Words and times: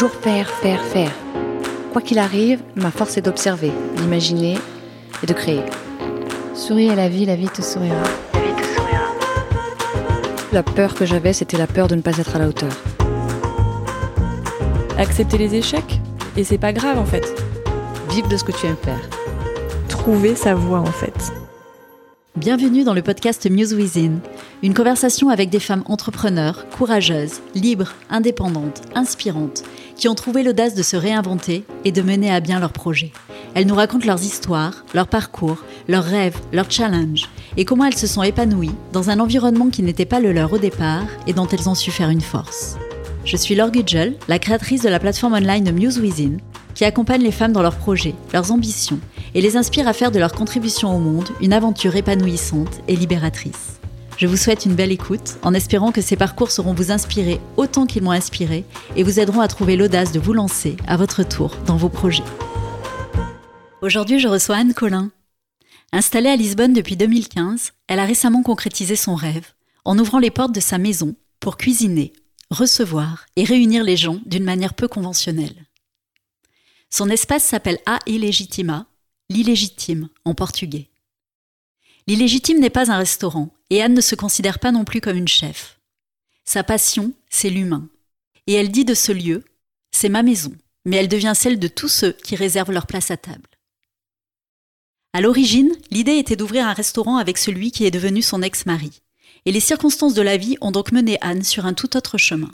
toujours 0.00 0.18
faire, 0.18 0.48
faire, 0.48 0.82
faire. 0.82 1.12
Quoi 1.92 2.00
qu'il 2.00 2.18
arrive, 2.18 2.62
ma 2.74 2.90
force 2.90 3.18
est 3.18 3.20
d'observer, 3.20 3.70
d'imaginer 3.96 4.56
et 5.22 5.26
de 5.26 5.34
créer. 5.34 5.60
Souris 6.54 6.88
à 6.88 6.94
la 6.94 7.10
vie, 7.10 7.26
la 7.26 7.36
vie 7.36 7.50
te 7.50 7.60
sourira. 7.60 8.02
La 8.32 8.40
vie 8.40 8.54
te 8.56 8.62
sourira. 8.62 9.02
La 10.54 10.62
peur 10.62 10.94
que 10.94 11.04
j'avais, 11.04 11.34
c'était 11.34 11.58
la 11.58 11.66
peur 11.66 11.86
de 11.86 11.96
ne 11.96 12.00
pas 12.00 12.16
être 12.16 12.34
à 12.34 12.38
la 12.38 12.48
hauteur. 12.48 12.72
Accepter 14.96 15.36
les 15.36 15.54
échecs. 15.54 16.00
Et 16.34 16.44
c'est 16.44 16.56
pas 16.56 16.72
grave 16.72 16.98
en 16.98 17.04
fait. 17.04 17.34
Vivre 18.08 18.28
de 18.28 18.38
ce 18.38 18.44
que 18.44 18.52
tu 18.52 18.66
aimes 18.66 18.76
faire. 18.82 19.06
Trouver 19.88 20.34
sa 20.34 20.54
voie 20.54 20.80
en 20.80 20.86
fait. 20.86 21.30
Bienvenue 22.36 22.84
dans 22.84 22.94
le 22.94 23.02
podcast 23.02 23.50
Muse 23.50 23.74
Within, 23.74 24.20
une 24.62 24.72
conversation 24.72 25.28
avec 25.28 25.50
des 25.50 25.60
femmes 25.60 25.82
entrepreneurs, 25.84 26.64
courageuses, 26.70 27.42
libres, 27.54 27.92
indépendantes, 28.08 28.80
inspirantes, 28.94 29.62
qui 30.00 30.08
ont 30.08 30.14
trouvé 30.14 30.42
l'audace 30.42 30.74
de 30.74 30.82
se 30.82 30.96
réinventer 30.96 31.62
et 31.84 31.92
de 31.92 32.00
mener 32.00 32.32
à 32.32 32.40
bien 32.40 32.58
leurs 32.58 32.72
projets. 32.72 33.12
Elles 33.54 33.66
nous 33.66 33.74
racontent 33.74 34.06
leurs 34.06 34.22
histoires, 34.22 34.84
leurs 34.94 35.08
parcours, 35.08 35.62
leurs 35.88 36.04
rêves, 36.04 36.38
leurs 36.52 36.70
challenges, 36.70 37.28
et 37.58 37.66
comment 37.66 37.84
elles 37.84 37.96
se 37.96 38.06
sont 38.06 38.22
épanouies 38.22 38.74
dans 38.94 39.10
un 39.10 39.20
environnement 39.20 39.68
qui 39.68 39.82
n'était 39.82 40.06
pas 40.06 40.20
le 40.20 40.32
leur 40.32 40.54
au 40.54 40.58
départ 40.58 41.04
et 41.26 41.34
dont 41.34 41.46
elles 41.48 41.68
ont 41.68 41.74
su 41.74 41.90
faire 41.90 42.08
une 42.08 42.22
force. 42.22 42.78
Je 43.26 43.36
suis 43.36 43.54
Laure 43.54 43.70
Gudgel, 43.70 44.16
la 44.26 44.38
créatrice 44.38 44.82
de 44.82 44.88
la 44.88 45.00
plateforme 45.00 45.34
online 45.34 45.70
Muse 45.70 45.98
Within, 45.98 46.38
qui 46.74 46.86
accompagne 46.86 47.22
les 47.22 47.30
femmes 47.30 47.52
dans 47.52 47.62
leurs 47.62 47.76
projets, 47.76 48.14
leurs 48.32 48.52
ambitions 48.52 49.00
et 49.34 49.42
les 49.42 49.58
inspire 49.58 49.86
à 49.86 49.92
faire 49.92 50.12
de 50.12 50.18
leur 50.18 50.32
contribution 50.32 50.96
au 50.96 50.98
monde 50.98 51.28
une 51.42 51.52
aventure 51.52 51.94
épanouissante 51.96 52.80
et 52.88 52.96
libératrice. 52.96 53.79
Je 54.20 54.26
vous 54.26 54.36
souhaite 54.36 54.66
une 54.66 54.74
belle 54.74 54.92
écoute 54.92 55.38
en 55.40 55.54
espérant 55.54 55.92
que 55.92 56.02
ces 56.02 56.14
parcours 56.14 56.50
sauront 56.50 56.74
vous 56.74 56.90
inspirer 56.90 57.40
autant 57.56 57.86
qu'ils 57.86 58.02
m'ont 58.02 58.10
inspiré 58.10 58.66
et 58.94 59.02
vous 59.02 59.18
aideront 59.18 59.40
à 59.40 59.48
trouver 59.48 59.76
l'audace 59.76 60.12
de 60.12 60.20
vous 60.20 60.34
lancer 60.34 60.76
à 60.86 60.98
votre 60.98 61.22
tour 61.22 61.56
dans 61.64 61.78
vos 61.78 61.88
projets. 61.88 62.22
Aujourd'hui, 63.80 64.18
je 64.18 64.28
reçois 64.28 64.56
Anne 64.56 64.74
Collin. 64.74 65.10
Installée 65.92 66.28
à 66.28 66.36
Lisbonne 66.36 66.74
depuis 66.74 66.98
2015, 66.98 67.72
elle 67.88 67.98
a 67.98 68.04
récemment 68.04 68.42
concrétisé 68.42 68.94
son 68.94 69.14
rêve 69.14 69.54
en 69.86 69.98
ouvrant 69.98 70.18
les 70.18 70.30
portes 70.30 70.54
de 70.54 70.60
sa 70.60 70.76
maison 70.76 71.16
pour 71.40 71.56
cuisiner, 71.56 72.12
recevoir 72.50 73.24
et 73.36 73.44
réunir 73.44 73.84
les 73.84 73.96
gens 73.96 74.20
d'une 74.26 74.44
manière 74.44 74.74
peu 74.74 74.86
conventionnelle. 74.86 75.64
Son 76.90 77.08
espace 77.08 77.44
s'appelle 77.44 77.78
A 77.86 78.00
Illegitima, 78.04 78.84
l'illégitime 79.30 80.10
en 80.26 80.34
portugais. 80.34 80.90
L'illégitime 82.06 82.60
n'est 82.60 82.70
pas 82.70 82.90
un 82.90 82.98
restaurant, 82.98 83.50
et 83.70 83.82
Anne 83.82 83.94
ne 83.94 84.00
se 84.00 84.14
considère 84.14 84.58
pas 84.58 84.72
non 84.72 84.84
plus 84.84 85.00
comme 85.00 85.16
une 85.16 85.28
chef. 85.28 85.78
Sa 86.44 86.64
passion, 86.64 87.12
c'est 87.28 87.50
l'humain. 87.50 87.88
Et 88.46 88.54
elle 88.54 88.70
dit 88.70 88.84
de 88.84 88.94
ce 88.94 89.12
lieu, 89.12 89.44
c'est 89.92 90.08
ma 90.08 90.22
maison, 90.22 90.52
mais 90.84 90.96
elle 90.96 91.08
devient 91.08 91.34
celle 91.36 91.58
de 91.58 91.68
tous 91.68 91.88
ceux 91.88 92.12
qui 92.12 92.36
réservent 92.36 92.72
leur 92.72 92.86
place 92.86 93.10
à 93.10 93.16
table. 93.16 93.48
À 95.12 95.20
l'origine, 95.20 95.72
l'idée 95.90 96.18
était 96.18 96.36
d'ouvrir 96.36 96.66
un 96.66 96.72
restaurant 96.72 97.16
avec 97.16 97.36
celui 97.36 97.72
qui 97.72 97.84
est 97.84 97.90
devenu 97.90 98.22
son 98.22 98.42
ex-mari. 98.42 99.02
Et 99.44 99.52
les 99.52 99.60
circonstances 99.60 100.14
de 100.14 100.22
la 100.22 100.36
vie 100.36 100.56
ont 100.60 100.70
donc 100.70 100.92
mené 100.92 101.18
Anne 101.20 101.42
sur 101.42 101.66
un 101.66 101.74
tout 101.74 101.96
autre 101.96 102.18
chemin. 102.18 102.50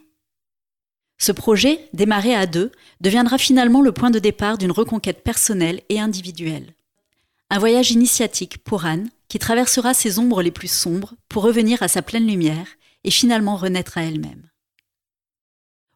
Ce 1.18 1.32
projet, 1.32 1.88
démarré 1.92 2.34
à 2.34 2.46
deux, 2.46 2.72
deviendra 3.00 3.38
finalement 3.38 3.80
le 3.80 3.92
point 3.92 4.10
de 4.10 4.18
départ 4.18 4.58
d'une 4.58 4.70
reconquête 4.70 5.22
personnelle 5.22 5.82
et 5.88 6.00
individuelle. 6.00 6.74
Un 7.50 7.58
voyage 7.58 7.90
initiatique 7.90 8.58
pour 8.58 8.84
Anne, 8.84 9.10
qui 9.28 9.38
traversera 9.38 9.94
ses 9.94 10.18
ombres 10.18 10.42
les 10.42 10.50
plus 10.50 10.70
sombres 10.70 11.14
pour 11.28 11.42
revenir 11.42 11.82
à 11.82 11.88
sa 11.88 12.02
pleine 12.02 12.26
lumière 12.26 12.66
et 13.04 13.10
finalement 13.10 13.56
renaître 13.56 13.98
à 13.98 14.02
elle-même. 14.02 14.48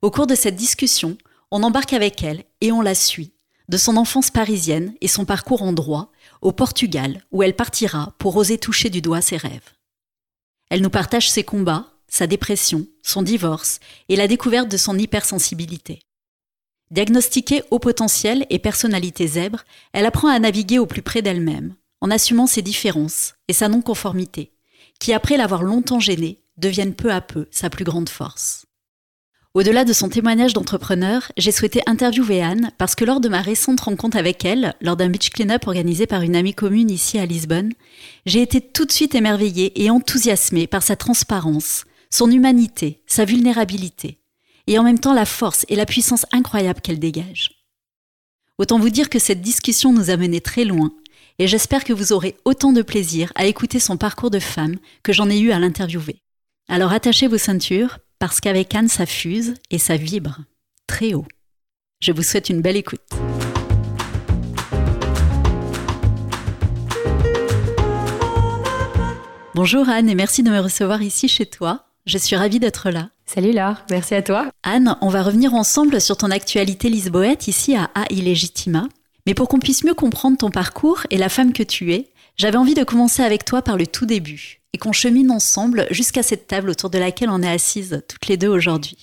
Au 0.03 0.11
cours 0.11 0.27
de 0.27 0.34
cette 0.34 0.56
discussion, 0.56 1.19
on 1.50 1.62
embarque 1.62 1.92
avec 1.92 2.22
elle 2.22 2.45
et 2.61 2.72
on 2.72 2.81
la 2.81 2.95
suit, 2.95 3.33
de 3.69 3.77
son 3.77 3.97
enfance 3.97 4.31
parisienne 4.31 4.95
et 5.00 5.09
son 5.09 5.25
parcours 5.25 5.62
en 5.62 5.72
droit, 5.72 6.11
au 6.41 6.53
Portugal, 6.53 7.25
où 7.31 7.42
elle 7.42 7.55
partira 7.55 8.14
pour 8.19 8.37
oser 8.37 8.59
toucher 8.59 8.91
du 8.91 9.03
doigt 9.03 9.21
ses 9.21 9.37
rêves. 9.37 9.71
Elle 10.71 10.82
nous 10.82 10.91
partage 10.91 11.31
ses 11.31 11.44
combats, 11.44 11.88
sa 12.09 12.26
dépression, 12.26 12.87
son 13.03 13.22
divorce 13.22 13.78
et 14.09 14.16
la 14.16 14.26
découverte 14.26 14.69
de 14.69 14.76
son 14.76 14.99
hypersensibilité. 14.99 16.00
Diagnostiquée 16.91 17.62
haut 17.71 17.78
potentiel 17.78 18.47
et 18.50 18.59
personnalité 18.59 19.26
zèbre, 19.28 19.65
elle 19.93 20.06
apprend 20.06 20.28
à 20.28 20.38
naviguer 20.38 20.81
au 20.81 20.87
plus 20.87 21.03
près 21.03 21.22
d'elle-même, 21.22 21.76
en 22.00 22.11
assumant 22.11 22.47
ses 22.47 22.62
différences 22.62 23.34
et 23.49 23.53
sa 23.53 23.69
non-conformité, 23.69 24.53
qui 24.99 25.12
après 25.12 25.37
l'avoir 25.37 25.62
longtemps 25.62 26.00
gênée, 26.00 26.43
deviennent 26.56 26.94
peu 26.94 27.12
à 27.12 27.21
peu 27.21 27.47
sa 27.50 27.71
plus 27.71 27.84
grande 27.84 28.09
force. 28.09 28.66
Au-delà 29.53 29.84
de 29.84 29.93
son 29.93 30.09
témoignage 30.09 30.53
d'entrepreneur, 30.53 31.33
j'ai 31.37 31.50
souhaité 31.50 31.83
interviewer 31.87 32.41
Anne 32.41 32.71
parce 32.78 32.94
que 32.94 33.05
lors 33.05 33.19
de 33.19 33.28
ma 33.28 33.41
récente 33.41 33.81
rencontre 33.81 34.16
avec 34.16 34.44
elle, 34.44 34.75
lors 34.81 34.97
d'un 34.97 35.09
beach 35.09 35.31
clean-up 35.31 35.66
organisé 35.66 36.06
par 36.06 36.22
une 36.22 36.37
amie 36.37 36.55
commune 36.55 36.88
ici 36.88 37.19
à 37.19 37.27
Lisbonne, 37.27 37.72
j'ai 38.27 38.43
été 38.43 38.61
tout 38.61 38.84
de 38.84 38.93
suite 38.93 39.17
émerveillée 39.17 39.82
et 39.82 39.91
enthousiasmée 39.91 40.69
par 40.69 40.84
sa 40.84 40.94
transparence, 40.94 41.84
son 42.11 42.31
humanité, 42.31 43.03
sa 43.09 43.25
vulnérabilité, 43.25 44.21
et 44.69 44.78
en 44.78 44.84
même 44.84 45.00
temps 45.00 45.15
la 45.15 45.27
force 45.27 45.67
et 45.69 45.75
la 45.75 45.87
puissance 45.87 46.27
incroyable 46.31 46.81
qu'elle 46.81 47.00
dégage. 47.00 47.50
Autant 48.59 48.78
vous 48.78 48.91
dire 48.91 49.11
que 49.11 49.19
cette 49.19 49.41
discussion 49.41 49.93
nous 49.93 50.11
a 50.11 50.17
mené 50.17 50.41
très 50.41 50.65
loin, 50.65 50.93
et 51.39 51.47
j'espère 51.47 51.85
que 51.85 51.93
vous 51.93 52.13
aurez 52.13 52.37
autant 52.45 52.73
de 52.73 52.83
plaisir 52.83 53.33
à 53.35 53.47
écouter 53.47 53.81
son 53.81 53.97
parcours 53.97 54.31
de 54.31 54.39
femme 54.39 54.77
que 55.03 55.13
j'en 55.13 55.31
ai 55.31 55.39
eu 55.39 55.53
à 55.53 55.59
l'interviewer. 55.59 56.23
Alors 56.69 56.93
attachez 56.93 57.27
vos 57.27 57.39
ceintures, 57.39 57.99
parce 58.19 58.41
qu'avec 58.41 58.75
Anne 58.75 58.89
ça 58.89 59.07
fuse 59.07 59.55
et 59.71 59.79
ça 59.79 59.97
vibre 59.97 60.41
très 60.87 61.15
haut. 61.15 61.27
Je 62.01 62.13
vous 62.13 62.23
souhaite 62.23 62.49
une 62.51 62.63
belle 62.63 62.77
écoute. 62.77 63.01
Bonjour 69.55 69.89
Anne 69.89 70.09
et 70.09 70.15
merci 70.15 70.43
de 70.43 70.51
me 70.51 70.61
recevoir 70.61 71.03
ici 71.03 71.29
chez 71.29 71.47
toi. 71.47 71.85
Je 72.07 72.19
suis 72.19 72.37
ravie 72.37 72.61
d'être 72.61 72.91
là. 72.91 73.11
Salut 73.27 73.53
Laure, 73.53 73.77
merci 73.91 74.15
à 74.15 74.23
toi. 74.23 74.51
Anne, 74.62 74.97
on 75.01 75.09
va 75.09 75.23
revenir 75.23 75.55
ensemble 75.55 76.01
sur 76.01 76.17
ton 76.17 76.31
actualité 76.31 76.89
lisboète 76.89 77.47
ici 77.47 77.77
à 77.77 77.91
A 77.95 78.05
Illegitima. 78.11 78.89
Mais 79.31 79.35
pour 79.35 79.47
qu'on 79.47 79.61
puisse 79.61 79.85
mieux 79.85 79.95
comprendre 79.95 80.39
ton 80.39 80.51
parcours 80.51 81.03
et 81.11 81.17
la 81.17 81.29
femme 81.29 81.53
que 81.53 81.63
tu 81.63 81.95
es, 81.95 82.09
j'avais 82.37 82.57
envie 82.57 82.75
de 82.75 82.83
commencer 82.83 83.23
avec 83.23 83.45
toi 83.45 83.63
par 83.63 83.77
le 83.77 83.87
tout 83.87 84.05
début 84.05 84.61
et 84.73 84.79
qu'on 84.79 84.91
chemine 84.91 85.31
ensemble 85.31 85.87
jusqu'à 85.93 86.25
cette 86.25 86.49
table 86.49 86.69
autour 86.69 86.91
de 86.91 86.99
laquelle 86.99 87.31
on 87.31 87.41
est 87.41 87.49
assises 87.49 88.03
toutes 88.09 88.27
les 88.27 88.37
deux 88.37 88.49
aujourd'hui. 88.49 88.97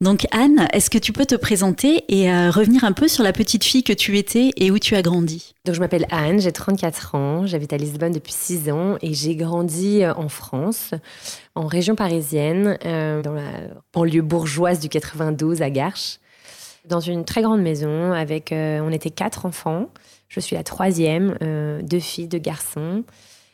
Donc 0.00 0.28
Anne, 0.30 0.68
est-ce 0.72 0.88
que 0.88 0.98
tu 0.98 1.12
peux 1.12 1.26
te 1.26 1.34
présenter 1.34 2.04
et 2.06 2.30
euh, 2.30 2.52
revenir 2.52 2.84
un 2.84 2.92
peu 2.92 3.08
sur 3.08 3.24
la 3.24 3.32
petite 3.32 3.64
fille 3.64 3.82
que 3.82 3.92
tu 3.92 4.16
étais 4.18 4.52
et 4.56 4.70
où 4.70 4.78
tu 4.78 4.94
as 4.94 5.02
grandi? 5.02 5.56
Donc 5.64 5.74
je 5.74 5.80
m'appelle 5.80 6.06
Anne, 6.12 6.40
j'ai 6.40 6.52
34 6.52 7.16
ans, 7.16 7.46
j'habite 7.46 7.72
à 7.72 7.76
Lisbonne 7.76 8.12
depuis 8.12 8.34
6 8.34 8.70
ans 8.70 8.98
et 9.02 9.14
j'ai 9.14 9.34
grandi 9.34 10.04
euh, 10.04 10.14
en 10.14 10.28
France, 10.28 10.92
en 11.56 11.66
région 11.66 11.96
parisienne, 11.96 12.78
euh, 12.84 13.20
dans 13.20 13.32
la 13.32 13.50
banlieue 13.92 14.22
bourgeoise 14.22 14.78
du 14.78 14.88
92 14.88 15.60
à 15.60 15.70
Garches, 15.70 16.20
dans 16.88 17.00
une 17.00 17.24
très 17.24 17.42
grande 17.42 17.62
maison 17.62 18.12
avec, 18.12 18.52
on 18.52 18.90
était 18.90 19.10
quatre 19.10 19.46
enfants, 19.46 19.88
je 20.28 20.40
suis 20.40 20.56
la 20.56 20.62
troisième, 20.62 21.36
deux 21.82 22.00
filles, 22.00 22.28
deux 22.28 22.38
garçons. 22.38 23.04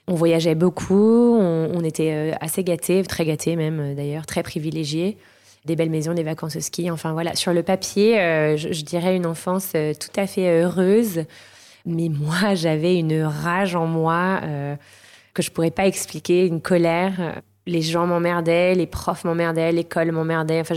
On 0.08 0.14
voyageait 0.14 0.54
beaucoup, 0.54 1.38
on, 1.38 1.80
était 1.84 2.34
assez 2.40 2.64
gâtés, 2.64 3.02
très 3.02 3.24
gâtés 3.24 3.56
même 3.56 3.94
d'ailleurs, 3.94 4.26
très 4.26 4.42
privilégiés 4.42 5.16
des 5.64 5.76
belles 5.76 5.90
maisons, 5.90 6.14
des 6.14 6.22
vacances 6.22 6.56
au 6.56 6.60
ski. 6.60 6.90
Enfin 6.90 7.12
voilà, 7.12 7.34
sur 7.34 7.52
le 7.52 7.62
papier, 7.62 8.20
euh, 8.20 8.56
je, 8.56 8.82
dirais 8.82 9.16
une 9.16 9.26
enfance 9.26 9.72
euh, 9.74 9.92
tout 9.94 10.20
à 10.20 10.26
fait 10.26 10.62
heureuse. 10.62 11.24
Mais 11.86 12.08
moi, 12.08 12.54
j'avais 12.54 12.96
une 12.98 13.22
rage 13.22 13.74
en 13.74 13.86
moi 13.86 14.40
euh, 14.42 14.76
que 15.34 15.42
je 15.42 15.50
pourrais 15.50 15.70
pas 15.70 15.86
expliquer, 15.86 16.46
une 16.46 16.60
colère. 16.60 17.40
Les 17.66 17.82
gens 17.82 18.06
m'emmerdaient, 18.06 18.74
les 18.74 18.86
profs 18.86 19.24
m'emmerdaient, 19.24 19.70
l'école 19.70 20.10
m'emmerdait. 20.10 20.60
Enfin, 20.60 20.74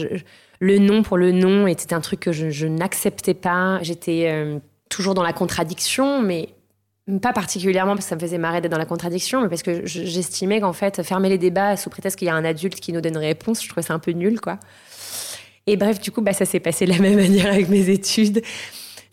le 0.65 0.79
nom 0.79 1.03
pour 1.03 1.17
le 1.17 1.31
nom 1.31 1.67
était 1.67 1.93
un 1.93 2.01
truc 2.01 2.19
que 2.19 2.31
je, 2.31 2.67
n'acceptais 2.67 3.33
pas. 3.33 3.79
J'étais 3.81 4.59
toujours 4.89 5.13
dans 5.13 5.23
la 5.23 5.33
contradiction, 5.33 6.21
mais 6.21 6.49
pas 7.21 7.33
particulièrement 7.33 7.93
parce 7.93 8.05
que 8.05 8.09
ça 8.09 8.15
me 8.15 8.19
faisait 8.19 8.39
marrer 8.39 8.61
d'être 8.61 8.71
dans 8.71 8.79
la 8.79 8.85
contradiction, 8.85 9.41
mais 9.41 9.49
parce 9.49 9.61
que 9.61 9.85
j'estimais 9.85 10.59
qu'en 10.59 10.73
fait, 10.73 11.03
fermer 11.03 11.29
les 11.29 11.37
débats 11.37 11.77
sous 11.77 11.89
prétexte 11.89 12.17
qu'il 12.17 12.27
y 12.27 12.31
a 12.31 12.35
un 12.35 12.45
adulte 12.45 12.79
qui 12.79 12.93
nous 12.93 13.01
donne 13.01 13.13
une 13.13 13.19
réponse, 13.19 13.63
je 13.63 13.69
trouvais 13.69 13.85
ça 13.85 13.93
un 13.93 13.99
peu 13.99 14.11
nul, 14.11 14.41
quoi. 14.41 14.59
Et 15.67 15.77
bref, 15.77 15.99
du 15.99 16.11
coup, 16.11 16.21
bah, 16.21 16.33
ça 16.33 16.45
s'est 16.45 16.59
passé 16.59 16.85
de 16.85 16.91
la 16.91 16.99
même 17.01 17.15
manière 17.15 17.47
avec 17.47 17.69
mes 17.69 17.89
études. 17.89 18.41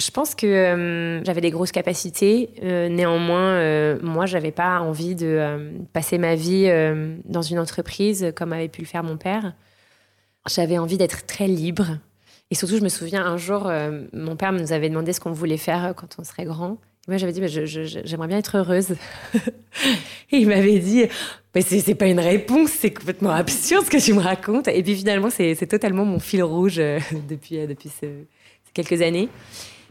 Je 0.01 0.11
pense 0.11 0.35
que 0.35 0.47
euh, 0.47 1.25
j'avais 1.25 1.41
des 1.41 1.51
grosses 1.51 1.71
capacités. 1.71 2.51
Euh, 2.63 2.89
néanmoins, 2.89 3.53
euh, 3.53 3.99
moi, 4.03 4.27
j'avais 4.27 4.51
pas 4.51 4.81
envie 4.81 5.15
de 5.15 5.71
passer 5.93 6.19
ma 6.19 6.35
vie 6.35 6.71
dans 7.25 7.43
une 7.43 7.59
entreprise 7.59 8.33
comme 8.35 8.53
avait 8.53 8.69
pu 8.69 8.81
le 8.81 8.87
faire 8.87 9.05
mon 9.05 9.17
père. 9.17 9.55
J'avais 10.49 10.79
envie 10.79 10.99
d'être 10.99 11.27
très 11.27 11.47
libre. 11.47 11.99
Et 12.51 12.55
surtout, 12.55 12.77
je 12.77 12.83
me 12.83 12.89
souviens 12.89 13.25
un 13.25 13.37
jour, 13.37 13.71
mon 14.13 14.37
père 14.37 14.53
nous 14.53 14.73
avait 14.73 14.91
demandé 14.91 15.13
ce 15.13 15.21
qu'on 15.21 15.33
voulait 15.33 15.57
faire 15.57 15.95
quand 15.97 16.17
on 16.19 16.25
serait 16.25 16.45
grand. 16.45 16.79
Moi, 17.09 17.17
j'avais 17.17 17.33
dit, 17.33 17.41
j'aimerais 18.05 18.29
bien 18.29 18.39
être 18.39 18.59
heureuse. 18.59 18.93
et 20.31 20.37
il 20.37 20.47
m'avait 20.47 20.79
dit, 20.79 21.07
mais 21.55 21.61
c'est 21.63 21.95
pas 21.97 22.07
une 22.07 22.21
réponse, 22.21 22.71
c'est 22.71 22.93
complètement 22.93 23.31
absurde 23.31 23.85
ce 23.85 23.91
que 23.91 24.03
tu 24.03 24.15
me 24.15 24.21
racontes. 24.21 24.69
Et 24.69 24.83
puis 24.85 24.95
finalement, 24.95 25.29
c'est 25.29 25.67
totalement 25.67 26.05
mon 26.05 26.21
fil 26.21 26.43
rouge 26.45 26.79
euh, 26.79 27.01
depuis, 27.29 27.59
euh, 27.59 27.67
depuis 27.67 27.89
ces 27.89 28.27
quelques 28.73 29.03
années. 29.03 29.29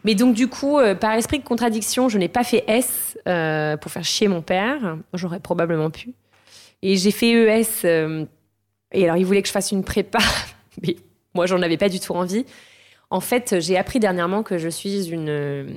Mais 0.05 0.15
donc 0.15 0.33
du 0.33 0.47
coup, 0.47 0.79
euh, 0.79 0.95
par 0.95 1.11
esprit 1.13 1.39
de 1.39 1.43
contradiction, 1.43 2.07
je 2.07 2.17
n'ai 2.17 2.29
pas 2.29 2.43
fait 2.45 2.63
S 2.67 3.17
pour 3.81 3.91
faire 3.91 4.05
chier 4.05 4.29
mon 4.29 4.41
père. 4.41 4.97
J'aurais 5.13 5.41
probablement 5.41 5.89
pu. 5.89 6.13
Et 6.81 6.95
j'ai 6.95 7.11
fait 7.11 7.31
ES. 7.31 8.25
Et 8.91 9.05
alors, 9.05 9.17
il 9.17 9.25
voulait 9.25 9.41
que 9.41 9.47
je 9.47 9.53
fasse 9.53 9.71
une 9.71 9.83
prépa, 9.83 10.19
mais 10.85 10.95
moi, 11.33 11.45
j'en 11.45 11.61
avais 11.61 11.77
pas 11.77 11.89
du 11.89 11.99
tout 11.99 12.13
envie. 12.13 12.45
En 13.09 13.19
fait, 13.19 13.59
j'ai 13.59 13.77
appris 13.77 13.99
dernièrement 13.99 14.41
que 14.41 14.57
je 14.57 14.69
suis 14.69 15.09
une, 15.09 15.67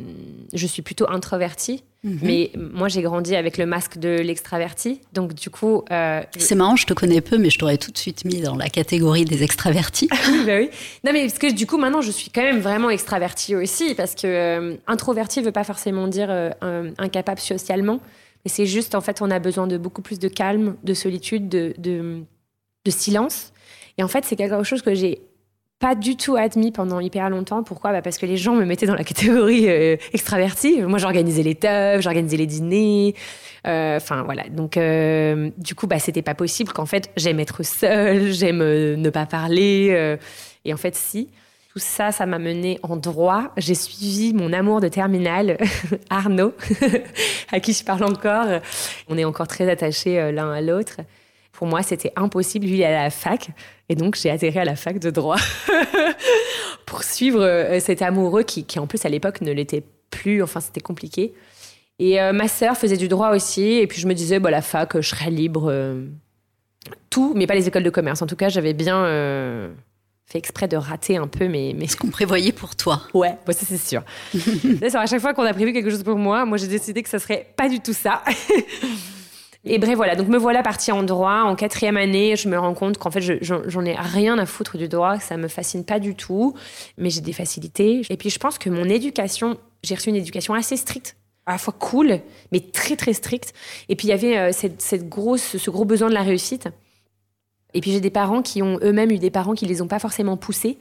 je 0.53 0.67
suis 0.67 0.83
plutôt 0.83 1.11
introvertie. 1.11 1.83
Mhm. 2.05 2.19
Mais 2.23 2.51
moi, 2.55 2.89
j'ai 2.89 3.03
grandi 3.03 3.35
avec 3.35 3.57
le 3.57 3.67
masque 3.67 3.99
de 3.99 4.11
l'extraverti. 4.11 5.01
Donc, 5.13 5.35
du 5.35 5.51
coup. 5.51 5.83
Euh, 5.91 6.23
c'est 6.37 6.55
marrant, 6.55 6.77
je 6.77 6.87
te 6.87 6.93
connais 6.93 7.23
peu, 7.23 7.39
mais 7.39 7.51
je 7.51 7.59
t'aurais 7.59 7.79
tout 7.79 7.91
de 7.91 7.99
suite 7.99 8.25
mis 8.25 8.41
dans 8.41 8.55
la 8.55 8.69
catégorie 8.69 9.25
des 9.25 9.43
extravertis. 9.43 10.09
bah 10.47 10.59
oui. 10.59 10.69
Non, 11.03 11.13
mais 11.13 11.23
parce 11.23 11.39
que 11.39 11.53
du 11.53 11.67
coup, 11.67 11.79
maintenant, 11.79 12.03
je 12.03 12.11
suis 12.11 12.31
quand 12.31 12.43
même 12.43 12.61
vraiment 12.61 12.91
extravertie 12.91 13.57
aussi. 13.57 13.95
Parce 13.95 14.15
que 14.15 14.27
euh, 14.27 14.77
introverti 14.87 15.41
ne 15.41 15.47
veut 15.47 15.53
pas 15.53 15.65
forcément 15.65 16.07
dire 16.07 16.29
euh, 16.31 16.91
incapable 16.99 17.41
socialement. 17.41 18.01
Mais 18.45 18.51
c'est 18.51 18.67
juste, 18.67 18.95
en 18.95 19.01
fait, 19.01 19.23
on 19.23 19.31
a 19.31 19.39
besoin 19.39 19.67
de 19.67 19.79
beaucoup 19.79 20.03
plus 20.03 20.19
de 20.19 20.29
calme, 20.29 20.77
de 20.85 20.93
solitude, 20.93 21.49
de, 21.49 21.75
de, 21.79 22.23
de 22.85 22.91
silence. 22.91 23.53
Et 23.99 24.03
en 24.03 24.09
fait, 24.09 24.25
c'est 24.25 24.37
quelque 24.37 24.63
chose 24.63 24.83
que 24.83 24.95
j'ai 24.95 25.23
pas 25.79 25.95
du 25.95 26.17
tout 26.17 26.37
admis 26.37 26.73
pendant 26.73 27.01
hyper 27.01 27.29
longtemps. 27.31 27.63
Pourquoi? 27.63 27.93
Bah 27.93 28.03
Parce 28.03 28.19
que 28.19 28.27
les 28.27 28.37
gens 28.37 28.55
me 28.55 28.65
mettaient 28.65 28.87
dans 28.87 28.95
la 28.95 29.05
catégorie 29.05 29.69
euh, 29.69 29.97
extravertie. 30.13 30.81
Moi, 30.83 30.99
j'organisais 30.99 31.43
les 31.43 31.55
teufs, 31.55 32.01
j'organisais 32.01 32.37
les 32.37 32.47
dîners. 32.47 33.15
Euh, 33.67 33.97
enfin, 33.97 34.23
voilà. 34.23 34.45
Donc, 34.49 34.77
euh, 34.77 35.51
du 35.59 35.75
coup, 35.75 35.87
bah, 35.87 35.99
c'était 35.99 36.23
pas 36.23 36.35
possible 36.35 36.73
qu'en 36.73 36.87
fait, 36.87 37.11
j'aime 37.17 37.41
être 37.41 37.63
seule, 37.65 38.33
j'aime 38.33 38.59
ne 38.59 39.11
pas 39.11 39.27
parler. 39.27 40.17
et 40.65 40.73
en 40.73 40.79
fait, 40.79 40.95
si. 40.95 41.29
Tout 41.73 41.81
ça, 41.81 42.13
ça 42.13 42.25
m'a 42.25 42.39
mené 42.39 42.79
en 42.85 42.97
droit. 42.97 43.51
J'ai 43.57 43.75
suivi 43.75 44.33
mon 44.33 44.53
amour 44.53 44.81
de 44.81 44.87
terminale, 44.87 45.59
Arnaud, 46.09 46.55
à 47.53 47.59
qui 47.59 47.73
je 47.73 47.85
parle 47.85 48.05
encore. 48.05 48.47
On 49.09 49.19
est 49.19 49.25
encore 49.25 49.49
très 49.49 49.69
attachés 49.69 50.31
l'un 50.31 50.53
à 50.53 50.61
l'autre. 50.61 51.01
Pour 51.55 51.69
moi, 51.69 51.83
c'était 51.83 52.13
impossible. 52.17 52.67
Lui, 52.67 52.75
il 52.75 52.81
est 52.81 52.85
à 52.85 53.05
la 53.05 53.11
fac. 53.11 53.51
Et 53.89 53.95
donc, 53.95 54.17
j'ai 54.17 54.29
atterri 54.29 54.59
à 54.59 54.65
la 54.65 54.75
fac 54.75 54.99
de 54.99 55.11
droit 55.11 55.39
pour 56.87 57.05
suivre 57.05 57.41
euh, 57.41 57.79
cet 57.81 58.03
amoureux 58.03 58.43
qui, 58.43 58.65
qui 58.65 58.79
en 58.81 58.87
plus, 58.87 59.05
à 59.07 59.09
l'époque, 59.09 59.41
ne 59.41 59.53
l'était 59.53 59.85
plus. 60.11 60.43
Enfin, 60.43 60.61
c'était 60.61 60.81
compliqué. 60.81 61.33
Et 62.01 62.21
euh, 62.21 62.33
ma 62.33 62.49
sœur 62.49 62.77
faisait 62.77 62.97
du 62.97 63.07
droit 63.07 63.31
aussi. 63.31 63.75
Et 63.75 63.87
puis, 63.87 64.01
je 64.01 64.09
me 64.09 64.15
disais, 64.15 64.41
bah, 64.41 64.51
la 64.51 64.63
fac, 64.63 65.01
je 65.01 65.09
serais 65.09 65.31
libre. 65.31 65.69
Euh, 65.71 66.07
tout, 67.09 67.35
mais 67.37 67.47
pas 67.47 67.55
les 67.55 67.69
écoles 67.69 67.85
de 67.85 67.91
commerce. 67.91 68.21
En 68.21 68.27
tout 68.27 68.37
cas, 68.37 68.49
j'avais 68.49 68.75
bien 68.75 69.05
fait 70.27 70.39
exprès 70.39 70.67
de 70.67 70.77
rater 70.77 71.19
un 71.19 71.29
peu 71.29 71.47
mes. 71.47 71.87
Ce 71.87 71.97
qu'on 71.97 72.09
prévoyait 72.09 72.53
pour 72.53 72.75
toi. 72.75 73.03
Ouais, 73.15 73.37
bah, 73.47 73.53
ça, 73.53 73.65
c'est 73.65 73.79
sûr. 73.79 74.03
à 74.95 75.07
chaque 75.07 75.21
fois 75.21 75.35
qu'on 75.35 75.45
a 75.45 75.55
prévu 75.55 75.73
quelque 75.73 75.91
chose 75.91 76.03
pour 76.03 76.19
moi, 76.19 76.45
moi, 76.45 76.59
j'ai 76.59 76.67
décidé 76.67 77.03
que 77.05 77.09
ça 77.09 77.21
serait 77.21 77.47
pas 77.57 77.69
du 77.69 77.79
tout 77.79 77.93
ça. 77.93 78.25
Et 79.67 79.79
bref, 79.79 79.97
voilà. 79.97 80.15
Donc, 80.15 80.29
me 80.29 80.37
voilà 80.37 80.63
partie 80.63 80.93
en 80.93 81.03
droit. 81.03 81.43
En 81.45 81.57
quatrième 81.57 81.97
année, 81.97 82.37
je 82.37 82.49
me 82.49 82.59
rends 82.59 82.75
compte 82.75 82.99
qu'en 82.99 83.11
fait, 83.11 83.39
j'en 83.43 83.85
ai 83.85 83.95
rien 83.95 84.39
à 84.39 84.47
foutre 84.47 84.77
du 84.77 84.89
droit, 84.89 85.17
que 85.17 85.25
ça 85.25 85.37
me 85.37 85.49
fascine 85.49 85.85
pas 85.85 85.99
du 85.99 86.15
tout. 86.15 86.55
Mais 86.99 87.11
j'ai 87.11 87.23
des 87.23 87.33
facilités. 87.33 88.03
Et 88.11 88.17
puis, 88.17 88.31
je 88.31 88.39
pense 88.39 88.59
que 88.59 88.69
mon 88.69 88.85
éducation, 88.85 89.59
j'ai 89.83 89.95
reçu 89.95 90.11
une 90.11 90.17
éducation 90.17 90.55
assez 90.55 90.77
stricte 90.77 91.17
à 91.47 91.53
la 91.53 91.59
fois 91.59 91.75
cool, 91.79 92.21
mais 92.53 92.61
très 92.61 92.97
très 92.97 93.13
stricte. 93.13 93.53
Et 93.89 93.97
puis 93.97 94.09
il 94.09 94.11
y 94.11 94.15
avait 94.15 94.39
euh, 94.39 94.51
cette, 94.53 95.09
grosse, 95.09 95.57
ce 95.57 95.71
gros 95.71 95.85
besoin 95.85 96.09
de 96.09 96.15
la 96.15 96.23
réussite. 96.23 96.69
Et 97.75 97.81
puis 97.81 97.93
j'ai 97.93 98.01
des 98.01 98.11
parents 98.11 98.43
qui 98.43 98.63
ont 98.63 98.79
eux-mêmes 98.83 99.11
eu 99.11 99.19
des 99.19 99.31
parents 99.31 99.55
qui 99.55 99.67
les 99.67 99.83
ont 99.83 99.89
pas 99.89 99.99
forcément 99.99 100.37
poussés. 100.37 100.79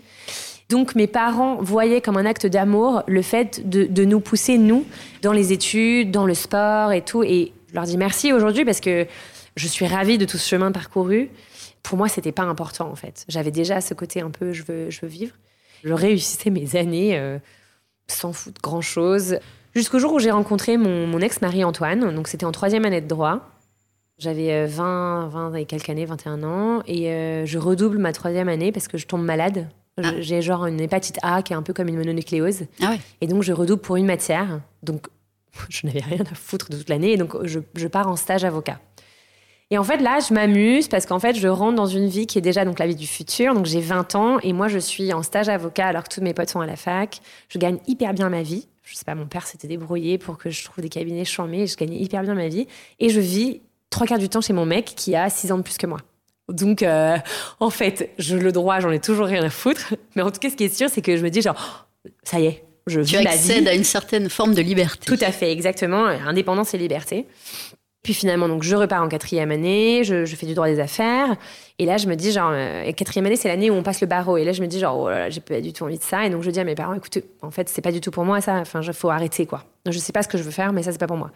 Donc 0.70 0.96
mes 0.96 1.08
parents 1.08 1.58
voyaient 1.62 2.02
comme 2.02 2.18
un 2.18 2.26
acte 2.26 2.48
d'amour 2.48 3.04
le 3.08 3.22
fait 3.22 3.68
de, 3.68 3.84
de, 3.84 4.06
nous 4.06 4.20
pousser, 4.20 4.58
nous, 4.58 4.86
dans 5.22 5.34
les 5.34 5.52
études, 5.52 6.12
dans 6.12 6.26
le 6.26 6.34
sport 6.34 6.94
et 6.94 7.02
tout. 7.02 7.24
Et 7.24 7.52
je 7.74 7.78
leur 7.80 7.86
dis 7.86 7.98
merci 7.98 8.32
aujourd'hui 8.32 8.66
parce 8.66 8.80
que 8.80 9.08
je 9.56 9.68
suis 9.68 9.88
ravie 9.88 10.20
de 10.20 10.26
tout 10.26 10.38
ce 10.38 10.48
chemin 10.48 10.72
parcouru. 10.72 11.32
Pour 11.82 11.98
moi, 11.98 12.08
c'était 12.08 12.32
pas 12.32 12.44
important 12.44 12.88
en 12.88 12.96
fait. 12.96 13.26
J'avais 13.28 13.50
déjà 13.50 13.82
ce 13.82 13.96
côté 13.96 14.22
un 14.22 14.30
peu 14.30 14.54
je 14.54 14.62
veux, 14.62 14.92
je 14.92 15.02
veux 15.02 15.08
vivre. 15.08 15.34
Je 15.84 15.92
réussissais 15.92 16.52
mes 16.52 16.76
années 16.76 17.18
euh, 17.18 17.40
sans 18.08 18.32
foutre 18.32 18.62
grand 18.62 18.82
chose. 18.82 19.40
Jusqu'au 19.74 19.98
jour 19.98 20.14
où 20.14 20.20
j'ai 20.20 20.30
rencontré 20.30 20.78
mon, 20.78 21.20
ex-mari 21.20 21.64
Antoine. 21.64 22.14
Donc 22.14 22.28
c'était 22.28 22.46
en 22.46 22.52
troisième 22.52 22.86
année 22.86 23.02
de 23.02 23.08
droit. 23.08 23.40
J'avais 24.20 24.68
20, 24.68 25.26
euh, 25.26 25.28
20 25.30 25.56
et 25.56 25.66
quelques 25.66 25.90
années, 25.90 26.06
21 26.06 26.44
ans. 26.44 26.84
Et 26.86 27.10
euh, 27.10 27.48
je 27.48 27.58
redouble 27.58 27.98
ma 27.98 28.14
troisième 28.14 28.50
année 28.50 28.72
parce 28.72 28.88
que 28.88 29.00
je 29.00 29.08
tombe 29.08 29.24
malade. 29.24 29.68
Ah. 29.98 30.12
J'ai 30.20 30.44
genre 30.44 30.68
une 30.68 30.80
hépatite 30.80 31.18
A 31.24 31.42
qui 31.42 31.54
est 31.54 31.56
un 31.56 31.64
peu 31.64 31.74
comme 31.74 31.88
une 31.88 31.98
mononucléose. 31.98 32.66
Ah 32.84 32.94
et 33.20 33.26
donc 33.26 33.42
je 33.42 33.52
redouble 33.52 33.82
pour 33.82 33.96
une 33.96 34.06
matière. 34.06 34.62
Donc 34.84 35.08
je 35.70 35.86
n'avais 35.86 36.02
rien 36.02 36.24
à 36.32 36.36
foutre 36.36 36.70
de 36.70 36.78
toute 36.78 36.90
l'année, 36.90 37.14
et 37.14 37.18
donc 37.18 37.36
je, 37.46 37.88
pars 37.88 38.08
en 38.08 38.16
stage 38.16 38.44
avocat. 38.44 38.80
Et 39.72 39.78
en 39.78 39.84
fait, 39.84 39.98
là, 39.98 40.20
je 40.20 40.34
m'amuse 40.34 40.88
parce 40.88 41.06
qu'en 41.06 41.20
fait, 41.20 41.36
je 41.36 41.48
rentre 41.48 41.76
dans 41.76 41.88
une 41.88 42.08
vie 42.08 42.28
qui 42.28 42.38
est 42.38 42.42
déjà 42.42 42.64
donc 42.64 42.78
la 42.78 42.86
vie 42.86 42.96
du 42.96 43.08
futur. 43.08 43.56
Donc, 43.56 43.66
j'ai 43.66 43.80
20 43.80 44.14
ans 44.14 44.40
et 44.44 44.54
moi, 44.54 44.68
je 44.68 44.78
suis 44.78 45.12
en 45.14 45.24
stage 45.24 45.50
avocat 45.50 45.88
alors 45.88 46.04
que 46.04 46.14
tous 46.14 46.22
mes 46.22 46.34
potes 46.36 46.50
sont 46.50 46.60
à 46.60 46.68
la 46.68 46.76
fac. 46.76 47.22
Je 47.50 47.58
gagne 47.58 47.80
hyper 47.88 48.14
bien 48.14 48.30
ma 48.30 48.44
vie. 48.44 48.68
Je 48.84 48.94
sais 48.94 49.06
pas, 49.06 49.16
mon 49.16 49.26
père 49.26 49.48
s'était 49.48 49.68
débrouillé 49.68 50.20
pour 50.20 50.38
que 50.38 50.52
je 50.52 50.64
trouve 50.64 50.84
des 50.84 50.90
cabinets 50.90 51.26
chambés 51.26 51.66
je 51.66 51.76
gagnais 51.76 51.98
hyper 51.98 52.22
bien 52.22 52.36
ma 52.36 52.50
vie. 52.50 52.68
Et 53.00 53.10
je 53.10 53.20
vis 53.20 53.62
trois 53.90 54.06
quarts 54.06 54.20
du 54.20 54.30
temps 54.30 54.42
chez 54.42 54.54
mon 54.54 54.66
mec 54.66 54.94
qui 54.96 55.16
a 55.16 55.30
6 55.30 55.52
ans 55.54 55.58
de 55.58 55.64
plus 55.64 55.78
que 55.78 55.88
moi. 55.88 56.00
Donc, 56.50 56.84
euh, 56.84 57.18
en 57.60 57.70
fait, 57.70 58.12
je 58.20 58.36
le 58.36 58.52
droit, 58.52 58.80
j'en 58.80 58.92
ai 58.92 59.00
toujours 59.00 59.26
rien 59.26 59.42
à 59.44 59.50
foutre. 59.50 59.96
Mais 60.16 60.22
en 60.22 60.30
tout 60.30 60.40
cas, 60.40 60.50
ce 60.50 60.56
qui 60.56 60.66
est 60.66 60.76
sûr, 60.76 60.90
c'est 60.90 61.02
que 61.02 61.18
je 61.18 61.24
me 61.24 61.30
dis 61.30 61.42
genre, 61.42 61.88
ça 62.24 62.40
y 62.40 62.46
est, 62.46 62.66
je 62.88 63.02
tu 63.02 63.16
accèdes 63.16 63.68
à 63.68 63.74
une 63.74 63.84
certaine 63.84 64.30
forme 64.30 64.54
de 64.54 64.62
liberté. 64.62 65.06
Tout 65.06 65.24
à 65.24 65.32
fait, 65.32 65.52
exactement. 65.52 66.06
Indépendance 66.06 66.74
et 66.74 66.78
liberté. 66.78 67.26
Puis 68.04 68.14
finalement, 68.14 68.50
donc, 68.50 68.64
je 68.64 68.76
repars 68.76 69.02
en 69.02 69.08
quatrième 69.08 69.50
année, 69.50 70.04
je, 70.04 70.26
fais 70.26 70.46
du 70.46 70.54
droit 70.54 70.68
des 70.68 70.82
affaires. 70.82 71.38
Et 71.80 71.86
là, 71.86 71.96
je 71.96 72.08
me 72.08 72.16
dis, 72.16 72.34
genre, 72.34 72.52
euh, 72.54 72.92
quatrième 72.92 73.26
année, 73.28 73.38
c'est 73.38 73.48
l'année 73.48 73.72
où 73.72 73.76
on 73.76 73.84
passe 73.84 74.02
le 74.02 74.08
barreau. 74.08 74.36
Et 74.36 74.44
là, 74.44 74.52
je 74.52 74.62
me 74.62 74.68
dis, 74.68 74.78
genre, 74.78 75.10
oh 75.10 75.30
j'ai 75.30 75.40
pas 75.40 75.62
du 75.62 75.72
tout 75.72 75.86
envie 75.86 75.98
de 75.98 76.04
ça. 76.04 76.26
Et 76.26 76.30
donc, 76.30 76.44
je 76.44 76.52
dis 76.52 76.60
à 76.60 76.66
mes 76.66 76.76
parents, 76.76 76.94
écoutez, 76.94 77.24
en 77.42 77.50
fait, 77.50 77.70
c'est 77.70 77.82
pas 77.82 77.94
du 77.94 78.02
tout 78.02 78.12
pour 78.12 78.26
moi, 78.26 78.42
ça. 78.42 78.56
Enfin, 78.56 78.82
il 78.82 78.94
faut 78.94 79.10
arrêter, 79.10 79.46
quoi. 79.46 79.64
Je 79.90 79.98
sais 79.98 80.12
pas 80.12 80.22
ce 80.22 80.28
que 80.28 80.38
je 80.38 80.44
veux 80.44 80.52
faire, 80.52 80.74
mais 80.74 80.84
ça, 80.84 80.92
c'est 80.92 80.98
pas 80.98 81.08
pour 81.08 81.16
moi. 81.16 81.32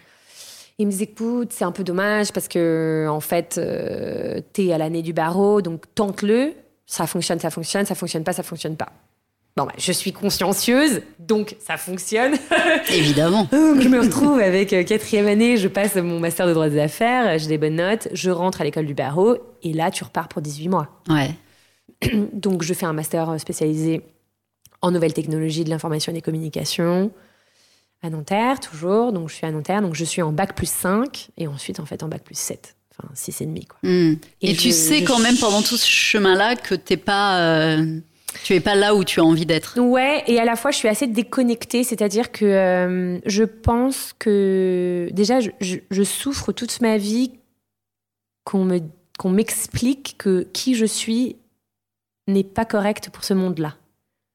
Ils 0.77 0.87
me 0.87 0.91
disent, 0.91 1.03
écoute, 1.03 1.53
c'est 1.53 1.63
un 1.63 1.71
peu 1.71 1.85
dommage 1.85 2.33
parce 2.33 2.49
que, 2.49 3.07
en 3.09 3.21
fait, 3.21 3.57
euh, 3.57 4.41
t'es 4.51 4.73
à 4.73 4.77
l'année 4.77 5.01
du 5.01 5.13
barreau, 5.13 5.61
donc 5.61 5.85
tente-le. 5.95 6.53
Ça 6.85 7.07
fonctionne, 7.07 7.39
ça 7.39 7.49
fonctionne, 7.49 7.85
ça 7.85 7.95
fonctionne 7.95 8.25
pas, 8.25 8.33
ça 8.33 8.43
fonctionne 8.43 8.75
pas. 8.75 8.89
Bon, 9.57 9.65
bah, 9.65 9.73
je 9.79 9.91
suis 9.91 10.13
consciencieuse, 10.13 11.01
donc 11.17 11.55
ça 11.57 11.77
fonctionne. 11.77 12.35
Évidemment. 12.93 13.47
je 13.51 13.87
me 13.87 14.01
retrouve 14.01 14.39
avec 14.39 14.71
euh, 14.71 14.83
quatrième 14.83 15.25
année, 15.25 15.57
je 15.57 15.67
passe 15.67 15.95
mon 15.95 16.19
master 16.19 16.45
de 16.45 16.53
droit 16.53 16.69
des 16.69 16.79
affaires, 16.79 17.39
j'ai 17.39 17.47
des 17.47 17.57
bonnes 17.57 17.77
notes, 17.77 18.07
je 18.13 18.29
rentre 18.29 18.61
à 18.61 18.63
l'école 18.63 18.85
du 18.85 18.93
barreau, 18.93 19.35
et 19.63 19.73
là, 19.73 19.89
tu 19.89 20.03
repars 20.03 20.27
pour 20.27 20.43
18 20.43 20.69
mois. 20.69 21.01
Ouais. 21.09 21.31
Donc, 22.33 22.61
je 22.61 22.71
fais 22.75 22.85
un 22.85 22.93
master 22.93 23.39
spécialisé 23.39 24.03
en 24.83 24.91
nouvelles 24.91 25.13
technologies 25.13 25.63
de 25.63 25.71
l'information 25.71 26.11
et 26.11 26.15
des 26.15 26.21
communications 26.21 27.09
à 28.03 28.11
Nanterre, 28.11 28.59
toujours. 28.59 29.11
Donc, 29.11 29.27
je 29.29 29.33
suis 29.33 29.47
à 29.47 29.51
Nanterre, 29.51 29.81
donc 29.81 29.95
je 29.95 30.05
suis 30.05 30.21
en 30.21 30.31
bac 30.31 30.55
plus 30.55 30.69
5, 30.69 31.29
et 31.35 31.47
ensuite, 31.47 31.79
en 31.79 31.87
fait, 31.87 32.03
en 32.03 32.07
bac 32.07 32.21
plus 32.23 32.37
7. 32.37 32.75
Enfin, 32.91 33.11
6,5, 33.15 33.41
et 33.41 33.45
demi, 33.47 33.65
quoi. 33.65 33.79
Hmm. 33.81 34.17
Et, 34.43 34.55
tu 34.55 34.69
sais 34.69 35.03
quand 35.03 35.17
même 35.17 35.35
pendant 35.37 35.63
tout 35.63 35.77
ce 35.77 35.89
chemin-là 35.89 36.55
que 36.55 36.75
t'es 36.75 36.95
pas... 36.95 37.39
Euh, 37.39 37.99
tu 38.43 38.53
es 38.53 38.59
pas 38.59 38.75
là 38.75 38.95
où 38.95 39.03
tu 39.03 39.19
as 39.19 39.23
envie 39.23 39.45
d'être. 39.45 39.79
Ouais, 39.79 40.23
et 40.27 40.39
à 40.39 40.45
la 40.45 40.55
fois 40.55 40.71
je 40.71 40.77
suis 40.77 40.87
assez 40.87 41.07
déconnectée, 41.07 41.83
c'est-à-dire 41.83 42.31
que 42.31 42.45
euh, 42.45 43.19
je 43.25 43.43
pense 43.43 44.13
que 44.17 45.09
déjà 45.11 45.39
je, 45.39 46.03
souffre 46.03 46.51
toute 46.51 46.81
ma 46.81 46.97
vie 46.97 47.31
qu'on 48.43 48.63
me 48.63 48.79
qu'on 49.17 49.29
m'explique 49.29 50.15
que 50.17 50.47
qui 50.53 50.75
je 50.75 50.85
suis 50.85 51.37
n'est 52.27 52.43
pas 52.43 52.65
correct 52.65 53.09
pour 53.11 53.23
ce 53.23 53.33
monde-là. 53.33 53.75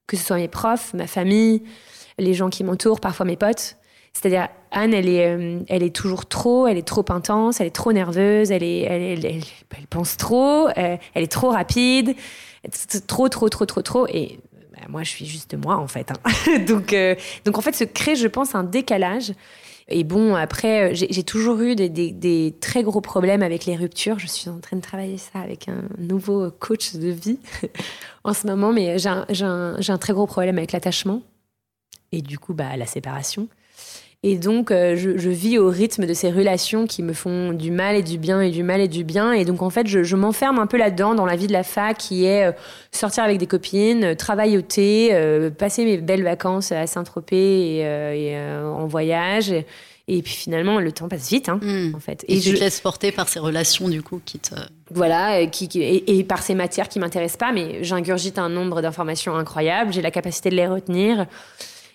Que 0.08 0.16
ce 0.16 0.24
soit 0.24 0.36
mes 0.36 0.48
profs, 0.48 0.92
ma 0.94 1.06
famille, 1.06 1.62
les 2.18 2.34
gens 2.34 2.50
qui 2.50 2.64
m'entourent, 2.64 3.00
parfois 3.00 3.24
mes 3.24 3.36
potes. 3.36 3.76
C'est-à-dire, 4.12 4.48
Anne, 4.72 4.92
elle 4.92 5.08
est, 5.08 5.26
euh, 5.26 5.88
toujours 5.88 6.26
trop, 6.26 6.66
elle 6.66 6.76
est 6.76 6.86
trop 6.86 7.04
intense, 7.08 7.60
elle 7.60 7.68
est 7.68 7.70
trop 7.70 7.92
nerveuse, 7.92 8.50
elle 8.50 8.62
pense 9.88 10.16
trop, 10.16 10.68
euh, 10.68 10.96
elle 11.14 11.22
est 11.22 11.32
trop 11.32 11.50
rapide 11.50 12.14
trop, 13.06 13.28
trop, 13.28 13.48
trop, 13.48 13.66
trop, 13.66 13.82
trop. 13.82 14.06
Et 14.08 14.38
bah, 14.72 14.86
moi, 14.88 15.02
je 15.02 15.10
suis 15.10 15.26
juste 15.26 15.54
moi, 15.54 15.76
en 15.76 15.88
fait. 15.88 16.10
Hein. 16.10 16.58
donc, 16.66 16.92
euh, 16.92 17.14
donc, 17.44 17.58
en 17.58 17.60
fait, 17.60 17.74
se 17.74 17.84
crée, 17.84 18.16
je 18.16 18.28
pense, 18.28 18.54
un 18.54 18.64
décalage. 18.64 19.32
Et 19.88 20.04
bon, 20.04 20.34
après, 20.34 20.92
euh, 20.92 20.94
j'ai 20.94 21.22
toujours 21.24 21.60
eu 21.60 21.74
des, 21.74 22.54
très 22.60 22.82
gros 22.82 23.00
problèmes 23.00 23.42
avec 23.42 23.66
les 23.66 23.76
ruptures. 23.76 24.18
Je 24.18 24.26
suis 24.26 24.48
en 24.48 24.58
train 24.58 24.76
de 24.76 24.82
travailler 24.82 25.18
ça 25.18 25.40
avec 25.40 25.68
un 25.68 25.82
nouveau 25.98 26.50
coach 26.50 26.94
de 26.94 27.08
vie 27.08 27.38
en 28.24 28.32
ce 28.32 28.46
moment, 28.46 28.72
mais 28.72 28.98
j'ai 28.98 29.08
un, 29.08 29.26
un, 29.28 29.76
un, 29.86 29.98
très 29.98 30.12
gros 30.12 30.26
problème 30.26 30.58
avec 30.58 30.72
l'attachement 30.72 31.22
et 32.12 32.22
du 32.22 32.38
coup, 32.38 32.54
bah, 32.54 32.76
la 32.76 32.86
séparation. 32.86 33.48
Et 34.24 34.36
donc, 34.36 34.70
euh, 34.70 34.94
je, 34.96 35.18
je 35.18 35.30
vis 35.30 35.58
au 35.58 35.68
rythme 35.68 36.06
de 36.06 36.14
ces 36.14 36.30
relations 36.30 36.86
qui 36.86 37.02
me 37.02 37.12
font 37.12 37.52
du 37.52 37.72
mal 37.72 37.96
et 37.96 38.02
du 38.02 38.18
bien 38.18 38.40
et 38.40 38.50
du 38.50 38.62
mal 38.62 38.80
et 38.80 38.86
du 38.86 39.02
bien. 39.02 39.32
Et 39.32 39.44
donc, 39.44 39.62
en 39.62 39.70
fait, 39.70 39.88
je, 39.88 40.04
je 40.04 40.14
m'enferme 40.14 40.60
un 40.60 40.68
peu 40.68 40.76
là-dedans, 40.76 41.16
dans 41.16 41.26
la 41.26 41.34
vie 41.34 41.48
de 41.48 41.52
la 41.52 41.64
fac, 41.64 41.98
qui 41.98 42.24
est 42.24 42.44
euh, 42.46 42.52
sortir 42.92 43.24
avec 43.24 43.38
des 43.38 43.48
copines, 43.48 44.04
euh, 44.04 44.14
travailler 44.14 44.58
au 44.58 44.62
thé, 44.62 45.08
euh, 45.12 45.50
passer 45.50 45.84
mes 45.84 45.96
belles 45.96 46.22
vacances 46.22 46.70
à 46.70 46.86
Saint-Tropez 46.86 47.78
et, 47.78 47.84
euh, 47.84 48.12
et, 48.14 48.36
euh, 48.36 48.64
en 48.70 48.86
voyage. 48.86 49.50
Et, 49.50 49.66
et 50.06 50.22
puis 50.22 50.34
finalement, 50.34 50.78
le 50.78 50.92
temps 50.92 51.08
passe 51.08 51.28
vite, 51.28 51.48
hein, 51.48 51.58
Mm. 51.60 51.94
en 51.96 52.00
fait. 52.00 52.24
Et, 52.28 52.38
tu 52.38 52.50
je- 52.50 52.54
te 52.54 52.60
laisses 52.60 52.80
porter 52.80 53.10
par 53.10 53.28
ces 53.28 53.40
relations, 53.40 53.88
du 53.88 54.02
coup, 54.02 54.20
qui 54.24 54.38
te. 54.38 54.54
voilà, 54.92 55.46
qui, 55.46 55.66
qui- 55.66 55.82
et, 55.82 56.18
et 56.18 56.22
par 56.22 56.42
ces 56.44 56.54
matières 56.54 56.88
qui 56.88 57.00
m'intéressent 57.00 57.38
pas, 57.38 57.50
mais 57.50 57.82
j'ingurgite 57.82 58.38
un 58.38 58.48
nombre 58.48 58.82
d'informations 58.82 59.34
incroyables, 59.34 59.92
j'ai 59.92 60.02
la 60.02 60.10
capacité 60.12 60.48
de 60.50 60.54
les 60.54 60.66
retenir, 60.68 61.26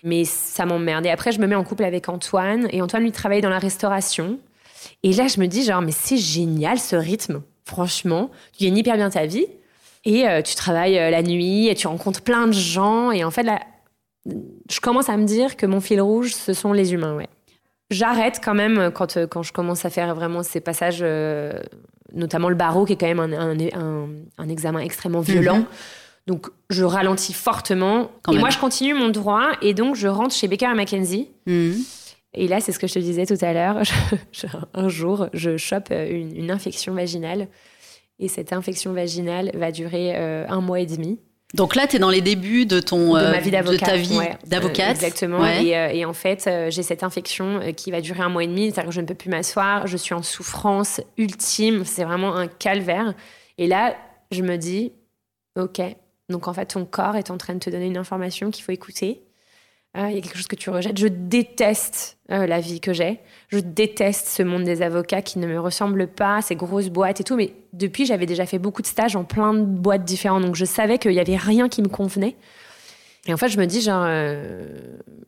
mais 0.04 0.24
ça 0.24 0.64
m'emmerde. 0.66 1.06
Et 1.06 1.10
après, 1.10 1.32
je 1.32 1.40
me 1.40 1.46
mets 1.46 1.54
en 1.54 1.64
couple 1.64 1.84
avec 1.84 2.08
Antoine, 2.08 2.68
et 2.70 2.82
Antoine, 2.82 3.02
lui, 3.02 3.12
travaille 3.12 3.40
dans 3.40 3.50
la 3.50 3.58
restauration. 3.58 4.38
Et 5.02 5.12
là, 5.12 5.26
je 5.28 5.40
me 5.40 5.46
dis, 5.46 5.64
genre, 5.64 5.82
mais 5.82 5.92
c'est 5.92 6.16
génial 6.16 6.78
ce 6.78 6.96
rythme, 6.96 7.42
franchement. 7.64 8.30
Tu 8.56 8.64
gagnes 8.64 8.76
hyper 8.78 8.96
bien 8.96 9.10
ta 9.10 9.26
vie, 9.26 9.46
et 10.04 10.28
euh, 10.28 10.42
tu 10.42 10.54
travailles 10.54 10.98
euh, 10.98 11.10
la 11.10 11.22
nuit, 11.22 11.68
et 11.68 11.74
tu 11.74 11.86
rencontres 11.86 12.22
plein 12.22 12.46
de 12.46 12.52
gens, 12.52 13.10
et 13.10 13.24
en 13.24 13.30
fait, 13.30 13.42
là, 13.42 13.60
je 14.70 14.80
commence 14.80 15.08
à 15.08 15.16
me 15.16 15.24
dire 15.24 15.56
que 15.56 15.66
mon 15.66 15.80
fil 15.80 16.00
rouge, 16.00 16.34
ce 16.34 16.52
sont 16.52 16.72
les 16.72 16.92
humains, 16.92 17.14
ouais. 17.16 17.28
J'arrête 17.90 18.40
quand 18.44 18.54
même 18.54 18.90
quand, 18.92 19.16
euh, 19.16 19.26
quand 19.26 19.42
je 19.42 19.52
commence 19.52 19.84
à 19.86 19.90
faire 19.90 20.14
vraiment 20.14 20.42
ces 20.42 20.60
passages, 20.60 21.02
notamment 22.12 22.48
le 22.50 22.54
barreau, 22.54 22.84
qui 22.84 22.92
est 22.92 22.96
quand 22.96 23.06
même 23.06 23.20
un- 23.20 24.08
un 24.38 24.48
examen 24.48 24.80
extrêmement 24.80 25.20
violent. 25.20 25.58
Mhm. 25.58 25.66
Donc, 26.28 26.48
je 26.68 26.84
ralentis 26.84 27.32
fortement. 27.32 28.10
Quand 28.22 28.32
et 28.32 28.34
même. 28.34 28.42
moi, 28.42 28.50
je 28.50 28.58
continue 28.58 28.92
mon 28.92 29.08
droit. 29.08 29.48
Et 29.62 29.72
donc, 29.72 29.96
je 29.96 30.08
rentre 30.08 30.34
chez 30.34 30.46
Baker 30.46 30.74
Mackenzie. 30.74 31.30
Mm. 31.46 31.72
Et 32.34 32.48
là, 32.48 32.60
c'est 32.60 32.70
ce 32.70 32.78
que 32.78 32.86
je 32.86 32.92
te 32.92 32.98
disais 32.98 33.24
tout 33.24 33.42
à 33.42 33.54
l'heure. 33.54 33.80
Un 34.74 34.90
jour, 34.90 35.28
je 35.32 35.56
chope 35.56 35.88
euh, 35.90 36.06
une, 36.10 36.36
une 36.36 36.50
infection 36.50 36.92
vaginale. 36.92 37.48
Et 38.18 38.28
cette 38.28 38.52
infection 38.52 38.92
vaginale 38.92 39.50
va 39.54 39.72
durer 39.72 40.12
euh, 40.16 40.44
un 40.50 40.60
mois 40.60 40.80
et 40.80 40.86
demi 40.86 41.18
Donc 41.54 41.74
là, 41.74 41.86
tu 41.86 41.96
es 41.96 41.98
dans 41.98 42.10
les 42.10 42.20
débuts 42.20 42.66
de 42.66 42.78
ton 42.78 43.14
de 43.14 43.20
euh, 43.20 43.30
ma 43.30 43.38
vie 43.38 43.50
d'avocate. 43.50 43.80
de 43.80 43.86
ta 43.86 43.96
vie 43.96 44.18
ouais. 44.18 44.36
d'avocate. 44.46 44.90
Exactement. 44.90 45.40
Ouais. 45.40 45.64
Et, 45.64 45.98
et 46.00 46.04
en 46.04 46.12
fait, 46.12 46.46
j'ai 46.68 46.82
cette 46.82 47.04
infection 47.04 47.72
qui 47.74 47.90
va 47.90 48.02
durer 48.02 48.20
un 48.20 48.28
mois 48.28 48.44
et 48.44 48.48
demi. 48.48 48.66
C'est-à-dire 48.66 48.90
que 48.90 48.94
je 48.94 49.00
ne 49.00 49.06
peux 49.06 49.14
plus 49.14 49.30
m'asseoir. 49.30 49.86
Je 49.86 49.96
suis 49.96 50.12
en 50.12 50.22
souffrance 50.22 51.00
ultime. 51.16 51.86
C'est 51.86 52.04
vraiment 52.04 52.36
un 52.36 52.48
calvaire. 52.48 53.14
Et 53.56 53.66
là, 53.66 53.96
je 54.30 54.42
me 54.42 54.56
dis, 54.56 54.92
OK. 55.58 55.80
Donc 56.28 56.48
en 56.48 56.52
fait, 56.52 56.66
ton 56.66 56.84
corps 56.84 57.16
est 57.16 57.30
en 57.30 57.38
train 57.38 57.54
de 57.54 57.58
te 57.58 57.70
donner 57.70 57.86
une 57.86 57.96
information 57.96 58.50
qu'il 58.50 58.64
faut 58.64 58.72
écouter. 58.72 59.22
Euh, 59.96 60.08
Il 60.10 60.16
y 60.16 60.18
a 60.18 60.20
quelque 60.20 60.36
chose 60.36 60.46
que 60.46 60.56
tu 60.56 60.68
rejettes. 60.68 60.98
Je 60.98 61.06
déteste 61.08 62.18
euh, 62.30 62.46
la 62.46 62.60
vie 62.60 62.80
que 62.80 62.92
j'ai. 62.92 63.20
Je 63.48 63.58
déteste 63.58 64.28
ce 64.28 64.42
monde 64.42 64.64
des 64.64 64.82
avocats 64.82 65.22
qui 65.22 65.38
ne 65.38 65.46
me 65.46 65.58
ressemble 65.58 66.06
pas, 66.06 66.42
ces 66.42 66.56
grosses 66.56 66.90
boîtes 66.90 67.20
et 67.20 67.24
tout. 67.24 67.36
Mais 67.36 67.54
depuis, 67.72 68.04
j'avais 68.04 68.26
déjà 68.26 68.44
fait 68.44 68.58
beaucoup 68.58 68.82
de 68.82 68.86
stages 68.86 69.16
en 69.16 69.24
plein 69.24 69.54
de 69.54 69.64
boîtes 69.64 70.04
différentes. 70.04 70.42
Donc 70.44 70.54
je 70.54 70.66
savais 70.66 70.98
qu'il 70.98 71.12
n'y 71.12 71.20
avait 71.20 71.36
rien 71.36 71.68
qui 71.70 71.80
me 71.80 71.88
convenait. 71.88 72.36
Et 73.26 73.32
en 73.32 73.38
fait, 73.38 73.48
je 73.48 73.58
me 73.58 73.66
dis, 73.66 73.80
genre, 73.80 74.04
euh, 74.06 74.66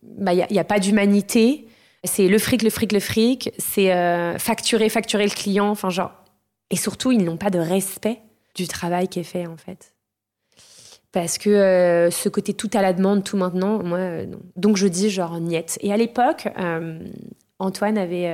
bah, 0.03 0.35
il 0.35 0.47
n'y 0.51 0.59
a, 0.59 0.61
a 0.61 0.65
pas 0.65 0.79
d'humanité. 0.79 1.67
C'est 2.05 2.29
le 2.29 2.39
fric, 2.39 2.63
le 2.63 2.71
fric, 2.71 2.93
le 2.93 3.01
fric. 3.01 3.53
C'est 3.59 3.91
facturer, 4.39 4.91
facturer 4.91 5.25
le 5.25 5.35
client. 5.35 5.71
Enfin, 5.71 5.89
genre. 5.89 6.13
Et 6.71 6.77
surtout, 6.77 7.11
ils 7.13 7.25
n'ont 7.25 7.37
pas 7.37 7.51
de 7.51 7.59
respect 7.59 8.21
du 8.55 8.69
travail 8.69 9.09
qui 9.09 9.21
est 9.21 9.25
fait, 9.25 9.47
en 9.47 9.57
fait. 9.57 9.95
Parce 11.13 11.39
que 11.39 11.51
euh, 11.51 12.11
ce 12.11 12.29
côté 12.29 12.55
tout 12.55 12.71
à 12.73 12.83
la 12.83 12.93
demande, 12.93 13.25
tout 13.25 13.37
maintenant, 13.37 13.83
moi, 13.83 13.99
euh. 13.99 14.27
Donc, 14.57 14.77
je 14.77 14.87
dis, 14.87 15.11
genre, 15.11 15.41
niette. 15.41 15.79
Et 15.81 15.93
à 15.93 15.97
l'époque, 15.97 16.49
euh, 16.59 17.01
Antoine 17.59 17.99
avait. 17.99 18.33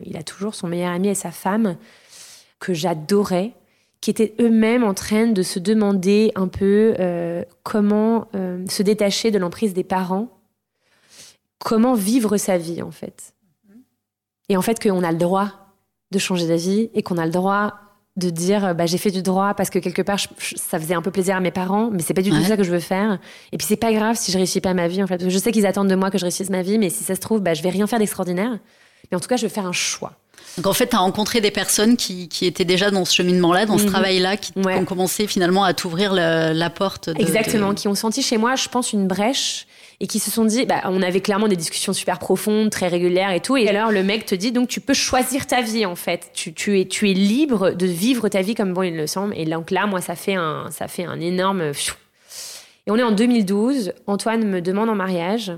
il 0.00 0.16
a 0.16 0.22
toujours 0.22 0.54
son 0.54 0.68
meilleur 0.68 0.92
ami 0.92 1.08
et 1.08 1.14
sa 1.14 1.30
femme, 1.30 1.76
que 2.58 2.72
j'adorais 2.72 3.52
qui 4.00 4.10
étaient 4.10 4.34
eux-mêmes 4.38 4.84
en 4.84 4.92
train 4.92 5.28
de 5.28 5.42
se 5.42 5.58
demander 5.58 6.30
un 6.34 6.48
peu 6.48 6.94
comment 7.62 8.28
se 8.32 8.82
détacher 8.82 9.30
de 9.30 9.38
l'emprise 9.38 9.74
des 9.74 9.84
parents, 9.84 10.28
comment 11.58 11.94
vivre 11.94 12.36
sa 12.36 12.56
vie 12.56 12.82
en 12.82 12.90
fait. 12.90 13.34
Et 14.48 14.56
en 14.56 14.62
fait 14.62 14.82
qu'on 14.82 15.02
a 15.02 15.12
le 15.12 15.18
droit 15.18 15.52
de 16.10 16.18
changer 16.18 16.46
d'avis 16.46 16.90
et 16.94 17.02
qu'on 17.02 17.18
a 17.18 17.26
le 17.26 17.32
droit 17.32 17.83
de 18.16 18.30
dire 18.30 18.64
euh, 18.64 18.74
bah, 18.74 18.86
j'ai 18.86 18.98
fait 18.98 19.10
du 19.10 19.22
droit 19.22 19.54
parce 19.54 19.70
que 19.70 19.78
quelque 19.80 20.02
part 20.02 20.18
je- 20.18 20.28
je- 20.38 20.54
ça 20.56 20.78
faisait 20.78 20.94
un 20.94 21.02
peu 21.02 21.10
plaisir 21.10 21.34
à 21.36 21.40
mes 21.40 21.50
parents 21.50 21.90
mais 21.92 22.00
c'est 22.00 22.14
pas 22.14 22.22
du 22.22 22.30
tout 22.30 22.36
Ouais. 22.36 22.44
ça 22.44 22.56
que 22.56 22.62
je 22.62 22.70
veux 22.70 22.78
faire 22.78 23.18
et 23.50 23.56
puis 23.58 23.66
c'est 23.66 23.76
pas 23.76 23.92
grave 23.92 24.14
si 24.16 24.30
je 24.30 24.36
réussis 24.36 24.60
pas 24.60 24.72
ma 24.72 24.86
vie 24.86 25.02
en 25.02 25.06
fait 25.08 25.16
Parce 25.16 25.24
que 25.24 25.30
je 25.30 25.38
sais 25.38 25.50
qu'ils 25.50 25.66
attendent 25.66 25.88
de 25.88 25.96
moi 25.96 26.10
que 26.12 26.18
je 26.18 26.22
réussisse 26.22 26.48
ma 26.50 26.62
vie 26.62 26.78
mais 26.78 26.90
si 26.90 27.02
ça 27.02 27.16
se 27.16 27.20
trouve 27.20 27.40
bah, 27.40 27.54
je 27.54 27.62
vais 27.62 27.70
rien 27.70 27.88
faire 27.88 27.98
d'extraordinaire 27.98 28.52
mais 29.10 29.16
en 29.16 29.20
tout 29.20 29.26
cas 29.28 29.36
je 29.36 29.42
vais 29.42 29.48
faire 29.48 29.66
un 29.66 29.72
choix 29.72 30.12
Donc 30.58 30.66
en 30.68 30.72
fait, 30.72 30.88
tu 30.88 30.94
as 30.96 31.00
rencontré 31.00 31.40
des 31.40 31.50
personnes 31.50 31.96
qui, 31.96 32.28
qui 32.28 32.46
étaient 32.46 32.64
déjà 32.64 32.90
dans 32.92 33.04
ce 33.04 33.14
cheminement-là, 33.16 33.66
dans 33.66 33.78
ce 33.78 33.84
Mhm. 33.84 33.90
travail-là, 33.90 34.36
qui, 34.36 34.52
qui 34.52 34.58
Ouais. 34.60 34.76
ont 34.76 34.84
commencé 34.84 35.26
finalement 35.26 35.64
à 35.64 35.74
t'ouvrir 35.74 36.12
la 36.12 36.70
porte. 36.70 37.10
De, 37.10 37.20
Exactement, 37.20 37.70
de- 37.70 37.74
qui 37.74 37.88
ont 37.88 37.94
senti 37.96 38.22
chez 38.22 38.36
moi, 38.36 38.54
je 38.54 38.68
pense, 38.68 38.92
une 38.92 39.06
brèche 39.08 39.66
et 40.04 40.06
qui 40.06 40.18
se 40.18 40.30
sont 40.30 40.44
dit, 40.44 40.66
bah, 40.66 40.82
on 40.84 41.00
avait 41.00 41.22
clairement 41.22 41.48
des 41.48 41.56
discussions 41.56 41.94
super 41.94 42.18
profondes, 42.18 42.68
très 42.68 42.88
régulières 42.88 43.30
et 43.30 43.40
tout. 43.40 43.56
Et 43.56 43.66
alors, 43.70 43.90
le 43.90 44.02
mec 44.02 44.26
te 44.26 44.34
dit, 44.34 44.52
donc, 44.52 44.68
tu 44.68 44.82
peux 44.82 44.92
choisir 44.92 45.46
ta 45.46 45.62
vie, 45.62 45.86
en 45.86 45.96
fait. 45.96 46.30
Tu, 46.34 46.52
tu, 46.52 46.78
es, 46.78 46.84
tu 46.84 47.10
es 47.10 47.14
libre 47.14 47.70
de 47.70 47.86
vivre 47.86 48.28
ta 48.28 48.42
vie 48.42 48.54
comme 48.54 48.74
bon 48.74 48.82
il 48.82 48.98
le 48.98 49.06
semble. 49.06 49.32
Et 49.34 49.46
donc 49.46 49.70
là, 49.70 49.86
moi, 49.86 50.02
ça 50.02 50.14
fait 50.14 50.34
un, 50.34 50.66
ça 50.70 50.88
fait 50.88 51.06
un 51.06 51.18
énorme. 51.20 51.62
Et 51.62 52.90
on 52.90 52.96
est 52.96 53.02
en 53.02 53.12
2012. 53.12 53.94
Antoine 54.06 54.46
me 54.46 54.60
demande 54.60 54.90
en 54.90 54.94
mariage. 54.94 55.52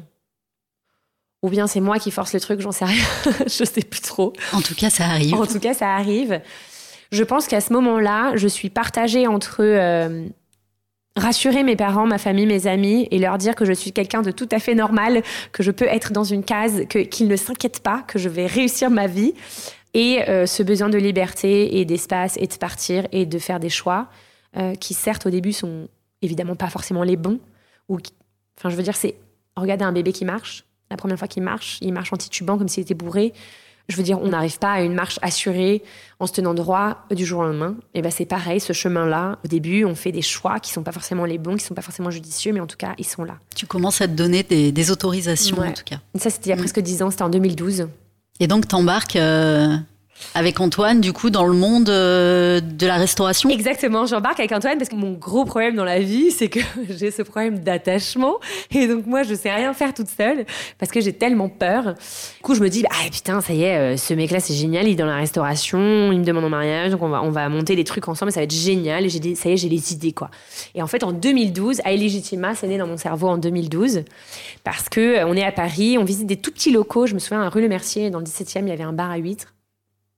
Ou 1.42 1.48
bien 1.48 1.66
c'est 1.66 1.80
moi 1.80 1.98
qui 1.98 2.12
force 2.12 2.32
le 2.32 2.38
truc, 2.38 2.60
j'en 2.60 2.70
sais 2.70 2.84
rien. 2.84 3.04
je 3.46 3.64
sais 3.64 3.82
plus 3.82 4.00
trop. 4.00 4.32
En 4.52 4.60
tout 4.60 4.76
cas, 4.76 4.90
ça 4.90 5.06
arrive. 5.06 5.34
En 5.34 5.46
tout 5.46 5.58
cas, 5.58 5.74
ça 5.74 5.92
arrive. 5.92 6.40
Je 7.10 7.24
pense 7.24 7.48
qu'à 7.48 7.60
ce 7.60 7.72
moment-là, 7.72 8.36
je 8.36 8.46
suis 8.46 8.70
partagée 8.70 9.26
entre 9.26 9.56
euh, 9.62 10.28
rassurer 11.16 11.62
mes 11.62 11.76
parents, 11.76 12.06
ma 12.06 12.18
famille, 12.18 12.46
mes 12.46 12.66
amis 12.66 13.08
et 13.10 13.18
leur 13.18 13.38
dire 13.38 13.54
que 13.54 13.64
je 13.64 13.72
suis 13.72 13.92
quelqu'un 13.92 14.22
de 14.22 14.30
tout 14.30 14.48
à 14.52 14.58
fait 14.58 14.74
normal, 14.74 15.22
que 15.52 15.62
je 15.62 15.70
peux 15.70 15.86
être 15.86 16.12
dans 16.12 16.24
une 16.24 16.44
case, 16.44 16.82
que, 16.88 16.98
qu'ils 17.00 17.28
ne 17.28 17.36
s'inquiètent 17.36 17.80
pas, 17.80 18.02
que 18.06 18.18
je 18.18 18.28
vais 18.28 18.46
réussir 18.46 18.90
ma 18.90 19.06
vie. 19.06 19.34
Et 19.94 20.28
euh, 20.28 20.44
ce 20.46 20.62
besoin 20.62 20.90
de 20.90 20.98
liberté 20.98 21.78
et 21.78 21.84
d'espace 21.86 22.36
et 22.38 22.46
de 22.46 22.54
partir 22.54 23.06
et 23.12 23.24
de 23.24 23.38
faire 23.38 23.58
des 23.60 23.70
choix 23.70 24.08
euh, 24.58 24.74
qui, 24.74 24.92
certes, 24.92 25.24
au 25.26 25.30
début, 25.30 25.52
sont 25.54 25.88
évidemment 26.20 26.54
pas 26.54 26.68
forcément 26.68 27.02
les 27.02 27.16
bons. 27.16 27.40
Ou 27.88 27.96
qui- 27.96 28.12
Enfin, 28.58 28.68
je 28.70 28.76
veux 28.76 28.82
dire, 28.82 28.96
c'est 28.96 29.14
regarder 29.56 29.84
un 29.84 29.92
bébé 29.92 30.12
qui 30.12 30.24
marche. 30.26 30.64
La 30.90 30.96
première 30.96 31.18
fois 31.18 31.28
qu'il 31.28 31.42
marche, 31.42 31.78
il 31.80 31.92
marche 31.92 32.12
en 32.12 32.16
titubant 32.16 32.58
comme 32.58 32.68
s'il 32.68 32.82
était 32.82 32.94
bourré. 32.94 33.32
Je 33.88 33.96
veux 33.96 34.02
dire, 34.02 34.20
on 34.20 34.28
n'arrive 34.28 34.58
pas 34.58 34.72
à 34.72 34.80
une 34.82 34.94
marche 34.94 35.18
assurée 35.22 35.82
en 36.18 36.26
se 36.26 36.32
tenant 36.32 36.54
droit 36.54 37.04
du 37.10 37.24
jour 37.24 37.40
au 37.40 37.44
lendemain. 37.44 37.76
Et 37.94 38.02
ben 38.02 38.10
c'est 38.10 38.24
pareil, 38.24 38.58
ce 38.58 38.72
chemin-là, 38.72 39.38
au 39.44 39.48
début, 39.48 39.84
on 39.84 39.94
fait 39.94 40.10
des 40.12 40.22
choix 40.22 40.58
qui 40.58 40.72
sont 40.72 40.82
pas 40.82 40.90
forcément 40.92 41.24
les 41.24 41.38
bons, 41.38 41.56
qui 41.56 41.64
sont 41.64 41.74
pas 41.74 41.82
forcément 41.82 42.10
judicieux, 42.10 42.52
mais 42.52 42.60
en 42.60 42.66
tout 42.66 42.76
cas, 42.76 42.94
ils 42.98 43.06
sont 43.06 43.22
là. 43.22 43.36
Tu 43.54 43.66
commences 43.66 44.00
à 44.00 44.08
te 44.08 44.12
donner 44.14 44.42
des, 44.42 44.72
des 44.72 44.90
autorisations, 44.90 45.58
Ouais. 45.58 45.68
en 45.68 45.72
tout 45.72 45.84
cas. 45.84 45.98
Ça, 46.18 46.30
c'était 46.30 46.46
il 46.46 46.50
y 46.50 46.52
a 46.52 46.56
Mm. 46.56 46.58
presque 46.60 46.80
dix 46.80 47.02
ans, 47.02 47.10
c'était 47.10 47.22
en 47.22 47.28
2012. 47.28 47.86
Et 48.40 48.48
donc, 48.48 48.66
t'embarques 48.66 49.16
euh, 49.16 49.76
avec 50.34 50.60
Antoine, 50.60 51.00
du 51.00 51.12
coup, 51.12 51.30
dans 51.30 51.46
le 51.46 51.54
monde 51.54 51.88
euh, 51.88 52.60
de 52.60 52.86
la 52.86 52.96
restauration. 52.96 53.48
Exactement, 53.48 54.06
j'embarque 54.06 54.38
avec 54.38 54.52
Antoine 54.52 54.78
parce 54.78 54.90
que 54.90 54.96
mon 54.96 55.12
gros 55.12 55.44
problème 55.44 55.76
dans 55.76 55.84
la 55.84 56.00
vie, 56.00 56.30
c'est 56.30 56.48
que 56.48 56.60
j'ai 56.90 57.10
ce 57.10 57.22
problème 57.22 57.60
d'attachement. 57.60 58.34
Et 58.70 58.86
donc, 58.86 59.06
moi, 59.06 59.22
je 59.22 59.34
sais 59.34 59.50
rien 59.50 59.72
faire 59.72 59.94
toute 59.94 60.08
seule 60.08 60.44
parce 60.78 60.92
que 60.92 61.00
j'ai 61.00 61.12
tellement 61.12 61.48
peur. 61.48 61.94
Du 61.94 62.42
coup, 62.42 62.54
je 62.54 62.60
me 62.60 62.68
dis, 62.68 62.82
bah, 62.82 62.90
ah, 62.92 63.10
putain, 63.10 63.40
ça 63.40 63.54
y 63.54 63.62
est, 63.62 63.76
euh, 63.76 63.96
ce 63.96 64.14
mec-là, 64.14 64.40
c'est 64.40 64.54
génial, 64.54 64.86
il 64.86 64.92
est 64.92 64.96
dans 64.96 65.06
la 65.06 65.16
restauration, 65.16 66.12
il 66.12 66.20
me 66.20 66.24
demande 66.24 66.44
en 66.44 66.50
mariage, 66.50 66.90
donc 66.90 67.02
on 67.02 67.08
va, 67.08 67.22
on 67.22 67.30
va 67.30 67.48
monter 67.48 67.76
des 67.76 67.84
trucs 67.84 68.06
ensemble 68.08 68.30
ça 68.30 68.40
va 68.40 68.44
être 68.44 68.54
génial. 68.54 69.06
Et 69.06 69.34
ça 69.34 69.48
y 69.48 69.52
est, 69.52 69.56
j'ai 69.56 69.68
les 69.68 69.92
idées, 69.92 70.12
quoi. 70.12 70.30
Et 70.74 70.82
en 70.82 70.86
fait, 70.86 71.02
en 71.04 71.12
2012, 71.12 71.80
à 71.84 71.90
c'est 72.54 72.66
né 72.66 72.78
dans 72.78 72.86
mon 72.86 72.96
cerveau 72.96 73.28
en 73.28 73.38
2012 73.38 74.02
parce 74.64 74.88
que 74.88 75.00
euh, 75.00 75.26
on 75.26 75.34
est 75.34 75.44
à 75.44 75.52
Paris, 75.52 75.96
on 75.98 76.04
visite 76.04 76.26
des 76.26 76.36
tout 76.36 76.52
petits 76.52 76.70
locaux. 76.70 77.06
Je 77.06 77.14
me 77.14 77.18
souviens, 77.18 77.42
à 77.42 77.48
rue 77.48 77.62
Le 77.62 77.68
Mercier, 77.68 78.10
dans 78.10 78.18
le 78.18 78.24
17e, 78.24 78.62
il 78.62 78.68
y 78.68 78.72
avait 78.72 78.82
un 78.82 78.92
bar 78.92 79.10
à 79.10 79.16
huîtres. 79.16 79.55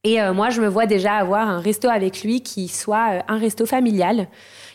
Et 0.04 0.20
euh, 0.20 0.32
moi, 0.32 0.50
je 0.50 0.60
me 0.60 0.68
vois 0.68 0.86
déjà 0.86 1.14
avoir 1.14 1.48
un 1.48 1.60
resto 1.60 1.88
avec 1.88 2.22
lui 2.22 2.40
qui 2.40 2.68
soit 2.68 3.14
euh, 3.14 3.20
un 3.28 3.38
resto 3.38 3.66
familial. 3.66 4.28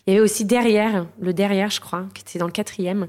Il 0.05 0.13
y 0.13 0.17
avait 0.17 0.23
aussi 0.23 0.45
derrière, 0.45 1.05
le 1.19 1.33
derrière, 1.33 1.69
je 1.69 1.79
crois, 1.79 2.05
qui 2.13 2.23
était 2.23 2.39
dans 2.39 2.45
le 2.45 2.51
quatrième, 2.51 3.07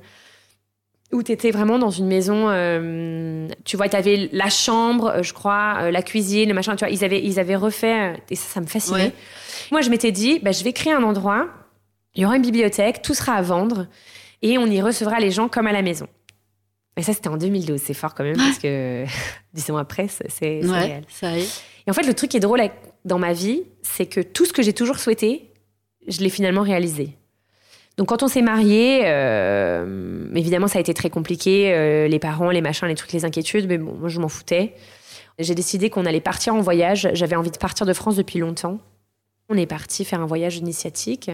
où 1.12 1.22
tu 1.22 1.32
étais 1.32 1.50
vraiment 1.50 1.78
dans 1.78 1.90
une 1.90 2.06
maison. 2.06 2.48
euh, 2.48 3.48
tu 3.64 3.76
vois, 3.76 3.88
tu 3.88 3.96
avais 3.96 4.28
la 4.32 4.48
chambre, 4.48 5.22
je 5.22 5.32
crois, 5.32 5.90
la 5.90 6.02
cuisine, 6.02 6.48
le 6.48 6.54
machin. 6.54 6.76
Tu 6.76 6.84
vois, 6.84 6.92
ils 6.92 7.04
avaient, 7.04 7.22
ils 7.22 7.40
avaient 7.40 7.56
refait, 7.56 8.22
et 8.30 8.36
ça, 8.36 8.54
ça 8.54 8.60
me 8.60 8.66
fascinait. 8.66 9.06
Ouais. 9.06 9.12
Moi, 9.72 9.80
je 9.80 9.90
m'étais 9.90 10.12
dit, 10.12 10.38
bah, 10.38 10.52
je 10.52 10.62
vais 10.62 10.72
créer 10.72 10.92
un 10.92 11.02
endroit, 11.02 11.48
il 12.14 12.22
y 12.22 12.26
aura 12.26 12.36
une 12.36 12.42
bibliothèque, 12.42 13.02
tout 13.02 13.14
sera 13.14 13.34
à 13.34 13.42
vendre, 13.42 13.86
et 14.42 14.56
on 14.56 14.66
y 14.66 14.80
recevra 14.80 15.18
les 15.18 15.30
gens 15.32 15.48
comme 15.48 15.66
à 15.66 15.72
la 15.72 15.82
maison. 15.82 16.06
Et 16.96 17.02
ça, 17.02 17.12
c'était 17.12 17.28
en 17.28 17.36
2012. 17.36 17.80
C'est 17.82 17.94
fort 17.94 18.14
quand 18.14 18.24
même, 18.24 18.36
parce 18.36 18.58
que 18.58 19.04
dix 19.54 19.70
ans 19.70 19.76
après, 19.76 20.06
c'est 20.08 20.64
Ouais, 20.64 20.78
réel. 20.78 21.04
Et 21.86 21.90
en 21.90 21.92
fait, 21.92 22.06
le 22.06 22.14
truc 22.14 22.30
qui 22.30 22.36
est 22.36 22.40
drôle 22.40 22.62
dans 23.04 23.18
ma 23.18 23.32
vie, 23.32 23.64
c'est 23.82 24.06
que 24.06 24.20
tout 24.20 24.44
ce 24.46 24.52
que 24.52 24.62
j'ai 24.62 24.72
toujours 24.72 24.98
souhaité, 24.98 25.50
je 26.06 26.20
l'ai 26.20 26.30
finalement 26.30 26.62
réalisé. 26.62 27.10
Donc, 27.96 28.08
quand 28.08 28.22
on 28.22 28.28
s'est 28.28 28.42
mariés, 28.42 29.02
euh, 29.04 30.26
évidemment, 30.34 30.66
ça 30.66 30.78
a 30.78 30.80
été 30.80 30.94
très 30.94 31.10
compliqué. 31.10 32.08
les 32.08 32.18
parents, 32.18 32.50
les 32.50 32.60
machins, 32.60 32.88
les 32.88 32.94
trucs, 32.94 33.12
les 33.12 33.24
inquiétudes. 33.24 33.68
Mais 33.68 33.78
bon, 33.78 33.94
moi, 33.94 34.08
je 34.08 34.18
m'en 34.20 34.28
foutais. 34.28 34.74
J'ai 35.38 35.54
décidé 35.54 35.90
qu'on 35.90 36.06
allait 36.06 36.20
partir 36.20 36.54
en 36.54 36.60
voyage. 36.60 37.08
J'avais 37.12 37.36
envie 37.36 37.50
de 37.50 37.58
partir 37.58 37.86
de 37.86 37.92
France 37.92 38.16
depuis 38.16 38.38
longtemps. 38.38 38.78
On 39.48 39.56
est 39.56 39.66
parti 39.66 40.04
faire 40.04 40.20
un 40.20 40.26
voyage 40.26 40.56
initiatique. 40.56 41.30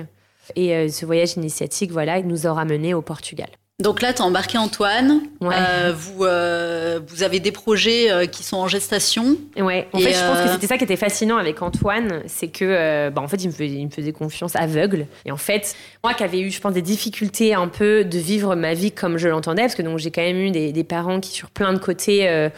Et 0.56 0.88
ce 0.88 1.06
voyage 1.06 1.34
initiatique, 1.36 1.92
voilà, 1.92 2.18
il 2.18 2.26
nous 2.26 2.46
aura 2.46 2.64
menés 2.64 2.92
au 2.92 3.02
Portugal. 3.02 3.48
Donc 3.80 4.02
là, 4.02 4.12
tu 4.12 4.20
as 4.20 4.24
embarqué 4.24 4.58
Antoine. 4.58 5.22
Euh, 5.42 5.92
vous, 5.96 6.24
euh, 6.24 7.00
vous 7.06 7.22
avez 7.22 7.40
des 7.40 7.50
projets 7.50 8.10
euh, 8.10 8.26
qui 8.26 8.42
sont 8.42 8.58
en 8.58 8.68
gestation. 8.68 9.38
Ouais. 9.56 9.88
En 9.92 9.98
fait, 9.98 10.12
je 10.12 10.20
pense 10.20 10.42
que 10.42 10.52
c'était 10.52 10.66
ça 10.66 10.76
qui 10.76 10.84
était 10.84 10.96
fascinant 10.96 11.38
avec 11.38 11.62
Antoine, 11.62 12.22
c'est 12.26 12.48
que, 12.48 13.08
bah, 13.08 13.22
en 13.22 13.28
fait, 13.28 13.42
il 13.42 13.48
me, 13.48 13.52
faisait, 13.52 13.68
il 13.68 13.86
me, 13.86 13.90
faisait, 13.90 14.12
confiance 14.12 14.54
aveugle. 14.54 15.06
Et 15.24 15.32
en 15.32 15.38
fait, 15.38 15.74
moi 16.04 16.14
qui 16.14 16.22
avais 16.22 16.40
eu, 16.40 16.50
je 16.50 16.60
pense, 16.60 16.74
des 16.74 16.82
difficultés 16.82 17.54
un 17.54 17.68
peu 17.68 18.04
de 18.04 18.18
vivre 18.18 18.54
ma 18.54 18.74
vie 18.74 18.92
comme 18.92 19.16
je 19.16 19.28
l'entendais, 19.28 19.62
parce 19.62 19.74
que 19.74 19.82
donc 19.82 19.98
j'ai 19.98 20.10
quand 20.10 20.22
même 20.22 20.38
eu 20.38 20.50
des, 20.50 20.72
des, 20.72 20.84
parents 20.84 21.20
qui, 21.20 21.30
sur 21.30 21.50
plein 21.50 21.72
de 21.72 21.78
côtés, 21.78 22.48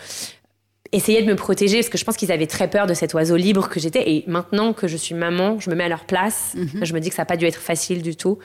essayaient 0.92 1.22
de 1.22 1.26
me 1.26 1.36
protéger 1.36 1.78
parce 1.78 1.88
que 1.88 1.98
je 1.98 2.04
pense 2.04 2.16
qu'ils 2.16 2.32
avaient 2.32 2.46
très 2.46 2.68
peur 2.68 2.86
de 2.86 2.94
cet 2.94 3.14
oiseau 3.14 3.36
libre 3.36 3.68
que 3.68 3.80
j'étais. 3.80 4.10
Et 4.10 4.24
maintenant 4.26 4.72
que 4.72 4.86
je 4.86 4.96
suis 4.96 5.14
maman, 5.14 5.58
je 5.58 5.70
me 5.70 5.74
mets 5.74 5.84
à 5.84 5.88
leur 5.88 6.04
place. 6.04 6.54
Mhm. 6.54 6.84
Je 6.84 6.92
me 6.94 7.00
dis 7.00 7.08
que 7.08 7.14
ça 7.14 7.22
n'a 7.22 7.26
pas 7.26 7.36
dû 7.36 7.46
être 7.46 7.60
facile 7.60 8.02
du 8.02 8.16
tout 8.16 8.38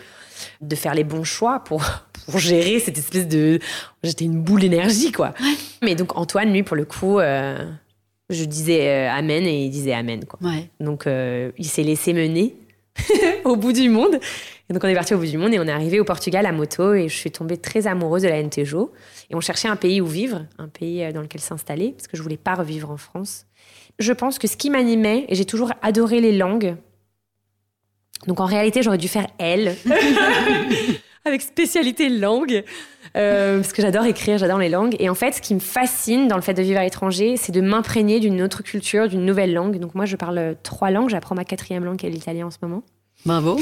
de 0.62 0.76
faire 0.76 0.94
les 0.94 1.04
bons 1.04 1.24
choix 1.24 1.60
pour, 1.60 1.84
pour 2.30 2.40
gérer 2.40 2.80
cette 2.80 2.98
espèce 2.98 3.28
de. 3.28 3.60
J'étais 4.04 4.26
une 4.26 4.42
boule 4.42 4.62
d'énergie, 4.62 5.12
quoi. 5.12 5.34
Mais 5.82 5.96
donc, 5.96 6.18
Antoine, 6.18 6.52
lui, 6.52 6.64
pour 6.64 6.76
le 6.76 6.86
coup, 6.86 7.20
euh, 7.20 7.66
je 8.30 8.44
disais 8.44 8.88
euh, 8.88 9.12
Amen 9.12 9.46
et 9.46 9.66
il 9.66 9.70
disait 9.70 9.94
Amen, 9.94 10.26
quoi. 10.26 10.40
Donc, 10.80 11.08
euh, 11.08 11.52
il 11.58 11.66
s'est 11.66 11.84
laissé 11.84 12.14
mener 12.14 12.56
au 13.46 13.56
bout 13.56 13.74
du 13.74 13.90
monde. 13.90 14.20
Et 14.70 14.74
donc, 14.74 14.84
on 14.84 14.88
est 14.88 14.96
parti 14.96 15.14
au 15.14 15.18
bout 15.18 15.26
du 15.26 15.38
monde 15.38 15.54
et 15.54 15.60
on 15.60 15.64
est 15.66 15.72
arrivé 15.72 16.00
au 16.00 16.04
Portugal 16.04 16.46
à 16.46 16.52
moto 16.52 16.94
et 16.94 17.08
je 17.08 17.16
suis 17.16 17.32
tombée 17.32 17.58
très 17.58 17.88
amoureuse 17.88 18.24
de 18.24 18.28
la 18.28 18.44
NTJO. 18.44 18.92
Et 19.30 19.36
on 19.36 19.42
cherchait 19.42 19.70
un 19.70 19.78
pays 19.78 20.02
où 20.02 20.08
vivre, 20.08 20.46
un 20.58 20.68
pays 20.68 21.12
dans 21.14 21.22
lequel 21.22 21.42
s'installer, 21.42 21.92
parce 21.92 22.08
que 22.08 22.18
je 22.18 22.22
voulais 22.22 22.38
pas 22.38 22.56
revivre 22.56 22.92
en 22.92 22.98
France. 22.98 23.46
Je 24.00 24.12
pense 24.14 24.38
que 24.40 24.48
ce 24.48 24.58
qui 24.58 24.70
m'animait, 24.70 25.26
et 25.30 25.36
j'ai 25.36 25.46
toujours 25.46 25.72
adoré 25.82 26.22
les 26.22 26.38
langues, 26.38 26.76
donc 28.26 28.40
en 28.40 28.46
réalité, 28.46 28.82
j'aurais 28.82 28.98
dû 28.98 29.08
faire 29.08 29.28
L, 29.38 29.76
avec 31.28 31.42
spécialité 31.42 32.10
langue, 32.10 32.64
euh, 33.16 33.58
parce 33.58 33.74
que 33.74 33.82
j'adore 33.82 34.06
écrire, 34.06 34.38
j'adore 34.38 34.60
les 34.60 34.70
langues. 34.70 34.96
Et 35.00 35.10
en 35.10 35.16
fait, 35.16 35.34
ce 35.34 35.42
qui 35.42 35.54
me 35.54 35.60
fascine 35.60 36.28
dans 36.28 36.36
le 36.36 36.42
fait 36.42 36.54
de 36.54 36.62
vivre 36.62 36.80
à 36.80 36.84
l'étranger, 36.84 37.38
c'est 37.38 37.52
de 37.52 37.62
m'imprégner 37.62 38.20
d'une 38.20 38.42
autre 38.42 38.64
culture, 38.64 39.08
d'une 39.08 39.26
nouvelle 39.26 39.54
langue. 39.54 39.80
Donc 39.80 39.96
moi, 39.96 40.06
je 40.06 40.16
parle 40.16 40.56
trois 40.64 40.92
langues, 40.92 41.10
j'apprends 41.10 41.36
ma 41.36 41.46
quatrième 41.46 41.84
langue, 41.84 41.98
qui 41.98 42.08
est 42.08 42.10
l'italien 42.10 42.48
en 42.48 42.52
ce 42.52 42.58
moment. 42.62 42.84
Bravo. 43.26 43.60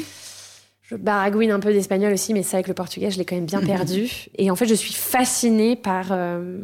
Je 0.84 0.96
baragouine 0.96 1.52
un 1.52 1.60
peu 1.60 1.74
d'espagnol 1.74 2.14
aussi, 2.14 2.34
mais 2.34 2.44
ça 2.44 2.58
avec 2.58 2.68
le 2.68 2.76
portugais, 2.76 3.10
je 3.10 3.18
l'ai 3.18 3.26
quand 3.26 3.36
même 3.36 3.46
bien 3.46 3.62
perdu. 3.66 4.28
Et 4.38 4.52
en 4.52 4.56
fait, 4.56 4.68
je 4.68 4.76
suis 4.76 4.94
fascinée 4.94 5.76
par, 5.76 6.08
euh, 6.12 6.60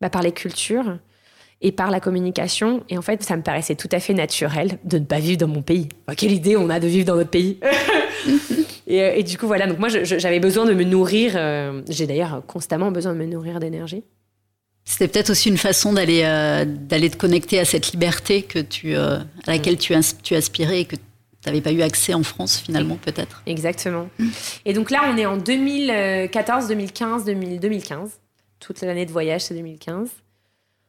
bah, 0.00 0.08
par 0.08 0.22
les 0.22 0.32
cultures 0.32 0.98
et 1.60 1.72
par 1.72 1.90
la 1.90 2.00
communication. 2.00 2.84
Et 2.88 2.98
en 2.98 3.02
fait, 3.02 3.22
ça 3.22 3.36
me 3.36 3.42
paraissait 3.42 3.74
tout 3.74 3.88
à 3.92 4.00
fait 4.00 4.14
naturel 4.14 4.78
de 4.84 4.98
ne 4.98 5.04
pas 5.04 5.20
vivre 5.20 5.38
dans 5.38 5.48
mon 5.48 5.62
pays. 5.62 5.88
quelle 6.16 6.32
idée 6.32 6.56
on 6.56 6.70
a 6.70 6.80
de 6.80 6.86
vivre 6.86 7.06
dans 7.06 7.16
notre 7.16 7.30
pays 7.30 7.58
euh, 8.92 9.12
et, 9.14 9.22
du 9.22 9.38
coup, 9.38 9.46
voilà, 9.46 9.66
donc 9.66 9.78
moi, 9.78 9.88
j'avais 9.88 10.40
besoin 10.40 10.64
de 10.64 10.74
me 10.74 10.84
nourrir. 10.84 11.32
Euh, 11.36 11.82
j'ai 11.88 12.06
d'ailleurs 12.06 12.42
constamment 12.46 12.90
besoin 12.90 13.12
de 13.12 13.18
me 13.18 13.26
nourrir 13.26 13.60
d'énergie. 13.60 14.04
C'était 14.84 15.06
peut-être 15.06 15.30
aussi 15.30 15.48
une 15.48 15.58
façon 15.58 15.92
d'aller 15.92 16.22
euh, 16.24 16.64
d'aller 16.66 17.08
te 17.08 17.16
connecter 17.16 17.60
à 17.60 17.64
cette 17.64 17.92
liberté 17.92 18.42
que 18.42 18.58
tu, 18.58 18.96
à 18.96 19.24
laquelle 19.46 19.78
tu, 19.78 19.94
tu 20.24 20.34
aspirais 20.34 20.80
et 20.80 20.84
que 20.86 20.96
tu 20.96 21.02
n'avais 21.46 21.60
pas 21.60 21.70
eu 21.70 21.82
accès 21.82 22.14
en 22.14 22.24
France 22.24 22.58
finalement 22.58 22.96
peut-être. 22.96 23.42
Exactement. 23.46 24.08
Et 24.64 24.72
donc 24.72 24.90
là, 24.90 25.02
on 25.12 25.16
est 25.16 25.26
en 25.26 25.36
2014, 25.36 26.66
2015, 26.66 27.24
2015. 27.24 28.10
Toute 28.58 28.80
l'année 28.80 29.06
de 29.06 29.12
voyage, 29.12 29.42
c'est 29.42 29.54
2015. 29.54 30.08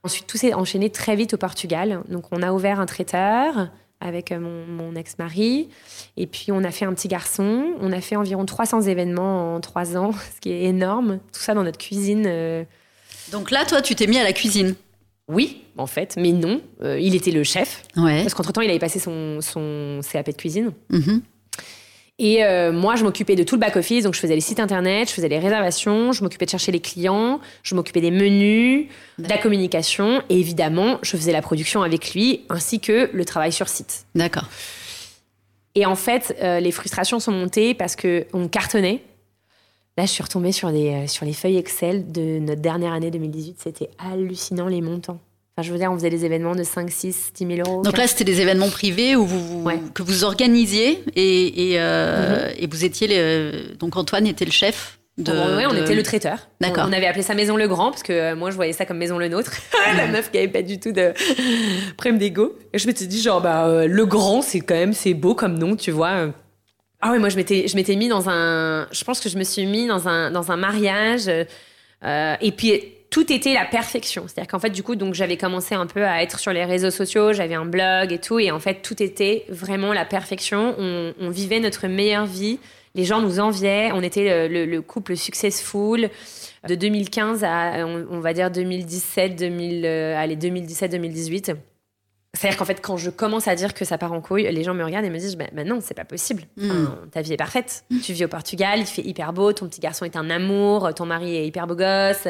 Ensuite, 0.04 0.28
tout 0.28 0.38
s'est 0.38 0.54
enchaîné 0.54 0.90
très 0.90 1.16
vite 1.16 1.36
au 1.36 1.38
Portugal. 1.38 2.02
Donc, 2.10 2.26
on 2.32 2.42
a 2.42 2.52
ouvert 2.52 2.80
un 2.80 2.86
traiteur 2.86 3.70
avec 4.04 4.32
euh, 4.32 4.40
mon, 4.40 4.96
ex-mari. 4.96 5.70
Et 6.18 6.28
puis, 6.28 6.52
on 6.52 6.64
a 6.64 6.72
fait 6.72 6.86
un 6.86 6.94
petit 6.94 7.08
garçon. 7.08 7.74
On 7.80 7.92
a 7.92 8.02
fait 8.02 8.16
environ 8.16 8.46
300 8.46 8.82
événements 8.82 9.56
en 9.56 9.62
trois 9.62 9.98
ans, 9.98 10.12
ce 10.36 10.40
qui 10.42 10.52
est 10.52 10.64
énorme. 10.64 11.20
Tout 11.32 11.40
ça 11.40 11.54
dans 11.54 11.64
notre 11.64 11.80
cuisine. 11.80 12.26
Euh. 12.28 12.64
Donc 13.32 13.50
là, 13.50 13.66
toi, 13.66 13.82
tu 13.82 13.96
t'es 13.96 14.08
mis 14.08 14.20
à 14.20 14.24
la 14.24 14.34
cuisine? 14.34 14.76
Oui, 15.30 15.64
en 15.78 15.88
fait, 15.88 16.16
mais 16.18 16.34
non. 16.34 16.62
Euh, 16.84 17.00
il 17.00 17.16
était 17.16 17.32
le 17.32 17.44
chef. 17.44 17.84
Ouais. 17.96 18.22
Parce 18.22 18.34
qu'entre-temps, 18.34 18.62
il 18.62 18.70
avait 18.70 18.80
passé 18.80 19.00
son, 19.00 19.40
son 19.42 20.02
CAP 20.12 20.28
de 20.28 20.36
cuisine. 20.36 20.72
Mm-hmm. 20.92 21.22
Et 22.20 22.44
euh, 22.44 22.72
moi, 22.72 22.96
je 22.96 23.04
m'occupais 23.04 23.36
de 23.36 23.44
tout 23.44 23.56
le 23.56 23.60
back-office. 23.60 24.04
Donc, 24.04 24.14
je 24.14 24.20
faisais 24.20 24.36
les 24.36 24.42
sites 24.42 24.60
internet, 24.60 25.10
je 25.10 25.14
faisais 25.14 25.30
les 25.30 25.40
réservations, 25.40 26.12
je 26.12 26.24
m'occupais 26.24 26.46
de 26.46 26.52
chercher 26.52 26.72
les 26.72 26.80
clients, 26.80 27.40
je 27.64 27.74
m'occupais 27.74 28.02
des 28.02 28.12
menus, 28.12 28.88
de 29.18 29.28
la 29.28 29.38
communication. 29.38 30.22
Et 30.30 30.40
évidemment, 30.40 31.00
je 31.02 31.18
faisais 31.18 31.32
la 31.32 31.42
production 31.42 31.82
avec 31.82 32.14
lui, 32.14 32.42
ainsi 32.50 32.80
que 32.80 33.10
le 33.12 33.26
travail 33.26 33.52
sur 33.52 33.68
site. 33.68 34.06
D'accord. 34.14 34.48
Et 35.76 35.88
en 35.88 35.96
fait, 35.96 36.38
euh, 36.42 36.60
les 36.60 36.72
frustrations 36.72 37.20
sont 37.20 37.32
montées 37.32 37.74
parce 37.74 37.96
qu'on 37.96 38.48
cartonnait. 38.48 39.02
Là, 39.98 40.06
je 40.06 40.12
suis 40.12 40.24
retombée 40.24 40.52
sur, 40.52 40.72
des, 40.72 40.90
euh, 40.90 41.08
sur 41.08 41.26
les 41.26 41.34
feuilles 41.34 41.58
Excel 41.58 42.12
de 42.12 42.40
notre 42.40 42.62
dernière 42.62 42.94
année 42.94 43.10
2018. 43.10 43.58
C'était 43.60 43.90
hallucinant 43.98 44.68
les 44.68 44.82
montants. 44.82 45.20
Enfin, 45.56 45.68
je 45.68 45.72
veux 45.72 45.78
dire, 45.78 45.92
on 45.92 45.96
faisait 45.96 46.10
des 46.10 46.26
événements 46.26 46.56
de 46.56 46.64
5, 46.64 46.90
6, 46.90 47.34
10 47.36 47.46
000 47.58 47.70
euros. 47.70 47.84
Donc 47.84 47.96
là, 47.96 48.08
c'était 48.08 48.24
des 48.24 48.42
événements 48.42 48.72
privés 48.72 49.16
où 49.16 49.24
vous, 49.24 49.70
que 49.94 50.02
vous 50.02 50.24
organisiez 50.24 51.04
et, 51.16 51.74
et, 51.74 51.80
euh, 51.80 52.48
mhm. 52.48 52.56
et 52.58 52.68
vous 52.68 52.86
étiez. 52.86 53.08
Les, 53.08 53.76
donc 53.78 53.96
Antoine 53.96 54.26
était 54.26 54.46
le 54.46 54.52
chef. 54.52 54.98
De, 55.20 55.32
oui, 55.32 55.64
on 55.70 55.76
était 55.76 55.94
le 55.94 56.02
traiteur. 56.02 56.40
D'accord. 56.60 56.88
On, 56.90 56.92
avait 56.92 57.06
appelé 57.06 57.22
ça 57.22 57.36
Maison 57.36 57.56
Le 57.56 57.68
Grand 57.68 57.92
parce 57.92 58.02
que 58.02 58.14
euh, 58.14 58.36
moi, 58.36 58.50
je 58.50 58.56
voyais 58.56 58.74
ça 58.74 58.88
comme 58.88 58.98
Maison 58.98 59.20
Le 59.20 59.28
Nôtre. 59.28 59.52
la 59.96 60.08
meuf 60.08 60.32
qui 60.32 60.40
avait 60.40 60.48
pas 60.48 60.64
du 60.64 60.80
tout 60.80 60.92
de 60.92 61.14
problème 61.98 62.18
d'ego. 62.18 62.58
Et 62.74 62.80
je 62.80 62.88
m'étais 62.88 63.06
dit, 63.06 63.22
genre, 63.22 63.40
bah, 63.40 63.68
euh, 63.68 63.86
Le 63.86 64.06
Grand, 64.08 64.42
c'est 64.42 64.62
quand 64.62 64.74
même, 64.74 64.94
c'est 64.94 65.14
beau 65.14 65.36
comme 65.36 65.60
nom, 65.60 65.76
tu 65.76 65.92
vois. 65.92 66.30
Ah 67.00 67.12
ouais, 67.12 67.20
moi, 67.20 67.30
je 67.30 67.36
m'étais, 67.36 67.68
je 67.68 67.76
m'étais 67.76 67.96
mis 67.96 68.08
dans 68.08 68.28
un. 68.28 68.88
Je 68.92 69.04
pense 69.04 69.20
que 69.20 69.30
je 69.30 69.38
me 69.38 69.44
suis 69.44 69.68
mis 69.68 69.86
dans 69.86 70.08
un, 70.08 70.32
dans 70.32 70.52
un 70.52 70.58
mariage. 70.58 71.28
et 71.28 72.52
puis 72.58 72.82
tout 73.14 73.32
était 73.32 73.54
la 73.54 73.66
perfection. 73.66 74.24
C'est-à-dire 74.26 74.50
qu'en 74.50 74.58
fait, 74.58 74.72
du 74.72 74.82
coup, 74.82 74.96
donc 74.96 75.14
j'avais 75.14 75.38
commencé 75.38 75.76
un 75.76 75.86
peu 75.86 76.04
à 76.04 76.24
être 76.24 76.40
sur 76.40 76.52
les 76.52 76.66
réseaux 76.66 76.90
sociaux, 76.90 77.32
j'avais 77.32 77.54
un 77.54 77.66
blog 77.66 78.12
et 78.12 78.18
tout, 78.18 78.40
et 78.40 78.50
en 78.50 78.60
fait, 78.60 78.82
tout 78.82 79.04
était 79.04 79.46
vraiment 79.50 79.94
la 79.94 80.04
perfection. 80.04 80.74
On, 80.80 81.30
vivait 81.30 81.60
notre 81.60 81.88
meilleure 81.88 82.26
vie. 82.26 82.58
Les 82.96 83.06
gens 83.06 83.22
nous 83.22 83.40
enviaient. 83.40 83.92
On 83.94 84.02
était 84.02 84.48
le, 84.48 84.82
couple 84.82 85.16
successful 85.16 86.10
de 86.68 86.74
2015 86.74 87.44
à, 87.44 87.86
on, 87.86 88.20
va 88.20 88.34
dire 88.34 88.50
2017, 88.50 89.36
2000, 89.36 89.86
euh, 89.86 90.18
allez, 90.18 90.36
2017, 90.36 90.92
2018. 90.94 91.52
C'est-à-dire 92.36 92.58
qu'en 92.58 92.66
fait, 92.66 92.82
quand 92.82 92.98
je 92.98 93.12
commence 93.12 93.48
à 93.48 93.56
dire 93.56 93.76
que 93.76 93.86
ça 93.86 94.00
part 94.00 94.12
en 94.12 94.20
couille, 94.20 94.50
les 94.52 94.64
gens 94.64 94.74
me 94.74 94.84
regardent 94.84 95.06
et 95.06 95.12
me 95.12 95.20
disent 95.20 95.38
bah, 95.38 95.46
bah 95.54 95.64
non, 95.64 95.80
c'est 95.82 95.94
pas 95.94 96.06
possible. 96.06 96.44
Mm. 96.58 96.86
ta 97.12 97.22
vie 97.22 97.34
est 97.34 97.38
parfaite. 97.38 97.84
Mm. 97.92 98.00
Tu 98.00 98.14
vis 98.14 98.26
au 98.26 98.28
Portugal, 98.28 98.80
il 98.80 98.88
fait 98.88 99.04
hyper 99.04 99.34
beau, 99.34 99.54
ton 99.54 99.68
petit 99.68 99.80
garçon 99.80 100.04
est 100.04 100.16
un 100.16 100.30
amour, 100.30 100.94
ton 100.96 101.06
mari 101.06 101.36
est 101.36 101.46
hyper 101.46 101.68
beau 101.68 101.76
gosse, 101.76 102.28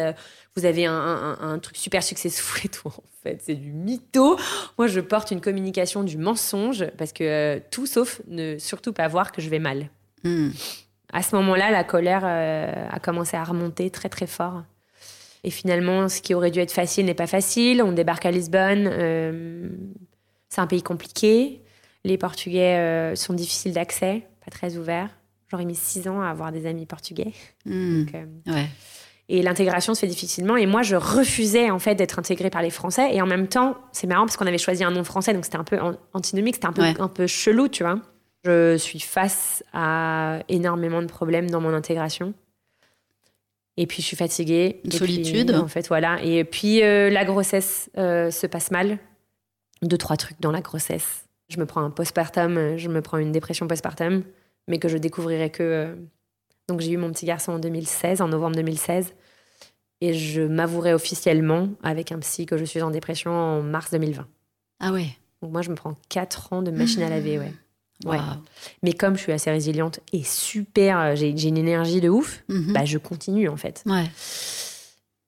vous 0.55 0.65
avez 0.65 0.85
un, 0.85 1.59
truc 1.61 1.77
super 1.77 2.03
successful 2.03 2.61
et 2.65 2.69
tout. 2.69 2.87
En 2.87 3.23
fait, 3.23 3.41
c'est 3.41 3.55
du 3.55 3.71
mytho. 3.71 4.37
Moi, 4.77 4.87
je 4.87 4.99
porte 4.99 5.31
une 5.31 5.41
communication 5.41 6.03
du 6.03 6.17
mensonge 6.17 6.85
parce 6.97 7.13
que 7.13 7.23
euh, 7.23 7.59
tout 7.71 7.85
sauf 7.85 8.21
ne 8.27 8.57
surtout 8.57 8.93
pas 8.93 9.07
voir 9.07 9.31
que 9.31 9.41
je 9.41 9.49
vais 9.49 9.59
mal. 9.59 9.89
Mm. 10.23 10.49
À 11.11 11.21
ce 11.21 11.35
moment-là, 11.37 11.71
la 11.71 11.83
colère 11.83 12.23
euh, 12.25 12.87
a 12.89 12.99
commencé 12.99 13.37
à 13.37 13.43
remonter 13.43 13.89
très 13.89 14.09
très 14.09 14.27
fort. 14.27 14.63
Et 15.43 15.49
finalement, 15.49 16.07
ce 16.07 16.21
qui 16.21 16.33
aurait 16.33 16.51
dû 16.51 16.59
être 16.59 16.71
facile 16.71 17.05
n'est 17.05 17.13
pas 17.13 17.27
facile. 17.27 17.83
On 17.83 17.91
débarque 17.91 18.25
à 18.25 18.31
Lisbonne. 18.31 18.89
Euh, 18.91 19.69
c'est 20.49 20.61
un 20.61 20.67
pays 20.67 20.83
compliqué. 20.83 21.61
Les 22.05 22.17
Portugais 22.17 22.77
euh, 22.77 23.15
sont 23.15 23.33
difficiles 23.33 23.73
d'accès, 23.73 24.27
pas 24.43 24.51
très 24.51 24.77
ouverts. 24.77 25.09
J'aurais 25.49 25.65
mis 25.65 25.75
six 25.75 26.07
ans 26.07 26.21
à 26.21 26.29
avoir 26.29 26.51
des 26.51 26.65
amis 26.65 26.85
portugais. 26.85 27.31
Hmm. 27.65 28.05
Euh, 28.47 28.63
et 29.29 29.41
l'intégration 29.41 29.93
se 29.93 30.01
fait 30.01 30.07
difficilement. 30.07 30.57
Et 30.57 30.65
moi, 30.65 30.81
je 30.81 30.95
refusais 30.95 31.69
en 31.69 31.79
fait 31.79 31.95
d'être 31.95 32.19
intégrée 32.19 32.49
par 32.49 32.61
les 32.61 32.69
Français. 32.69 33.13
Et 33.13 33.21
en 33.21 33.25
même 33.25 33.47
temps, 33.47 33.77
c'est 33.91 34.07
marrant 34.07 34.25
parce 34.25 34.37
qu'on 34.37 34.47
avait 34.47 34.57
choisi 34.57 34.83
un 34.83 34.91
nom 34.91 35.03
français, 35.03 35.33
donc 35.33 35.45
c'était 35.45 35.57
un 35.57 35.63
peu 35.63 35.79
antinomique, 36.13 36.55
c'était 36.55 36.67
un 36.67 36.73
peu, 36.73 36.83
un 36.83 37.07
peu 37.07 37.27
chelou, 37.27 37.67
tu 37.67 37.83
vois. 37.83 37.99
Je 38.45 38.75
suis 38.77 38.99
face 38.99 39.63
à 39.71 40.39
énormément 40.49 41.01
de 41.01 41.07
problèmes 41.07 41.49
dans 41.49 41.61
mon 41.61 41.73
intégration. 41.73 42.33
Et 43.77 43.87
puis 43.87 44.01
je 44.01 44.07
suis 44.07 44.17
fatiguée. 44.17 44.81
Une 44.83 44.91
solitude. 44.91 45.51
en 45.51 45.67
fait, 45.67 45.87
voilà. 45.87 46.21
Et 46.23 46.43
puis 46.43 46.83
euh, 46.83 47.09
la 47.09 47.25
grossesse 47.25 47.89
euh, 47.97 48.29
se 48.31 48.47
passe 48.47 48.71
mal. 48.71 48.99
Deux, 49.81 49.97
trois 49.97 50.17
trucs 50.17 50.39
dans 50.39 50.51
la 50.51 50.61
grossesse. 50.61 51.25
Je 51.49 51.59
me 51.59 51.65
prends 51.65 51.81
un 51.81 51.89
postpartum, 51.89 52.77
je 52.77 52.89
me 52.89 53.01
prends 53.01 53.17
une 53.17 53.31
dépression 53.31 53.67
postpartum, 53.67 54.23
mais 54.67 54.79
que 54.79 54.87
je 54.87 54.97
découvrirai 54.97 55.49
que. 55.49 55.63
Euh, 55.63 55.95
donc 56.67 56.79
j'ai 56.79 56.91
eu 56.91 56.97
mon 56.97 57.11
petit 57.11 57.25
garçon 57.25 57.53
en 57.53 57.59
2016, 57.59 58.21
en 58.21 58.27
novembre 58.27 58.55
2016. 58.55 59.13
Et 60.01 60.13
je 60.13 60.41
m'avouerai 60.41 60.93
officiellement 60.93 61.69
avec 61.81 62.11
un 62.11 62.19
psy 62.19 62.45
que 62.45 62.57
je 62.57 62.65
suis 62.65 62.81
en 62.81 62.91
dépression 62.91 63.31
en 63.31 63.61
mars 63.61 63.91
2020. 63.91 64.27
Ah 64.79 64.91
ouais. 64.91 65.07
Donc 65.41 65.51
moi, 65.51 65.61
je 65.61 65.69
me 65.69 65.75
prends 65.75 65.95
quatre 66.09 66.51
ans 66.53 66.61
de 66.61 66.71
machine 66.71 67.01
à 67.03 67.09
laver, 67.09 67.39
ouais. 67.39 67.53
Ouais. 68.05 68.17
Mais 68.81 68.93
comme 68.93 69.15
je 69.15 69.21
suis 69.21 69.31
assez 69.31 69.49
résiliente 69.51 69.99
et 70.11 70.23
super, 70.23 70.99
euh, 70.99 71.15
j'ai 71.15 71.37
j'ai 71.37 71.47
une 71.49 71.57
énergie 71.57 72.01
de 72.01 72.09
ouf, 72.09 72.43
Mhm. 72.49 72.73
bah, 72.73 72.85
je 72.85 72.97
continue 72.97 73.47
en 73.49 73.57
fait. 73.57 73.83
ouais. 73.85 74.09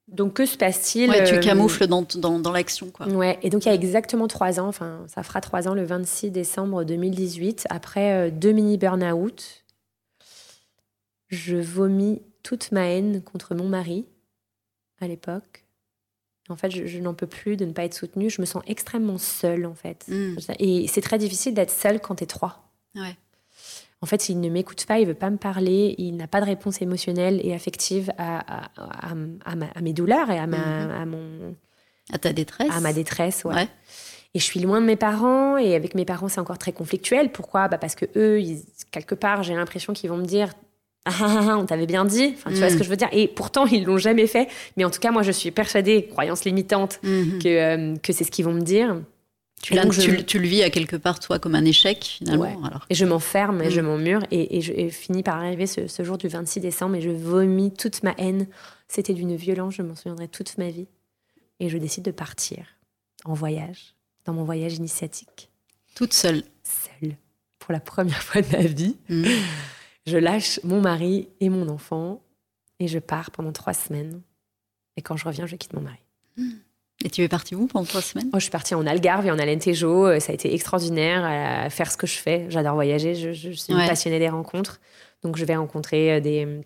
Donc 0.07 0.33
que 0.33 0.45
se 0.45 0.55
passe-t-il 0.55 1.09
Ouais, 1.09 1.23
tu 1.23 1.35
euh, 1.35 1.39
camoufles 1.39 1.87
dans, 1.87 2.05
dans, 2.15 2.37
dans 2.37 2.51
l'action, 2.51 2.91
quoi. 2.91 3.07
Ouais, 3.07 3.39
et 3.41 3.49
donc 3.49 3.65
il 3.65 3.69
y 3.69 3.71
a 3.71 3.73
exactement 3.73 4.27
trois 4.27 4.59
ans, 4.59 4.67
enfin 4.67 5.03
ça 5.07 5.23
fera 5.23 5.41
trois 5.41 5.67
ans 5.67 5.73
le 5.73 5.83
26 5.83 6.29
décembre 6.29 6.83
2018, 6.83 7.65
après 7.71 8.13
euh, 8.13 8.29
deux 8.31 8.51
mini 8.51 8.77
burn-out, 8.77 9.63
je 11.29 11.57
vomis 11.57 12.21
toute 12.43 12.71
ma 12.71 12.85
haine 12.87 13.23
contre 13.23 13.55
mon 13.55 13.67
mari 13.67 14.05
à 15.01 15.07
l'époque. 15.07 15.64
En 16.49 16.55
fait, 16.55 16.69
je, 16.69 16.85
je 16.85 16.99
n'en 16.99 17.13
peux 17.15 17.25
plus 17.27 17.57
de 17.57 17.65
ne 17.65 17.71
pas 17.71 17.83
être 17.85 17.93
soutenue. 17.95 18.29
Je 18.29 18.39
me 18.39 18.45
sens 18.45 18.61
extrêmement 18.67 19.17
seule, 19.17 19.65
en 19.65 19.73
fait. 19.73 20.05
Mm. 20.07 20.35
Et 20.59 20.87
c'est 20.87 21.01
très 21.01 21.17
difficile 21.17 21.53
d'être 21.55 21.71
seule 21.71 21.99
quand 21.99 22.15
t'es 22.15 22.25
trois. 22.27 22.69
Ouais. 22.95 23.15
En 24.01 24.05
fait, 24.05 24.29
il 24.29 24.39
ne 24.39 24.49
m'écoute 24.49 24.85
pas, 24.85 24.99
il 24.99 25.07
veut 25.07 25.15
pas 25.15 25.31
me 25.31 25.37
parler, 25.37 25.95
il 25.97 26.15
n'a 26.17 26.27
pas 26.27 26.41
de 26.41 26.45
réponse 26.45 26.81
émotionnelle 26.81 27.41
et 27.43 27.53
affective 27.55 28.11
à, 28.19 28.39
à, 28.39 28.69
à- 28.77 29.11
à 29.45 29.55
ma- 29.55 29.69
à 29.73 29.81
mes 29.81 29.93
douleurs 29.93 30.29
et 30.29 30.37
à, 30.37 30.45
ma, 30.45 31.01
à, 31.01 31.05
mon, 31.05 31.55
À 32.13 32.19
ta 32.19 32.31
détresse. 32.33 32.69
à 32.71 32.79
ma 32.81 32.93
détresse. 32.93 33.43
ouais. 33.45 33.53
Ouais. 33.55 33.67
Et 34.35 34.39
je 34.39 34.43
suis 34.43 34.59
loin 34.59 34.81
de 34.81 34.85
mes 34.85 34.97
parents 34.97 35.57
et 35.57 35.73
avec 35.75 35.95
mes 35.95 36.03
parents, 36.05 36.27
c'est 36.27 36.41
encore 36.41 36.57
très 36.59 36.73
conflictuel. 36.73 37.31
Pourquoi? 37.31 37.69
Bah 37.69 37.77
Parce 37.79 37.95
que 37.95 38.05
eux, 38.17 38.39
ils- 38.41 38.65
quelque 38.91 39.15
part, 39.15 39.41
j'ai 39.43 39.55
l'impression 39.55 39.93
qu'ils 39.93 40.09
vont 40.11 40.17
me 40.17 40.25
dire 40.25 40.49
ah, 41.05 41.11
ah, 41.19 41.47
ah, 41.51 41.57
on 41.57 41.65
t'avait 41.65 41.85
bien 41.85 42.03
dit. 42.05 42.33
Enfin, 42.35 42.49
tu 42.51 42.57
vois 42.57 42.67
Mm. 42.67 42.71
ce 42.71 42.77
que 42.77 42.83
je 42.83 42.89
veux 42.89 42.95
dire 42.97 43.09
Et 43.11 43.27
pourtant, 43.27 43.65
ils 43.65 43.83
l'ont 43.83 43.97
jamais 43.97 44.27
fait. 44.27 44.47
Mais 44.77 44.83
en 44.85 44.89
tout 44.89 44.99
cas, 44.99 45.11
moi, 45.11 45.21
je 45.23 45.31
suis 45.31 45.51
persuadée, 45.51 46.07
croyance 46.07 46.45
limitante, 46.45 46.99
Mhm. 47.03 47.39
que, 47.41 47.47
euh, 47.47 47.95
que 47.97 48.11
c'est 48.13 48.23
ce 48.23 48.31
qu'ils 48.31 48.45
vont 48.45 48.53
me 48.53 48.61
dire. 48.61 49.01
Tu, 49.61 49.73
donc, 49.73 49.93
je- 49.93 50.01
tu- 50.01 50.25
tu 50.25 50.39
le 50.39 50.47
vis 50.47 50.61
à 50.63 50.69
quelque 50.69 50.95
part, 50.95 51.19
toi, 51.19 51.39
comme 51.39 51.55
un 51.55 51.63
échec, 51.65 52.03
finalement. 52.03 52.43
Ouais. 52.43 52.67
Alors. 52.67 52.85
Et 52.89 52.95
je 52.95 53.05
m'enferme 53.05 53.61
et 53.61 53.67
Mm. 53.67 53.71
je 53.71 53.81
m'emmure. 53.81 54.19
Et, 54.31 54.57
et 54.57 54.61
je 54.61 54.73
et 54.73 54.89
finis 54.89 55.23
par 55.23 55.37
arriver 55.37 55.65
ce, 55.65 55.87
ce 55.87 56.03
jour 56.03 56.17
du 56.17 56.27
26 56.27 56.59
décembre 56.59 56.95
et 56.95 57.01
je 57.01 57.09
vomis 57.09 57.71
toute 57.71 58.03
ma 58.03 58.13
haine. 58.17 58.47
C'était 58.87 59.13
d'une 59.13 59.35
violence, 59.35 59.75
je 59.75 59.81
m'en 59.81 59.95
souviendrai 59.95 60.27
toute 60.27 60.57
ma 60.57 60.69
vie. 60.69 60.87
Et 61.59 61.69
je 61.69 61.77
décide 61.77 62.03
de 62.03 62.11
partir 62.11 62.65
en 63.23 63.33
voyage, 63.33 63.95
dans 64.25 64.33
mon 64.33 64.43
voyage 64.43 64.75
initiatique, 64.75 65.49
Toute 65.95 66.13
seule. 66.13 66.43
seule, 66.63 67.15
pour 67.59 67.71
la 67.71 67.79
première 67.79 68.21
fois 68.23 68.41
de 68.41 68.51
ma 68.51 68.63
vie. 68.63 68.97
Je 70.05 70.17
lâche 70.17 70.59
mon 70.63 70.81
mari 70.81 71.27
et 71.39 71.49
mon 71.49 71.67
enfant 71.69 72.21
et 72.79 72.87
je 72.87 72.99
pars 72.99 73.31
pendant 73.31 73.51
trois 73.51 73.73
semaines. 73.73 74.21
Et 74.97 75.01
quand 75.01 75.17
je 75.17 75.25
reviens, 75.25 75.45
je 75.47 75.55
quitte 75.55 75.73
mon 75.73 75.81
mari. 75.81 75.97
Et 77.03 77.09
tu 77.09 77.21
es 77.21 77.27
partie 77.27 77.55
où 77.55 77.67
pendant 77.67 77.85
trois 77.85 78.01
semaines? 78.01 78.29
Moi, 78.31 78.39
je 78.39 78.43
suis 78.45 78.51
partie 78.51 78.75
en 78.75 78.85
Algarve 78.87 79.25
et 79.25 79.31
en 79.31 79.39
Alentejo. 79.39 80.07
Euh, 80.07 80.19
Ça 80.19 80.31
a 80.31 80.35
été 80.35 80.53
extraordinaire 80.53 81.23
à 81.25 81.69
faire 81.69 81.91
ce 81.91 81.97
que 81.97 82.07
je 82.07 82.17
fais. 82.17 82.45
J'adore 82.49 82.75
voyager. 82.75 83.15
Je, 83.15 83.33
je 83.33 83.51
suis 83.51 83.73
une 83.73 83.79
Ouais. 83.79 83.87
passionnée 83.87 84.19
des 84.19 84.29
rencontres. 84.29 84.79
Donc, 85.23 85.37
je 85.37 85.45
vais 85.45 85.55
rencontrer 85.55 86.13
euh, 86.13 86.19
des, 86.19 86.61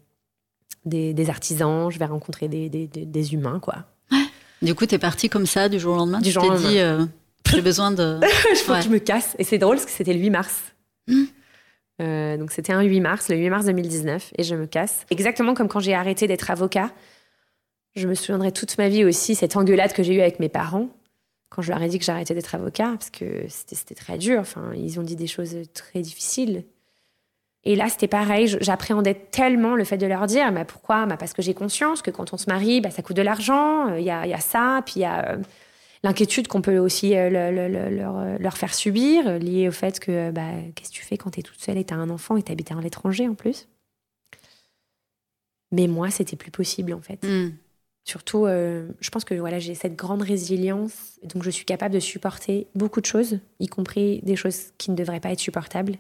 des, 0.86 1.14
des 1.14 1.30
artisans, 1.30 1.90
je 1.90 1.98
vais 1.98 2.06
rencontrer 2.06 2.48
des, 2.48 2.70
des, 2.70 2.88
des- 2.88 3.34
humains, 3.34 3.60
quoi. 3.60 3.86
Du 4.62 4.76
coup, 4.76 4.86
tu 4.86 4.96
es 4.96 5.00
partie 5.00 5.30
comme 5.30 5.46
ça, 5.46 5.70
du 5.70 5.80
jour 5.80 5.96
au 5.96 5.98
lendemain? 5.98 6.20
Du 6.20 6.26
Tu 6.30 6.34
jour 6.34 6.44
au 6.44 6.56
dit, 6.58 6.80
euh, 6.80 7.06
j'ai 7.50 7.62
besoin 7.62 7.92
de. 7.92 8.20
Faut 8.66 8.74
Ouais. 8.74 8.80
que 8.80 8.86
je 8.86 8.90
me 8.90 9.00
casse. 9.00 9.36
Et 9.40 9.44
c'est 9.46 9.58
drôle 9.58 9.78
parce 9.78 9.86
que 9.86 9.92
c'était 9.92 10.14
le 10.14 10.20
8 10.20 10.30
mars. 10.30 10.62
Mm. 11.08 11.24
Euh, 12.02 12.38
donc, 12.38 12.52
c'était 12.52 12.74
un 12.74 12.82
8 12.82 13.00
mars, 13.02 13.30
le 13.30 13.36
8 13.36 13.50
mars 13.50 13.66
2019. 13.66 14.34
Et 14.38 14.44
je 14.44 14.56
me 14.56 14.66
casse. 14.66 15.06
Exactement 15.10 15.54
comme 15.54 15.68
quand 15.68 15.80
j'ai 15.80 15.94
arrêté 15.94 16.28
d'être 16.28 16.50
avocat. 16.52 16.92
Je 17.96 18.08
me 18.08 18.14
souviendrai 18.14 18.52
toute 18.52 18.78
ma 18.78 18.88
vie 18.88 19.04
aussi 19.04 19.36
cette 19.36 19.56
engueulade 19.58 19.94
que 19.94 20.04
j'ai 20.04 20.14
eue 20.14 20.22
avec 20.22 20.40
mes 20.40 20.50
parents 20.50 20.90
quand 21.50 21.62
je 21.62 21.72
leur 21.72 21.82
ai 21.82 21.88
dit 21.90 22.00
que 22.00 22.06
j'arrêtais 22.06 22.34
d'être 22.34 22.54
avocat 22.56 22.92
parce 22.98 23.10
que 23.10 23.46
c'était 23.48 23.96
très 23.96 24.18
dur. 24.18 24.40
Enfin, 24.40 24.72
ils 24.76 25.00
ont 25.00 25.04
dit 25.04 25.16
des 25.16 25.28
choses 25.28 25.56
très 25.74 26.02
difficiles. 26.02 26.64
Et 27.66 27.76
là, 27.76 27.90
c'était 27.90 28.08
pareil. 28.08 28.56
J'appréhendais 28.62 29.16
tellement 29.16 29.76
le 29.76 29.84
fait 29.84 29.98
de 29.98 30.06
leur 30.06 30.28
dire, 30.28 30.52
bah, 30.54 30.64
pourquoi? 30.64 31.08
Parce 31.20 31.34
que 31.34 31.42
j'ai 31.42 31.54
conscience 31.54 32.02
que 32.02 32.12
quand 32.12 32.34
on 32.34 32.38
se 32.38 32.46
marie, 32.48 32.82
bah, 32.82 32.92
ça 32.92 33.02
coûte 33.02 33.18
de 33.18 33.22
l'argent. 33.22 33.96
Il 33.96 34.04
y 34.04 34.12
a, 34.12 34.26
y 34.26 34.34
a 34.34 34.40
ça, 34.40 34.82
puis 34.86 34.96
il 34.98 35.02
y 35.02 35.06
a 35.06 35.34
euh, 35.34 35.38
l'inquiétude 36.04 36.48
qu'on 36.48 36.62
peut 36.62 36.78
aussi 36.78 37.16
euh, 37.16 37.30
leur, 37.30 38.18
euh, 38.18 38.38
leur 38.40 38.58
faire 38.58 38.74
subir, 38.74 39.28
euh, 39.28 39.38
liée 39.38 39.68
au 39.68 39.72
fait 39.72 40.00
que 40.00 40.32
bah, 40.32 40.52
qu'est-ce 40.76 40.90
que 40.90 40.96
tu 40.96 41.04
fais 41.04 41.18
quand 41.18 41.32
tu 41.32 41.40
es 41.40 41.44
toute 41.44 41.60
seule 41.60 41.78
et 41.78 41.84
tu 41.84 41.94
as 41.94 41.98
un 41.98 42.10
enfant 42.10 42.38
et 42.38 42.44
tu 42.44 42.52
habites 42.52 42.72
à 42.72 42.76
l'étranger 42.76 43.28
en 43.28 43.36
plus? 43.36 43.68
Mais 45.72 45.88
moi, 45.88 46.10
c'était 46.10 46.36
plus 46.36 46.52
possible 46.52 46.94
en 46.94 47.02
fait. 47.02 47.24
Mhm. 47.24 47.54
Surtout, 48.06 48.48
euh, 48.48 48.88
je 49.02 49.10
pense 49.12 49.24
que 49.24 49.36
voilà, 49.36 49.60
j'ai 49.60 49.76
cette 49.76 49.96
grande 49.96 50.24
résilience, 50.24 51.20
donc 51.24 51.44
je 51.44 51.50
suis 51.52 51.66
capable 51.66 51.94
de 51.94 52.00
supporter 52.00 52.66
beaucoup 52.74 53.02
de 53.02 53.06
choses, 53.06 53.40
y 53.60 53.68
compris 53.68 54.22
des 54.24 54.36
choses 54.36 54.72
qui 54.80 54.90
ne 54.90 54.96
devraient 54.96 55.20
pas 55.20 55.32
être 55.32 55.40
supportables. 55.40 55.98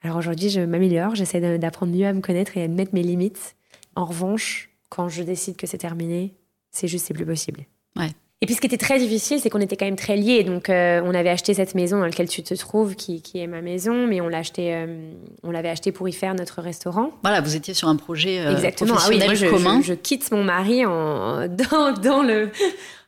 Alors 0.00 0.16
aujourd'hui, 0.16 0.48
je 0.48 0.60
m'améliore, 0.60 1.16
j'essaie 1.16 1.58
d'apprendre 1.58 1.92
mieux 1.92 2.06
à 2.06 2.12
me 2.12 2.20
connaître 2.20 2.56
et 2.56 2.62
à 2.62 2.68
mettre 2.68 2.94
mes 2.94 3.02
limites. 3.02 3.56
En 3.96 4.04
revanche, 4.04 4.70
quand 4.90 5.08
je 5.08 5.24
décide 5.24 5.56
que 5.56 5.66
c'est 5.66 5.78
terminé, 5.78 6.36
c'est 6.70 6.86
juste, 6.86 7.06
c'est 7.06 7.14
plus 7.14 7.26
possible. 7.26 7.64
Ouais. 7.98 8.10
Et 8.40 8.46
puis 8.46 8.54
ce 8.54 8.60
qui 8.60 8.68
était 8.68 8.76
très 8.76 9.00
difficile, 9.00 9.40
c'est 9.40 9.50
qu'on 9.50 9.60
était 9.60 9.76
quand 9.76 9.84
même 9.84 9.96
très 9.96 10.14
liés. 10.16 10.44
Donc 10.44 10.70
euh, 10.70 11.00
on 11.04 11.12
avait 11.12 11.28
acheté 11.30 11.54
cette 11.54 11.74
maison 11.74 11.98
dans 11.98 12.04
laquelle 12.04 12.28
tu 12.28 12.44
te 12.44 12.54
trouves, 12.54 12.94
qui, 12.94 13.20
qui 13.20 13.40
est 13.40 13.48
ma 13.48 13.60
maison, 13.62 14.06
mais 14.06 14.20
on 14.20 14.28
l'a 14.28 14.38
acheté, 14.38 14.74
euh, 14.74 15.10
on 15.42 15.50
l'avait 15.50 15.70
acheté 15.70 15.90
pour 15.90 16.08
y 16.08 16.12
faire 16.12 16.36
notre 16.36 16.62
restaurant. 16.62 17.10
Voilà, 17.22 17.40
vous 17.40 17.56
étiez 17.56 17.74
sur 17.74 17.88
un 17.88 17.96
projet 17.96 18.38
euh, 18.38 18.52
Exactement. 18.52 18.94
Ah 18.96 19.06
oui, 19.08 19.18
professionnel 19.18 19.26
moi, 19.26 19.34
je, 19.34 19.46
commun. 19.64 19.80
je- 19.82 19.86
je 19.88 19.94
quitte 19.94 20.30
mon 20.30 20.44
mari 20.44 20.86
en, 20.86 21.48
dans, 21.48 21.92
dans 22.00 22.22
le 22.22 22.50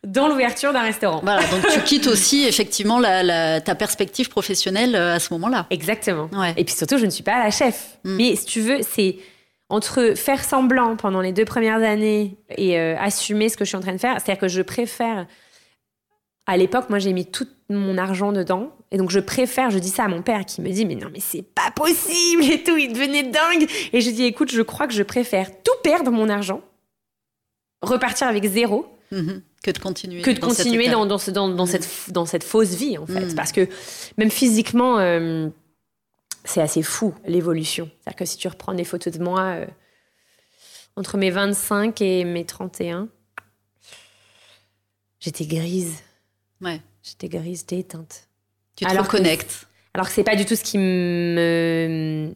dans 0.05 0.26
l'ouverture 0.29 0.72
d'un 0.72 0.81
restaurant. 0.83 1.20
Voilà, 1.22 1.42
donc 1.48 1.64
tu 1.74 1.81
quittes 1.83 2.07
aussi 2.09 2.44
effectivement 2.46 2.98
la, 2.98 3.22
la- 3.22 3.61
ta 3.61 3.76
perspective 3.76 4.31
professionnelle 4.31 4.96
euh, 4.96 5.14
à 5.14 5.20
ce 5.20 5.33
moment-là. 5.35 5.66
Exactement. 5.70 6.29
Ouais. 6.37 6.55
Et 6.57 6.64
puis 6.64 6.74
surtout, 6.74 6.98
je 6.98 7.05
ne 7.05 7.11
suis 7.11 7.22
pas 7.22 7.38
la 7.44 7.50
chef. 7.53 7.98
Mm. 8.05 8.16
Mais 8.16 8.35
si 8.35 8.46
tu 8.46 8.61
veux, 8.62 8.79
c'est 8.83 9.16
entre 9.70 10.14
faire 10.16 10.44
semblant 10.44 10.96
pendant 10.96 11.20
les 11.20 11.33
deux 11.33 11.44
premières 11.44 11.83
années 11.83 12.37
et 12.56 12.78
euh, 12.78 12.96
assumer 12.98 13.48
ce 13.48 13.56
que 13.56 13.64
je 13.64 13.68
suis 13.70 13.76
en 13.76 13.80
train 13.80 13.92
de 13.94 13.98
faire. 13.98 14.14
C'est-à-dire 14.20 14.40
que 14.40 14.48
je 14.48 14.62
préfère. 14.62 15.26
À 16.46 16.56
l'époque, 16.56 16.90
moi, 16.90 16.98
j'ai 16.98 17.12
mis 17.12 17.26
tout 17.26 17.46
mon 17.68 17.96
argent 17.96 18.33
dedans. 18.33 18.72
Et 18.90 18.96
donc, 18.98 19.11
je 19.11 19.20
préfère, 19.20 19.70
je 19.70 19.78
dis 19.78 19.90
ça 19.90 20.04
à 20.04 20.09
mon 20.09 20.20
père 20.22 20.44
qui 20.44 20.61
me 20.61 20.68
dit, 20.70 20.85
mais 20.85 20.96
non, 20.96 21.09
mais 21.12 21.20
c'est 21.20 21.42
pas 21.42 21.70
possible 21.74 22.42
et 22.44 22.64
tout, 22.64 22.76
il 22.76 22.92
devenait 22.92 23.22
dingue. 23.22 23.68
Et 23.92 24.00
je 24.00 24.11
dis, 24.11 24.24
écoute, 24.24 24.50
je 24.50 24.62
crois 24.62 24.88
que 24.88 24.94
je 24.94 25.04
préfère 25.04 25.48
tout 25.62 25.70
perdre 25.85 26.11
mon 26.11 26.28
argent, 26.28 26.61
repartir 27.83 28.26
avec 28.28 28.44
zéro, 28.44 28.87
Mhm. 29.12 29.42
Que 29.64 29.72
de 29.72 29.78
continuer. 29.78 30.22
que 30.22 30.30
de 30.30 30.38
dans 30.38 30.46
continuer 30.48 30.85
état. 30.85 30.92
dans, 30.92 31.04
dans, 31.04 31.18
dans, 31.33 31.48
dans 31.48 31.64
Mm. 31.64 31.66
cette, 31.66 31.88
dans 32.11 32.24
cette 32.26 32.44
fausse 32.44 32.74
vie, 32.74 32.96
en 32.96 33.06
fait. 33.06 33.26
Mm. 33.26 33.35
Parce 33.35 33.50
que 33.52 33.66
même 34.18 34.30
physiquement, 34.30 34.98
euh, 35.00 35.48
c'est 36.44 36.61
assez 36.61 36.83
fou, 36.83 37.14
l'évolution. 37.26 37.90
C'est-à-dire 38.00 38.16
que 38.18 38.24
si 38.24 38.37
tu 38.37 38.48
reprends 38.48 38.74
des 38.74 38.85
photos 38.85 39.12
de 39.16 39.22
moi 39.22 39.40
euh, 39.57 39.66
entre 40.96 41.16
mes 41.18 41.31
25 41.31 42.00
et 42.03 42.24
mes 42.24 42.44
31, 42.44 43.09
j'étais 45.20 45.46
grise. 45.46 45.94
Ouais. 46.61 46.81
J'étais 47.03 47.29
grise, 47.29 47.61
j'étais 47.61 47.79
éteinte. 47.81 48.29
Tu 48.76 48.85
te 48.85 48.90
Alors 48.90 49.09
que- 49.09 49.16
reconnectes. 49.16 49.66
Alors 49.94 50.07
que 50.07 50.12
c'est 50.12 50.22
pas 50.24 50.37
du 50.37 50.44
tout 50.44 50.55
ce 50.55 50.62
qui 50.62 50.79
me 50.79 52.33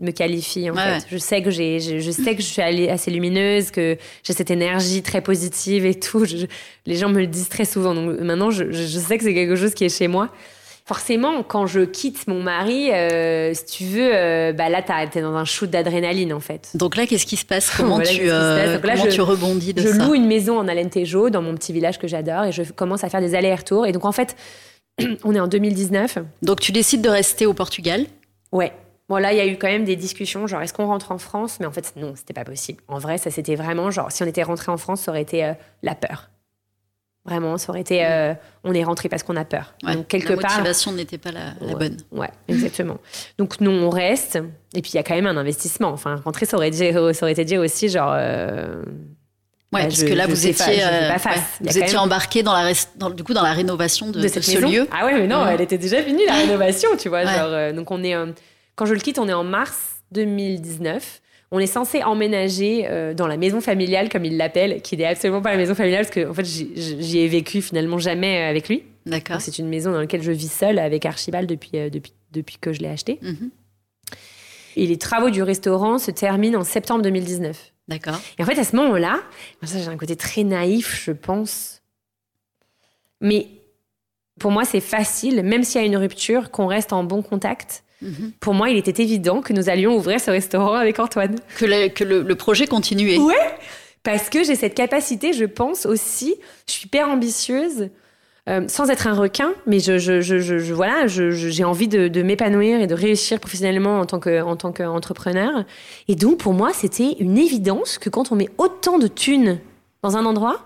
me 0.00 0.10
qualifie 0.10 0.68
en 0.70 0.74
Ouais, 0.74 0.82
fait. 0.82 0.90
ouais. 0.90 1.00
Je 1.08 1.18
sais 1.18 1.40
que 1.42 1.50
j'ai 1.50 1.78
je, 1.80 1.98
je 2.00 2.10
sais 2.10 2.34
que 2.34 2.42
je 2.42 2.46
suis 2.48 2.60
assez 2.62 3.10
lumineuse, 3.12 3.70
que 3.70 3.96
j'ai 4.24 4.32
cette 4.32 4.50
énergie 4.50 5.02
très 5.02 5.20
positive 5.22 5.86
et 5.86 5.98
tout. 5.98 6.24
Je- 6.24 6.36
je- 6.36 6.46
les 6.86 6.96
gens 6.96 7.08
me 7.08 7.18
le 7.20 7.26
disent 7.28 7.48
très 7.48 7.64
souvent. 7.64 7.94
Donc 7.94 8.20
maintenant 8.20 8.50
je 8.50 8.70
sais 8.72 9.18
que 9.18 9.24
c'est 9.24 9.34
quelque 9.34 9.56
chose 9.56 9.72
qui 9.74 9.84
est 9.84 9.96
chez 9.96 10.08
moi. 10.08 10.32
Forcément, 10.86 11.42
quand 11.42 11.66
je 11.66 11.80
quitte 11.80 12.26
mon 12.28 12.42
mari, 12.42 12.90
euh, 12.92 13.54
si 13.54 13.64
tu 13.64 13.84
veux, 13.84 14.10
euh, 14.14 14.52
bah 14.52 14.68
là 14.68 14.82
t'es 14.82 15.22
dans 15.22 15.34
un 15.34 15.46
shoot 15.46 15.70
d'adrénaline 15.70 16.30
en 16.34 16.40
fait. 16.40 16.72
Donc 16.74 16.96
là, 16.96 17.06
qu'est-ce 17.06 17.24
qui 17.24 17.36
se 17.36 17.46
passe 17.46 17.70
Comment, 17.76 17.96
Voilà, 17.96 18.10
tu, 18.10 18.30
euh, 18.30 18.62
passe 18.62 18.74
Donc 18.74 18.84
là, 18.84 18.92
comment 18.92 19.04
je- 19.10 19.14
tu 19.14 19.20
rebondis 19.22 19.72
de 19.72 19.80
Je 19.80 19.88
ça 19.88 20.04
loue 20.04 20.14
une 20.14 20.26
maison 20.26 20.58
en 20.58 20.68
Alentejo, 20.68 21.30
dans 21.30 21.40
mon 21.40 21.54
petit 21.54 21.72
village 21.72 21.98
que 21.98 22.06
j'adore, 22.06 22.44
et 22.44 22.52
je 22.52 22.62
commence 22.64 23.02
à 23.02 23.08
faire 23.08 23.20
des 23.22 23.34
allers-retours. 23.34 23.86
Et 23.86 23.92
donc 23.92 24.04
en 24.04 24.12
fait, 24.12 24.36
on 25.24 25.34
est 25.34 25.40
en 25.40 25.48
2019. 25.48 26.18
Donc 26.42 26.60
tu 26.60 26.70
décides 26.70 27.00
de 27.00 27.08
rester 27.08 27.46
au 27.46 27.54
Portugal. 27.54 28.04
Ouais. 28.52 28.72
Bon, 29.08 29.16
là, 29.16 29.32
il 29.32 29.38
y 29.38 29.40
a 29.40 29.46
eu 29.46 29.56
quand 29.56 29.68
même 29.68 29.84
des 29.84 29.96
discussions, 29.96 30.46
genre, 30.46 30.60
est-ce 30.60 30.72
qu'on 30.74 30.86
rentre 30.86 31.12
en 31.12 31.18
France? 31.18 31.58
Mais 31.60 31.66
en 31.66 31.72
fait, 31.72 31.92
non, 31.96 32.12
c'était 32.16 32.32
pas 32.34 32.44
possible. 32.44 32.82
En 32.88 32.98
vrai, 32.98 33.16
ça, 33.18 33.30
c'était 33.30 33.54
vraiment, 33.54 33.90
genre, 33.90 34.12
si 34.12 34.22
on 34.22 34.26
était 34.26 34.42
rentré 34.42 34.70
en 34.72 34.76
France, 34.78 35.00
ça 35.02 35.10
aurait 35.12 35.22
été 35.22 35.52
la 35.82 35.94
peur. 35.94 36.28
Vraiment, 37.26 37.56
ça 37.56 37.70
aurait 37.70 37.80
été, 37.80 38.04
euh, 38.04 38.34
on 38.64 38.74
est 38.74 38.84
rentré 38.84 39.08
parce 39.08 39.22
qu'on 39.22 39.36
a 39.36 39.46
peur. 39.46 39.72
Ouais. 39.82 39.94
Donc, 39.94 40.08
quelque 40.08 40.34
la 40.34 40.42
part. 40.42 40.50
motivation 40.58 40.92
n'était 40.92 41.16
pas 41.16 41.32
la, 41.32 41.54
la 41.62 41.68
Ouais. 41.68 41.88
bonne. 41.88 41.96
Ouais, 42.12 42.28
exactement. 42.48 42.98
Donc, 43.38 43.62
non, 43.62 43.72
on 43.72 43.88
reste. 43.88 44.36
Et 44.74 44.82
puis, 44.82 44.90
il 44.92 44.96
y 44.96 44.98
a 44.98 45.02
quand 45.02 45.14
même 45.14 45.26
un 45.26 45.36
investissement. 45.38 45.88
Enfin, 45.88 46.16
rentrer, 46.22 46.44
ça 46.44 46.58
aurait, 46.58 46.70
dit- 46.70 46.92
ça 46.92 47.00
aurait 47.00 47.32
été 47.32 47.46
dire 47.46 47.60
aussi, 47.62 47.88
genre. 47.88 48.12
euh, 48.14 48.82
Ouais, 49.72 49.80
bah, 49.80 49.88
parce 49.88 50.00
je- 50.00 50.06
que 50.06 50.12
là, 50.12 50.26
vous 50.26 50.46
étiez, 50.46 50.52
pas, 50.52 50.70
euh, 50.70 51.08
pas 51.18 51.30
ouais, 51.30 51.36
vous 51.62 51.68
étiez 51.78 51.94
même- 51.94 51.98
embarqué 52.02 52.42
dans 52.42 52.52
la, 52.52 52.72
dans, 52.96 53.08
du 53.10 53.24
coup, 53.24 53.32
dans 53.34 53.42
la 53.42 53.54
rénovation 53.54 54.10
de, 54.10 54.20
de 54.20 54.28
cette 54.28 54.44
ce 54.44 54.52
maison. 54.56 54.68
lieu. 54.70 54.86
Ah 54.92 55.06
ouais, 55.06 55.14
mais 55.14 55.26
non, 55.26 55.46
elle 55.48 55.62
était 55.62 55.78
déjà 55.78 56.02
finie 56.02 56.26
la 56.26 56.34
rénovation, 56.46 56.90
tu 56.98 57.08
vois. 57.08 57.24
Genre, 57.24 57.32
euh, 57.48 57.72
donc 57.72 57.90
on 57.90 58.04
est, 58.04 58.14
quand 58.76 58.84
je 58.86 58.92
le 58.94 59.00
quitte, 59.00 59.18
on 59.18 59.28
est 59.28 59.32
en 59.32 59.42
mars 59.44 59.78
2019. 60.12 61.20
On 61.54 61.60
est 61.60 61.66
censé 61.66 62.02
emménager 62.02 62.86
euh, 62.88 63.14
dans 63.14 63.26
la 63.28 63.36
maison 63.36 63.60
familiale, 63.60 64.08
comme 64.08 64.24
il 64.24 64.36
l'appelle, 64.36 64.82
qui 64.82 64.96
n'est 64.96 65.04
absolument 65.06 65.40
pas 65.40 65.52
la 65.52 65.56
maison 65.56 65.74
familiale, 65.74 66.02
parce 66.04 66.14
que 66.14 66.28
en 66.28 66.34
fait, 66.34 66.44
j'y- 66.44 67.18
ai 67.18 67.28
vécu 67.28 67.62
finalement 67.62 67.98
jamais 67.98 68.42
euh, 68.42 68.50
avec 68.50 68.68
lui. 68.68 68.82
D'accord. 69.06 69.40
C'est 69.40 69.58
une 69.58 69.68
maison 69.68 69.92
dans 69.92 70.00
laquelle 70.00 70.22
je 70.22 70.32
vis 70.32 70.50
seule 70.52 70.78
avec 70.78 71.06
Archibald 71.06 71.48
depuis, 71.48 71.70
euh, 71.74 71.90
depuis, 71.90 72.12
depuis 72.32 72.56
que 72.60 72.72
je 72.72 72.80
l'ai 72.80 72.88
achetée. 72.88 73.18
Mhm. 73.22 73.50
Et 74.76 74.86
les 74.86 74.98
travaux 74.98 75.30
du 75.30 75.42
restaurant 75.42 75.98
se 75.98 76.10
terminent 76.10 76.58
en 76.60 76.64
septembre 76.64 77.02
2019. 77.02 77.72
D'accord. 77.86 78.18
Et 78.38 78.42
en 78.42 78.46
fait, 78.46 78.58
à 78.58 78.64
ce 78.64 78.74
moment-là, 78.76 79.20
ça 79.62 79.78
j'ai 79.78 79.88
un 79.88 79.96
côté 79.96 80.16
très 80.16 80.42
naïf, 80.42 81.02
je 81.04 81.12
pense. 81.12 81.82
Mais 83.20 83.46
pour 84.40 84.50
moi, 84.50 84.64
c'est 84.64 84.80
facile, 84.80 85.42
même 85.44 85.62
s'il 85.62 85.80
y 85.80 85.84
a 85.84 85.86
une 85.86 85.96
rupture, 85.96 86.50
qu'on 86.50 86.66
reste 86.66 86.92
en 86.92 87.04
bon 87.04 87.22
contact. 87.22 87.84
Mhm. 88.04 88.32
Pour 88.38 88.54
moi, 88.54 88.70
il 88.70 88.76
était 88.76 89.02
évident 89.02 89.40
que 89.40 89.52
nous 89.52 89.68
allions 89.68 89.96
ouvrir 89.96 90.20
ce 90.20 90.30
restaurant 90.30 90.74
avec 90.74 90.98
Antoine. 91.00 91.36
Que, 91.58 91.64
le, 91.64 91.88
que 91.88 92.04
le, 92.04 92.22
le 92.22 92.34
projet 92.34 92.66
continuait. 92.66 93.18
Ouais. 93.18 93.34
Parce 94.04 94.28
que 94.28 94.44
j'ai 94.44 94.54
cette 94.54 94.74
capacité, 94.74 95.32
je 95.32 95.46
pense 95.46 95.86
aussi, 95.86 96.34
je 96.66 96.72
suis 96.72 96.84
hyper 96.86 97.08
ambitieuse, 97.08 97.88
euh, 98.50 98.68
sans 98.68 98.90
être 98.90 99.06
un 99.06 99.14
requin, 99.14 99.54
mais 99.66 99.80
je, 99.80 99.96
je, 99.96 100.20
je, 100.20 100.74
voilà, 100.74 101.06
j'ai 101.06 101.64
envie 101.64 101.88
de, 101.88 102.08
de 102.08 102.22
m'épanouir 102.22 102.82
et 102.82 102.86
de 102.86 102.94
réussir 102.94 103.40
professionnellement 103.40 104.00
en 104.00 104.04
tant 104.04 104.20
que, 104.20 104.42
en 104.42 104.56
tant 104.56 104.72
qu'entrepreneur. 104.72 105.64
Et 106.08 106.14
donc, 106.14 106.36
pour 106.36 106.52
moi, 106.52 106.72
c'était 106.74 107.16
une 107.18 107.38
évidence 107.38 107.96
que 107.96 108.10
quand 108.10 108.30
on 108.30 108.36
met 108.36 108.50
autant 108.58 108.98
de 108.98 109.06
thunes 109.06 109.58
dans 110.02 110.18
un 110.18 110.26
endroit, 110.26 110.60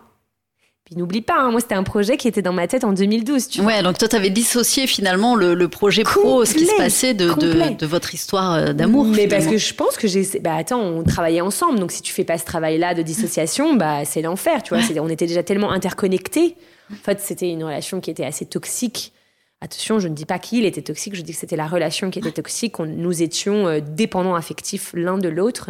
puis 0.89 0.97
n'oublie 0.97 1.21
pas, 1.21 1.39
hein, 1.39 1.51
moi, 1.51 1.61
c'était 1.61 1.75
un 1.75 1.83
projet 1.83 2.17
qui 2.17 2.29
était 2.29 2.41
dans 2.41 2.55
ma 2.55 2.67
tête 2.67 2.83
en 2.83 2.95
2012, 2.95 3.49
tu 3.49 3.61
vois. 3.61 3.73
Ouais, 3.73 3.83
donc 3.83 3.99
toi, 3.99 4.09
tu 4.09 4.17
avais 4.17 4.31
dissocié 4.31 4.87
finalement 4.87 5.35
le, 5.37 5.53
le 5.53 5.69
projet 5.69 6.03
pro, 6.03 6.47
ce 6.47 6.55
qui 6.55 6.65
se 6.65 6.75
passait 6.77 7.13
de, 7.13 7.27
de, 7.75 7.85
votre 7.87 8.15
histoire 8.15 8.55
euh, 8.55 8.73
d'amour. 8.73 9.05
Mais 9.05 9.29
parce 9.29 9.47
que 9.47 9.59
je 9.59 9.75
pense 9.75 9.99
que 9.99 10.09
j'ai. 10.09 10.27
Bah 10.41 10.55
attends, 10.55 10.81
on 10.81 11.05
travaillait 11.05 11.43
ensemble, 11.43 11.79
donc 11.79 11.93
si 11.93 12.01
tu 12.01 12.11
fais 12.11 12.25
pas 12.25 12.39
ce 12.39 12.47
travail-là 12.47 12.95
de 12.95 13.03
dissociation, 13.03 13.77
bah 13.77 14.07
c'est 14.07 14.23
l'enfer, 14.23 14.63
tu 14.63 14.75
vois. 14.75 14.83
On 15.03 15.11
était 15.11 15.27
déjà 15.27 15.43
tellement 15.43 15.73
interconnectés. 15.73 16.57
En 16.91 16.97
fait, 16.97 17.21
c'était 17.21 17.51
une 17.51 17.65
relation 17.65 18.01
qui 18.01 18.11
était 18.11 18.25
assez 18.25 18.47
toxique. 18.47 19.13
Attention, 19.61 19.99
je 19.99 20.09
ne 20.09 20.15
dis 20.15 20.25
pas 20.25 20.39
qu'il 20.39 20.65
était 20.65 20.81
toxique, 20.81 21.17
je 21.17 21.21
dis 21.21 21.33
que 21.33 21.39
c'était 21.39 21.57
la 21.57 21.67
relation 21.67 22.09
qui 22.11 22.19
était 22.19 22.33
toxique. 22.33 22.81
On- 22.81 22.87
nous 22.87 23.23
étions 23.23 23.69
euh, 23.69 23.81
dépendants 23.81 24.37
affectifs 24.37 24.93
l'un 24.95 25.19
de 25.19 25.29
l'autre. 25.29 25.69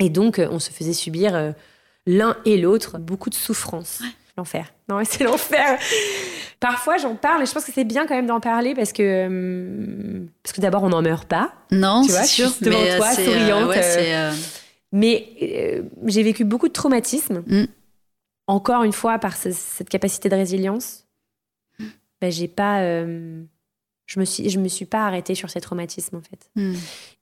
Et 0.00 0.08
donc, 0.08 0.40
euh, 0.40 0.48
on 0.50 0.58
se 0.58 0.70
faisait 0.70 0.92
subir 0.92 1.54
l'un 2.06 2.36
et 2.44 2.58
l'autre 2.58 2.98
beaucoup 2.98 3.30
de 3.30 3.36
souffrance. 3.36 4.00
L'enfer. 4.36 4.72
Non, 4.88 5.00
c'est 5.04 5.24
l'enfer. 5.24 5.78
Parfois, 6.60 6.96
j'en 6.98 7.14
parle 7.14 7.42
et 7.42 7.46
je 7.46 7.52
pense 7.52 7.64
que 7.64 7.72
c'est 7.72 7.84
bien 7.84 8.06
quand 8.06 8.14
même 8.14 8.26
d'en 8.26 8.40
parler 8.40 8.74
parce 8.74 8.92
que, 8.92 9.02
euh, 9.02 10.24
parce 10.42 10.52
que 10.54 10.60
d'abord, 10.60 10.82
on 10.82 10.88
n'en 10.88 11.02
meurt 11.02 11.28
pas. 11.28 11.52
Non, 11.70 12.02
tu 12.04 12.10
vois, 12.10 12.24
sûr. 12.24 12.48
je 12.48 12.52
suis 12.54 12.64
devant 12.64 12.78
mais, 12.80 12.90
euh, 12.92 12.96
toi, 12.96 13.10
euh, 13.18 13.24
souriante, 13.24 13.68
ouais, 13.68 13.80
euh, 13.82 14.32
Mais 14.92 15.28
euh, 15.42 15.82
j'ai 16.06 16.22
vécu 16.22 16.44
beaucoup 16.44 16.68
de 16.68 16.72
traumatismes. 16.72 17.42
Mm. 17.46 17.64
Encore 18.46 18.82
une 18.84 18.92
fois, 18.92 19.18
par 19.18 19.36
ce- 19.36 19.52
cette 19.52 19.88
capacité 19.88 20.28
de 20.28 20.34
résilience, 20.36 21.04
ben, 22.20 22.30
j'ai 22.32 22.48
pas. 22.48 22.80
euh, 22.80 23.42
je 24.06 24.20
me 24.20 24.24
suis, 24.26 24.50
je 24.50 24.58
me 24.58 24.68
suis 24.68 24.84
pas 24.84 25.06
arrêtée 25.06 25.34
sur 25.34 25.48
ces 25.50 25.60
traumatismes 25.60 26.16
en 26.16 26.20
fait. 26.20 26.50
hmm. 26.56 26.74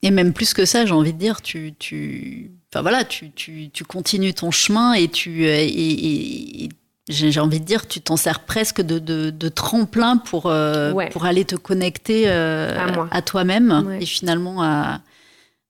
Et 0.03 0.11
même 0.11 0.33
plus 0.33 0.53
que 0.53 0.64
ça, 0.64 0.85
j'ai 0.85 0.92
envie 0.92 1.12
de 1.12 1.18
dire, 1.18 1.40
tu, 1.40 1.75
tu, 1.79 2.51
enfin 2.72 2.83
voilà, 2.83 3.05
tu, 3.05 3.31
tu, 3.31 3.70
tu 3.70 3.85
continues 3.85 4.35
ton 4.35 4.51
chemin 4.51 4.92
et 4.94 5.07
tu, 5.09 5.44
et, 5.44 5.64
et- 5.66 6.64
et 6.64 6.68
j'ai 7.09 7.41
envie 7.41 7.59
de 7.61 7.65
dire, 7.65 7.88
tu 7.88 8.01
t'en 8.01 8.17
sers 8.17 8.41
presque 8.41 8.81
de, 8.81 8.99
de, 8.99 9.31
de 9.31 9.49
tremplin 9.49 10.17
pour, 10.19 10.47
euh, 10.47 10.93
Ouais. 10.93 11.09
pour 11.11 11.25
aller 11.25 11.45
te 11.45 11.57
connecter 11.57 12.25
euh, 12.27 12.77
À 13.11 13.23
toi-même 13.23 13.85
Ouais. 13.88 14.03
et 14.03 14.07
finalement 14.07 14.62
à, 14.62 15.01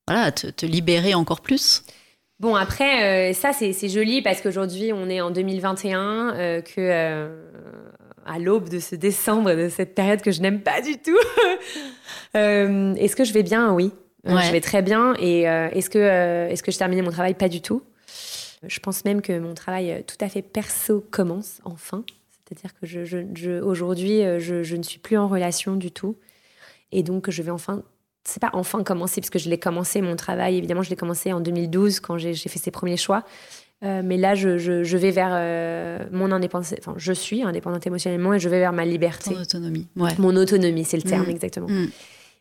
voilà, 0.06 0.24
à 0.24 0.32
te, 0.32 0.46
te 0.48 0.66
libérer 0.66 1.14
encore 1.14 1.40
plus. 1.40 1.82
Bon, 2.40 2.54
après, 2.56 3.30
euh, 3.30 3.32
ça, 3.34 3.52
c'est 3.52 3.88
joli 3.88 4.20
parce 4.20 4.40
qu'aujourd'hui, 4.40 4.92
on 4.92 5.08
est 5.08 5.20
en 5.20 5.30
2021, 5.30 6.34
euh, 6.34 6.60
que 6.60 7.30
à 8.26 8.38
l'aube 8.38 8.68
de 8.68 8.78
ce 8.78 8.94
décembre, 8.94 9.54
de 9.54 9.68
cette 9.68 9.94
période 9.94 10.20
que 10.22 10.30
je 10.32 10.40
n'aime 10.42 10.60
pas 10.60 10.80
du 10.82 10.96
tout. 10.98 11.16
est-ce 12.34 13.16
que 13.16 13.24
je 13.24 13.32
vais 13.32 13.42
bien? 13.42 13.72
Oui. 13.72 13.92
Ouais. 14.24 14.42
Je 14.42 14.52
vais 14.52 14.60
très 14.60 14.82
bien. 14.82 15.14
Et 15.18 15.42
est-ce 15.42 15.90
que, 15.90 15.98
euh, 15.98 16.48
est-ce 16.48 16.62
que 16.62 16.70
je 16.72 16.78
terminais 16.78 17.02
mon 17.02 17.10
travail? 17.10 17.34
Pas 17.34 17.48
du 17.48 17.60
tout. 17.60 17.82
Je 18.66 18.78
pense 18.80 19.04
même 19.04 19.22
que 19.22 19.38
mon 19.38 19.54
travail 19.54 19.90
euh, 19.92 20.00
tout 20.06 20.16
à 20.20 20.28
fait 20.28 20.42
perso 20.42 21.04
commence 21.10 21.60
enfin. 21.64 22.04
C'est-à-dire 22.48 22.72
que 22.78 22.86
je, 22.86 23.04
je- 23.04 23.18
je- 23.34 23.60
aujourd'hui, 23.60 24.22
euh, 24.22 24.38
je, 24.38 24.62
je 24.62 24.76
ne 24.76 24.82
suis 24.82 24.98
plus 24.98 25.16
en 25.16 25.26
relation 25.28 25.74
du 25.76 25.90
tout. 25.90 26.16
Et 26.92 27.02
donc, 27.02 27.30
je 27.30 27.42
vais 27.42 27.50
enfin 27.50 27.82
c'est 28.24 28.40
pas 28.40 28.50
enfin 28.52 28.84
commencer, 28.84 29.20
parce 29.20 29.30
que 29.30 29.40
je 29.40 29.50
l'ai 29.50 29.58
commencé, 29.58 30.00
mon 30.00 30.14
travail, 30.14 30.56
évidemment, 30.56 30.82
je 30.82 30.90
l'ai 30.90 30.96
commencé 30.96 31.32
en 31.32 31.40
2012 31.40 31.98
quand 31.98 32.18
j'ai 32.18 32.34
fait 32.36 32.58
ses 32.60 32.70
premiers 32.70 32.96
choix. 32.96 33.24
Euh, 33.82 34.00
mais 34.04 34.16
là, 34.16 34.36
je, 34.36 34.58
je- 34.58 34.84
je 34.84 34.96
vais 34.96 35.10
vers 35.10 35.30
euh, 35.32 35.98
mon 36.12 36.30
indépendance, 36.30 36.72
enfin, 36.78 36.94
je 36.98 37.12
suis 37.12 37.42
indépendante 37.42 37.84
émotionnellement 37.84 38.32
et 38.34 38.38
je 38.38 38.48
vais 38.48 38.60
vers 38.60 38.72
ma 38.72 38.84
liberté. 38.84 39.34
Ton 39.34 39.40
autonomie. 39.40 39.88
Ouais. 39.96 40.12
Mon 40.20 40.36
autonomie, 40.36 40.84
c'est 40.84 40.98
le 40.98 41.02
terme, 41.02 41.26
Mm. 41.26 41.30
exactement. 41.30 41.66
Mm. 41.68 41.88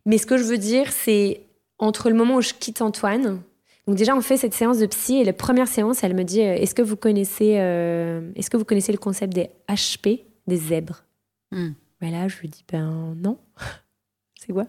Mais 0.05 0.19
ce 0.19 0.27
que 0.27 0.38
je 0.38 0.43
veux 0.43 0.60
dire, 0.60 0.91
c'est 0.91 1.41
entre 1.79 2.10
le 2.12 2.15
moment 2.15 2.36
où 2.36 2.41
je 2.41 2.53
quitte 2.53 2.84
Antoine, 2.84 3.41
donc 3.91 3.97
déjà 3.97 4.15
on 4.15 4.21
fait 4.21 4.38
cette 4.38 4.54
séance 4.54 4.77
de 4.77 4.86
psy 4.86 5.15
et 5.17 5.25
la 5.25 5.34
première 5.34 5.67
séance, 5.67 6.01
elle 6.06 6.15
me 6.15 6.23
dit 6.23 6.39
euh, 6.41 6.54
est-ce 6.56 6.73
que 6.73 6.82
vous 6.82 6.95
connaissez, 6.95 7.56
euh, 7.60 8.32
est-ce 8.38 8.49
que 8.49 8.56
vous 8.56 8.63
connaissez 8.63 8.93
le 8.93 8.97
concept 8.97 9.34
des 9.34 9.49
HP, 9.67 10.21
des 10.47 10.56
zèbres 10.58 11.04
Mm. 11.51 11.71
Ben 11.99 12.12
là, 12.12 12.30
je 12.30 12.39
lui 12.39 12.47
dis 12.47 12.63
ben 12.71 13.13
non. 13.17 13.38
c'est 14.39 14.54
quoi? 14.54 14.63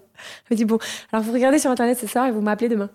Elle 0.50 0.54
me 0.54 0.56
dit 0.56 0.64
bon, 0.64 0.78
alors 1.12 1.24
vous 1.24 1.32
regardez 1.32 1.61
sur 1.61 1.70
internet 1.70 1.96
ce 1.96 2.08
soir 2.08 2.26
et 2.26 2.32
vous 2.32 2.40
m'appelez 2.40 2.68
demain. 2.68 2.90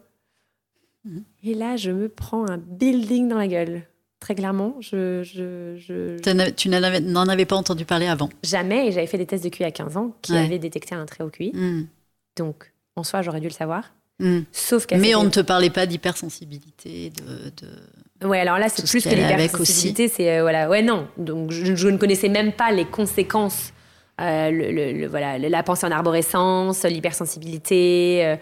Mhm. 1.05 1.23
Et 1.43 1.53
là, 1.53 1.77
je 1.77 1.91
me 1.91 2.09
prends 2.09 2.45
un 2.49 2.57
building 2.57 3.29
dans 3.29 3.37
la 3.37 3.47
gueule. 3.47 3.83
Très 4.19 4.35
clairement, 4.35 4.75
je, 4.81 5.23
je, 5.23 5.77
je- 5.77 6.17
Tu 6.55 6.67
n'en 6.67 7.27
avais, 7.29 7.45
pas 7.45 7.55
entendu 7.55 7.85
parler 7.85 8.07
avant. 8.07 8.27
jamais, 8.43 8.87
et 8.87 8.91
j'avais 8.91 9.07
fait 9.07 9.17
des 9.17 9.25
tests 9.27 9.45
de 9.45 9.49
QI 9.49 9.63
à 9.63 9.71
15 9.71 9.95
ans 9.95 10.13
qui 10.21 10.33
Ouais. 10.33 10.39
avaient 10.39 10.59
détecté 10.59 10.93
un 10.95 11.05
très 11.05 11.23
haut 11.23 11.29
QI. 11.29 11.51
Mm. 11.53 11.87
Donc, 12.35 12.73
en 12.97 13.03
soi, 13.03 13.21
j'aurais 13.21 13.39
dû 13.39 13.47
le 13.47 13.53
savoir. 13.53 13.93
Mm. 14.19 14.39
Sauf 14.51 14.85
qu'à 14.87 14.97
Mais 14.97 15.13
on 15.15 15.23
ne 15.23 15.29
te 15.29 15.39
parlait 15.41 15.69
pas 15.69 15.85
d'hypersensibilité, 15.85 17.11
de, 17.11 17.51
de... 17.65 18.27
Ouais, 18.27 18.39
alors 18.39 18.57
là, 18.57 18.67
c'est 18.69 18.85
ce 18.85 18.89
plus 18.91 19.03
que 19.03 19.09
l'hypersensibilité, 19.13 20.07
c'est 20.07 20.37
euh, 20.37 20.41
voilà, 20.41 20.69
ouais, 20.69 20.81
non. 20.81 21.07
Donc, 21.17 21.51
je, 21.51 21.75
je 21.75 21.87
ne 21.87 21.97
connaissais 21.97 22.29
même 22.29 22.51
pas 22.51 22.71
les 22.71 22.85
conséquences, 22.85 23.73
euh, 24.19 24.49
le, 24.49 24.71
le- 24.71 24.91
le- 24.93 25.07
voilà, 25.07 25.37
la 25.37 25.61
pensée 25.61 25.85
en 25.85 25.91
arborescence, 25.91 26.83
l'hypersensibilité, 26.83 28.21
euh, 28.25 28.35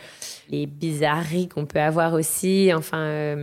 les 0.49 0.65
bizarreries 0.65 1.49
qu'on 1.49 1.65
peut 1.65 1.79
avoir 1.81 2.13
aussi, 2.13 2.71
enfin, 2.73 3.35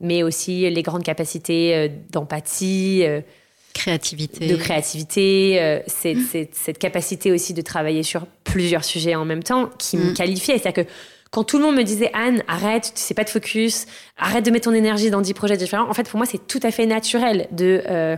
mais 0.00 0.22
aussi 0.22 0.70
les 0.70 0.82
grandes 0.82 1.02
capacités 1.04 1.90
d'empathie, 2.10 3.02
créativité. 3.74 4.46
de 4.46 4.56
créativité, 4.56 5.60
euh, 5.60 5.80
cette, 5.86 6.22
cette- 6.32 6.54
cette 6.54 6.78
capacité 6.78 7.32
aussi 7.32 7.52
de 7.52 7.60
travailler 7.60 8.02
sur 8.02 8.26
plusieurs 8.44 8.84
sujets 8.84 9.14
en 9.14 9.26
même 9.26 9.42
temps 9.42 9.68
qui 9.78 9.98
me 9.98 10.10
Mm. 10.12 10.14
qualifiait. 10.14 10.58
C'est-à-dire 10.58 10.84
que 10.84 10.90
quand 11.36 11.44
tout 11.44 11.58
le 11.58 11.64
monde 11.64 11.76
me 11.76 11.82
disait 11.82 12.10
Anne, 12.14 12.42
arrête, 12.48 12.92
tu 12.94 13.00
sais 13.02 13.12
pas 13.12 13.22
de 13.24 13.28
focus, 13.28 13.84
arrête 14.16 14.42
de 14.46 14.50
mettre 14.50 14.64
ton 14.70 14.74
énergie 14.74 15.10
dans 15.10 15.20
10 15.20 15.34
projets 15.34 15.58
différents, 15.58 15.86
en 15.88 15.92
fait, 15.92 16.08
pour 16.08 16.16
moi, 16.16 16.24
c'est 16.26 16.46
tout 16.46 16.60
à 16.62 16.70
fait 16.70 16.86
naturel 16.86 17.46
de 17.52 17.82
euh, 17.90 18.16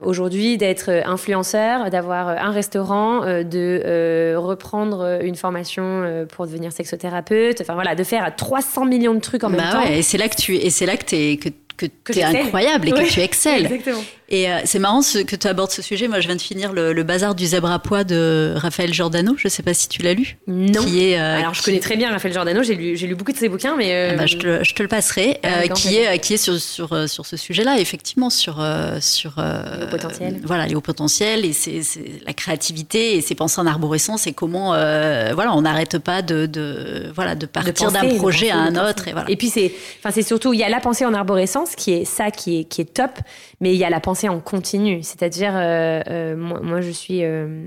aujourd'hui 0.00 0.58
d'être 0.58 0.88
euh, 0.88 1.02
influenceur, 1.04 1.90
d'avoir 1.90 2.28
euh, 2.28 2.34
un 2.38 2.50
restaurant, 2.52 3.24
euh, 3.24 3.42
de 3.42 3.82
euh, 3.84 4.34
reprendre 4.38 5.18
une 5.22 5.34
formation 5.34 6.26
pour 6.32 6.46
devenir 6.46 6.72
sexothérapeute, 6.72 7.60
enfin 7.60 7.74
voilà, 7.74 7.94
de 7.96 8.04
faire 8.04 8.34
300 8.36 8.84
millions 8.86 9.14
de 9.14 9.20
trucs 9.20 9.42
en 9.44 9.48
même 9.50 9.60
bah 9.60 9.72
temps. 9.72 9.78
ouais, 9.82 9.98
et 9.98 10.02
c'est 10.02 10.18
là 10.18 10.28
que 10.28 10.36
tu 10.36 10.54
et 10.56 10.70
c'est 10.70 10.86
là 10.86 10.96
que 10.96 11.04
t'es 11.04 11.38
que, 11.42 11.48
que, 11.76 11.86
Que 12.04 12.12
t'es 12.12 12.20
j'excelle. 12.20 12.36
incroyable 12.46 12.88
et 12.88 12.92
Ouais. 12.92 13.04
que 13.04 13.08
tu 13.10 13.20
excelles. 13.20 13.64
Exactement. 13.72 14.02
Et 14.32 14.50
euh, 14.50 14.60
c'est 14.64 14.78
marrant 14.78 15.02
ce, 15.02 15.18
que 15.18 15.36
tu 15.36 15.46
abordes 15.46 15.70
ce 15.70 15.82
sujet. 15.82 16.08
Moi, 16.08 16.18
je 16.20 16.26
viens 16.26 16.36
de 16.36 16.40
finir 16.40 16.72
le, 16.72 16.94
le 16.94 17.02
bazar 17.02 17.34
du 17.34 17.44
zèbre 17.46 17.70
à 17.70 17.78
pois 17.78 18.02
de 18.02 18.54
Raphaël 18.56 18.92
Giordano. 18.94 19.34
Je 19.36 19.46
sais 19.46 19.62
pas 19.62 19.74
si 19.74 19.88
tu 19.88 20.00
l'as 20.02 20.14
lu. 20.14 20.38
Non. 20.46 20.82
Qui 20.84 21.04
est, 21.04 21.18
euh, 21.20 21.38
Alors, 21.38 21.52
je 21.52 21.60
qui- 21.60 21.66
connais 21.66 21.80
très 21.80 21.96
bien 21.98 22.10
Raphaël 22.10 22.32
Giordano, 22.32 22.62
j'ai 22.62 22.74
lu, 22.74 23.14
beaucoup 23.14 23.32
de 23.32 23.36
ses 23.36 23.50
bouquins, 23.50 23.76
mais. 23.76 23.92
euh, 23.94 24.08
Ah 24.14 24.16
bah, 24.16 24.26
je, 24.26 24.36
te, 24.38 24.46
le- 24.46 24.64
je 24.64 24.74
te 24.74 24.82
le 24.82 24.88
passerai, 24.88 25.38
grand 25.66 25.74
qui 25.74 25.96
est 25.98 26.18
qui 26.18 26.32
est 26.34 26.36
sur 26.38 26.58
sur 26.58 27.08
sur 27.08 27.26
ce 27.26 27.36
sujet-là, 27.36 27.78
effectivement 27.78 28.30
sur 28.30 28.64
sur 29.00 29.34
Les 29.36 29.84
hauts 29.84 29.88
potentiels. 29.90 30.40
voilà 30.44 30.66
les 30.66 30.74
hauts 30.74 30.80
potentiels 30.80 31.44
et 31.44 31.52
c'est 31.52 31.82
la 32.26 32.32
créativité 32.32 33.16
et 33.16 33.20
ses 33.20 33.34
pensées 33.34 33.60
en 33.60 33.66
arborescence 33.66 34.26
et 34.26 34.32
comment 34.32 34.68
voilà 34.70 35.52
on 35.54 35.60
n'arrête 35.62 35.98
pas 35.98 36.22
de, 36.22 36.46
de 36.46 37.12
voilà 37.14 37.34
de 37.34 37.44
partir 37.44 37.92
d'un 37.92 38.08
projet 38.16 38.48
à 38.50 38.56
un 38.56 38.76
autre 38.88 39.08
et 39.08 39.12
voilà. 39.12 39.30
Et 39.30 39.36
puis 39.36 39.50
c'est, 39.50 39.72
enfin 39.98 40.10
c'est 40.10 40.22
surtout, 40.22 40.54
il 40.54 40.60
y 40.60 40.64
a 40.64 40.70
la 40.70 40.80
pensée 40.80 41.04
en 41.04 41.12
arborescence 41.12 41.74
qui 41.76 41.92
est 41.92 42.04
ça 42.06 42.30
qui 42.30 42.60
est 42.60 42.64
qui 42.64 42.80
est 42.80 42.94
top, 42.94 43.10
mais 43.60 43.74
il 43.74 43.78
y 43.78 43.84
a 43.84 43.90
la 43.90 44.00
pensée 44.00 44.21
en 44.28 44.40
continu. 44.40 45.02
C'est-à-dire, 45.02 45.52
euh, 45.54 46.02
euh, 46.08 46.36
moi, 46.36 46.60
moi, 46.60 46.80
je 46.80 46.90
suis 46.90 47.24
euh, 47.24 47.64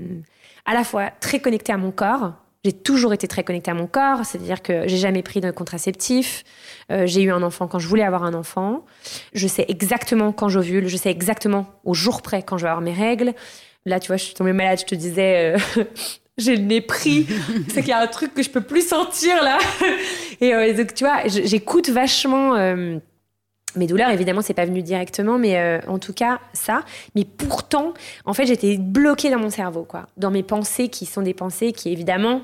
à 0.64 0.74
la 0.74 0.84
fois 0.84 1.10
très 1.20 1.40
connectée 1.40 1.72
à 1.72 1.78
mon 1.78 1.90
corps. 1.90 2.32
J'ai 2.66 2.72
toujours 2.72 3.12
été 3.12 3.28
très 3.28 3.44
connectée 3.44 3.70
à 3.70 3.74
mon 3.74 3.86
corps, 3.86 4.24
c'est-à-dire 4.24 4.60
que 4.60 4.88
j'ai 4.88 4.96
jamais 4.96 5.22
pris 5.22 5.40
de 5.40 5.52
contraceptif. 5.52 6.42
Euh, 6.90 7.06
j'ai 7.06 7.22
eu 7.22 7.30
un 7.30 7.44
enfant 7.44 7.68
quand 7.68 7.78
je 7.78 7.86
voulais 7.86 8.02
avoir 8.02 8.24
un 8.24 8.34
enfant. 8.34 8.84
Je 9.34 9.46
sais 9.46 9.64
exactement 9.68 10.32
quand 10.32 10.48
j'ovule, 10.48 10.88
je 10.88 10.96
sais 10.96 11.12
exactement 11.12 11.66
au 11.84 11.94
jour 11.94 12.22
près 12.22 12.42
quand 12.42 12.58
je 12.58 12.64
vais 12.64 12.68
avoir 12.68 12.82
mes 12.82 12.92
règles. 12.92 13.34
Là, 13.84 14.00
tu 14.00 14.08
vois, 14.08 14.16
je 14.16 14.24
suis 14.24 14.34
tombée 14.34 14.52
malade, 14.52 14.80
je 14.80 14.84
te 14.84 14.96
disais, 14.96 15.54
euh, 15.54 15.84
j'ai 16.38 16.56
le 16.56 16.62
nez 16.62 16.80
pris. 16.80 17.28
c'est 17.68 17.82
qu'il 17.82 17.90
y 17.90 17.92
a 17.92 18.00
un 18.00 18.08
truc 18.08 18.34
que 18.34 18.42
je 18.42 18.50
peux 18.50 18.60
plus 18.60 18.84
sentir 18.88 19.44
là. 19.44 19.58
Et 20.40 20.52
euh, 20.52 20.76
donc, 20.76 20.92
tu 20.92 21.04
vois, 21.04 21.20
j'écoute 21.28 21.88
vachement 21.88 22.56
mes 23.76 23.86
douleurs, 23.86 24.10
évidemment, 24.10 24.42
c'est 24.42 24.54
pas 24.54 24.64
venu 24.64 24.82
directement, 24.82 25.38
mais 25.38 25.58
euh, 25.58 25.80
en 25.88 25.98
tout 25.98 26.12
cas, 26.12 26.40
ça. 26.52 26.82
Mais 27.14 27.24
pourtant, 27.24 27.94
en 28.24 28.32
fait, 28.34 28.46
j'étais 28.46 28.76
bloquée 28.78 29.30
dans 29.30 29.38
mon 29.38 29.50
cerveau, 29.50 29.84
quoi. 29.84 30.06
Dans 30.16 30.30
mes 30.30 30.42
pensées 30.42 30.88
qui 30.88 31.06
sont 31.06 31.22
des 31.22 31.34
pensées 31.34 31.72
qui, 31.72 31.90
évidemment, 31.92 32.42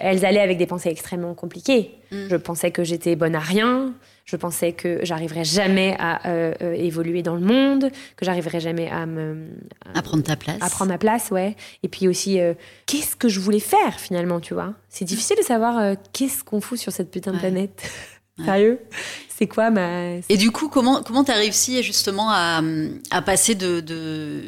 elles 0.00 0.24
allaient 0.24 0.40
avec 0.40 0.58
des 0.58 0.66
pensées 0.66 0.88
extrêmement 0.88 1.34
compliquées. 1.34 1.92
Mm. 2.10 2.28
Je 2.30 2.36
pensais 2.36 2.70
que 2.70 2.84
j'étais 2.84 3.16
bonne 3.16 3.34
à 3.34 3.40
rien. 3.40 3.92
Je 4.24 4.36
pensais 4.36 4.72
que 4.72 5.00
j'arriverais 5.02 5.44
jamais 5.44 5.94
à 5.98 6.26
euh, 6.28 6.54
euh, 6.62 6.72
évoluer 6.72 7.22
dans 7.22 7.34
le 7.34 7.42
monde, 7.42 7.90
que 8.16 8.24
j'arriverais 8.24 8.58
jamais 8.58 8.88
à 8.88 9.04
me 9.04 9.48
À 9.94 10.00
prendre 10.00 10.22
ta 10.22 10.34
place. 10.34 10.56
à 10.62 10.70
prendre 10.70 10.90
ma 10.90 10.96
place, 10.96 11.30
ouais. 11.30 11.54
Et 11.82 11.88
puis 11.88 12.08
aussi, 12.08 12.40
euh, 12.40 12.54
qu'est-ce 12.86 13.16
que 13.16 13.28
je 13.28 13.38
voulais 13.38 13.60
faire 13.60 14.00
finalement, 14.00 14.40
tu 14.40 14.54
vois? 14.54 14.72
C'est 14.88 15.04
difficile 15.04 15.36
de 15.36 15.42
savoir 15.42 15.94
qu'est-ce 16.14 16.42
qu'on 16.42 16.62
fout 16.62 16.78
sur 16.78 16.90
cette 16.90 17.10
putain 17.10 17.32
de 17.32 17.36
Ouais. 17.36 17.42
planète. 17.42 17.82
Sérieux? 18.42 18.80
C'est 19.28 19.46
quoi 19.46 19.70
ma 19.70 20.16
Et 20.28 20.36
du 20.36 20.50
coup, 20.50 20.68
comment 20.68 21.02
comment 21.02 21.24
t'as 21.24 21.34
réussi 21.36 21.82
justement 21.82 22.30
à, 22.30 22.62
à 23.10 23.22
passer 23.22 23.54
de, 23.54 23.80
de 23.80 24.42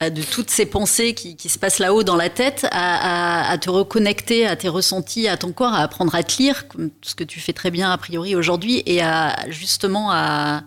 à- 0.00 0.10
de 0.10 0.22
toutes 0.22 0.50
ces 0.50 0.66
pensées 0.66 1.14
qui, 1.14 1.36
qui 1.36 1.48
se 1.48 1.58
passent 1.58 1.78
là-haut 1.78 2.02
dans 2.02 2.16
la 2.16 2.30
tête 2.30 2.66
à, 2.72 3.46
à- 3.46 3.50
à 3.50 3.58
te 3.58 3.70
reconnecter 3.70 4.46
à 4.46 4.56
tes 4.56 4.68
ressentis, 4.68 5.28
à 5.28 5.36
ton 5.36 5.52
corps, 5.52 5.72
à 5.74 5.78
apprendre 5.80 6.14
à 6.14 6.22
te 6.24 6.36
lire, 6.42 6.66
comme 6.68 6.90
ce 7.02 7.14
que 7.14 7.22
tu 7.24 7.38
fais 7.40 7.52
très 7.52 7.70
bien 7.70 7.90
a 7.92 7.98
priori 7.98 8.34
aujourd'hui, 8.34 8.82
et 8.86 9.00
à 9.02 9.36
justement 9.50 10.10
à, 10.10 10.62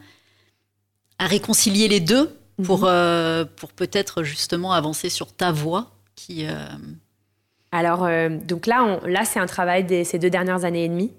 à 1.19 1.27
réconcilier 1.27 1.87
les 1.89 1.99
deux 1.99 2.37
pour, 2.63 2.79
Mhm. 2.79 2.85
euh, 2.87 3.45
pour 3.57 3.71
peut-être 3.73 4.23
justement 4.23 4.71
avancer 4.71 5.09
sur 5.09 5.33
ta 5.33 5.51
voie 5.51 5.91
qui. 6.15 6.45
euh, 6.45 6.55
Alors, 7.73 8.05
euh, 8.05 8.29
donc 8.29 8.65
là, 8.67 8.83
on- 8.83 9.05
là 9.07 9.25
c'est 9.25 9.39
un 9.39 9.45
travail 9.45 9.83
de 9.83 10.03
ces 10.05 10.19
deux 10.19 10.29
dernières 10.29 10.63
années 10.63 10.85
et 10.85 10.89
demie. 10.89 11.11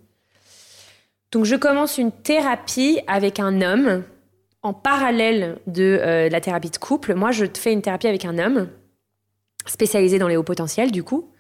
Donc, 1.33 1.45
je 1.45 1.57
commence 1.57 1.99
une 1.99 2.13
thérapie 2.13 3.01
avec 3.07 3.41
un 3.41 3.61
homme 3.61 4.05
en 4.63 4.73
parallèle 4.73 5.59
de 5.67 5.99
euh, 6.01 6.29
la 6.29 6.41
thérapie 6.41 6.71
de 6.71 6.77
couple. 6.77 7.15
Moi, 7.15 7.31
je 7.31 7.45
fais 7.53 7.73
une 7.73 7.83
thérapie 7.83 8.09
avec 8.09 8.25
un 8.25 8.39
homme 8.39 8.69
spécialisé 9.67 10.19
dans 10.19 10.29
les 10.29 10.37
hauts 10.37 10.43
potentiels, 10.43 10.91
du 10.91 11.03
coup. 11.03 11.31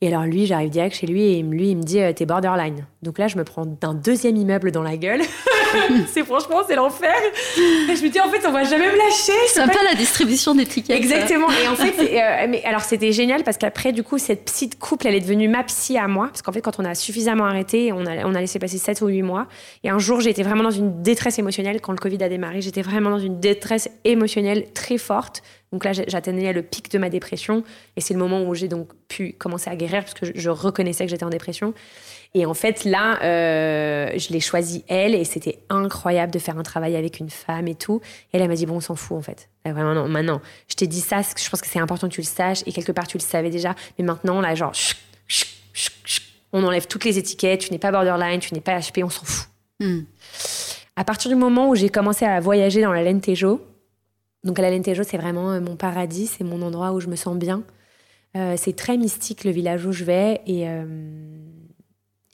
Et 0.00 0.08
alors, 0.08 0.24
lui, 0.24 0.46
j'arrive 0.46 0.70
direct 0.70 0.96
chez 0.96 1.06
lui 1.06 1.22
et 1.22 1.42
lui, 1.42 1.70
il 1.70 1.76
me 1.76 1.82
dit 1.82 2.00
euh, 2.00 2.12
T'es 2.12 2.26
borderline. 2.26 2.86
Donc 3.02 3.18
là, 3.18 3.28
je 3.28 3.38
me 3.38 3.44
prends 3.44 3.66
d'un 3.66 3.94
deuxième 3.94 4.36
immeuble 4.36 4.72
dans 4.72 4.82
la 4.82 4.96
gueule. 4.96 5.22
c'est 6.12 6.24
franchement, 6.24 6.60
c'est 6.66 6.76
l'enfer. 6.76 7.14
Et 7.56 7.96
je 7.96 8.02
me 8.02 8.08
dis 8.08 8.20
En 8.20 8.28
fait, 8.28 8.46
on 8.46 8.52
va 8.52 8.64
jamais 8.64 8.90
me 8.90 8.96
lâcher. 8.96 9.32
C'est 9.48 9.64
pas 9.64 9.72
pas 9.72 9.84
la 9.84 9.94
distribution 9.94 10.54
d'étiquettes. 10.54 10.96
Exactement. 10.96 11.48
Et 11.50 11.68
en 11.68 11.76
fait, 11.76 11.94
euh, 11.98 12.46
mais 12.48 12.62
alors 12.64 12.82
c'était 12.82 13.12
génial 13.12 13.44
parce 13.44 13.56
qu'après, 13.56 13.92
du 13.92 14.02
coup, 14.02 14.18
cette 14.18 14.44
psy 14.44 14.68
de 14.68 14.74
couple, 14.74 15.06
elle 15.06 15.14
est 15.14 15.20
devenue 15.20 15.48
ma 15.48 15.62
psy 15.64 15.98
à 15.98 16.08
moi. 16.08 16.28
Parce 16.28 16.42
qu'en 16.42 16.52
fait, 16.52 16.60
quand 16.60 16.78
on 16.78 16.84
a 16.84 16.94
suffisamment 16.94 17.44
arrêté, 17.44 17.92
on 17.92 18.06
a, 18.06 18.24
on 18.24 18.34
a 18.34 18.40
laissé 18.40 18.58
passer 18.58 18.78
7 18.78 19.00
ou 19.02 19.08
8 19.08 19.22
mois. 19.22 19.46
Et 19.84 19.90
un 19.90 19.98
jour, 19.98 20.20
j'étais 20.20 20.42
vraiment 20.42 20.64
dans 20.64 20.70
une 20.70 21.02
détresse 21.02 21.38
émotionnelle. 21.38 21.80
Quand 21.80 21.92
le 21.92 21.98
Covid 21.98 22.22
a 22.22 22.28
démarré, 22.28 22.60
j'étais 22.60 22.82
vraiment 22.82 23.10
dans 23.10 23.18
une 23.18 23.40
détresse 23.40 23.88
émotionnelle 24.04 24.72
très 24.72 24.98
forte. 24.98 25.42
Donc 25.72 25.84
là, 25.84 25.92
j'atteignais 25.92 26.52
le 26.52 26.62
pic 26.62 26.90
de 26.90 26.98
ma 26.98 27.08
dépression. 27.08 27.64
Et 27.96 28.00
c'est 28.00 28.14
le 28.14 28.20
moment 28.20 28.42
où 28.42 28.54
j'ai 28.54 28.68
donc 28.68 28.88
pu 29.08 29.32
commencer 29.32 29.70
à 29.70 29.76
guérir 29.76 30.02
parce 30.02 30.14
que 30.14 30.26
je, 30.26 30.32
je 30.34 30.50
reconnaissais 30.50 31.04
que 31.04 31.10
j'étais 31.10 31.24
en 31.24 31.30
dépression. 31.30 31.74
Et 32.34 32.46
en 32.46 32.54
fait, 32.54 32.84
là, 32.84 33.22
euh, 33.22 34.10
je 34.16 34.32
l'ai 34.32 34.40
choisie 34.40 34.84
elle 34.88 35.14
et 35.14 35.24
c'était 35.24 35.58
incroyable 35.68 36.32
de 36.32 36.38
faire 36.38 36.58
un 36.58 36.62
travail 36.62 36.96
avec 36.96 37.20
une 37.20 37.28
femme 37.28 37.68
et 37.68 37.74
tout. 37.74 38.00
Et 38.32 38.36
elle, 38.36 38.42
elle 38.42 38.48
m'a 38.48 38.54
dit, 38.54 38.64
bon, 38.64 38.76
on 38.76 38.80
s'en 38.80 38.94
fout 38.94 39.18
en 39.18 39.22
fait. 39.22 39.50
Elle, 39.64 39.72
Vraiment, 39.72 39.94
non, 39.94 40.08
maintenant, 40.08 40.40
je 40.68 40.74
t'ai 40.74 40.86
dit 40.86 41.00
ça, 41.00 41.16
parce 41.16 41.34
que 41.34 41.40
je 41.42 41.50
pense 41.50 41.60
que 41.60 41.66
c'est 41.66 41.78
important 41.78 42.08
que 42.08 42.14
tu 42.14 42.22
le 42.22 42.26
saches 42.26 42.62
et 42.66 42.72
quelque 42.72 42.92
part, 42.92 43.06
tu 43.06 43.18
le 43.18 43.22
savais 43.22 43.50
déjà. 43.50 43.74
Mais 43.98 44.04
maintenant, 44.04 44.40
là, 44.40 44.54
genre, 44.54 44.72
on 46.52 46.64
enlève 46.64 46.86
toutes 46.86 47.04
les 47.04 47.18
étiquettes, 47.18 47.60
tu 47.60 47.72
n'es 47.72 47.78
pas 47.78 47.92
borderline, 47.92 48.40
tu 48.40 48.54
n'es 48.54 48.60
pas 48.60 48.78
HP, 48.78 49.04
on 49.04 49.10
s'en 49.10 49.24
fout. 49.24 49.48
Hmm. 49.80 50.00
À 50.96 51.04
partir 51.04 51.30
du 51.30 51.36
moment 51.36 51.68
où 51.68 51.74
j'ai 51.74 51.88
commencé 51.90 52.24
à 52.24 52.40
voyager 52.40 52.80
dans 52.80 52.92
la 52.92 53.02
Lentejo, 53.02 53.60
donc 54.44 54.58
la 54.58 54.70
Lentejo, 54.70 55.02
c'est 55.02 55.16
vraiment 55.18 55.52
euh, 55.52 55.60
mon 55.60 55.76
paradis, 55.76 56.26
c'est 56.26 56.44
mon 56.44 56.62
endroit 56.62 56.92
où 56.92 57.00
je 57.00 57.08
me 57.08 57.16
sens 57.16 57.36
bien. 57.36 57.62
Euh, 58.36 58.56
c'est 58.56 58.74
très 58.74 58.96
mystique 58.96 59.44
le 59.44 59.50
village 59.50 59.84
où 59.86 59.92
je 59.92 60.04
vais 60.04 60.40
et, 60.46 60.68
euh, 60.68 60.84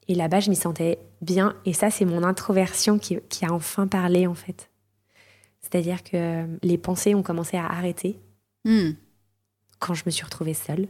et 0.06 0.14
là-bas, 0.14 0.40
je 0.40 0.50
m'y 0.50 0.56
sentais 0.56 0.98
bien. 1.20 1.56
Et 1.64 1.72
ça, 1.72 1.90
c'est 1.90 2.04
mon 2.04 2.22
introversion 2.22 2.98
qui, 2.98 3.18
qui 3.28 3.44
a 3.44 3.52
enfin 3.52 3.86
parlé 3.86 4.26
en 4.26 4.34
fait. 4.34 4.70
C'est-à-dire 5.60 6.02
que 6.02 6.46
les 6.62 6.78
pensées 6.78 7.14
ont 7.14 7.22
commencé 7.22 7.56
à 7.56 7.66
arrêter 7.66 8.18
Hmm. 8.64 8.90
quand 9.78 9.94
je 9.94 10.02
me 10.04 10.10
suis 10.10 10.24
retrouvée 10.24 10.54
seule. 10.54 10.88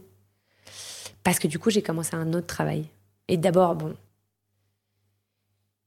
Parce 1.23 1.39
que 1.39 1.47
du 1.47 1.59
coup, 1.59 1.69
j'ai 1.69 1.81
commencé 1.81 2.15
un 2.15 2.33
autre 2.33 2.47
travail. 2.47 2.87
Et 3.27 3.37
d'abord, 3.37 3.75
bon, 3.75 3.95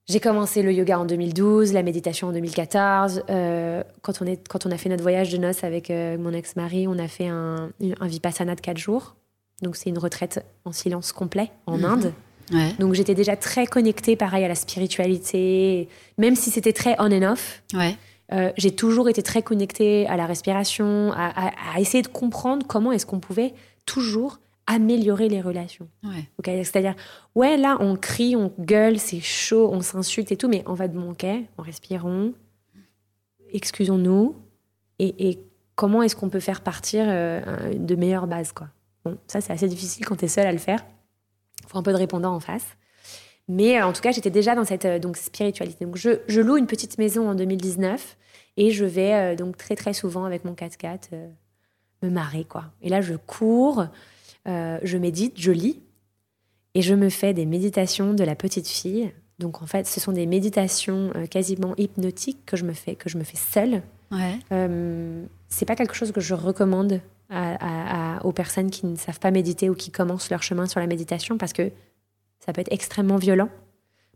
j'ai 0.08 0.20
commencé 0.20 0.62
le 0.62 0.72
yoga 0.72 0.98
en 0.98 1.04
2012, 1.04 1.72
la 1.72 1.82
méditation 1.82 2.28
en 2.28 2.32
2014. 2.32 3.22
Euh, 3.30 3.82
quand, 4.02 4.20
on 4.20 4.26
est, 4.26 4.46
quand 4.48 4.66
on 4.66 4.70
a 4.70 4.76
fait 4.76 4.88
notre 4.88 5.02
voyage 5.02 5.30
de 5.30 5.36
noces 5.38 5.64
avec 5.64 5.90
euh, 5.90 6.18
mon 6.18 6.32
ex-mari, 6.32 6.86
on 6.88 6.98
a 6.98 7.08
fait 7.08 7.28
un, 7.28 7.70
un 8.00 8.06
vipassana 8.06 8.54
de 8.54 8.60
4 8.60 8.78
jours. 8.78 9.14
Donc, 9.62 9.76
c'est 9.76 9.90
une 9.90 9.98
retraite 9.98 10.44
en 10.64 10.72
silence 10.72 11.12
complet 11.12 11.50
en 11.66 11.78
Mhm. 11.78 11.84
Inde. 11.84 12.12
Ouais. 12.52 12.72
Donc, 12.80 12.94
j'étais 12.94 13.14
déjà 13.14 13.36
très 13.36 13.66
connectée, 13.66 14.16
pareil, 14.16 14.44
à 14.44 14.48
la 14.48 14.56
spiritualité. 14.56 15.88
Même 16.18 16.34
si 16.34 16.50
c'était 16.50 16.72
très 16.72 16.96
on 16.98 17.12
and 17.12 17.22
off, 17.32 17.62
Ouais. 17.72 17.96
euh, 18.32 18.50
j'ai 18.56 18.72
toujours 18.72 19.08
été 19.08 19.22
très 19.22 19.42
connectée 19.42 20.06
à 20.08 20.16
la 20.16 20.26
respiration, 20.26 21.12
à, 21.12 21.46
à- 21.48 21.52
à 21.76 21.80
essayer 21.80 22.02
de 22.02 22.08
comprendre 22.08 22.66
comment 22.66 22.90
est-ce 22.90 23.06
qu'on 23.06 23.20
pouvait 23.20 23.54
toujours 23.86 24.38
améliorer 24.66 25.28
les 25.28 25.40
relations. 25.40 25.88
Ouais. 26.04 26.28
C'est-à-dire, 26.64 26.94
ouais, 27.34 27.56
là, 27.56 27.76
on 27.80 27.96
crie, 27.96 28.36
on 28.36 28.52
gueule, 28.58 28.98
c'est 28.98 29.20
chaud, 29.20 29.70
on 29.72 29.80
s'insulte 29.80 30.32
et 30.32 30.36
tout, 30.36 30.48
mais 30.48 30.62
on 30.66 30.74
va 30.74 30.88
de 30.88 30.98
bon, 30.98 31.10
ok, 31.10 31.26
on 31.58 31.62
respirons, 31.62 32.34
excusons-nous, 33.52 34.36
et, 34.98 35.30
et 35.30 35.38
comment 35.74 36.02
est-ce 36.02 36.16
qu'on 36.16 36.28
peut 36.28 36.40
faire 36.40 36.60
partir 36.60 37.04
euh, 37.08 37.74
de 37.74 37.94
meilleures 37.94 38.26
bases, 38.26 38.52
quoi? 38.52 38.68
Bon, 39.04 39.18
ça, 39.26 39.40
c'est 39.40 39.52
assez 39.52 39.68
difficile 39.68 40.06
quand 40.06 40.16
tu 40.16 40.26
es 40.26 40.28
seul 40.28 40.46
à 40.46 40.52
le 40.52 40.58
faire. 40.58 40.84
Il 41.62 41.68
faut 41.68 41.78
un 41.78 41.82
peu 41.82 41.92
de 41.92 41.98
répondant 41.98 42.34
en 42.34 42.40
face. 42.40 42.76
Mais 43.48 43.80
euh, 43.80 43.86
en 43.86 43.92
tout 43.92 44.00
cas, 44.00 44.12
j'étais 44.12 44.30
déjà 44.30 44.54
dans 44.54 44.64
cette 44.64 44.84
euh, 44.84 44.98
donc, 44.98 45.16
spiritualité. 45.16 45.84
Donc, 45.84 45.96
je, 45.96 46.20
je 46.28 46.40
loue 46.40 46.56
une 46.56 46.66
petite 46.66 46.98
maison 46.98 47.28
en 47.28 47.34
2019 47.34 48.16
et 48.56 48.70
je 48.70 48.84
vais 48.84 49.34
donc 49.34 49.56
très, 49.56 49.76
très 49.76 49.92
souvent 49.92 50.24
avec 50.24 50.44
mon 50.44 50.52
4x4 50.52 50.98
euh, 51.12 51.28
me 52.02 52.10
marrer, 52.10 52.44
quoi. 52.44 52.64
Et 52.82 52.88
là, 52.88 53.00
je 53.00 53.14
cours, 53.14 53.86
euh, 54.48 54.78
je 54.82 54.98
médite, 54.98 55.34
je 55.36 55.52
lis 55.52 55.80
et 56.74 56.82
je 56.82 56.94
me 56.94 57.08
fais 57.10 57.34
des 57.34 57.46
méditations 57.46 58.14
de 58.14 58.24
la 58.24 58.34
petite 58.34 58.68
fille. 58.68 59.10
Donc, 59.38 59.62
en 59.62 59.66
fait, 59.66 59.86
ce 59.86 59.98
sont 60.00 60.12
des 60.12 60.26
méditations 60.26 61.10
euh, 61.16 61.26
quasiment 61.26 61.74
hypnotiques 61.76 62.44
que 62.46 62.56
je 62.56 62.64
me 62.64 62.72
fais, 62.72 62.94
que 62.94 63.08
je 63.08 63.18
me 63.18 63.24
fais 63.24 63.36
seule. 63.36 63.82
Ouais. 64.10 64.38
Euh, 64.52 65.24
c'est 65.48 65.64
pas 65.64 65.74
quelque 65.76 65.94
chose 65.94 66.12
que 66.12 66.20
je 66.20 66.34
recommande 66.34 67.00
à- 67.30 67.54
à- 67.54 68.16
à- 68.18 68.24
aux 68.24 68.32
personnes 68.32 68.70
qui 68.70 68.86
ne 68.86 68.96
savent 68.96 69.18
pas 69.20 69.30
méditer 69.30 69.70
ou 69.70 69.74
qui 69.74 69.90
commencent 69.90 70.30
leur 70.30 70.42
chemin 70.42 70.66
sur 70.66 70.80
la 70.80 70.86
méditation 70.86 71.38
parce 71.38 71.52
que 71.52 71.70
ça 72.44 72.52
peut 72.52 72.60
être 72.60 72.72
extrêmement 72.72 73.16
violent. 73.16 73.48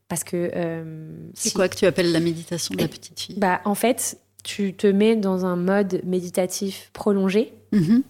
Parce 0.08 0.22
que. 0.22 0.50
euh, 0.54 1.10
C'est 1.34 1.48
si- 1.48 1.54
quoi 1.54 1.68
que 1.68 1.76
tu 1.76 1.86
appelles 1.86 2.12
la 2.12 2.20
méditation 2.20 2.74
de 2.76 2.80
la 2.82 2.88
petite 2.88 3.18
fille? 3.18 3.38
Bah, 3.38 3.60
En 3.64 3.74
fait, 3.74 4.18
tu 4.44 4.74
te 4.74 4.86
mets 4.86 5.16
dans 5.16 5.44
un 5.44 5.56
mode 5.56 6.00
méditatif 6.04 6.90
prolongé, 6.92 7.52
Mhm. 7.72 8.02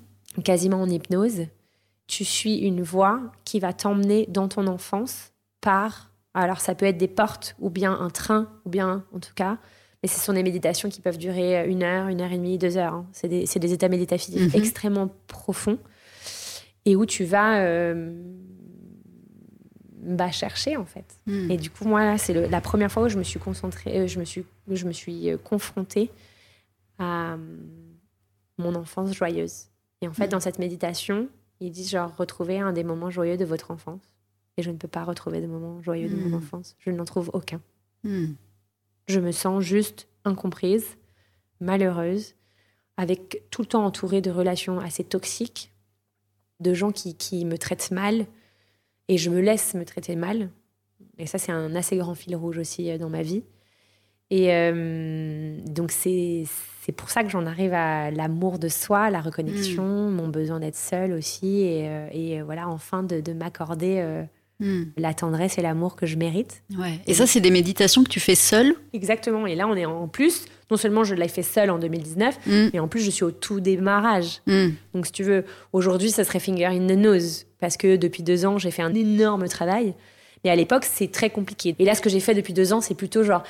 quasiment 0.44 0.83
en 0.83 0.90
hypnose. 0.90 1.46
Tu 2.06 2.24
suis 2.24 2.58
une 2.58 2.82
voie 2.82 3.20
qui 3.44 3.58
va 3.60 3.72
t'emmener 3.72 4.26
dans 4.28 4.48
ton 4.48 4.66
enfance 4.66 5.32
par. 5.60 6.10
Alors, 6.34 6.60
ça 6.60 6.74
peut 6.74 6.86
être 6.86 6.98
des 6.98 7.08
portes, 7.08 7.56
ou 7.58 7.70
bien 7.70 7.92
un 7.98 8.10
train, 8.10 8.48
ou 8.64 8.68
bien, 8.70 9.04
en 9.12 9.18
tout 9.20 9.32
cas. 9.34 9.58
Mais 10.02 10.08
ce 10.08 10.20
sont 10.20 10.34
des 10.34 10.42
méditations 10.42 10.88
qui 10.90 11.00
peuvent 11.00 11.16
durer 11.18 11.66
une 11.68 11.82
heure, 11.82 12.08
une 12.08 12.20
heure 12.20 12.30
et 12.30 12.36
demie, 12.36 12.58
deux 12.58 12.76
heures. 12.76 12.92
hein. 12.94 13.06
C'est 13.12 13.28
des, 13.28 13.44
des 13.46 13.72
états 13.72 13.88
méditatifs 13.88 14.34
Mhm. 14.34 14.50
extrêmement 14.54 15.10
profonds 15.26 15.78
et 16.84 16.94
où 16.94 17.06
tu 17.06 17.24
vas 17.24 17.60
euh, 17.62 18.22
bah, 20.02 20.30
chercher, 20.30 20.76
en 20.76 20.84
fait. 20.84 21.16
Hmm. 21.26 21.50
Et 21.50 21.56
du 21.56 21.70
coup, 21.70 21.84
moi, 21.86 22.04
là, 22.04 22.18
c'est 22.18 22.48
la 22.48 22.60
première 22.60 22.92
fois 22.92 23.04
où 23.04 23.08
je 23.08 23.18
me 23.18 23.24
suis 23.24 23.40
concentrée, 23.40 24.00
euh, 24.00 24.06
je 24.06 24.20
me 24.20 24.24
suis, 24.24 24.44
je 24.70 24.86
me 24.86 24.92
suis 24.92 25.30
euh, 25.30 25.38
confrontée 25.38 26.10
à 26.98 27.32
euh, 27.32 27.36
mon 28.58 28.74
enfance 28.74 29.12
joyeuse. 29.14 29.64
Et 30.02 30.08
en 30.08 30.12
fait, 30.12 30.24
Mhm. 30.24 30.30
dans 30.30 30.40
cette 30.40 30.58
méditation, 30.58 31.28
ils 31.60 31.70
disent 31.70 31.90
genre 31.90 32.14
retrouvez 32.16 32.58
un 32.58 32.72
des 32.72 32.84
moments 32.84 33.10
joyeux 33.10 33.36
de 33.36 33.44
votre 33.44 33.70
enfance. 33.70 34.14
Et 34.56 34.62
je 34.62 34.70
ne 34.70 34.76
peux 34.76 34.88
pas 34.88 35.04
retrouver 35.04 35.40
de 35.40 35.46
moments 35.46 35.82
joyeux 35.82 36.08
de 36.08 36.16
mon 36.16 36.36
enfance. 36.36 36.76
Je 36.78 36.90
n'en 36.90 37.04
trouve 37.04 37.30
aucun. 37.34 37.60
Hmm. 38.04 38.32
Je 39.06 39.20
me 39.20 39.30
sens 39.30 39.62
juste 39.62 40.08
incomprise, 40.24 40.96
malheureuse, 41.60 42.34
avec 42.96 43.42
tout 43.50 43.62
le 43.62 43.66
temps 43.66 43.84
entourée 43.84 44.22
de 44.22 44.30
relations 44.30 44.80
assez 44.80 45.04
toxiques, 45.04 45.72
de 46.60 46.72
gens 46.72 46.90
qui, 46.90 47.14
qui 47.14 47.44
me 47.44 47.58
traitent 47.58 47.90
mal, 47.90 48.26
et 49.09 49.18
je 49.18 49.30
me 49.30 49.40
laisse 49.40 49.74
me 49.74 49.84
traiter 49.84 50.16
mal. 50.16 50.50
Et 51.18 51.26
ça, 51.26 51.38
c'est 51.38 51.52
un 51.52 51.74
assez 51.74 51.96
grand 51.96 52.14
fil 52.14 52.34
rouge 52.34 52.59
aussi 52.59 52.90
euh, 52.90 52.98
dans 52.98 53.11
ma 53.11 53.22
vie. 53.22 53.42
Et 54.31 54.49
euh, 54.55 55.57
donc, 55.66 55.91
c'est 55.93 56.45
pour 56.97 57.11
ça 57.11 57.22
que 57.22 57.31
j'en 57.31 57.47
arrive 57.47 57.72
à 57.74 58.11
l'amour 58.11 58.59
de 58.59 58.68
soi, 58.68 59.11
la 59.11 59.20
reconnexion, 59.20 59.85
mon 60.11 60.29
besoin 60.29 60.61
d'être 60.61 60.77
seule 60.77 61.12
aussi, 61.12 61.61
et, 61.62 61.89
euh, 61.89 62.09
et, 62.12 62.43
voilà, 62.43 62.68
enfin 62.68 63.03
de, 63.03 63.20
de 63.20 63.33
m'accorder 63.33 63.97
euh, 63.99 64.22
Hmm. 64.59 64.85
la 64.97 65.12
tendresse 65.12 65.59
et 65.59 65.61
l'amour 65.61 65.97
que 65.97 66.07
je 66.07 66.16
mérite. 66.16 66.62
Ouais. 66.79 66.99
Et 67.07 67.12
ça, 67.12 67.27
c'est 67.27 67.41
des 67.41 67.51
méditations 67.51 68.03
que 68.03 68.09
tu 68.09 68.20
fais 68.20 68.35
seule? 68.35 68.74
Exactement. 68.95 69.47
Et 69.47 69.55
là, 69.55 69.68
on 69.68 69.74
est 69.74 69.85
en 69.85 70.09
plus, 70.09 70.47
non 70.70 70.79
seulement 70.79 71.05
je 71.05 71.14
l'ai 71.14 71.29
fait 71.29 71.43
seule 71.43 71.68
en 71.70 71.79
2019, 71.79 72.39
Hmm. 72.47 72.70
mais 72.72 72.79
en 72.79 72.89
plus, 72.89 73.03
je 73.03 73.11
suis 73.11 73.24
au 73.24 73.33
tout 73.33 73.61
démarrage. 73.61 74.41
Donc, 74.95 75.05
si 75.05 75.12
tu 75.12 75.24
veux, 75.24 75.45
aujourd'hui, 75.74 76.11
ça 76.11 76.24
serait 76.24 76.41
finger 76.41 76.64
in 76.68 76.87
the 76.87 76.97
nose. 76.97 77.45
Parce 77.61 77.77
que 77.77 77.97
depuis 77.97 78.22
deux 78.22 78.47
ans, 78.47 78.57
j'ai 78.57 78.70
fait 78.70 78.81
un 78.81 78.95
énorme 78.95 79.47
travail. 79.47 79.93
Mais 80.43 80.49
à 80.49 80.57
l'époque, 80.57 80.87
c'est 80.91 81.12
très 81.12 81.29
compliqué. 81.29 81.77
Et 81.79 81.85
là, 81.85 81.95
ce 81.95 82.01
que 82.01 82.09
j'ai 82.09 82.20
fait 82.20 82.33
depuis 82.35 82.55
deux 82.55 82.72
ans, 82.72 82.81
c'est 82.81 82.95
plutôt 82.95 83.24
genre, 83.24 83.43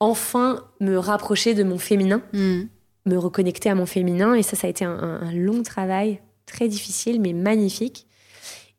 enfin, 0.00 0.64
me 0.80 0.96
rapprocher 0.96 1.54
de 1.54 1.62
mon 1.64 1.78
féminin, 1.78 2.22
Hmm. 2.32 2.64
me 3.06 3.16
reconnecter 3.16 3.68
à 3.70 3.74
mon 3.74 3.86
féminin. 3.86 4.34
Et 4.34 4.42
ça, 4.42 4.56
ça 4.56 4.66
a 4.66 4.70
été 4.70 4.84
un, 4.84 5.30
long 5.32 5.62
travail, 5.62 6.20
très 6.46 6.68
difficile, 6.68 7.20
mais 7.20 7.32
magnifique. 7.32 8.06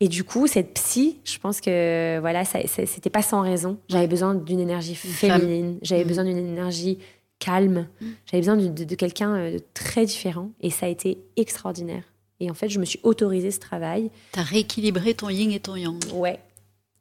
Et 0.01 0.07
du 0.07 0.23
coup, 0.23 0.47
cette 0.47 0.73
psy, 0.75 1.19
je 1.25 1.37
pense 1.39 1.59
que 1.59 2.19
voilà, 2.19 2.45
ça, 2.45 2.65
ça- 2.67 2.85
c'était 2.85 3.09
pas 3.09 3.21
sans 3.21 3.41
raison. 3.41 3.77
J'avais 3.89 4.07
besoin 4.07 4.33
d'une 4.33 4.59
énergie 4.61 4.95
féminine, 4.95 5.77
j'avais 5.81 6.05
Mm. 6.05 6.07
besoin 6.07 6.23
d'une 6.23 6.37
énergie 6.37 6.99
calme, 7.39 7.87
j'avais 8.25 8.39
besoin 8.41 8.55
de, 8.57 8.67
de- 8.69 8.83
de 8.85 8.95
quelqu'un 8.95 9.35
euh, 9.35 9.53
de 9.53 9.63
très 9.73 10.05
différent. 10.05 10.51
Et 10.61 10.69
ça 10.69 10.85
a 10.85 10.89
été 10.89 11.17
extraordinaire. 11.35 12.03
Et 12.39 12.49
en 12.49 12.53
fait, 12.53 12.69
je 12.69 12.79
me 12.79 12.85
suis 12.85 12.99
autorisé 13.03 13.51
ce 13.51 13.59
travail. 13.59 14.09
T'as 14.31 14.43
rééquilibré 14.43 15.13
ton 15.15 15.27
yin 15.29 15.51
et 15.51 15.59
ton 15.59 15.75
yang. 15.75 15.99
Ouais. 16.13 16.39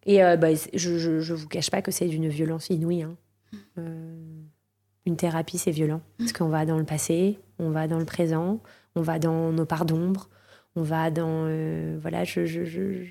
Et 0.04 0.22
euh, 0.24 0.36
bah, 0.36 0.48
je, 0.74 0.98
je 1.20 1.34
vous 1.34 1.46
cache 1.48 1.70
pas 1.70 1.82
que 1.82 1.92
c'est 1.92 2.06
d'une 2.06 2.28
violence 2.28 2.68
inouïe. 2.70 3.02
hein. 3.02 3.14
Euh, 3.78 4.42
une 5.06 5.16
thérapie, 5.16 5.58
c'est 5.58 5.70
violent. 5.70 6.00
Parce 6.18 6.32
qu'on 6.32 6.48
va 6.48 6.66
dans 6.66 6.76
le 6.78 6.84
passé, 6.84 7.38
on 7.58 7.70
va 7.70 7.88
dans 7.88 7.98
le 7.98 8.04
présent, 8.04 8.60
on 8.94 9.00
va 9.02 9.18
dans 9.18 9.52
nos 9.52 9.64
parts 9.66 9.84
d'ombre, 9.86 10.28
on 10.76 10.82
va 10.82 11.10
dans. 11.10 11.44
euh, 11.46 11.98
voilà, 12.00 12.24
je, 12.24 12.44
je, 12.46 12.64
je- 12.64 13.04
je- 13.04 13.10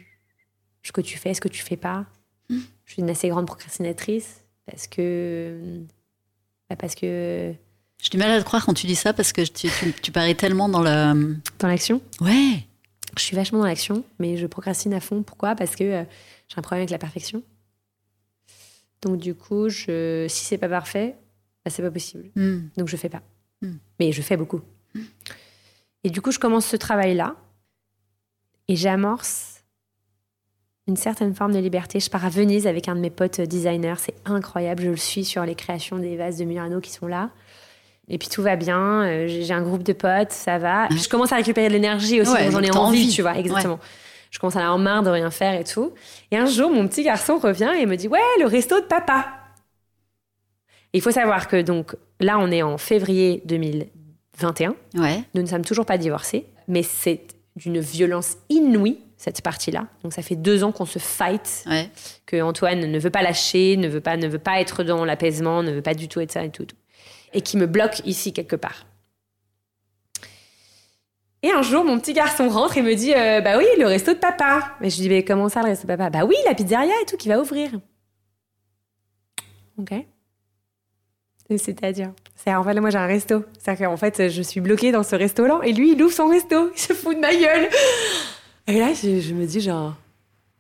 ce 0.84 0.92
que 0.92 1.02
tu 1.02 1.18
fais, 1.18 1.34
ce 1.34 1.42
que 1.42 1.48
tu 1.48 1.62
fais 1.64 1.76
pas. 1.78 2.06
Mm. 2.50 2.60
Je 2.86 2.94
suis 2.94 3.02
une 3.02 3.10
assez 3.10 3.30
grande 3.30 3.48
procrastinatrice 3.48 4.44
parce 4.66 4.88
que. 4.88 5.82
bah, 6.70 6.76
parce 6.76 6.96
que. 6.96 7.54
J'ai 8.00 8.10
du 8.12 8.18
mal 8.18 8.30
à 8.30 8.40
te 8.40 8.46
croire 8.46 8.64
quand 8.66 8.76
tu 8.76 8.86
dis 8.86 8.96
ça 8.96 9.12
parce 9.12 9.34
que 9.34 9.42
tu, 9.42 9.68
tu, 9.70 9.92
tu 10.04 10.12
parais 10.12 10.36
tellement 10.36 10.70
dans 10.70 10.84
la. 10.84 11.16
Dans 11.60 11.68
l'action, 11.68 12.00
Ouais. 12.22 12.64
je 13.18 13.24
suis 13.24 13.36
vachement 13.36 13.58
dans 13.60 13.66
l'action, 13.66 14.04
mais 14.20 14.38
je 14.38 14.46
procrastine 14.46 14.94
à 14.94 15.00
fond. 15.00 15.24
Pourquoi? 15.24 15.56
Parce 15.56 15.76
que 15.76 15.84
euh, 15.84 16.04
j'ai 16.48 16.60
un 16.60 16.62
problème 16.62 16.82
avec 16.82 16.92
la 16.92 17.00
perfection. 17.00 17.42
Donc, 19.08 19.18
du 19.18 19.36
coup, 19.36 19.70
je, 19.70 20.26
si 20.28 20.46
c'est 20.46 20.58
pas 20.58 20.68
parfait, 20.70 21.16
bah, 21.64 21.72
c'est 21.72 21.82
pas 21.82 21.92
possible. 21.92 22.30
Hmm. 22.36 22.68
Donc, 22.78 22.88
je 22.88 22.98
fais 22.98 23.10
pas. 23.10 23.22
Hmm. 23.62 23.76
Mais 24.00 24.12
je 24.12 24.22
fais 24.22 24.38
beaucoup. 24.38 24.62
Et 26.04 26.10
du 26.10 26.22
coup, 26.22 26.32
je 26.32 26.40
commence 26.40 26.66
ce 26.66 26.76
travail-là 26.76 27.36
et 28.68 28.76
j'amorce 28.76 29.64
une 30.88 30.98
certaine 30.98 31.34
forme 31.34 31.54
de 31.54 31.60
liberté. 31.60 32.00
Je 32.00 32.10
pars 32.10 32.26
à 32.26 32.30
Venise 32.30 32.68
avec 32.68 32.88
un 32.88 32.96
de 32.96 33.02
mes 33.02 33.10
potes 33.10 33.42
designers. 33.42 33.96
C'est 33.98 34.16
incroyable. 34.26 34.84
Je 34.84 34.90
le 34.90 34.98
suis 34.98 35.26
sur 35.26 35.44
les 35.46 35.56
créations 35.56 35.98
des 35.98 36.16
vases 36.16 36.38
de 36.38 36.46
Murano 36.46 36.80
qui 36.80 36.92
sont 36.92 37.08
là. 37.08 37.30
Et 38.10 38.18
puis 38.18 38.30
tout 38.30 38.42
va 38.42 38.56
bien. 38.56 39.04
Euh, 39.04 39.28
J'ai 39.28 39.54
un 39.54 39.62
groupe 39.62 39.84
de 39.84 39.94
potes, 39.94 40.32
ça 40.32 40.58
va. 40.58 40.88
Je 40.90 41.10
commence 41.10 41.34
à 41.34 41.36
récupérer 41.36 41.68
de 41.68 41.74
l'énergie 41.74 42.22
aussi. 42.22 42.32
Ouais, 42.32 42.46
donc 42.46 42.54
J'en 42.54 42.62
ai 42.62 42.72
envie. 42.72 43.10
tu 43.10 43.22
vois, 43.22 43.38
exactement. 43.38 43.80
Je 44.32 44.40
commence 44.40 44.56
à 44.56 44.62
avoir 44.62 44.78
marre 44.78 45.04
de 45.04 45.10
rien 45.10 45.32
faire 45.32 45.60
et 45.60 45.64
tout. 45.64 45.94
Et 46.32 46.38
un 46.38 46.46
jour, 46.46 46.70
mon 46.72 46.88
petit 46.88 47.04
garçon 47.04 47.38
revient 47.38 47.72
et 47.80 47.86
me 47.86 47.96
dit 47.96 48.08
Ouais, 48.08 48.20
le 48.40 48.46
resto 48.46 48.80
de 48.80 48.86
papa. 48.86 49.26
Il 50.94 51.02
faut 51.02 51.12
savoir 51.12 51.48
que 51.48 51.62
donc 51.62 51.96
là, 52.20 52.38
on 52.40 52.52
est 52.52 52.62
en 52.64 52.78
février 52.78 53.42
2021. 53.46 54.76
Ouais. 54.96 55.24
Nous 55.34 55.42
ne 55.42 55.48
sommes 55.48 55.66
toujours 55.66 55.86
pas 55.86 55.98
divorcés, 55.98 56.46
mais 56.68 56.84
c'est 56.84 57.22
d'une 57.56 57.80
violence 57.80 58.38
inouïe, 58.50 59.00
cette 59.18 59.42
partie-là. 59.42 59.88
Donc 60.04 60.14
ça 60.14 60.22
fait 60.22 60.36
deux 60.36 60.64
ans 60.64 60.72
qu'on 60.72 60.86
se 60.86 61.00
fight, 61.00 61.64
Ouais. 61.68 61.90
que 62.26 62.42
Antoine 62.42 62.86
ne 62.92 63.00
veut 63.00 63.10
pas 63.10 63.22
lâcher, 63.24 63.76
ne 63.78 63.88
veut 63.88 64.02
pas, 64.02 64.16
ne 64.18 64.28
veut 64.28 64.40
pas 64.40 64.60
être 64.62 64.84
dans 64.84 65.06
l'apaisement, 65.06 65.64
ne 65.64 65.72
veut 65.72 65.82
pas 65.82 65.96
du 65.96 66.08
tout 66.08 66.20
être 66.22 66.32
ça 66.32 66.44
et 66.44 66.52
tout. 66.52 66.66
tout. 66.66 66.76
Et 67.34 67.42
qui 67.42 67.58
me 67.58 67.66
bloque 67.66 68.02
ici 68.06 68.32
quelque 68.32 68.56
part. 68.56 68.86
Et 71.44 71.52
un 71.52 71.62
jour, 71.62 71.84
mon 71.84 72.00
petit 72.00 72.14
garçon 72.14 72.50
rentre 72.50 72.78
et 72.78 72.82
me 72.82 72.96
dit 72.96 73.14
euh, 73.14 73.42
Bah 73.42 73.58
oui, 73.58 73.66
le 73.78 73.86
resto 73.86 74.14
de 74.14 74.18
papa. 74.18 74.76
Mais 74.82 74.90
je 74.90 74.98
lui 74.98 75.04
dis 75.04 75.10
Mais 75.10 75.24
comment 75.24 75.50
ça, 75.50 75.62
le 75.62 75.70
resto 75.70 75.84
de 75.84 75.96
papa? 75.96 76.10
Bah 76.10 76.26
oui, 76.26 76.36
la 76.46 76.56
pizzeria 76.56 76.94
et 77.02 77.06
tout 77.06 77.18
qui 77.18 77.30
va 77.30 77.40
ouvrir. 77.40 77.72
Ok. 79.78 79.94
C'est-à-dire? 81.56 82.12
C'est 82.36 82.54
en 82.54 82.64
fait, 82.64 82.74
là, 82.74 82.82
moi 82.82 82.90
j'ai 82.90 82.98
un 82.98 83.06
resto. 83.06 83.46
C'est-à-dire 83.58 83.88
qu'en 83.88 83.98
fait, 83.98 84.30
je 84.30 84.42
suis 84.42 84.60
bloquée 84.60 84.92
dans 84.92 85.04
ce 85.04 85.16
resto-là 85.16 85.62
et 85.64 85.72
lui, 85.72 85.94
il 85.94 86.04
ouvre 86.04 86.14
son 86.14 86.28
resto. 86.28 86.72
Il 86.76 86.80
se 86.80 86.94
fout 86.94 87.16
de 87.16 87.22
ma 87.22 87.34
gueule. 87.34 87.70
Et 88.68 88.80
là, 88.80 88.94
je, 88.94 89.22
je 89.22 89.34
me 89.34 89.46
dis 89.46 89.62
genre 89.62 89.96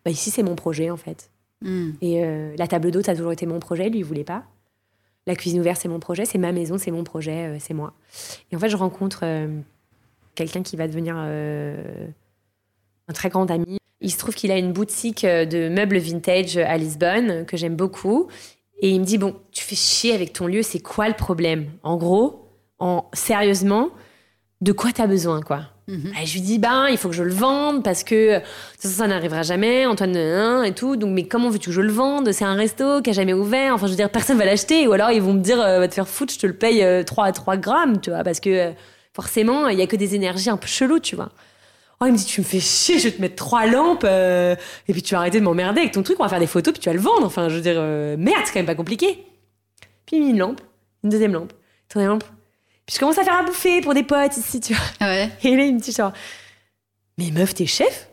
Bah 0.05 0.11
ici, 0.11 0.31
c'est 0.31 0.43
mon 0.43 0.55
projet 0.55 0.89
en 0.89 0.97
fait. 0.97 1.29
Hmm. 1.61 1.91
Et 2.01 2.23
euh, 2.23 2.55
la 2.57 2.67
table 2.67 2.91
d'hôte, 2.91 3.05
ça 3.05 3.13
a 3.13 3.15
toujours 3.15 3.31
été 3.31 3.45
mon 3.45 3.59
projet, 3.59 3.89
lui, 3.89 3.99
il 3.99 4.05
voulait 4.05 4.23
pas. 4.23 4.43
La 5.25 5.35
cuisine 5.35 5.59
ouverte, 5.59 5.81
c'est 5.81 5.89
mon 5.89 5.99
projet, 5.99 6.25
c'est 6.25 6.37
ma 6.37 6.51
maison, 6.51 6.77
c'est 6.77 6.91
mon 6.91 7.03
projet, 7.03 7.47
euh, 7.47 7.57
c'est 7.59 7.73
moi. 7.73 7.93
Et 8.51 8.55
en 8.55 8.59
fait, 8.59 8.69
je 8.69 8.77
rencontre 8.77 9.21
euh, 9.23 9.47
quelqu'un 10.37 10.63
qui 10.63 10.77
va 10.77 10.87
devenir 10.87 11.15
euh, 11.17 12.07
un 13.07 13.13
très 13.13 13.29
grand 13.29 13.49
ami. 13.51 13.79
Il 13.99 14.11
se 14.11 14.17
trouve 14.17 14.35
qu'il 14.35 14.51
a 14.51 14.57
une 14.57 14.71
boutique 14.71 15.25
euh, 15.25 15.45
de 15.45 15.67
meubles 15.67 15.97
vintage 15.97 16.57
à 16.57 16.77
Lisbonne, 16.77 17.45
que 17.45 17.57
j'aime 17.57 17.75
beaucoup. 17.75 18.27
Et 18.79 18.91
il 18.91 19.01
me 19.01 19.05
dit, 19.05 19.17
bon, 19.17 19.35
tu 19.51 19.63
fais 19.63 19.75
chier 19.75 20.13
avec 20.13 20.33
ton 20.33 20.47
lieu, 20.47 20.61
c'est 20.61 20.79
quoi 20.79 21.07
le 21.07 21.15
problème? 21.15 21.71
En 21.81 21.97
gros, 21.97 22.51
en, 22.77 23.05
sérieusement, 23.13 23.89
de 24.61 24.71
quoi 24.71 24.91
tu 24.91 25.01
as 25.01 25.07
besoin, 25.07 25.41
quoi? 25.41 25.63
Mhm. 25.89 26.11
et 26.21 26.25
je 26.25 26.33
lui 26.33 26.41
dis, 26.41 26.59
ben, 26.59 26.87
il 26.89 26.97
faut 26.97 27.07
que 27.07 27.15
je 27.15 27.23
le 27.23 27.31
vende 27.31 27.81
parce 27.81 28.03
que 28.03 28.41
ça 28.77 29.07
n'arrivera 29.07 29.43
jamais, 29.43 29.85
Antoine, 29.85 30.17
hein, 30.17 30.63
et 30.63 30.73
tout. 30.73 30.97
Donc, 30.97 31.11
mais 31.11 31.23
comment 31.27 31.49
veux-tu 31.49 31.69
que 31.69 31.75
je 31.75 31.81
le 31.81 31.93
vende? 31.93 32.29
C'est 32.33 32.43
un 32.43 32.55
resto 32.55 33.01
qui 33.01 33.11
a 33.11 33.13
jamais 33.13 33.31
ouvert. 33.33 33.73
Enfin, 33.73 33.87
je 33.87 33.91
veux 33.91 33.97
dire, 33.97 34.09
personne 34.09 34.37
va 34.37 34.43
l'acheter. 34.43 34.85
Ou 34.87 34.91
alors, 34.91 35.11
ils 35.11 35.21
vont 35.21 35.33
me 35.33 35.39
dire, 35.39 35.61
euh, 35.61 35.79
va 35.79 35.87
te 35.87 35.93
faire 35.93 36.07
foutre, 36.07 36.33
je 36.33 36.39
te 36.39 36.45
le 36.45 36.53
paye 36.53 36.83
euh, 36.83 37.03
3 37.03 37.25
à 37.25 37.31
3 37.31 37.55
grammes, 37.55 38.01
tu 38.01 38.09
vois, 38.09 38.23
parce 38.23 38.41
que 38.41 38.49
euh, 38.49 38.71
forcément, 39.17 39.67
il 39.67 39.79
y 39.79 39.81
a 39.81 39.87
que 39.87 39.95
des 39.95 40.13
énergies 40.13 40.51
un 40.51 40.57
peu 40.57 40.67
cheloues, 40.67 40.99
tu 40.99 41.15
vois. 41.15 41.31
Oh, 41.99 42.05
il 42.05 42.11
me 42.11 42.17
dit, 42.17 42.23
tu 42.23 42.39
me 42.39 42.45
fais 42.45 42.59
chier, 42.59 42.99
je 42.99 43.05
vais 43.05 43.15
te 43.15 43.19
mettre 43.19 43.35
trois 43.35 43.65
lampes, 43.65 44.03
euh, 44.03 44.55
et 44.87 44.93
puis 44.93 45.01
tu 45.01 45.15
vas 45.15 45.21
arrêter 45.21 45.39
de 45.39 45.43
m'emmerder 45.43 45.81
avec 45.81 45.91
ton 45.91 46.03
truc, 46.03 46.19
on 46.19 46.23
va 46.23 46.29
faire 46.29 46.39
des 46.39 46.45
photos, 46.45 46.71
puis 46.71 46.79
tu 46.79 46.87
vas 46.87 46.93
le 46.93 47.01
vendre. 47.01 47.25
Enfin, 47.25 47.49
je 47.49 47.55
veux 47.55 47.61
dire, 47.61 47.77
euh, 47.77 48.15
merde, 48.15 48.41
c'est 48.45 48.53
quand 48.53 48.59
même 48.59 48.67
pas 48.67 48.75
compliqué. 48.75 49.25
Puis 50.05 50.17
il 50.17 50.23
met 50.23 50.29
une 50.29 50.37
lampe, 50.37 50.61
une 51.03 51.09
deuxième 51.09 51.33
lampe, 51.33 51.51
une 51.51 51.87
troisième 51.89 52.11
lampe. 52.11 52.25
Puis 52.85 52.93
je 52.93 52.99
commence 52.99 53.17
à 53.17 53.23
faire 53.23 53.39
à 53.39 53.43
bouffer 53.43 53.81
pour 53.81 53.95
des 53.95 54.03
potes 54.03 54.37
ici, 54.37 54.59
tu 54.59 54.75
vois. 54.75 55.07
Ouais. 55.07 55.31
Et 55.43 55.55
là, 55.57 55.65
il 55.65 55.73
me 55.73 55.79
dit 55.79 55.91
genre, 55.91 56.13
mais 57.17 57.31
meuf, 57.31 57.55
t'es 57.55 57.65
chef? 57.65 58.07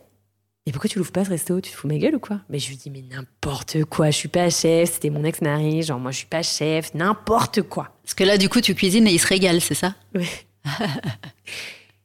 Mais 0.66 0.72
pourquoi 0.72 0.88
tu 0.88 0.96
l'ouvres 0.98 1.12
pas 1.12 1.26
ce 1.26 1.28
resto? 1.28 1.60
Tu 1.60 1.70
te 1.70 1.76
fous 1.76 1.86
ma 1.86 1.98
gueule 1.98 2.16
ou 2.16 2.20
quoi? 2.20 2.40
Mais 2.48 2.58
je 2.58 2.70
lui 2.70 2.76
dis, 2.76 2.88
mais 2.88 3.02
n'importe 3.02 3.84
quoi, 3.84 4.06
je 4.10 4.16
suis 4.16 4.28
pas 4.28 4.48
chef, 4.48 4.94
c'était 4.94 5.10
mon 5.10 5.22
ex-mari, 5.22 5.82
genre 5.82 6.00
moi 6.00 6.10
je 6.10 6.16
suis 6.16 6.26
pas 6.26 6.42
chef, 6.42 6.94
n'importe 6.94 7.60
quoi. 7.60 7.90
Parce 8.02 8.14
que 8.14 8.24
là, 8.24 8.38
du 8.38 8.48
coup, 8.48 8.62
tu 8.62 8.74
cuisines 8.74 9.06
et 9.06 9.12
il 9.12 9.20
se 9.20 9.26
régale, 9.26 9.60
c'est 9.60 9.74
ça? 9.74 9.94
Et 10.18 10.24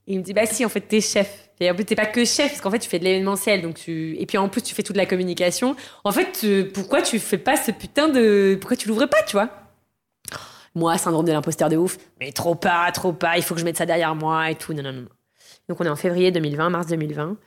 il 0.08 0.20
me 0.20 0.24
dit, 0.24 0.34
bah 0.34 0.46
si, 0.46 0.66
en 0.66 0.70
fait, 0.70 0.82
t'es 0.82 1.02
chef. 1.02 1.50
Et 1.60 1.70
en 1.70 1.76
plus, 1.76 1.86
t'es 1.86 1.96
pas 1.96 2.06
que 2.06 2.24
chef, 2.24 2.50
parce 2.50 2.62
qu'en 2.62 2.72
fait, 2.72 2.80
tu 2.80 2.90
fais 2.90 3.00
de 3.00 3.04
l'événementiel, 3.04 3.74
tu... 3.74 4.16
Et 4.18 4.26
puis 4.26 4.38
en 4.38 4.48
plus, 4.48 4.62
tu 4.62 4.74
fais 4.74 4.84
toute 4.84 4.96
la 4.96 5.06
communication. 5.06 5.76
En 6.04 6.12
fait, 6.12 6.42
euh, 6.46 6.72
pourquoi 6.74 7.02
tu 7.02 7.20
fais 7.20 7.38
pas 7.38 7.58
ce 7.58 7.72
putain 7.72 8.08
de... 8.08 8.58
Pourquoi 8.60 8.78
tu 8.78 8.88
l'ouvres 8.88 9.08
pas, 9.08 9.24
tu 9.24 9.34
vois? 9.34 9.50
Moi, 10.76 10.98
syndrome 10.98 11.26
de 11.26 11.34
l'imposteur 11.34 11.68
de 11.68 11.76
ouf. 11.76 11.98
Mais 12.20 12.32
trop 12.32 12.56
pas, 12.56 12.90
trop 12.94 13.12
pas, 13.12 13.38
il 13.38 13.44
faut 13.44 13.56
que 13.56 13.60
je 13.60 13.66
mette 13.66 13.78
ça 13.78 13.86
derrière 13.86 14.16
moi 14.16 14.52
et 14.52 14.56
tout. 14.56 14.74
Non, 14.74 14.84
non. 14.84 14.94
non. 14.94 15.08
Donc 15.68 15.82
on 15.82 15.86
est 15.86 15.90
en 15.90 15.96
février 15.96 16.32
2020, 16.32 16.70
mars 16.70 16.88
2020. 16.88 17.38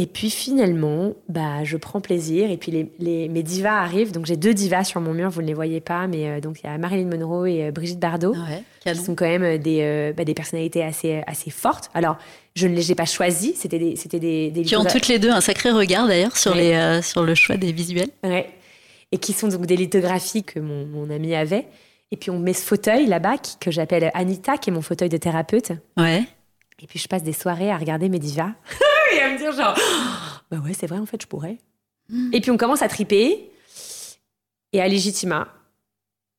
Et 0.00 0.06
puis 0.06 0.30
finalement, 0.30 1.14
bah, 1.28 1.64
je 1.64 1.76
prends 1.76 2.00
plaisir. 2.00 2.52
Et 2.52 2.56
puis 2.56 2.70
les, 2.70 2.92
les- 3.00 3.28
mes 3.28 3.42
divas 3.42 3.80
arrivent. 3.80 4.12
Donc 4.12 4.26
j'ai 4.26 4.36
deux 4.36 4.54
divas 4.54 4.84
sur 4.84 5.00
mon 5.00 5.12
mur, 5.12 5.28
vous 5.28 5.42
ne 5.42 5.46
les 5.48 5.54
voyez 5.54 5.80
pas. 5.80 6.06
Mais 6.06 6.28
euh, 6.28 6.40
donc 6.40 6.60
il 6.62 6.66
y 6.68 6.70
a 6.70 6.78
Marilyn 6.78 7.06
Monroe 7.16 7.46
et 7.48 7.64
euh, 7.64 7.70
Brigitte 7.72 7.98
Bardot 7.98 8.32
Ouais. 8.32 8.62
qui 8.94 8.94
sont 8.96 9.16
quand 9.16 9.24
même 9.26 9.42
euh, 9.42 9.58
des, 9.58 9.80
euh, 9.82 10.12
bah, 10.12 10.22
des 10.24 10.34
personnalités 10.34 10.84
assez, 10.84 11.20
assez 11.26 11.50
fortes. 11.50 11.90
Alors, 11.94 12.16
je 12.54 12.68
ne 12.68 12.76
les 12.76 12.92
ai 12.92 12.94
pas 12.94 13.06
choisies, 13.06 13.54
c'était 13.56 13.80
des, 13.80 13.96
c'était 13.96 14.20
des, 14.20 14.52
des 14.52 14.62
Qui 14.62 14.76
ont 14.76 14.84
toutes 14.84 15.08
les 15.08 15.18
deux 15.18 15.30
un 15.30 15.40
sacré 15.40 15.72
regard 15.72 16.06
d'ailleurs 16.06 16.36
sur, 16.36 16.52
Ouais. 16.54 16.94
les, 16.96 17.02
sur 17.02 17.24
le 17.24 17.34
choix 17.34 17.56
des 17.56 17.72
visuels. 17.72 18.10
Ouais. 18.22 18.48
Et 19.10 19.18
qui 19.18 19.32
sont 19.32 19.48
donc 19.48 19.66
des 19.66 19.76
lithographies 19.76 20.44
que 20.44 20.60
mon, 20.60 20.86
mon 20.86 21.10
ami 21.10 21.34
avait. 21.34 21.66
Et 22.12 22.16
puis, 22.16 22.30
on 22.30 22.38
met 22.38 22.52
ce 22.52 22.62
fauteuil 22.64 23.06
là-bas, 23.06 23.34
que 23.60 23.72
j'appelle 23.72 24.12
Anita, 24.14 24.58
qui 24.58 24.70
est 24.70 24.72
mon 24.72 24.80
fauteuil 24.82 25.08
de 25.08 25.16
thérapeute. 25.16 25.72
Ouais. 25.96 26.22
Et 26.80 26.86
puis, 26.86 27.00
je 27.00 27.08
passe 27.08 27.24
des 27.24 27.32
soirées 27.32 27.70
à 27.72 27.76
regarder 27.76 28.08
mes 28.08 28.20
divas. 28.20 28.52
et 29.14 29.20
à 29.20 29.30
me 29.32 29.38
dire, 29.38 29.52
genre, 29.52 29.74
bah 30.50 30.58
ouais, 30.64 30.72
c'est 30.72 30.86
vrai, 30.86 30.98
en 30.98 31.06
fait, 31.06 31.20
je 31.22 31.26
pourrais. 31.26 31.58
Et 32.32 32.40
puis, 32.40 32.50
on 32.50 32.56
commence 32.56 32.82
à 32.82 32.88
triper. 32.88 33.50
Et 34.72 34.80
à 34.80 34.88
Légitima. 34.88 35.48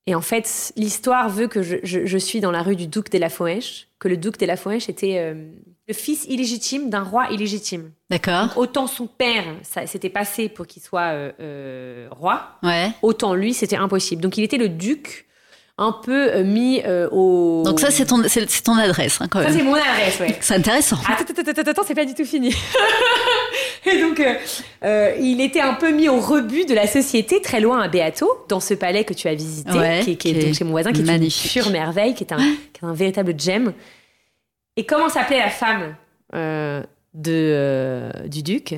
Et 0.07 0.15
en 0.15 0.21
fait, 0.21 0.73
l'histoire 0.75 1.29
veut 1.29 1.47
que 1.47 1.61
je, 1.61 1.77
je- 1.83 2.05
je 2.05 2.17
suis 2.17 2.39
dans 2.41 2.51
la 2.51 2.61
rue 2.63 2.75
du 2.75 2.87
duc 2.87 3.11
de 3.11 3.17
la 3.19 3.29
Foëche, 3.29 3.87
que 3.99 4.07
le 4.07 4.17
duc 4.17 4.37
de 4.39 4.45
la 4.45 4.55
Foëche 4.55 4.89
était 4.89 5.17
euh, 5.19 5.51
le 5.87 5.93
fils 5.93 6.25
illégitime 6.25 6.89
d'un 6.89 7.03
roi 7.03 7.29
illégitime. 7.31 7.91
D'accord. 8.09 8.55
Autant 8.57 8.87
son 8.87 9.05
père, 9.07 9.45
ça 9.63 9.85
s'était 9.87 10.09
passé 10.09 10.49
pour 10.49 10.65
qu'il 10.67 10.81
soit 10.81 11.11
euh, 11.13 11.31
euh, 11.39 12.07
roi, 12.11 12.57
Ouais. 12.63 12.91
autant 13.03 13.35
lui, 13.35 13.53
c'était 13.53 13.75
impossible. 13.75 14.21
Donc 14.21 14.37
il 14.37 14.43
était 14.43 14.57
le 14.57 14.69
duc, 14.69 15.27
un 15.81 15.91
peu 15.93 16.31
euh, 16.35 16.43
mis 16.43 16.81
euh, 16.85 17.07
au. 17.11 17.63
Donc 17.65 17.79
ça, 17.79 17.89
c'est 17.89 18.05
ton, 18.05 18.21
c'est, 18.27 18.45
ton 18.63 18.75
adresse, 18.77 19.19
hein, 19.21 19.27
quand 19.31 19.39
Ça, 19.41 19.45
même. 19.49 19.57
c'est 19.57 19.63
mon 19.63 19.73
adresse, 19.73 20.19
ouais. 20.19 20.37
C'est 20.41 20.55
intéressant. 20.55 20.97
Attends, 21.07 21.23
attends, 21.31 21.49
attends, 21.51 21.71
attends, 21.71 21.83
c'est 21.87 21.95
pas 21.95 22.05
du 22.05 22.13
tout 22.13 22.25
fini. 22.25 22.53
et 23.85 23.99
donc, 24.01 24.19
euh, 24.19 24.35
euh, 24.83 25.15
il 25.19 25.41
était 25.41 25.61
un 25.61 25.73
peu 25.73 25.91
mis 25.91 26.09
au 26.09 26.19
rebut 26.19 26.65
de 26.65 26.73
la 26.73 26.85
société, 26.85 27.41
très 27.41 27.61
loin 27.61 27.81
à 27.81 27.87
Beato, 27.87 28.29
dans 28.49 28.59
ce 28.59 28.73
palais 28.73 29.03
que 29.05 29.13
tu 29.13 29.27
as 29.27 29.33
visité, 29.35 29.71
Ouais, 29.71 30.01
qui, 30.03 30.11
est- 30.11 30.15
qui 30.17 30.29
est 30.29 30.33
qui 30.33 30.39
est 30.39 30.45
donc 30.45 30.53
chez 30.55 30.63
mon 30.65 30.71
voisin, 30.71 30.91
qui 30.91 31.01
est 31.01 31.05
magnifique. 31.05 31.55
une 31.55 31.61
pure 31.63 31.71
merveille, 31.71 32.13
qui 32.13 32.23
est 32.25 32.33
un, 32.33 32.37
qui 32.37 32.83
est 32.83 32.85
un 32.85 32.93
véritable 32.93 33.33
gem. 33.39 33.73
Et 34.77 34.85
comment 34.85 35.09
s'appelait 35.09 35.39
la 35.39 35.49
femme 35.49 35.95
euh, 36.35 36.83
de, 37.13 37.31
euh, 37.33 38.11
du 38.27 38.43
duc? 38.43 38.75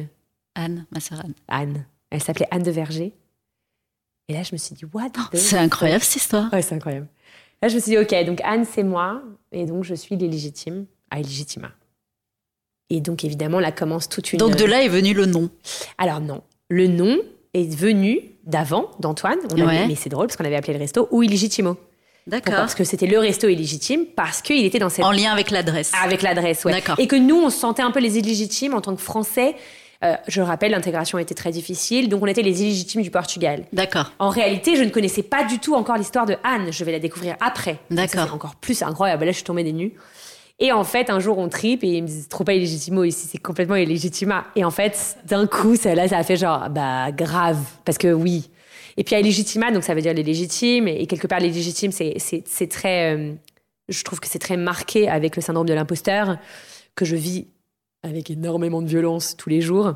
Anne, 0.55 0.85
ma 0.91 0.99
sœur 0.99 1.19
Anne. 1.23 1.33
Anne. 1.47 1.85
Elle 2.11 2.21
s'appelait 2.21 2.47
Anne 2.51 2.63
de 2.63 2.71
Verger. 2.71 3.13
Et 4.31 4.33
là, 4.33 4.43
je 4.43 4.53
me 4.53 4.57
suis 4.57 4.73
dit, 4.73 4.85
what 4.93 5.09
the 5.09 5.35
C'est 5.35 5.57
incroyable, 5.57 6.01
cette 6.05 6.21
histoire. 6.21 6.51
Ouais, 6.53 6.61
c'est 6.61 6.73
incroyable. 6.73 7.07
Là, 7.61 7.67
je 7.67 7.75
me 7.75 7.81
suis 7.81 7.91
dit, 7.91 7.97
ok, 7.97 8.25
donc 8.25 8.39
Anne, 8.45 8.63
c'est 8.63 8.83
moi, 8.83 9.21
et 9.51 9.65
donc 9.65 9.83
je 9.83 9.93
suis 9.93 10.15
l'illégitime 10.15 10.85
à 11.09 11.19
Illégitima. 11.19 11.71
Et 12.89 13.01
donc, 13.01 13.25
évidemment, 13.25 13.59
là 13.59 13.73
commence 13.73 14.07
toute 14.07 14.31
une. 14.31 14.39
Donc 14.39 14.55
de 14.55 14.63
là 14.63 14.83
est 14.83 14.87
venu 14.87 15.13
le 15.13 15.25
nom. 15.25 15.49
Alors, 15.97 16.21
non. 16.21 16.43
Le 16.69 16.87
nom 16.87 17.17
est 17.53 17.69
venu 17.75 18.21
d'avant, 18.45 18.89
d'Antoine. 18.99 19.37
On 19.51 19.55
avait- 19.55 19.65
Ouais. 19.65 19.87
Mais 19.87 19.95
c'est 19.95 20.09
drôle 20.09 20.27
parce 20.27 20.37
qu'on 20.37 20.45
avait 20.45 20.55
appelé 20.55 20.73
le 20.73 20.79
resto 20.79 21.09
ou 21.11 21.23
Illegitimo. 21.23 21.75
D'accord. 22.25 22.53
Parce 22.55 22.73
que 22.75 22.85
c'était 22.85 23.07
le 23.07 23.17
resto 23.19 23.47
illégitime, 23.49 24.05
parce 24.15 24.41
qu'il 24.43 24.63
était 24.63 24.77
dans 24.79 24.89
cette. 24.89 25.03
En 25.03 25.11
lien 25.11 25.31
avec 25.33 25.49
l'adresse. 25.51 25.91
Avec 26.03 26.21
l'adresse, 26.21 26.63
ouais. 26.63 26.71
D'accord. 26.71 26.95
Et 26.99 27.07
que 27.07 27.15
nous, 27.17 27.35
on 27.35 27.49
se 27.49 27.57
sentait 27.57 27.81
un 27.81 27.89
peu 27.91 27.99
les 27.99 28.17
illégitimes 28.17 28.75
en 28.75 28.79
tant 28.79 28.95
que 28.95 29.01
Français. 29.01 29.55
Euh, 30.03 30.15
je 30.27 30.41
rappelle, 30.41 30.71
l'intégration 30.71 31.19
était 31.19 31.35
très 31.35 31.51
difficile, 31.51 32.09
donc 32.09 32.23
on 32.23 32.27
était 32.27 32.41
les 32.41 32.63
illégitimes 32.63 33.01
du 33.03 33.11
Portugal. 33.11 33.65
D'accord. 33.71 34.11
En 34.17 34.29
réalité, 34.29 34.75
je 34.75 34.83
ne 34.83 34.89
connaissais 34.89 35.21
pas 35.21 35.43
du 35.43 35.59
tout 35.59 35.75
encore 35.75 35.97
l'histoire 35.97 36.25
de 36.25 36.35
Anne. 36.43 36.71
Je 36.71 36.83
vais 36.83 36.91
la 36.91 36.99
découvrir 36.99 37.35
après. 37.39 37.77
D'accord. 37.91 38.33
Encore 38.33 38.55
plus 38.55 38.81
incroyable. 38.81 39.25
Là, 39.25 39.31
je 39.31 39.35
suis 39.37 39.43
tombée 39.43 39.63
des 39.63 39.73
nues. 39.73 39.93
Et 40.59 40.71
en 40.71 40.83
fait, 40.83 41.09
un 41.09 41.19
jour, 41.19 41.37
on 41.39 41.49
tripe 41.49 41.83
et 41.83 41.87
ils 41.87 42.03
me 42.03 42.07
disent 42.07 42.27
trop 42.29 42.43
pas 42.43 42.53
illégitimo 42.53 43.03
ici, 43.03 43.27
c'est 43.31 43.39
complètement 43.39 43.75
illégitima. 43.75 44.45
Et 44.55 44.63
en 44.63 44.69
fait, 44.71 45.17
d'un 45.25 45.47
coup, 45.47 45.75
ça, 45.75 45.95
là, 45.95 46.07
ça 46.07 46.17
a 46.17 46.23
fait 46.23 46.35
genre, 46.35 46.69
bah, 46.69 47.11
grave. 47.11 47.59
Parce 47.83 47.97
que 47.97 48.13
oui. 48.13 48.49
Et 48.97 49.03
puis, 49.03 49.15
illégitima, 49.15 49.71
donc 49.71 49.83
ça 49.83 49.95
veut 49.95 50.01
dire 50.01 50.13
les 50.13 50.23
légitimes. 50.23 50.87
Et 50.87 51.07
quelque 51.07 51.27
part, 51.27 51.39
les 51.39 51.49
légitimes, 51.49 51.91
c'est 51.91 52.67
très. 52.69 53.15
euh, 53.15 53.33
je 53.89 54.03
trouve 54.03 54.19
que 54.19 54.27
c'est 54.27 54.39
très 54.39 54.57
marqué 54.57 55.09
avec 55.09 55.35
le 55.35 55.41
syndrome 55.41 55.67
de 55.67 55.73
l'imposteur, 55.73 56.37
que 56.95 57.05
je 57.05 57.15
vis 57.15 57.47
avec 58.03 58.29
énormément 58.29 58.81
de 58.81 58.87
violence 58.87 59.35
tous 59.37 59.49
les 59.49 59.61
jours. 59.61 59.95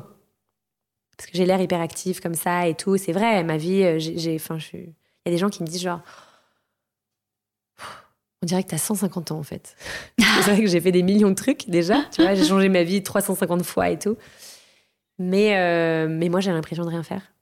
Parce 1.16 1.30
que 1.30 1.36
j'ai 1.36 1.46
l'air 1.46 1.60
hyperactive 1.60 2.20
comme 2.20 2.34
ça 2.34 2.66
et 2.68 2.74
tout. 2.74 2.96
C'est 2.98 3.12
vrai, 3.12 3.42
ma 3.42 3.56
vie, 3.56 3.82
euh, 3.82 3.98
j'ai. 3.98 4.34
Enfin, 4.36 4.58
Il 4.72 4.80
y 5.26 5.28
a 5.28 5.30
des 5.30 5.38
gens 5.38 5.48
qui 5.48 5.62
me 5.62 5.68
disent 5.68 5.82
genre. 5.82 6.02
On 8.42 8.46
dirait 8.46 8.62
que 8.62 8.68
t'as 8.68 8.78
150 8.78 9.32
ans 9.32 9.38
en 9.38 9.42
fait. 9.42 9.76
c'est 10.18 10.50
vrai 10.50 10.60
que 10.60 10.66
j'ai 10.66 10.80
fait 10.80 10.92
des 10.92 11.02
millions 11.02 11.30
de 11.30 11.34
trucs 11.34 11.68
déjà. 11.68 12.04
Tu 12.12 12.22
vois, 12.22 12.34
j'ai 12.34 12.44
changé 12.44 12.68
ma 12.68 12.82
vie 12.82 13.02
350 13.02 13.64
fois 13.64 13.90
et 13.90 13.98
tout. 13.98 14.16
Mais, 15.18 15.56
euh, 15.56 16.06
mais 16.08 16.28
moi, 16.28 16.40
j'ai 16.40 16.52
l'impression 16.52 16.84
de 16.84 16.90
rien 16.90 17.02
faire. 17.02 17.32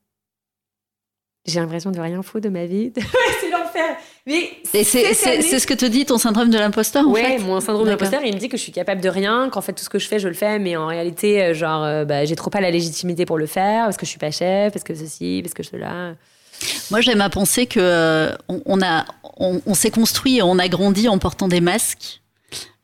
J'ai 1.45 1.61
l'impression 1.61 1.91
de 1.91 2.01
rien 2.01 2.23
foutre 2.23 2.45
de 2.45 2.49
ma 2.49 2.65
vie. 2.67 2.93
C'est. 3.75 3.97
Mais 4.27 5.59
ce 5.59 5.67
que 5.67 5.75
te 5.75 5.85
dit 5.85 6.05
ton 6.07 6.19
syndrome 6.19 6.51
de 6.51 6.59
l'imposteur, 6.59 7.07
en 7.07 7.11
ouais, 7.11 7.23
fait 7.23 7.39
mon 7.39 7.61
syndrome 7.61 7.87
D'accord. 7.87 8.09
d'imposteur, 8.09 8.23
il 8.25 8.35
me 8.35 8.39
dit 8.39 8.49
que 8.49 8.57
je 8.57 8.63
suis 8.63 8.73
capable 8.73 9.01
de 9.01 9.09
rien, 9.09 9.49
qu'en 9.51 9.61
fait 9.61 9.73
tout 9.73 9.85
ce 9.85 9.91
que 9.91 9.99
je 9.99 10.09
fais, 10.09 10.19
je 10.19 10.29
le 10.29 10.35
fais, 10.35 10.59
mais 10.59 10.77
en 10.77 10.87
réalité, 10.87 11.43
euh, 11.43 11.55
genre, 11.55 11.85
euh, 11.85 12.05
bah, 12.05 12.25
j'ai 12.25 12.37
trop 12.37 12.51
pas 12.51 12.61
la 12.61 12.71
légitimité 12.71 13.27
pour 13.27 13.39
le 13.39 13.47
faire, 13.47 13.85
parce 13.85 13.97
que 13.97 14.07
je 14.07 14.11
suis 14.11 14.19
pas 14.19 14.31
chef, 14.31 14.73
parce 14.73 14.85
que 14.85 14.95
ceci, 14.95 15.41
parce 15.43 15.55
que 15.55 15.63
cela. 15.63 16.15
Moi, 16.91 17.01
j'aime 17.01 17.21
à 17.21 17.31
penser 17.31 17.67
que 17.67 17.81
euh, 17.81 18.33
on, 18.49 18.81
a, 18.83 19.05
on, 19.39 19.61
on 19.67 19.75
s'est 19.75 19.91
construit 19.91 20.41
on 20.43 20.59
a 20.59 20.69
grandi 20.69 21.09
en 21.09 21.19
portant 21.19 21.49
des 21.49 21.61
masques 21.61 22.21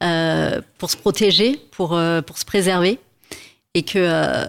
euh, 0.02 0.60
pour 0.78 0.90
se 0.90 0.96
protéger, 0.96 1.60
pour, 1.70 1.94
euh, 1.94 2.22
pour 2.22 2.38
se 2.38 2.44
préserver, 2.44 2.98
et 3.74 3.82
que 3.82 4.46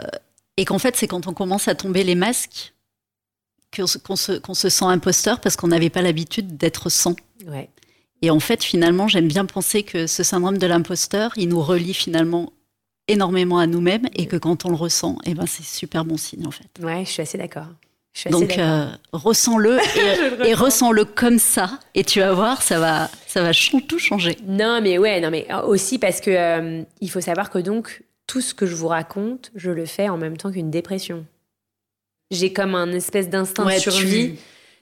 et 0.58 0.66
qu'en 0.66 0.80
fait, 0.80 0.96
c'est 0.96 1.08
quand 1.08 1.28
on 1.28 1.34
commence 1.34 1.68
à 1.68 1.76
tomber 1.76 2.04
les 2.04 2.16
masques 2.16 2.74
qu'on 3.76 3.88
se, 3.88 4.38
qu'on 4.40 4.54
se, 4.54 4.70
sent 4.70 4.86
imposteur 4.86 5.40
parce 5.40 5.56
qu'on 5.56 5.68
n'avait 5.68 5.90
pas 5.90 6.02
l'habitude 6.02 6.58
d'être 6.58 6.90
sans. 6.90 7.16
Ouais. 7.48 7.70
Et 8.22 8.30
en 8.30 8.40
fait, 8.40 8.64
finalement, 8.64 9.08
j'aime 9.08 9.28
bien 9.28 9.46
penser 9.46 9.84
que 9.84 10.08
ce 10.08 10.24
syndrome 10.24 10.58
de 10.58 10.68
l'imposteur, 10.68 11.32
il 11.38 11.50
nous 11.50 11.62
relie 11.62 11.94
finalement 11.94 12.54
énormément 13.08 13.58
à 13.58 13.68
nous-mêmes 13.68 14.08
et 14.14 14.28
que 14.28 14.36
quand 14.36 14.66
on 14.66 14.70
le 14.70 14.76
ressent, 14.76 15.18
eh 15.26 15.34
ben, 15.34 15.46
c'est 15.48 15.66
super 15.66 16.06
bon 16.06 16.18
signe 16.18 16.46
en 16.46 16.52
fait. 16.52 16.68
Ouais, 16.82 17.04
je 17.06 17.12
suis 17.12 17.22
assez 17.22 17.38
d'accord. 17.38 17.68
Donc, 18.30 18.58
euh, 18.58 18.88
ressens-le 19.14 19.78
et, 19.98 20.50
et 20.50 20.54
ressens. 20.54 20.66
ressens-le 20.66 21.06
comme 21.06 21.40
ça, 21.40 21.80
et 21.96 22.04
tu 22.04 22.20
vas 22.20 22.34
voir, 22.34 22.62
ça 22.62 22.78
va, 22.78 23.10
ça 23.26 23.42
va 23.42 23.52
tout 23.54 24.00
changer. 24.00 24.38
Non, 24.46 24.82
mais 24.82 24.98
ouais, 24.98 25.22
non, 25.22 25.32
mais 25.32 25.48
aussi 25.66 25.98
parce 25.98 26.20
que 26.20 26.30
euh, 26.30 26.84
il 27.00 27.10
faut 27.10 27.22
savoir 27.22 27.50
que 27.50 27.58
donc 27.58 28.04
tout 28.28 28.42
ce 28.42 28.54
que 28.54 28.66
je 28.66 28.76
vous 28.76 28.88
raconte, 28.88 29.52
je 29.56 29.72
le 29.72 29.86
fais 29.86 30.10
en 30.10 30.18
même 30.18 30.38
temps 30.38 30.52
qu'une 30.52 30.70
dépression. 30.70 31.26
J'ai 32.32 32.52
comme 32.54 32.74
un 32.76 32.92
espèce 32.94 33.30
d'instinct 33.30 33.66
Ouais, 33.66 33.78
de 33.78 33.82
tu- 33.82 33.92
survie. 33.92 34.36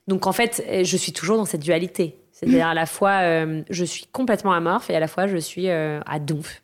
Donc 0.08 0.28
en 0.28 0.32
fait, 0.32 0.64
euh, 0.70 0.84
je 0.84 0.98
suis 0.98 1.12
toujours 1.12 1.38
dans 1.38 1.46
cette 1.46 1.62
dualité. 1.62 2.16
C'est-à-dire 2.32 2.68
à 2.68 2.74
la 2.74 2.86
fois, 2.86 3.20
euh, 3.24 3.64
je 3.70 3.84
suis 3.84 4.06
complètement 4.12 4.54
amorphe 4.54 4.90
et 4.90 4.96
à 4.96 5.00
la 5.02 5.08
fois, 5.10 5.28
je 5.28 5.36
suis 5.38 5.68
euh, 5.70 6.00
à 6.06 6.20
donf. 6.20 6.62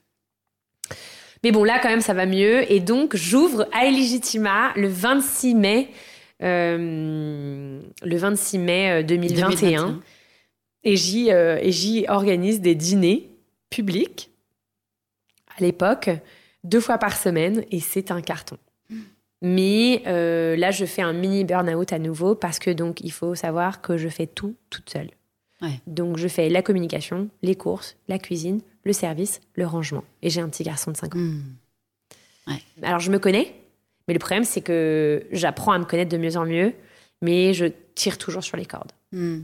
Mais 1.43 1.51
bon, 1.51 1.63
là, 1.65 1.79
quand 1.81 1.89
même, 1.89 2.01
ça 2.01 2.13
va 2.13 2.25
mieux. 2.25 2.71
Et 2.71 2.79
donc, 2.79 3.15
j'ouvre 3.15 3.67
à 3.73 3.85
Illegitima 3.85 4.71
le 4.77 4.87
26 4.87 5.53
mai, 5.53 5.89
euh, 6.41 7.81
le 8.03 8.17
26 8.17 8.57
mai 8.59 8.91
euh, 8.91 9.03
2021. 9.03 9.49
2021. 9.49 9.99
Et 10.85 10.95
j'y, 10.95 11.31
euh, 11.31 11.57
et 11.61 11.71
j'y 11.71 12.05
organise 12.07 12.61
des 12.61 12.73
dîners 12.75 13.29
publics 13.69 14.29
à 15.57 15.61
l'époque, 15.61 16.09
deux 16.63 16.79
fois 16.79 16.97
par 16.97 17.15
semaine, 17.17 17.63
et 17.71 17.79
c'est 17.79 18.11
un 18.11 18.21
carton. 18.21 18.57
Mais 19.41 20.01
euh, 20.07 20.55
là, 20.55 20.71
je 20.71 20.85
fais 20.85 21.01
un 21.01 21.13
mini 21.13 21.43
burn-out 21.43 21.93
à 21.93 21.99
nouveau 21.99 22.35
parce 22.35 22.59
que 22.59 22.71
donc 22.71 23.01
il 23.01 23.11
faut 23.11 23.35
savoir 23.35 23.81
que 23.81 23.97
je 23.97 24.09
fais 24.09 24.27
tout 24.27 24.55
toute 24.69 24.89
seule. 24.89 25.09
Ouais. 25.61 25.79
Donc 25.87 26.17
je 26.17 26.27
fais 26.27 26.49
la 26.49 26.61
communication, 26.61 27.29
les 27.41 27.55
courses, 27.55 27.95
la 28.07 28.19
cuisine, 28.19 28.61
le 28.83 28.93
service, 28.93 29.41
le 29.55 29.65
rangement. 29.65 30.03
Et 30.21 30.29
j'ai 30.29 30.41
un 30.41 30.49
petit 30.49 30.63
garçon 30.63 30.91
de 30.91 30.97
5 30.97 31.15
ans. 31.15 31.19
Hmm. 31.19 31.41
Alors 32.83 32.99
je 32.99 33.11
me 33.11 33.17
connais, 33.17 33.55
mais 34.07 34.13
le 34.13 34.19
problème 34.19 34.43
c'est 34.43 34.61
que 34.61 35.25
j'apprends 35.31 35.71
à 35.71 35.79
me 35.79 35.85
connaître 35.85 36.11
de 36.11 36.17
mieux 36.17 36.37
en 36.37 36.45
mieux, 36.45 36.73
mais 37.21 37.53
je 37.53 37.65
tire 37.95 38.17
toujours 38.17 38.43
sur 38.43 38.57
les 38.57 38.65
cordes. 38.65 38.91
Hmm. 39.11 39.41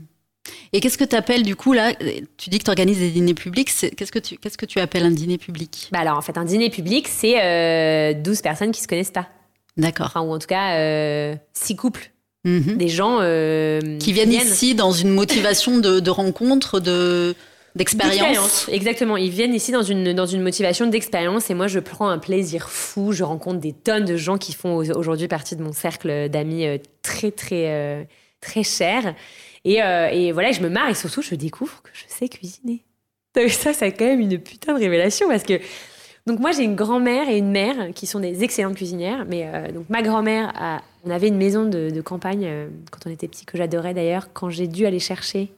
Et 0.72 0.80
qu'est-ce 0.80 0.98
que 0.98 1.04
tu 1.04 1.16
appelles 1.16 1.42
du 1.42 1.56
coup 1.56 1.72
là 1.72 1.94
Tu 2.36 2.50
dis 2.50 2.58
que 2.58 2.64
tu 2.64 2.70
organises 2.70 2.98
des 2.98 3.10
dîners 3.10 3.34
publics. 3.34 3.70
Qu'est-ce 3.96 4.12
que 4.12 4.18
tu 4.18 4.36
qu'est-ce 4.36 4.58
que 4.58 4.66
tu 4.66 4.80
appelles 4.80 5.04
un 5.04 5.10
dîner 5.10 5.38
public? 5.38 5.88
Bah 5.92 6.00
alors 6.00 6.16
en 6.16 6.22
fait 6.22 6.36
un 6.38 6.44
dîner 6.44 6.70
public 6.70 7.08
c'est 7.08 7.42
euh, 7.42 8.14
12 8.14 8.42
personnes 8.42 8.72
qui 8.72 8.80
se 8.80 8.88
connaissent 8.88 9.10
pas. 9.10 9.28
D'accord. 9.76 10.06
Enfin 10.06 10.20
ou 10.22 10.32
en 10.32 10.38
tout 10.38 10.46
cas 10.46 10.76
euh, 10.78 11.34
6 11.54 11.76
couples. 11.76 12.10
Mhm. 12.44 12.76
Des 12.76 12.88
gens 12.88 13.18
euh, 13.20 13.98
Qui 13.98 14.12
viennent 14.12 14.32
ici 14.32 14.74
dans 14.74 14.90
une 14.92 15.10
motivation 15.10 15.78
de, 15.78 16.00
de 16.00 16.10
rencontre, 16.10 16.80
de 16.80 17.34
d'expérience. 17.74 18.68
Exactement. 18.70 19.16
Ils 19.16 19.30
viennent 19.30 19.54
ici 19.54 19.72
dans 19.72 19.82
une, 19.82 20.12
dans 20.12 20.26
une 20.26 20.42
motivation 20.42 20.86
d'expérience 20.86 21.48
et 21.50 21.54
moi 21.54 21.68
je 21.68 21.78
prends 21.78 22.08
un 22.08 22.18
plaisir 22.18 22.68
fou. 22.68 23.12
Je 23.12 23.24
rencontre 23.24 23.60
des 23.60 23.72
tonnes 23.72 24.04
de 24.04 24.16
gens 24.16 24.36
qui 24.38 24.52
font 24.52 24.76
au- 24.76 24.92
aujourd'hui 24.98 25.26
partie 25.28 25.56
de 25.56 25.62
mon 25.62 25.72
cercle 25.72 26.28
d'amis 26.28 26.66
euh, 26.66 26.76
très 27.02 27.30
très 27.30 28.06
très 28.42 28.62
cher. 28.64 29.14
Et, 29.64 29.82
euh, 29.82 30.08
et 30.10 30.32
voilà, 30.32 30.50
je 30.52 30.60
me 30.60 30.68
marre 30.68 30.90
et 30.90 30.94
surtout 30.94 31.22
je 31.22 31.34
découvre 31.34 31.80
que 31.82 31.90
je 31.94 32.02
sais 32.08 32.28
cuisiner. 32.28 32.82
Ça, 33.48 33.72
c'est 33.72 33.92
quand 33.92 34.04
même 34.04 34.20
une 34.20 34.38
putain 34.38 34.74
de 34.74 34.78
révélation 34.80 35.26
parce 35.28 35.44
que 35.44 35.54
donc 36.26 36.38
moi 36.40 36.52
j'ai 36.52 36.62
une 36.64 36.74
grand-mère 36.76 37.28
et 37.28 37.36
une 37.38 37.50
mère 37.50 37.92
qui 37.94 38.06
sont 38.06 38.20
des 38.20 38.44
excellentes 38.44 38.76
cuisinières. 38.76 39.24
Mais 39.26 39.46
euh, 39.52 39.72
donc 39.72 39.88
ma 39.88 40.02
grand-mère, 40.02 40.52
a- 40.56 40.80
on 41.04 41.10
avait 41.10 41.28
une 41.28 41.36
maison 41.36 41.64
de, 41.68 41.90
de 41.90 42.00
campagne 42.00 42.44
euh, 42.46 42.68
quand 42.90 43.06
on 43.06 43.10
était 43.10 43.28
petit 43.28 43.44
que 43.44 43.58
j'adorais 43.58 43.94
d'ailleurs. 43.94 44.32
Quand 44.32 44.48
j'ai 44.50 44.68
dû 44.68 44.86
aller 44.86 45.00
chercher 45.00 45.52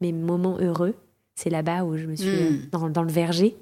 mes 0.00 0.12
moments 0.12 0.56
heureux, 0.60 0.94
c'est 1.34 1.50
là-bas 1.50 1.84
où 1.84 1.96
je 1.96 2.06
me 2.06 2.14
suis 2.16 2.28
Mm. 2.28 2.32
euh, 2.32 2.58
dans, 2.72 2.88
dans 2.90 3.02
le 3.02 3.10
verger. 3.12 3.56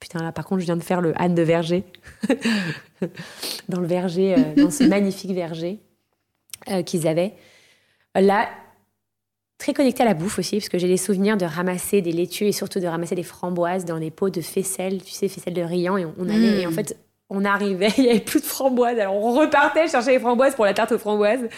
Putain 0.00 0.22
là 0.22 0.30
par 0.32 0.44
contre 0.44 0.60
je 0.60 0.66
viens 0.66 0.76
de 0.76 0.82
faire 0.82 1.00
le 1.00 1.12
Anne 1.20 1.34
de 1.34 1.42
verger 1.42 1.84
dans 3.68 3.80
le 3.80 3.86
verger, 3.86 4.34
euh, 4.34 4.54
dans 4.62 4.70
ce 4.70 4.84
magnifique 4.88 5.32
verger 5.32 5.78
qu'ils 6.84 7.06
avaient. 7.06 7.34
Là, 8.14 8.48
très 9.58 9.72
connecté 9.74 10.02
à 10.02 10.06
la 10.06 10.14
bouffe 10.14 10.38
aussi, 10.38 10.56
parce 10.56 10.68
que 10.68 10.78
j'ai 10.78 10.88
les 10.88 10.96
souvenirs 10.96 11.36
de 11.36 11.44
ramasser 11.46 12.02
des 12.02 12.12
laitues 12.12 12.46
et 12.46 12.52
surtout 12.52 12.80
de 12.80 12.86
ramasser 12.86 13.14
des 13.14 13.22
framboises 13.22 13.84
dans 13.84 13.98
des 13.98 14.10
pots 14.10 14.30
de 14.30 14.40
faisselle, 14.40 15.02
tu 15.02 15.12
sais, 15.12 15.28
faisselle 15.28 15.54
de 15.54 15.62
riant, 15.62 15.96
et 15.96 16.04
on, 16.04 16.14
on 16.18 16.28
allait, 16.28 16.62
et 16.62 16.66
en 16.66 16.72
fait, 16.72 16.96
on 17.30 17.44
arrivait, 17.44 17.88
il 17.98 18.04
n'y 18.04 18.10
avait 18.10 18.20
plus 18.20 18.40
de 18.40 18.46
framboises, 18.46 18.98
alors 18.98 19.14
on 19.16 19.32
repartait 19.34 19.88
chercher 19.88 20.12
les 20.12 20.20
framboises 20.20 20.54
pour 20.54 20.64
la 20.64 20.74
tarte 20.74 20.92
aux 20.92 20.98
framboises. 20.98 21.48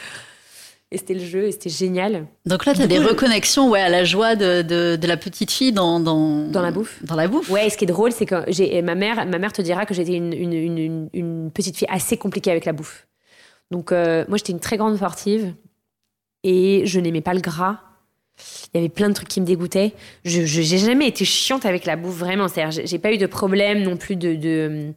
Et 0.91 0.97
c'était 0.97 1.13
le 1.13 1.21
jeu, 1.21 1.45
et 1.45 1.53
c'était 1.53 1.69
génial. 1.69 2.25
Donc 2.47 2.65
là, 2.65 2.73
tu 2.73 2.81
as 2.81 2.87
des 2.87 2.99
reconnexions 2.99 3.69
ouais, 3.69 3.81
à 3.83 3.91
la 3.91 4.05
joie 4.05 4.37
de, 4.37 4.63
de, 4.63 4.97
de 4.97 5.07
la 5.07 5.19
petite 5.19 5.51
fille 5.51 5.71
dans, 5.71 6.01
dans, 6.01 6.47
Dans 6.49 6.63
la 6.63 6.71
bouffe. 6.71 7.05
Dans 7.05 7.15
la 7.15 7.29
bouffe. 7.29 7.51
Ouais, 7.51 7.67
et 7.67 7.71
ce 7.71 7.77
qui 7.77 7.85
est 7.85 7.89
drôle, 7.89 8.11
c'est 8.11 8.25
que 8.25 8.37
j'ai, 8.49 8.81
ma, 8.81 8.95
mère, 8.95 9.27
ma 9.27 9.39
mère 9.39 9.53
te 9.53 9.61
dira 9.61 9.85
que 9.85 9.93
j'étais 9.93 10.15
une, 10.15 10.33
une, 10.33 10.55
une- 10.55 10.79
une- 10.79 11.11
une 11.13 11.51
petite 11.51 11.77
fille 11.77 11.89
assez 11.91 12.17
compliquée 12.17 12.51
avec 12.51 12.65
la 12.65 12.73
bouffe. 12.73 13.07
Donc, 13.71 13.93
euh, 13.93 14.25
moi, 14.29 14.39
j'étais 14.39 14.53
une 14.53 14.61
très 14.61 14.79
grande 14.79 14.97
sportive 14.97 15.53
et 16.43 16.87
je 16.87 17.01
n'aimais 17.01 17.21
pas 17.21 17.35
le 17.35 17.41
gras. 17.41 17.81
Il 18.73 18.77
y 18.77 18.79
avait 18.79 18.89
plein 18.89 19.09
de 19.09 19.15
trucs 19.15 19.29
qui 19.29 19.41
me 19.41 19.47
dégoûtaient. 19.47 19.93
Je 20.25 20.45
j'ai 20.45 20.79
jamais 20.79 21.09
été 21.09 21.25
chiante 21.25 21.67
avec 21.67 21.85
la 21.85 21.97
bouffe, 21.97 22.17
vraiment. 22.17 22.49
C'est-à-dire, 22.49 22.85
j'ai 22.85 22.99
pas 22.99 23.13
eu 23.13 23.19
de 23.19 23.27
problème 23.27 23.83
non 23.83 23.97
plus 23.97 24.17
de. 24.17 24.35
de 24.35 24.93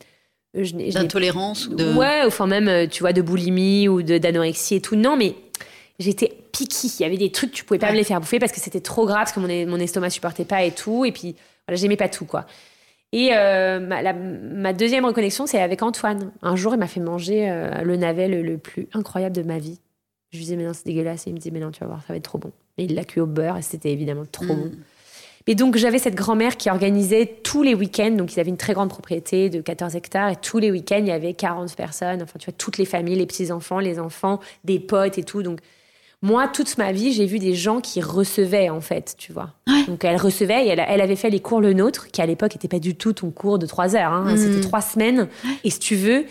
D'intolérance 0.53 1.67
ou 1.67 1.75
de... 1.75 1.93
Ouais, 1.93 2.23
enfin 2.25 2.45
même, 2.45 2.89
tu 2.89 3.03
vois, 3.03 3.13
de 3.13 3.21
boulimie 3.21 3.87
ou 3.87 4.01
d'anorexie 4.01 4.75
et 4.75 4.81
tout. 4.81 4.97
Non, 4.97 5.15
mais 5.15 5.33
j'étais 5.97 6.29
piquée. 6.51 6.89
Il 6.99 7.03
y 7.03 7.05
avait 7.05 7.15
des 7.15 7.31
trucs, 7.31 7.53
tu 7.53 7.63
pouvais 7.63 7.79
pas 7.79 7.91
me 7.91 7.95
les 7.95 8.03
faire 8.03 8.19
bouffer 8.19 8.37
parce 8.37 8.51
que 8.51 8.59
c'était 8.59 8.81
trop 8.81 9.05
grave, 9.05 9.19
parce 9.19 9.31
que 9.31 9.39
mon, 9.39 9.47
mon 9.47 9.79
estomac 9.79 10.09
supportait 10.09 10.43
pas 10.43 10.63
et 10.63 10.71
tout. 10.71 11.05
Et 11.05 11.13
puis, 11.13 11.35
voilà, 11.65 11.79
j'aimais 11.79 11.95
pas 11.95 12.09
tout, 12.09 12.25
quoi. 12.25 12.45
Et 13.13 13.31
euh, 13.33 13.79
ma, 13.79 14.73
deuxième 14.73 15.05
reconnexion, 15.05 15.45
c'est 15.45 15.61
avec 15.61 15.83
Antoine. 15.83 16.31
Un 16.41 16.55
jour, 16.55 16.73
il 16.73 16.79
m'a 16.79 16.87
fait 16.87 17.01
manger 17.01 17.49
euh, 17.49 17.81
le 17.81 17.97
navet 17.97 18.27
le, 18.29 18.57
plus 18.57 18.87
incroyable 18.93 19.35
de 19.35 19.43
ma 19.43 19.59
vie. 19.59 19.79
Je 20.31 20.37
lui 20.37 20.45
disais, 20.45 20.55
mais 20.55 20.63
non, 20.63 20.73
c'est 20.73 20.85
dégueulasse. 20.85 21.27
Et 21.27 21.31
il 21.31 21.33
me 21.33 21.39
dit, 21.39 21.51
mais 21.51 21.59
non, 21.59 21.71
tu 21.71 21.81
vas 21.81 21.87
voir, 21.87 22.01
ça 22.01 22.13
va 22.13 22.17
être 22.17 22.23
trop 22.23 22.37
bon. 22.37 22.53
Et 22.81 22.85
il 22.85 22.95
l'a 22.95 23.03
cuit 23.03 23.21
au 23.21 23.27
beurre 23.27 23.57
et 23.57 23.61
c'était 23.61 23.91
évidemment 23.91 24.25
trop 24.29 24.45
mm. 24.45 24.47
bon. 24.47 24.71
Et 25.47 25.55
donc, 25.55 25.75
j'avais 25.75 25.99
cette 25.99 26.15
grand-mère 26.15 26.57
qui 26.57 26.69
organisait 26.69 27.25
tous 27.43 27.63
les 27.63 27.73
week-ends. 27.73 28.11
Donc, 28.11 28.33
ils 28.35 28.39
avaient 28.39 28.49
une 28.49 28.57
très 28.57 28.73
grande 28.73 28.89
propriété 28.89 29.49
de 29.49 29.61
14 29.61 29.95
hectares. 29.95 30.29
Et 30.29 30.35
tous 30.35 30.59
les 30.59 30.71
week-ends, 30.71 30.99
il 30.99 31.07
y 31.07 31.11
avait 31.11 31.33
40 31.33 31.75
personnes. 31.75 32.21
Enfin, 32.21 32.37
tu 32.39 32.45
vois, 32.45 32.55
toutes 32.57 32.77
les 32.77 32.85
familles, 32.85 33.15
les 33.15 33.25
petits-enfants, 33.25 33.79
les 33.79 33.99
enfants, 33.99 34.39
des 34.63 34.79
potes 34.79 35.17
et 35.17 35.23
tout. 35.23 35.41
Donc, 35.41 35.59
moi, 36.21 36.47
toute 36.47 36.77
ma 36.77 36.91
vie, 36.91 37.11
j'ai 37.11 37.25
vu 37.25 37.39
des 37.39 37.55
gens 37.55 37.81
qui 37.81 38.01
recevaient, 38.01 38.69
en 38.69 38.81
fait, 38.81 39.15
tu 39.17 39.33
vois. 39.33 39.49
Donc, 39.87 40.05
elle 40.05 40.17
recevait 40.17 40.67
et 40.67 40.69
elle, 40.69 41.01
avait 41.01 41.15
fait 41.15 41.31
les 41.31 41.39
cours 41.39 41.61
Le 41.61 41.73
Nôtre, 41.73 42.07
qui 42.11 42.21
à 42.21 42.27
l'époque 42.27 42.53
n'était 42.53 42.67
pas 42.67 42.79
du 42.79 42.95
tout 42.95 43.13
ton 43.13 43.31
cours 43.31 43.57
de 43.57 43.65
trois 43.65 43.95
heures. 43.95 44.13
Hein. 44.13 44.37
C'était 44.37 44.59
mm. 44.59 44.61
trois 44.61 44.81
semaines. 44.81 45.27
Et 45.63 45.71
si 45.71 45.79
tu 45.79 45.95
veux, 45.95 46.25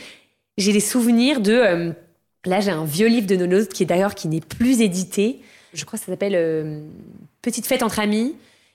j'ai 0.56 0.72
des 0.72 0.80
souvenirs 0.80 1.40
de. 1.40 1.52
Euh, 1.52 1.92
là, 2.46 2.60
j'ai 2.60 2.70
un 2.70 2.84
vieux 2.84 3.08
livre 3.08 3.26
de 3.26 3.34
Nonos 3.34 3.66
qui 3.66 3.82
est 3.82 3.86
d'ailleurs 3.86 4.14
qui 4.14 4.28
n'est 4.28 4.40
plus 4.40 4.80
édité. 4.80 5.40
Je 5.72 5.84
crois 5.84 5.98
que 5.98 6.04
ça 6.04 6.12
s'appelle 6.12 6.34
euh, 6.34 6.82
Petite 7.42 7.66
fête 7.66 7.82
entre 7.82 7.98
amis. 7.98 8.34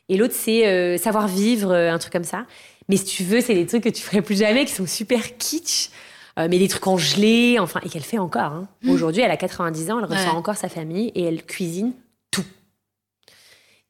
Et 0.09 0.17
l'autre, 0.17 0.35
c'est 0.35 0.67
euh, 0.67 0.97
Savoir 0.97 1.27
vivre, 1.27 1.71
un 1.73 1.97
truc 1.97 2.13
comme 2.13 2.23
ça. 2.23 2.45
Mais 2.89 2.97
si 2.97 3.05
tu 3.05 3.23
veux, 3.23 3.41
c'est 3.41 3.55
des 3.55 3.65
trucs 3.65 3.83
que 3.83 3.89
tu 3.89 4.01
ferais 4.01 4.21
plus 4.21 4.37
jamais, 4.37 4.65
qui 4.65 4.73
sont 4.73 4.85
super 4.85 5.37
kitsch. 5.37 5.89
Euh, 6.37 6.47
mais 6.49 6.59
des 6.59 6.67
trucs 6.67 6.83
congelés, 6.83 7.59
enfin, 7.59 7.79
et 7.85 7.89
qu'elle 7.89 8.03
fait 8.03 8.17
encore. 8.17 8.51
Hein. 8.51 8.67
Mmh. 8.83 8.89
Aujourd'hui, 8.91 9.21
elle 9.21 9.31
a 9.31 9.37
90 9.37 9.91
ans, 9.91 9.99
elle 9.99 10.05
reçoit 10.05 10.33
encore 10.33 10.57
sa 10.57 10.67
famille 10.67 11.11
et 11.15 11.23
elle 11.23 11.45
cuisine 11.45 11.93
tout. 12.29 12.43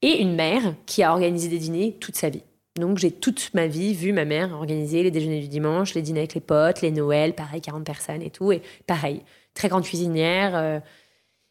Et 0.03 0.21
une 0.21 0.35
mère 0.35 0.75
qui 0.85 1.01
a 1.01 1.11
organisé 1.11 1.47
des 1.47 1.57
dîners 1.57 1.97
toute 1.99 2.15
sa 2.15 2.29
vie. 2.29 2.43
Donc 2.79 2.97
j'ai 2.97 3.09
toute 3.09 3.51
ma 3.53 3.67
vie 3.67 3.93
vu 3.93 4.11
ma 4.11 4.25
mère 4.25 4.51
organiser 4.53 5.01
les 5.01 5.09
déjeuners 5.09 5.39
du 5.39 5.47
dimanche, 5.47 5.95
les 5.95 6.01
dîners 6.01 6.19
avec 6.19 6.33
les 6.33 6.41
potes, 6.41 6.81
les 6.81 6.91
Noëls, 6.91 7.33
pareil, 7.33 7.61
40 7.61 7.85
personnes 7.85 8.21
et 8.21 8.29
tout. 8.29 8.51
Et 8.51 8.61
pareil, 8.85 9.21
très 9.53 9.69
grande 9.69 9.83
cuisinière. 9.83 10.51
Euh, 10.55 10.79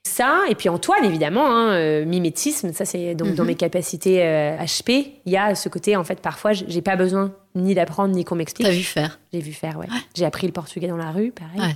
ça, 0.07 0.42
et 0.48 0.55
puis 0.55 0.68
Antoine, 0.68 1.05
évidemment, 1.05 1.46
hein, 1.46 1.72
euh, 1.72 2.05
mimétisme, 2.05 2.72
ça 2.72 2.84
c'est 2.84 3.14
donc 3.14 3.34
dans 3.34 3.42
mhm. 3.42 3.48
mes 3.48 3.55
capacités 3.55 4.18
HP. 4.18 4.90
Euh, 4.90 5.02
il 5.24 5.32
y 5.32 5.36
a 5.36 5.55
ce 5.55 5.68
côté, 5.68 5.96
en 5.96 6.05
fait, 6.05 6.20
parfois, 6.20 6.52
j'ai 6.52 6.82
pas 6.82 6.96
besoin 6.96 7.32
ni 7.55 7.74
d'apprendre 7.74 8.14
ni 8.14 8.24
qu'on 8.24 8.34
m'explique. 8.34 8.66
T'as 8.66 8.72
vu 8.72 8.82
faire 8.82 9.18
J'ai 9.32 9.40
vu 9.40 9.52
faire, 9.52 9.78
ouais. 9.78 9.86
J'ai 10.14 10.26
appris 10.26 10.46
le 10.46 10.52
portugais 10.52 10.88
dans 10.88 10.98
la 10.98 11.11
rue, 11.11 11.32
pareil, 11.32 11.74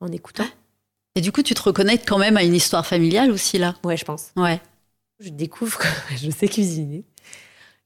en 0.00 0.08
écoutant. 0.08 0.44
Et 1.16 1.20
du 1.20 1.32
coup, 1.32 1.42
tu 1.42 1.54
te 1.54 1.62
reconnais 1.62 1.98
quand 1.98 2.18
même 2.18 2.36
à 2.36 2.44
une 2.44 2.54
histoire 2.54 2.86
familiale 2.86 3.30
aussi, 3.30 3.58
là? 3.58 3.74
Ouais, 3.82 3.96
je 3.96 4.04
pense. 4.04 4.30
Ouais. 4.36 4.60
Je 5.18 5.30
découvre 5.30 5.78
que 5.78 5.88
je 6.16 6.30
sais 6.30 6.48
cuisiner. 6.48 7.04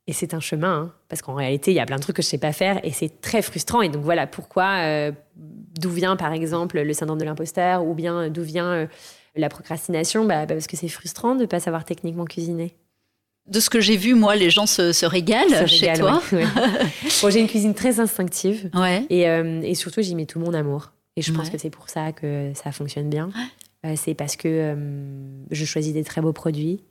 Et 0.06 0.12
c'est 0.12 0.34
un 0.34 0.40
chemin, 0.40 0.74
hein, 0.74 0.92
parce 1.08 1.22
qu'en 1.22 1.34
réalité, 1.34 1.70
il 1.70 1.74
y 1.74 1.80
a 1.80 1.86
plein 1.86 1.96
de 1.96 2.02
trucs 2.02 2.16
que 2.16 2.22
je 2.22 2.28
sais 2.28 2.36
pas 2.36 2.52
faire 2.52 2.78
et 2.84 2.92
c'est 2.92 3.22
très 3.22 3.40
frustrant. 3.40 3.80
Et 3.80 3.88
donc 3.88 4.02
voilà 4.02 4.26
pourquoi, 4.26 4.80
euh, 4.82 5.12
d'où 5.36 5.88
vient 5.88 6.16
par 6.16 6.32
exemple 6.34 6.78
le 6.78 6.92
syndrome 6.92 7.18
de 7.18 7.24
l'imposteur, 7.24 7.86
ou 7.86 7.94
bien 7.94 8.28
d'où 8.28 8.42
vient 8.42 8.86
la 9.36 9.48
procrastination, 9.48 10.24
bah, 10.24 10.46
bah, 10.46 10.54
parce 10.54 10.66
que 10.66 10.76
c'est 10.76 10.88
frustrant 10.88 11.34
de 11.34 11.42
ne 11.42 11.46
pas 11.46 11.60
savoir 11.60 11.84
techniquement 11.84 12.24
cuisiner. 12.24 12.74
De 13.46 13.60
ce 13.60 13.68
que 13.68 13.80
j'ai 13.80 13.96
vu, 13.96 14.14
moi, 14.14 14.36
les 14.36 14.48
gens 14.48 14.64
se, 14.66 15.04
régalent 15.04 15.66
chez 15.66 15.92
toi. 15.94 16.22
j'ai 17.30 17.40
une 17.40 17.46
cuisine 17.46 17.74
très 17.74 18.00
instinctive. 18.00 18.70
Ouais. 18.72 19.04
Et, 19.10 19.28
euh, 19.28 19.60
et 19.62 19.74
surtout, 19.74 20.00
j'y 20.00 20.14
mets 20.14 20.24
tout 20.24 20.38
mon 20.38 20.54
amour. 20.54 20.92
Et 21.16 21.22
je 21.22 21.32
pense 21.32 21.50
que 21.50 21.58
c'est 21.58 21.70
pour 21.70 21.90
ça 21.90 22.12
que 22.12 22.52
ça 22.54 22.72
fonctionne 22.72 23.08
bien. 23.08 23.30
Euh, 23.84 23.94
c'est 23.96 24.14
parce 24.14 24.36
que 24.36 24.48
euh, 24.48 25.44
je 25.50 25.64
choisis 25.64 25.92
des 25.92 26.02
très 26.02 26.22
beaux 26.22 26.32
produits 26.32 26.82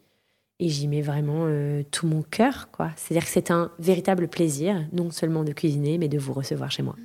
et 0.59 0.69
j'y 0.69 0.87
mets 0.87 1.01
vraiment 1.01 1.47
tout 1.91 2.05
mon 2.05 2.21
cœur. 2.21 2.69
quoi. 2.71 2.91
C'est-à-dire 2.95 3.25
que 3.25 3.31
c'est 3.31 3.49
un 3.49 3.71
véritable 3.79 4.27
plaisir, 4.27 4.85
non 4.93 5.09
seulement 5.09 5.43
de 5.43 5.51
cuisiner, 5.51 5.97
mais 5.97 6.07
de 6.07 6.19
vous 6.19 6.33
recevoir 6.33 6.69
chez 6.71 6.83
moi. 6.83 6.95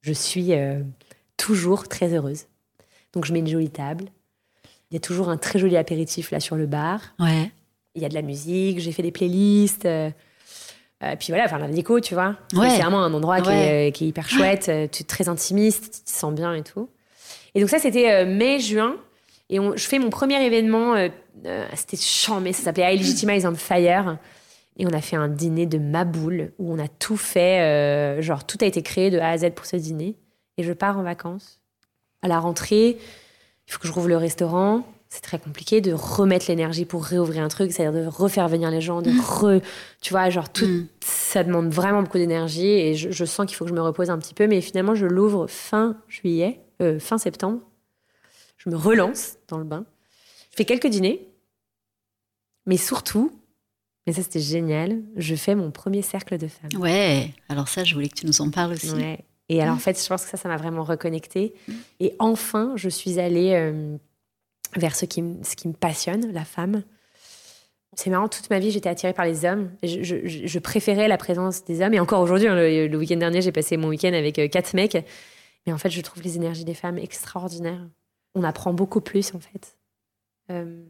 Je 0.00 0.14
suis 0.14 0.52
toujours 1.36 1.88
très 1.88 2.14
heureuse. 2.14 2.46
Donc, 3.12 3.26
je 3.26 3.34
mets 3.34 3.40
une 3.40 3.48
jolie 3.48 3.70
table, 3.70 4.06
il 4.92 4.96
y 4.96 4.98
a 4.98 5.00
toujours 5.00 5.30
un 5.30 5.38
très 5.38 5.58
joli 5.58 5.78
apéritif 5.78 6.30
là 6.30 6.38
sur 6.38 6.54
le 6.54 6.66
bar. 6.66 7.00
Ouais. 7.18 7.50
Il 7.94 8.02
y 8.02 8.04
a 8.04 8.10
de 8.10 8.14
la 8.14 8.20
musique, 8.20 8.78
j'ai 8.78 8.92
fait 8.92 9.02
des 9.02 9.10
playlists. 9.10 9.86
Euh, 9.86 10.10
euh 11.02 11.16
puis 11.18 11.28
voilà, 11.28 11.46
enfin 11.46 11.56
la 11.56 11.66
déco, 11.68 11.98
tu 11.98 12.12
vois. 12.12 12.36
C'est 12.50 12.82
vraiment 12.82 13.02
un 13.02 13.14
endroit 13.14 13.40
qui, 13.40 13.48
est, 13.48 13.96
qui, 13.96 14.04
est, 14.04 14.08
hyper 14.08 14.28
chouette, 14.28 14.68
euh, 14.68 14.86
tu 14.92 15.02
es 15.02 15.06
très 15.06 15.30
intimiste, 15.30 15.84
tu 15.84 16.00
te 16.02 16.10
sens 16.10 16.34
bien 16.34 16.52
et 16.52 16.62
tout. 16.62 16.90
Et 17.54 17.60
donc 17.60 17.70
ça, 17.70 17.78
c'était 17.78 18.12
euh, 18.12 18.26
mai-juin. 18.26 18.96
Et 19.48 19.58
on, 19.60 19.74
je 19.76 19.86
fais 19.86 19.98
mon 19.98 20.10
premier 20.10 20.44
événement, 20.44 20.94
c'était 21.74 21.96
mais 22.42 22.52
ça 22.52 22.62
s'appelait 22.62 22.94
I 22.94 22.98
Legitimize 22.98 23.46
on 23.46 23.54
Fire. 23.54 24.18
Et 24.76 24.86
on 24.86 24.92
a 24.92 25.00
fait 25.00 25.16
un 25.16 25.28
dîner 25.28 25.64
de 25.64 25.78
maboule 25.78 26.52
où 26.58 26.72
on 26.72 26.78
a 26.78 26.88
tout 26.88 27.16
fait, 27.16 28.20
genre 28.22 28.46
tout 28.46 28.58
a 28.60 28.66
été 28.66 28.82
créé 28.82 29.10
de 29.10 29.18
A 29.18 29.30
à 29.30 29.38
Z 29.38 29.50
pour 29.54 29.64
ce 29.64 29.76
dîner. 29.76 30.16
Et 30.58 30.62
je 30.62 30.72
pars 30.72 30.98
en 30.98 31.02
vacances. 31.02 31.60
À 32.22 32.28
la 32.28 32.38
rentrée, 32.38 32.98
il 33.66 33.72
faut 33.72 33.78
que 33.78 33.86
je 33.86 33.92
rouvre 33.92 34.08
le 34.08 34.16
restaurant. 34.16 34.86
C'est 35.08 35.20
très 35.20 35.38
compliqué 35.38 35.82
de 35.82 35.92
remettre 35.92 36.46
l'énergie 36.48 36.86
pour 36.86 37.04
réouvrir 37.04 37.42
un 37.42 37.48
truc, 37.48 37.70
c'est-à-dire 37.70 38.02
de 38.02 38.06
refaire 38.06 38.48
venir 38.48 38.70
les 38.70 38.80
gens, 38.80 39.02
de 39.02 39.10
mm. 39.10 39.20
re, 39.20 39.60
tu 40.00 40.14
vois, 40.14 40.30
genre 40.30 40.50
tout, 40.50 40.66
mm. 40.66 40.88
ça 41.00 41.44
demande 41.44 41.68
vraiment 41.70 42.02
beaucoup 42.02 42.16
d'énergie 42.16 42.66
et 42.66 42.94
je, 42.94 43.24
sens 43.26 43.46
qu'il 43.46 43.54
faut 43.56 43.64
que 43.64 43.70
je 43.70 43.74
me 43.74 43.82
repose 43.82 44.08
un 44.08 44.18
petit 44.18 44.32
peu. 44.32 44.46
Mais 44.46 44.62
finalement, 44.62 44.94
je 44.94 45.04
l'ouvre 45.04 45.46
fin 45.48 45.98
juillet, 46.08 46.60
euh, 46.80 46.98
fin 46.98 47.18
septembre. 47.18 47.60
Je 48.56 48.70
me 48.70 48.76
relance 48.76 49.36
dans 49.48 49.58
le 49.58 49.64
bain. 49.64 49.84
Je 50.50 50.56
fais 50.56 50.64
quelques 50.64 50.86
dîners, 50.86 51.28
mais 52.64 52.76
surtout, 52.78 53.32
mais 54.06 54.12
ça 54.12 54.22
c'était 54.22 54.40
génial, 54.40 55.02
je 55.16 55.34
fais 55.34 55.54
mon 55.54 55.70
premier 55.70 56.02
cercle 56.02 56.38
de 56.38 56.46
femmes. 56.46 56.80
Ouais, 56.80 57.34
alors 57.48 57.68
ça, 57.68 57.84
je 57.84 57.94
voulais 57.94 58.08
que 58.08 58.14
tu 58.14 58.26
nous 58.26 58.40
en 58.40 58.50
parles 58.50 58.72
aussi. 58.72 58.92
Ouais. 58.92 59.24
Et 59.52 59.60
alors, 59.60 59.74
en 59.74 59.78
fait, 59.78 60.02
je 60.02 60.08
pense 60.08 60.24
que 60.24 60.30
ça, 60.30 60.38
ça 60.38 60.48
m'a 60.48 60.56
vraiment 60.56 60.82
reconnecté. 60.82 61.52
Et 62.00 62.14
enfin, 62.18 62.72
je 62.76 62.88
suis 62.88 63.20
allée 63.20 63.52
euh, 63.52 63.98
vers 64.76 64.96
ce 64.96 65.04
qui, 65.04 65.22
ce 65.42 65.56
qui 65.56 65.68
me 65.68 65.74
passionne, 65.74 66.32
la 66.32 66.44
femme. 66.46 66.82
C'est 67.94 68.08
marrant, 68.08 68.28
toute 68.28 68.48
ma 68.48 68.58
vie, 68.58 68.70
j'étais 68.70 68.88
attirée 68.88 69.12
par 69.12 69.26
les 69.26 69.44
hommes. 69.44 69.70
Je, 69.82 70.02
je, 70.02 70.58
préférais 70.58 71.06
la 71.06 71.18
présence 71.18 71.64
des 71.64 71.82
hommes. 71.82 71.92
Et 71.92 72.00
encore 72.00 72.22
aujourd'hui, 72.22 72.48
hein, 72.48 72.54
le, 72.54 72.96
week-end 72.96 73.18
dernier, 73.18 73.42
j'ai 73.42 73.52
passé 73.52 73.76
mon 73.76 73.88
week-end 73.88 74.14
avec 74.14 74.38
euh, 74.38 74.48
quatre 74.48 74.72
mecs. 74.72 74.96
Mais 75.66 75.72
en 75.74 75.78
fait, 75.78 75.90
je 75.90 76.00
trouve 76.00 76.22
les 76.22 76.36
énergies 76.36 76.64
des 76.64 76.72
femmes 76.72 76.96
extraordinaires. 76.96 77.86
On 78.34 78.44
apprend 78.44 78.72
beaucoup 78.72 79.02
plus, 79.02 79.34
en 79.34 79.40
fait. 79.40 79.76
Euh, 80.50 80.82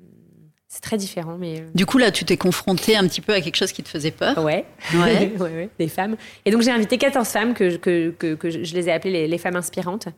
c'est 0.72 0.80
très 0.80 0.96
différent, 0.96 1.36
mais. 1.38 1.60
Euh, 1.60 1.64
du 1.74 1.84
coup, 1.84 1.98
là, 1.98 2.10
tu 2.10 2.24
t'es 2.24 2.38
confrontée 2.38 2.96
un 2.96 3.06
petit 3.06 3.20
peu 3.20 3.34
à 3.34 3.42
quelque 3.42 3.56
chose 3.56 3.72
qui 3.72 3.82
te 3.82 3.90
faisait 3.90 4.10
peur. 4.10 4.38
Ouais. 4.38 4.64
Ouais. 4.94 5.30
ouais, 5.38 5.68
des 5.78 5.88
femmes. 5.88 6.16
Et 6.46 6.50
donc, 6.50 6.62
j'ai 6.62 6.70
invité 6.70 6.96
14 6.96 7.28
femmes 7.28 7.52
que, 7.52 7.76
que, 7.76 8.08
que, 8.10 8.48
je 8.48 8.74
les 8.74 8.88
ai 8.88 8.92
appelées 8.92 9.28
les, 9.28 9.38
femmes 9.38 9.56
inspirantes. 9.56 10.08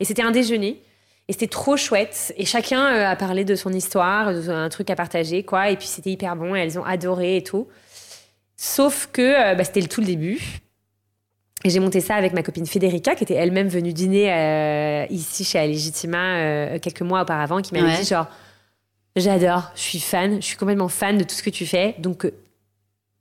Et 0.00 0.04
c'était 0.04 0.20
un 0.20 0.30
déjeuner. 0.30 0.82
Et 1.28 1.32
c'était 1.32 1.46
trop 1.46 1.78
chouette. 1.78 2.34
Et 2.36 2.44
chacun 2.44 2.84
euh, 2.84 3.08
a 3.08 3.16
parlé 3.16 3.46
de 3.46 3.54
son 3.54 3.72
histoire, 3.72 4.28
un 4.28 4.68
truc 4.68 4.90
à 4.90 4.94
partager, 4.94 5.42
quoi. 5.42 5.70
Et 5.70 5.76
puis, 5.76 5.86
c'était 5.86 6.10
hyper 6.10 6.36
bon. 6.36 6.54
Et 6.54 6.58
elles 6.58 6.78
ont 6.78 6.84
adoré 6.84 7.38
et 7.38 7.42
tout. 7.42 7.66
Sauf 8.58 9.08
que 9.10 9.22
euh, 9.22 9.54
bah, 9.54 9.64
c'était 9.64 9.80
tout 9.80 10.02
le 10.02 10.06
début. 10.06 10.38
Et 11.64 11.70
j'ai 11.70 11.80
monté 11.80 12.02
ça 12.02 12.16
avec 12.16 12.34
ma 12.34 12.42
copine 12.42 12.66
Federica, 12.66 13.14
qui 13.14 13.24
était 13.24 13.32
elle-même 13.32 13.68
venue 13.68 13.94
dîner 13.94 15.06
ici 15.08 15.44
chez 15.44 15.58
Alegitima 15.58 16.78
quelques 16.78 17.00
mois 17.00 17.22
auparavant, 17.22 17.62
qui 17.62 17.72
m'avait 17.72 17.96
dit 17.96 18.06
genre 18.06 18.26
J'adore, 19.16 19.70
je 19.76 19.80
suis 19.80 20.00
fan, 20.00 20.36
je 20.40 20.46
suis 20.46 20.56
complètement 20.56 20.88
fan 20.88 21.16
de 21.16 21.24
tout 21.24 21.34
ce 21.34 21.42
que 21.42 21.50
tu 21.50 21.66
fais. 21.66 21.94
Donc, 21.98 22.24
euh, 22.24 22.34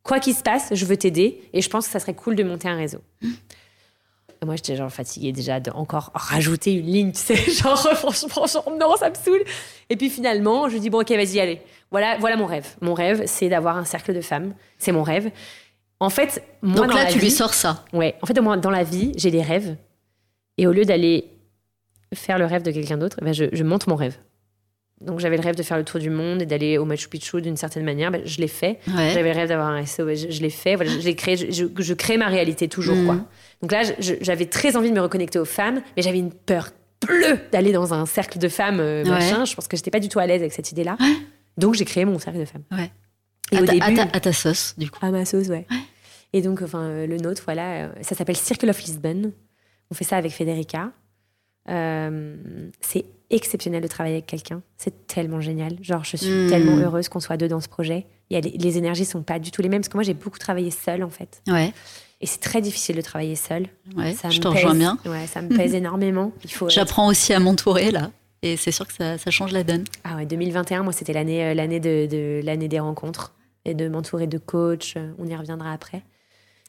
quoi 0.01 0.19
qu'il 0.19 0.33
se 0.33 0.41
passe, 0.41 0.69
je 0.73 0.85
veux 0.85 0.97
t'aider 0.97 1.41
et 1.53 1.61
je 1.61 1.69
pense 1.69 1.85
que 1.85 1.91
ça 1.91 1.99
serait 1.99 2.15
cool 2.15 2.35
de 2.35 2.43
monter 2.43 2.67
un 2.67 2.75
réseau. 2.75 2.99
Et 3.21 4.45
moi, 4.45 4.55
j'étais 4.55 4.75
genre 4.75 4.91
fatiguée 4.91 5.31
déjà 5.31 5.59
de 5.59 5.69
encore 5.71 6.11
rajouter 6.15 6.73
une 6.73 6.87
ligne, 6.87 7.11
tu 7.13 7.19
sais, 7.19 7.35
genre 7.35 7.77
franchement, 7.77 8.47
genre, 8.47 8.71
non, 8.79 8.95
ça 8.97 9.09
me 9.09 9.15
saoule. 9.15 9.43
Et 9.89 9.95
puis 9.95 10.09
finalement, 10.09 10.67
je 10.67 10.77
dis 10.77 10.89
bon, 10.89 11.01
ok, 11.01 11.11
vas-y, 11.11 11.39
allez. 11.39 11.61
Voilà, 11.91 12.17
voilà 12.17 12.37
mon 12.37 12.47
rêve. 12.47 12.67
Mon 12.81 12.95
rêve, 12.95 13.23
c'est 13.27 13.49
d'avoir 13.49 13.77
un 13.77 13.85
cercle 13.85 14.15
de 14.15 14.21
femmes. 14.21 14.55
C'est 14.79 14.91
mon 14.91 15.03
rêve. 15.03 15.29
En 15.99 16.09
fait, 16.09 16.43
moi, 16.63 16.87
donc 16.87 16.95
là, 16.95 17.05
tu 17.05 17.19
lui 17.19 17.29
sors 17.29 17.53
ça. 17.53 17.85
Ouais. 17.93 18.15
En 18.23 18.25
fait, 18.25 18.37
moi, 18.41 18.57
dans 18.57 18.71
la 18.71 18.83
vie, 18.83 19.11
j'ai 19.15 19.29
des 19.29 19.43
rêves. 19.43 19.77
Et 20.57 20.65
au 20.65 20.71
lieu 20.71 20.85
d'aller 20.85 21.29
faire 22.15 22.39
le 22.39 22.45
rêve 22.45 22.63
de 22.63 22.71
quelqu'un 22.71 22.97
d'autre, 22.97 23.17
ben 23.21 23.31
je, 23.33 23.45
je 23.53 23.63
monte 23.63 23.85
mon 23.87 23.95
rêve. 23.95 24.17
Donc 25.01 25.19
j'avais 25.19 25.35
le 25.37 25.43
rêve 25.43 25.55
de 25.55 25.63
faire 25.63 25.77
le 25.77 25.83
tour 25.83 25.99
du 25.99 26.09
monde 26.09 26.41
et 26.41 26.45
d'aller 26.45 26.77
au 26.77 26.85
Machu 26.85 27.09
Picchu 27.09 27.41
d'une 27.41 27.57
certaine 27.57 27.83
manière. 27.83 28.11
Ben, 28.11 28.21
je 28.25 28.39
l'ai 28.39 28.47
fait. 28.47 28.79
J'avais 28.87 29.33
le 29.33 29.37
rêve 29.37 29.49
d'avoir 29.49 29.67
un 29.67 29.85
SO. 29.85 30.07
Je, 30.07 30.41
l'ai 30.41 30.49
fait. 30.49 30.75
Voilà, 30.75 30.91
je 30.91 31.05
l'ai 31.05 31.15
créé. 31.15 31.35
Je, 31.35 31.65
je, 31.77 31.93
crée 31.93 32.17
ma 32.17 32.27
réalité 32.27 32.67
toujours. 32.67 32.95
Quoi. 33.05 33.15
Mhm. 33.15 33.25
Donc 33.61 33.71
là, 33.71 33.81
j'avais 33.99 34.45
très 34.45 34.77
envie 34.77 34.89
de 34.89 34.95
me 34.95 35.01
reconnecter 35.01 35.39
aux 35.39 35.45
femmes, 35.45 35.81
mais 35.97 36.03
j'avais 36.03 36.19
une 36.19 36.31
peur 36.31 36.69
bleue 37.05 37.37
d'aller 37.51 37.71
dans 37.73 37.93
un 37.93 38.05
cercle 38.05 38.39
de 38.39 38.47
femmes 38.47 38.79
euh, 38.79 39.03
machin. 39.03 39.45
Je 39.45 39.55
pense 39.55 39.67
que 39.67 39.75
j'étais 39.75 39.91
pas 39.91 39.99
du 39.99 40.07
tout 40.09 40.19
à 40.19 40.25
l'aise 40.27 40.41
avec 40.41 40.53
cette 40.53 40.71
idée-là. 40.71 40.97
Donc 41.57 41.75
j'ai 41.75 41.85
créé 41.85 42.05
mon 42.05 42.17
cercle 42.19 42.39
de 42.39 42.45
femmes. 42.45 42.63
Et 43.51 43.57
à, 43.57 43.61
au 43.61 43.65
ta, 43.65 43.71
à 43.73 43.75
début, 43.75 43.95
ta- 43.95 44.17
à 44.17 44.19
ta 44.19 44.33
sauce, 44.33 44.73
du 44.77 44.89
coup. 44.89 44.99
à 45.01 45.11
ma 45.11 45.25
sauce, 45.25 45.47
ouais. 45.47 45.67
Et 46.33 46.41
donc, 46.41 46.61
enfin, 46.61 46.81
euh, 46.81 47.07
le 47.07 47.17
nôtre, 47.17 47.43
voilà, 47.45 47.85
euh, 47.85 47.89
ça 48.01 48.15
s'appelle 48.15 48.37
Circle 48.37 48.69
of 48.69 48.81
Lisbon. 48.81 49.31
On 49.91 49.93
fait 49.93 50.03
ça 50.03 50.17
avec 50.17 50.31
Federica. 50.31 50.91
Euh, 51.69 52.35
c'est 52.81 53.05
exceptionnel 53.35 53.81
de 53.81 53.87
travailler 53.87 54.15
avec 54.15 54.27
quelqu'un. 54.27 54.61
C'est 54.77 55.07
tellement 55.07 55.41
génial. 55.41 55.77
Genre, 55.81 56.03
je 56.03 56.17
suis 56.17 56.29
Mm. 56.29 56.49
tellement 56.49 56.77
heureuse 56.77 57.09
qu'on 57.09 57.19
soit 57.19 57.37
deux 57.37 57.47
dans 57.47 57.59
ce 57.61 57.67
projet. 57.67 58.05
Il 58.29 58.33
y 58.35 58.37
a 58.37 58.41
les, 58.41 58.51
les 58.57 58.77
énergies 58.77 59.05
sont 59.05 59.23
pas 59.23 59.39
du 59.39 59.51
tout 59.51 59.61
les 59.61 59.69
mêmes 59.69 59.81
parce 59.81 59.89
que 59.89 59.97
moi, 59.97 60.03
j'ai 60.03 60.13
beaucoup 60.13 60.39
travaillé 60.39 60.71
seule, 60.71 61.03
en 61.03 61.09
fait. 61.09 61.41
Ouais, 61.47 61.73
Et 62.21 62.25
c'est 62.25 62.39
très 62.39 62.61
difficile 62.61 62.95
de 62.95 63.01
travailler 63.01 63.35
seule. 63.35 63.67
ouais 63.97 64.13
Ça 64.13 64.29
je 64.29 64.39
me 64.39 64.43
te 64.43 64.47
pèse. 64.49 64.55
rejoins 64.63 64.75
bien. 64.75 64.97
Ouais, 65.05 65.27
ça 65.27 65.41
me 65.41 65.55
pèse 65.55 65.73
énormément. 65.75 66.31
Il. 66.43 66.69
J'apprends 66.69 67.07
aussi 67.07 67.33
à 67.33 67.39
m'entourer, 67.39 67.91
là. 67.91 68.11
Et 68.41 68.57
c'est 68.57 68.71
sûr 68.71 68.85
que 68.87 68.93
ça, 68.93 69.17
ça 69.17 69.31
change 69.31 69.51
la 69.51 69.63
donne. 69.63 69.83
Ah 70.03 70.15
ouais, 70.17 70.25
2021, 70.25 70.83
moi, 70.83 70.91
c'était 70.93 71.13
l'année, 71.13 71.43
euh, 71.45 71.53
l'année 71.53 71.79
de, 71.79 72.07
de- 72.07 72.41
l'année 72.43 72.67
des 72.67 72.79
rencontres 72.79 73.33
et 73.65 73.73
de 73.73 73.87
m'entourer 73.87 74.27
de 74.27 74.37
coachs. 74.37 74.93
euh, 74.97 75.11
On 75.17 75.25
y 75.25 75.35
reviendra 75.35 75.71
après. 75.71 76.03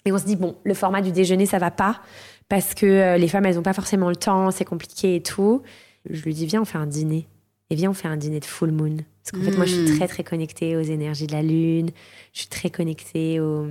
Et 0.06 0.12
on 0.12 0.18
se 0.18 0.24
dit 0.24 0.36
bon, 0.36 0.54
le 0.64 0.74
format 0.74 1.00
du 1.00 1.10
déjeuner, 1.12 1.46
ça 1.46 1.58
va 1.58 1.70
pas 1.72 2.00
parce 2.48 2.74
que 2.74 2.84
euh, 2.86 3.16
les 3.16 3.26
femmes, 3.26 3.46
elles 3.46 3.58
ont 3.58 3.62
pas 3.62 3.72
forcément 3.72 4.08
le 4.10 4.16
temps, 4.16 4.50
c'est 4.50 4.64
compliqué 4.66 5.16
et 5.16 5.22
tout. 5.22 5.62
Je 6.08 6.22
lui 6.22 6.34
dis 6.34 6.46
viens, 6.46 6.62
on 6.62 6.64
fait 6.64 6.78
un 6.78 6.86
dîner. 6.86 7.26
Et 7.70 7.76
viens, 7.76 7.90
on 7.90 7.94
fait 7.94 8.08
un 8.08 8.16
dîner 8.16 8.40
de 8.40 8.44
full 8.44 8.70
moon. 8.72 8.96
Parce 9.22 9.30
qu'en 9.32 9.50
fait, 9.50 9.56
moi, 9.56 9.64
je 9.64 9.74
suis 9.86 9.96
très 9.96 10.06
très 10.06 10.22
connectée 10.22 10.76
aux 10.76 10.82
énergies 10.82 11.26
de 11.26 11.32
la 11.32 11.42
lune. 11.42 11.90
Je 12.34 12.40
suis 12.40 12.48
très 12.48 12.68
connectée 12.68 13.40
au, 13.40 13.66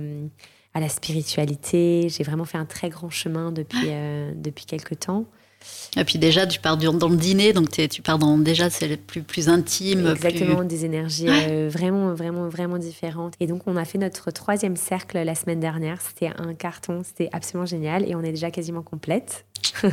à 0.74 0.80
la 0.80 0.88
spiritualité. 0.88 2.08
J'ai 2.08 2.24
vraiment 2.24 2.44
fait 2.44 2.58
un 2.58 2.64
très 2.64 2.88
grand 2.88 3.10
chemin 3.10 3.52
depuis 3.52 3.78
euh, 3.84 4.32
depuis 4.34 4.66
quelques 4.66 4.98
temps. 4.98 5.26
Et 5.96 6.04
puis 6.04 6.18
déjà, 6.18 6.46
tu 6.46 6.60
pars 6.60 6.76
dans 6.76 7.08
le 7.08 7.16
dîner, 7.16 7.52
donc 7.54 7.70
tu 7.70 8.02
pars 8.02 8.18
dans 8.18 8.36
déjà, 8.36 8.68
c'est 8.68 8.88
le 8.88 8.96
plus, 8.98 9.22
plus 9.22 9.48
intime. 9.48 10.08
Exactement, 10.10 10.58
plus- 10.58 10.66
des 10.66 10.84
énergies 10.84 11.26
euh, 11.28 11.70
vraiment, 11.72 12.12
vraiment, 12.12 12.48
vraiment 12.48 12.76
différentes. 12.76 13.34
Et 13.40 13.46
donc, 13.46 13.62
on 13.66 13.76
a 13.76 13.84
fait 13.86 13.96
notre 13.96 14.30
troisième 14.30 14.76
cercle 14.76 15.18
la 15.22 15.34
semaine 15.34 15.60
dernière. 15.60 16.02
C'était 16.02 16.32
un 16.36 16.52
carton, 16.52 17.02
c'était 17.04 17.30
absolument 17.32 17.64
génial. 17.64 18.06
Et 18.06 18.14
on 18.14 18.22
est 18.22 18.32
déjà 18.32 18.50
quasiment 18.50 18.82
complète. 18.82 19.46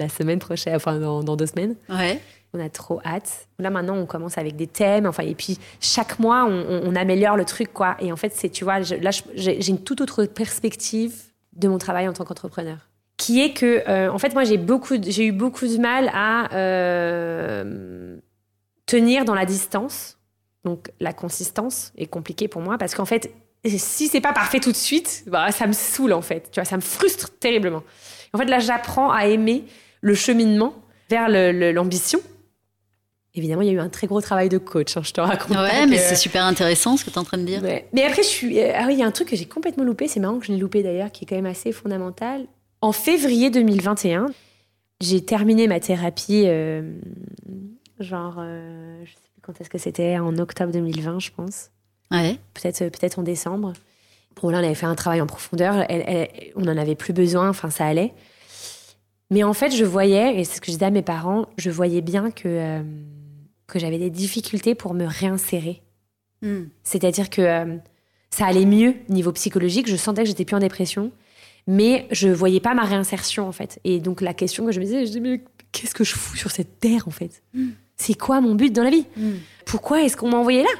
la 0.00 0.08
semaine 0.08 0.38
prochaine, 0.40 0.74
enfin, 0.74 0.98
dans, 0.98 1.22
dans 1.22 1.36
deux 1.36 1.46
semaines. 1.46 1.76
Ouais. 1.88 2.20
On 2.52 2.58
a 2.58 2.68
trop 2.68 3.00
hâte. 3.04 3.46
Là, 3.60 3.70
maintenant, 3.70 3.96
on 3.96 4.06
commence 4.06 4.36
avec 4.36 4.56
des 4.56 4.66
thèmes. 4.66 5.06
Enfin, 5.06 5.22
et 5.22 5.36
puis, 5.36 5.58
chaque 5.80 6.18
mois, 6.18 6.44
on, 6.48 6.50
on- 6.68 6.82
on 6.84 6.96
améliore 6.96 7.36
le 7.36 7.44
truc, 7.44 7.72
quoi. 7.72 7.96
Et 8.00 8.10
en 8.10 8.16
fait, 8.16 8.32
c'est, 8.34 8.48
tu 8.48 8.64
vois, 8.64 8.82
je- 8.82 8.96
là, 8.96 9.10
j'ai 9.36 9.68
une 9.70 9.78
toute 9.84 10.00
autre 10.00 10.24
perspective 10.24 11.14
de 11.52 11.68
mon 11.68 11.78
travail 11.78 12.08
en 12.08 12.12
tant 12.12 12.24
qu'entrepreneur. 12.24 12.78
Qui 13.16 13.40
est 13.40 13.52
que, 13.52 13.84
euh, 13.88 14.10
en 14.10 14.18
fait, 14.18 14.32
moi, 14.34 14.42
j'ai 14.42 14.56
beaucoup, 14.56 14.96
de- 14.96 15.08
j'ai 15.10 15.26
eu 15.26 15.32
beaucoup 15.32 15.66
de 15.68 15.76
mal 15.76 16.10
à 16.12 16.52
euh, 16.54 18.16
tenir 18.86 19.24
dans 19.24 19.34
la 19.34 19.44
distance. 19.46 20.16
Donc, 20.64 20.90
la 21.00 21.12
consistance 21.12 21.92
est 21.96 22.06
compliquée 22.06 22.48
pour 22.48 22.62
moi 22.62 22.78
parce 22.78 22.94
qu'en 22.94 23.04
fait, 23.04 23.32
si 23.64 24.08
c'est 24.08 24.20
pas 24.20 24.32
parfait 24.32 24.58
tout 24.60 24.72
de 24.72 24.76
suite, 24.76 25.24
bah, 25.26 25.52
ça 25.52 25.66
me 25.66 25.72
saoule, 25.72 26.12
en 26.12 26.22
fait. 26.22 26.50
Tu 26.50 26.60
vois, 26.60 26.64
ça 26.64 26.76
me 26.76 26.82
frustre 26.82 27.30
terriblement. 27.38 27.82
En 28.32 28.38
fait, 28.38 28.46
là, 28.46 28.58
j'apprends 28.58 29.10
à 29.10 29.26
aimer 29.26 29.64
le 30.00 30.14
cheminement 30.14 30.74
vers 31.08 31.28
l'ambition. 31.72 32.20
Évidemment, 33.34 33.62
il 33.62 33.68
y 33.68 33.70
a 33.70 33.74
eu 33.74 33.78
un 33.80 33.88
très 33.88 34.08
gros 34.08 34.20
travail 34.20 34.48
de 34.48 34.58
coach, 34.58 34.96
hein, 34.96 35.02
je 35.04 35.12
te 35.12 35.20
raconte. 35.20 35.52
pas 35.56 35.62
Ouais, 35.62 35.86
mais 35.86 35.96
que- 35.96 36.02
c'est 36.02 36.16
super 36.16 36.44
intéressant 36.44 36.96
ce 36.96 37.04
que 37.04 37.10
tu 37.10 37.14
es 37.14 37.18
en 37.18 37.24
train 37.24 37.38
de 37.38 37.44
dire. 37.44 37.62
Ouais. 37.62 37.86
Mais 37.92 38.02
après, 38.04 38.22
je 38.24 38.28
suis. 38.28 38.58
euh, 38.60 38.72
Ah 38.74 38.84
oui, 38.88 38.94
il 38.94 38.98
y 38.98 39.02
a 39.02 39.06
un 39.06 39.12
truc 39.12 39.28
que 39.28 39.36
j'ai 39.36 39.44
complètement 39.46 39.84
loupé. 39.84 40.08
C'est 40.08 40.18
marrant 40.18 40.38
que 40.40 40.46
je 40.46 40.52
l'ai 40.52 40.58
loupé 40.58 40.82
d'ailleurs, 40.82 41.12
qui 41.12 41.24
est 41.24 41.28
quand 41.28 41.36
même 41.36 41.46
assez 41.46 41.70
fondamental. 41.70 42.46
En 42.80 42.90
février 42.92 43.50
2021, 43.50 44.26
j'ai 45.00 45.24
terminé 45.24 45.68
ma 45.68 45.78
thérapie. 45.78 46.42
euh, 46.46 46.92
genre, 48.00 48.36
euh, 48.40 49.00
je 49.04 49.10
sais 49.12 49.16
plus 49.32 49.42
quand 49.42 49.60
est-ce 49.60 49.70
que 49.70 49.78
c'était, 49.78 50.18
en 50.18 50.36
octobre 50.38 50.72
2020, 50.72 51.20
je 51.20 51.30
pense. 51.30 51.70
Ouais. 52.10 52.36
Peut-être 52.54 52.82
euh, 52.82 52.90
peut-être 52.90 53.18
en 53.20 53.22
décembre. 53.22 53.74
Bon, 54.42 54.48
là, 54.50 54.58
on 54.58 54.64
avait 54.64 54.74
fait 54.74 54.86
un 54.86 54.94
travail 54.96 55.20
en 55.20 55.26
profondeur. 55.26 55.84
Elle- 55.88 56.02
elle- 56.06 56.28
on 56.56 56.62
n'en 56.62 56.76
avait 56.76 56.96
plus 56.96 57.12
besoin. 57.12 57.48
Enfin, 57.48 57.70
ça 57.70 57.86
allait. 57.86 58.12
Mais 59.30 59.44
en 59.44 59.52
fait, 59.52 59.70
je 59.70 59.84
voyais, 59.84 60.40
et 60.40 60.44
c'est 60.44 60.56
ce 60.56 60.60
que 60.60 60.66
je 60.66 60.72
disais 60.72 60.86
à 60.86 60.90
mes 60.90 61.02
parents, 61.02 61.46
je 61.56 61.70
voyais 61.70 62.00
bien 62.00 62.30
que, 62.30 62.48
euh, 62.48 62.82
que 63.68 63.78
j'avais 63.78 63.98
des 63.98 64.10
difficultés 64.10 64.74
pour 64.74 64.92
me 64.94 65.04
réinsérer. 65.06 65.82
Hmm. 66.42 66.64
C'est-à-dire 66.82 67.30
que 67.30 67.42
euh, 67.42 67.76
ça 68.30 68.46
allait 68.46 68.64
mieux 68.66 68.94
niveau 69.08 69.30
psychologique. 69.32 69.88
Je 69.88 69.96
sentais 69.96 70.22
que 70.22 70.28
j'étais 70.28 70.44
plus 70.44 70.56
en 70.56 70.60
dépression, 70.60 71.12
mais 71.68 72.06
je 72.10 72.28
voyais 72.28 72.60
pas 72.60 72.74
ma 72.74 72.84
réinsertion 72.84 73.46
en 73.46 73.52
fait. 73.52 73.78
Et 73.84 74.00
donc 74.00 74.20
la 74.20 74.34
question 74.34 74.66
que 74.66 74.72
je 74.72 74.80
me 74.80 74.84
disais, 74.84 75.00
je 75.02 75.06
disais 75.06 75.20
mais 75.20 75.42
qu'est-ce 75.70 75.94
que 75.94 76.02
je 76.02 76.14
fous 76.14 76.36
sur 76.36 76.50
cette 76.50 76.80
terre 76.80 77.06
en 77.06 77.12
fait? 77.12 77.42
C'est 77.96 78.14
quoi 78.18 78.40
mon 78.40 78.54
but 78.56 78.72
dans 78.72 78.82
la 78.82 78.90
vie? 78.90 79.06
Hmm. 79.16 79.34
Pourquoi 79.66 80.02
est-ce 80.02 80.16
qu'on 80.16 80.30
m'a 80.30 80.38
envoyé 80.38 80.62
là? 80.62 80.70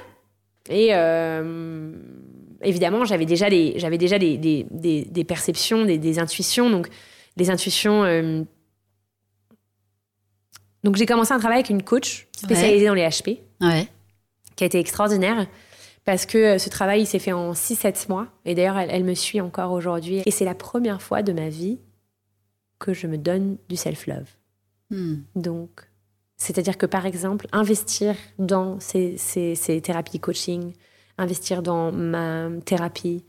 Et 0.70 0.88
euh, 0.92 1.92
évidemment, 2.62 3.04
j'avais 3.04 3.26
déjà 3.26 3.48
des, 3.50 3.74
j'avais 3.76 3.98
déjà 3.98 4.18
des- 4.18 4.36
des 4.38 5.24
perceptions, 5.24 5.84
des, 5.84 5.98
des 5.98 6.18
intuitions. 6.18 6.70
Donc 6.70 6.88
les 7.40 7.50
intuitions. 7.50 8.04
euh, 8.04 8.44
Donc 10.84 10.96
j'ai 10.96 11.06
commencé 11.06 11.32
un 11.32 11.38
travail 11.38 11.58
avec 11.58 11.70
une 11.70 11.82
coach 11.82 12.28
spécialisée 12.36 12.86
dans 12.86 12.94
les 12.94 13.02
HP 13.06 13.40
Ouais. 13.60 13.88
qui 14.56 14.64
a 14.64 14.66
été 14.66 14.78
extraordinaire 14.78 15.46
parce 16.06 16.24
que 16.24 16.38
euh, 16.38 16.58
ce 16.58 16.68
travail 16.70 17.02
il 17.02 17.06
s'est 17.06 17.18
fait 17.18 17.32
en 17.32 17.52
6-7 17.52 18.08
mois 18.08 18.28
et 18.46 18.54
d'ailleurs 18.54 18.78
elle, 18.78 18.90
elle 18.90 19.04
me 19.04 19.14
suit 19.14 19.40
encore 19.40 19.72
aujourd'hui 19.72 20.22
et 20.24 20.30
c'est 20.30 20.46
la 20.46 20.54
première 20.54 21.02
fois 21.02 21.22
de 21.22 21.32
ma 21.32 21.48
vie 21.50 21.78
que 22.78 22.94
je 22.94 23.06
me 23.06 23.18
donne 23.18 23.58
du 23.68 23.76
self-love. 23.76 24.28
Hmm. 24.90 25.16
Donc, 25.36 25.82
c'est-à-dire 26.38 26.78
que 26.78 26.86
par 26.86 27.04
exemple, 27.04 27.46
investir 27.52 28.14
dans 28.38 28.80
ces, 28.80 29.18
ces- 29.18 29.54
ces 29.54 29.82
thérapies 29.82 30.18
coaching, 30.18 30.72
investir 31.18 31.62
dans 31.62 31.92
ma 31.92 32.48
thérapie, 32.64 33.22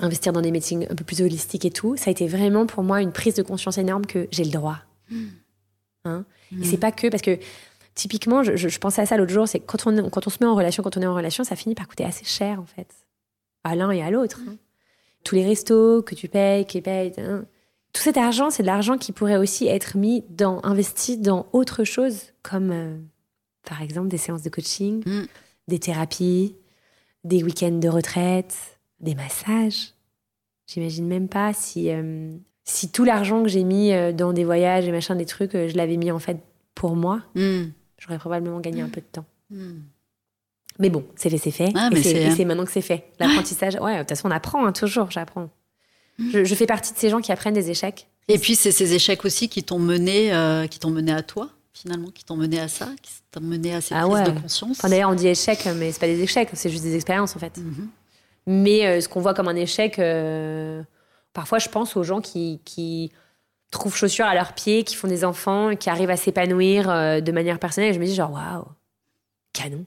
investir 0.00 0.32
dans 0.32 0.40
des 0.40 0.50
meetings 0.52 0.86
un 0.90 0.94
peu 0.94 1.04
plus 1.04 1.20
holistiques 1.22 1.64
et 1.64 1.70
tout, 1.70 1.96
ça 1.96 2.08
a 2.08 2.10
été 2.12 2.26
vraiment 2.28 2.66
pour 2.66 2.82
moi 2.84 3.00
une 3.02 3.12
prise 3.12 3.34
de 3.34 3.42
conscience 3.42 3.76
énorme 3.78 4.06
que 4.06 4.28
j'ai 4.30 4.44
le 4.44 4.50
droit. 4.50 4.78
Hein 6.04 6.24
Et 6.52 6.64
c'est 6.64 6.76
pas 6.78 6.92
que 6.92 7.08
parce 7.08 7.22
que 7.22 7.38
typiquement, 7.94 8.42
je, 8.42 8.56
je- 8.56 8.68
je 8.68 8.78
pensais 8.78 9.02
à 9.02 9.06
ça 9.06 9.16
l'autre 9.16 9.32
jour, 9.32 9.46
c'est 9.48 9.58
que 9.60 9.66
quand 9.66 9.86
on, 9.86 10.08
quand 10.08 10.26
on 10.26 10.30
se 10.30 10.38
met 10.40 10.46
en 10.46 10.54
relation, 10.54 10.82
quand 10.82 10.96
on 10.96 11.02
est 11.02 11.06
en 11.06 11.14
relation, 11.14 11.44
ça 11.44 11.56
finit 11.56 11.74
par 11.74 11.88
coûter 11.88 12.04
assez 12.04 12.24
cher 12.24 12.60
en 12.60 12.66
fait, 12.66 12.88
à 13.64 13.74
l'un 13.74 13.90
et 13.90 14.02
à 14.02 14.10
l'autre. 14.10 14.40
hein. 14.48 14.56
Tous 15.24 15.34
les 15.34 15.44
restos 15.44 16.02
que 16.02 16.14
tu 16.14 16.28
payes, 16.28 16.64
qui 16.64 16.80
payent, 16.80 17.12
hein. 17.18 17.44
tout 17.92 18.00
cet 18.00 18.16
argent, 18.16 18.48
c'est 18.50 18.62
de 18.62 18.68
l'argent 18.68 18.96
qui 18.96 19.12
pourrait 19.12 19.36
aussi 19.36 19.66
être 19.66 19.96
mis 19.98 20.24
dans, 20.30 20.60
investi 20.64 21.18
dans 21.18 21.46
autre 21.52 21.84
chose, 21.84 22.32
comme 22.42 22.70
euh, 22.70 22.96
par 23.68 23.82
exemple 23.82 24.08
des 24.08 24.16
séances 24.16 24.42
de 24.42 24.48
coaching, 24.48 25.02
des 25.68 25.78
thérapies, 25.78 26.56
des 27.24 27.42
week-ends 27.42 27.78
de 27.78 27.88
retraite, 27.88 28.56
des 29.00 29.14
massages. 29.14 29.92
J'imagine 30.66 31.06
même 31.06 31.28
pas 31.28 31.52
si, 31.52 31.90
euh, 31.90 32.36
si 32.64 32.90
tout 32.90 33.04
l'argent 33.04 33.42
que 33.42 33.48
j'ai 33.48 33.64
mis 33.64 33.92
euh, 33.92 34.12
dans 34.12 34.32
des 34.32 34.44
voyages 34.44 34.86
et 34.86 34.92
machin, 34.92 35.16
des 35.16 35.26
trucs, 35.26 35.54
euh, 35.54 35.68
je 35.68 35.76
l'avais 35.76 35.96
mis 35.96 36.10
en 36.12 36.18
fait 36.18 36.38
pour 36.74 36.94
moi, 36.96 37.22
Hmm. 37.34 37.70
j'aurais 37.98 38.18
probablement 38.18 38.60
gagné 38.60 38.80
un 38.82 38.88
peu 38.88 39.00
de 39.00 39.06
temps. 39.10 39.24
Hmm. 39.50 39.80
Mais 40.78 40.88
bon, 40.88 41.04
c'est 41.16 41.28
fait, 41.28 41.38
c'est 41.38 41.50
fait. 41.50 41.70
Ah, 41.74 41.88
et 41.90 41.94
mais 41.94 42.02
c'est 42.02 42.44
maintenant 42.44 42.64
que 42.64 42.72
c'est 42.72 42.80
fait. 42.80 43.04
L'apprentissage, 43.18 43.74
ouais, 43.80 43.94
de 43.96 43.98
toute 44.00 44.10
façon, 44.10 44.28
on 44.28 44.30
apprend 44.30 44.64
hein, 44.64 44.72
toujours, 44.72 45.10
j'apprends. 45.10 45.50
Je, 46.18 46.44
je 46.44 46.54
fais 46.54 46.66
partie 46.66 46.92
de 46.92 46.98
ces 46.98 47.08
gens 47.10 47.20
qui 47.20 47.32
apprennent 47.32 47.54
des 47.54 47.70
échecs. 47.70 48.06
Et 48.28 48.38
puis 48.38 48.54
c'est 48.54 48.72
ces 48.72 48.92
échecs 48.94 49.24
aussi 49.24 49.48
qui 49.48 49.64
t'ont 49.64 49.78
mené, 49.78 50.32
euh, 50.32 50.66
qui 50.68 50.78
t'ont 50.78 50.90
mené 50.90 51.12
à 51.12 51.22
toi 51.22 51.50
finalement, 51.72 52.08
qui 52.10 52.24
t'ont 52.24 52.36
mené 52.36 52.60
à 52.60 52.68
ça, 52.68 52.88
qui 53.02 53.10
t'ont 53.30 53.40
mené 53.40 53.74
à 53.74 53.80
ces 53.80 53.94
Ah 53.94 54.02
prises 54.02 54.12
ouais. 54.14 54.24
de 54.32 54.38
conscience. 54.40 54.78
Enfin, 54.78 54.88
d'ailleurs, 54.90 55.10
on 55.10 55.14
dit 55.14 55.28
échec, 55.28 55.66
mais 55.76 55.90
c'est 55.92 56.00
pas 56.00 56.06
des 56.06 56.20
échecs, 56.20 56.50
c'est 56.52 56.68
juste 56.68 56.82
des 56.84 56.94
expériences 56.94 57.34
en 57.36 57.38
fait. 57.38 57.56
Mhm. 57.56 57.88
Mais 58.46 58.86
euh, 58.86 59.00
ce 59.00 59.08
qu'on 59.08 59.20
voit 59.20 59.34
comme 59.34 59.48
un 59.48 59.56
échec, 59.56 59.98
euh, 59.98 60.82
parfois 61.32 61.58
je 61.58 61.68
pense 61.68 61.96
aux 61.96 62.02
gens 62.02 62.20
qui, 62.20 62.60
qui 62.64 63.12
trouvent 63.70 63.94
chaussures 63.96 64.24
à 64.26 64.34
leurs 64.34 64.52
pieds, 64.54 64.82
qui 64.84 64.96
font 64.96 65.08
des 65.08 65.24
enfants, 65.24 65.76
qui 65.76 65.90
arrivent 65.90 66.10
à 66.10 66.16
s'épanouir 66.16 66.90
euh, 66.90 67.20
de 67.20 67.32
manière 67.32 67.58
personnelle. 67.58 67.90
Et 67.90 67.94
je 67.94 68.00
me 68.00 68.06
dis 68.06 68.14
genre, 68.14 68.32
waouh, 68.32 68.64
canon. 69.52 69.84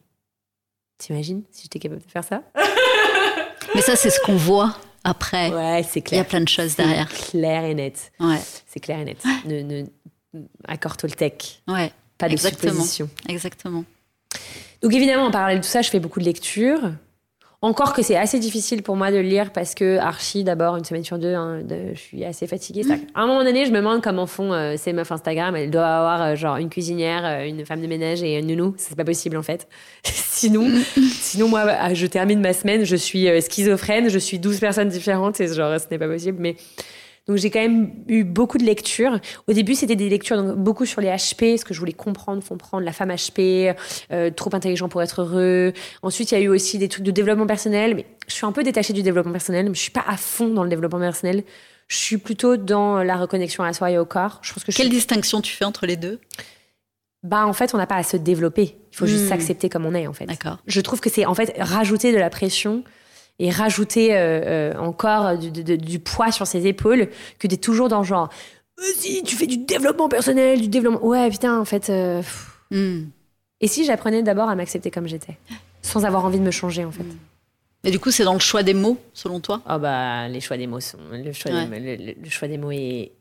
T'imagines 0.97 1.43
si 1.51 1.63
j'étais 1.63 1.79
capable 1.79 2.01
de 2.05 2.09
faire 2.09 2.23
ça? 2.23 2.43
Mais 3.75 3.81
ça 3.81 3.95
c'est 3.95 4.09
ce 4.09 4.19
qu'on 4.21 4.35
voit 4.35 4.75
après. 5.03 5.49
Ouais, 5.51 5.83
c'est 5.83 5.99
Il 5.99 6.03
y 6.03 6.03
clair. 6.03 6.21
a 6.21 6.23
plein 6.25 6.41
de 6.41 6.47
choses 6.47 6.71
C'est 6.77 6.83
derrière. 6.83 7.09
clair 7.09 7.63
et 7.65 7.73
net. 7.73 8.11
Ouais, 8.19 8.39
C'est 8.67 8.79
clair 8.79 8.99
et 8.99 9.05
net. 9.05 9.21
Ne, 9.45 9.61
ne, 9.61 9.83
accord 10.67 10.95
Toltec. 10.95 11.61
ouais, 11.67 11.91
Pas 12.17 12.27
de 12.27 12.33
Exactement. 12.33 12.71
supposition. 12.73 13.09
exactement. 13.27 13.83
Donc 14.81 14.93
évidemment, 14.93 15.25
en 15.25 15.31
parallèle 15.31 15.59
de 15.59 15.63
tout 15.63 15.69
ça, 15.69 15.81
je 15.81 15.89
fais 15.89 15.99
beaucoup 15.99 16.19
de 16.19 16.25
lectures. 16.25 16.91
Encore 17.63 17.93
que 17.93 18.01
c'est 18.01 18.17
assez 18.17 18.39
difficile 18.39 18.83
pour 18.83 18.97
moi 18.97 19.09
de 19.09 19.19
lire 19.19 19.53
parce 19.53 19.73
que 19.73 19.97
Archie, 19.97 20.43
d'abord, 20.43 20.75
une 20.75 20.83
semaine 20.83 21.05
sur 21.05 21.17
deux, 21.17 21.33
hein, 21.33 21.61
de- 21.63 21.93
je 21.93 21.97
suis 21.99 22.25
assez 22.25 22.45
fatiguée. 22.45 22.83
Qu'à 22.83 22.95
un 23.15 23.25
moment 23.25 23.41
donné, 23.45 23.65
je 23.65 23.71
me 23.71 23.77
demande 23.77 24.01
comment 24.03 24.27
font 24.27 24.51
euh, 24.51 24.75
ces 24.77 24.91
meufs 24.91 25.09
Instagram. 25.09 25.55
Elles 25.55 25.71
doivent 25.71 25.85
avoir 25.85 26.21
euh, 26.21 26.35
genre 26.35 26.57
une 26.57 26.69
cuisinière, 26.69 27.23
euh, 27.25 27.47
une 27.47 27.65
femme 27.65 27.81
de 27.81 27.87
ménage 27.87 28.21
et 28.21 28.37
un 28.37 28.41
nounou. 28.41 28.73
C'est 28.77 28.97
pas 28.97 29.05
possible 29.05 29.37
en 29.37 29.43
fait. 29.43 29.69
sinon, 30.03 30.69
sinon 31.13 31.47
moi, 31.47 31.63
ah, 31.69 31.93
je 31.93 32.05
termine 32.05 32.41
ma 32.41 32.51
semaine, 32.51 32.83
je 32.83 32.97
suis 32.97 33.29
schizophrène, 33.41 34.09
je 34.09 34.19
suis 34.19 34.39
12 34.39 34.59
personnes 34.59 34.89
différentes 34.89 35.39
et 35.39 35.47
genre, 35.47 35.79
ce 35.79 35.85
n'est 35.89 35.97
pas 35.97 36.09
possible. 36.09 36.39
Mais 36.41 36.57
Donc 37.27 37.37
j'ai 37.37 37.49
quand 37.49 37.61
même 37.61 37.91
eu 38.09 38.23
beaucoup 38.25 38.57
de 38.57 38.63
lectures. 38.65 39.19
Au 39.47 39.53
début, 39.53 39.75
c'était 39.75 39.95
des 39.95 40.09
lectures 40.09 40.35
donc, 40.43 40.57
beaucoup 40.57 40.85
sur 40.85 40.99
les 40.99 41.07
HP, 41.07 41.57
ce 41.57 41.63
que 41.63 41.73
je 41.73 41.79
voulais 41.79 41.93
comprendre, 41.93 42.43
comprendre 42.45 42.83
la 42.83 42.91
femme 42.91 43.11
HP, 43.11 43.73
euh, 44.11 44.29
trop 44.29 44.53
intelligent 44.53 44.89
pour 44.89 45.01
être 45.01 45.21
heureux. 45.21 45.71
Ensuite, 46.01 46.31
il 46.31 46.35
y 46.35 46.37
a 46.37 46.41
eu 46.41 46.49
aussi 46.49 46.77
des 46.77 46.89
trucs 46.89 47.05
de 47.05 47.11
développement 47.11 47.47
personnel. 47.47 47.95
Mais 47.95 48.05
je 48.27 48.33
suis 48.33 48.45
un 48.45 48.51
peu 48.51 48.61
détachée 48.63 48.91
du 48.91 49.03
développement 49.03 49.31
personnel, 49.31 49.67
mais 49.69 49.73
je 49.75 49.79
suis 49.79 49.91
pas 49.91 50.03
à 50.05 50.17
fond 50.17 50.49
dans 50.49 50.63
le 50.63 50.69
développement 50.69 50.99
personnel. 50.99 51.43
Je 51.87 51.95
suis 51.97 52.17
plutôt 52.17 52.57
dans 52.57 53.03
la 53.03 53.15
reconnexion 53.15 53.63
à 53.63 53.71
soi 53.71 53.91
et 53.91 53.97
au 53.97 54.05
corps. 54.05 54.39
Je 54.41 54.51
pense 54.53 54.63
que 54.65 54.71
je 54.73 54.77
Quelle 54.77 54.87
suis- 54.87 54.95
distinction 54.95 55.39
tu 55.41 55.53
fais 55.55 55.65
entre 55.65 55.85
les 55.85 55.95
deux? 55.95 56.19
Bah 57.23 57.45
en 57.47 57.53
fait, 57.53 57.73
on 57.73 57.77
n'a 57.77 57.87
pas 57.87 57.95
à 57.95 58.03
se 58.03 58.17
développer. 58.17 58.75
Il 58.91 58.97
faut 58.97 59.05
juste 59.05 59.25
Hmm. 59.25 59.29
s'accepter 59.29 59.69
comme 59.69 59.85
on 59.85 59.95
est 59.95 60.07
en 60.07 60.13
fait. 60.13 60.25
D'accord. 60.25 60.57
Je 60.67 60.81
trouve 60.81 60.99
que 60.99 61.09
c'est 61.09 61.25
en 61.25 61.33
fait 61.35 61.53
rajouter 61.57 62.11
de 62.11 62.17
la 62.17 62.29
pression 62.29 62.83
et 63.39 63.49
rajouter 63.49 64.15
euh, 64.15 64.73
euh, 64.73 64.77
encore 64.77 65.37
du, 65.37 65.51
de- 65.51 65.75
du 65.75 65.99
poids 65.99 66.31
sur 66.31 66.45
ses 66.47 66.67
épaules 66.67 67.09
que 67.39 67.47
d'être 67.47 67.61
toujours 67.61 67.89
dans 67.89 68.03
genre 68.03 68.29
vas-y 68.77 69.23
tu 69.23 69.35
fais 69.35 69.47
du 69.47 69.57
développement 69.57 70.07
personnel 70.09 70.61
du 70.61 70.67
développement 70.67 71.03
ouais 71.05 71.29
putain 71.29 71.59
en 71.59 71.65
fait 71.65 71.89
euh. 71.89 72.21
Hmm. 72.71 73.05
et 73.61 73.67
si 73.67 73.85
j'apprenais 73.85 74.23
d'abord 74.23 74.49
à 74.49 74.55
m'accepter 74.55 74.91
comme 74.91 75.07
j'étais 75.07 75.37
sans 75.81 76.05
avoir 76.05 76.25
envie 76.25 76.39
de 76.39 76.43
me 76.45 76.51
changer 76.51 76.85
en 76.85 76.91
fait 76.91 77.05
Et 77.85 77.91
du 77.91 77.99
coup, 77.99 78.09
c'est 78.11 78.23
dans 78.23 78.33
le 78.33 78.39
choix 78.39 78.63
des 78.63 78.73
mots, 78.73 78.97
selon 79.13 79.41
toi? 79.41 79.61
Ah 79.65 79.77
bah 79.77 80.29
les 80.29 80.39
choix 80.39 80.55
des 80.57 80.67
mots 80.67 80.79
sont 80.79 80.97
le 81.11 81.33
choix, 81.33 81.51
Ouais. 81.51 81.65
des, 81.67 81.79
le, 81.97 82.05
le- 82.13 82.21
le 82.23 82.29
choix 82.29 82.47
des 82.47 82.57
mots 82.57 82.71
est 82.71 83.11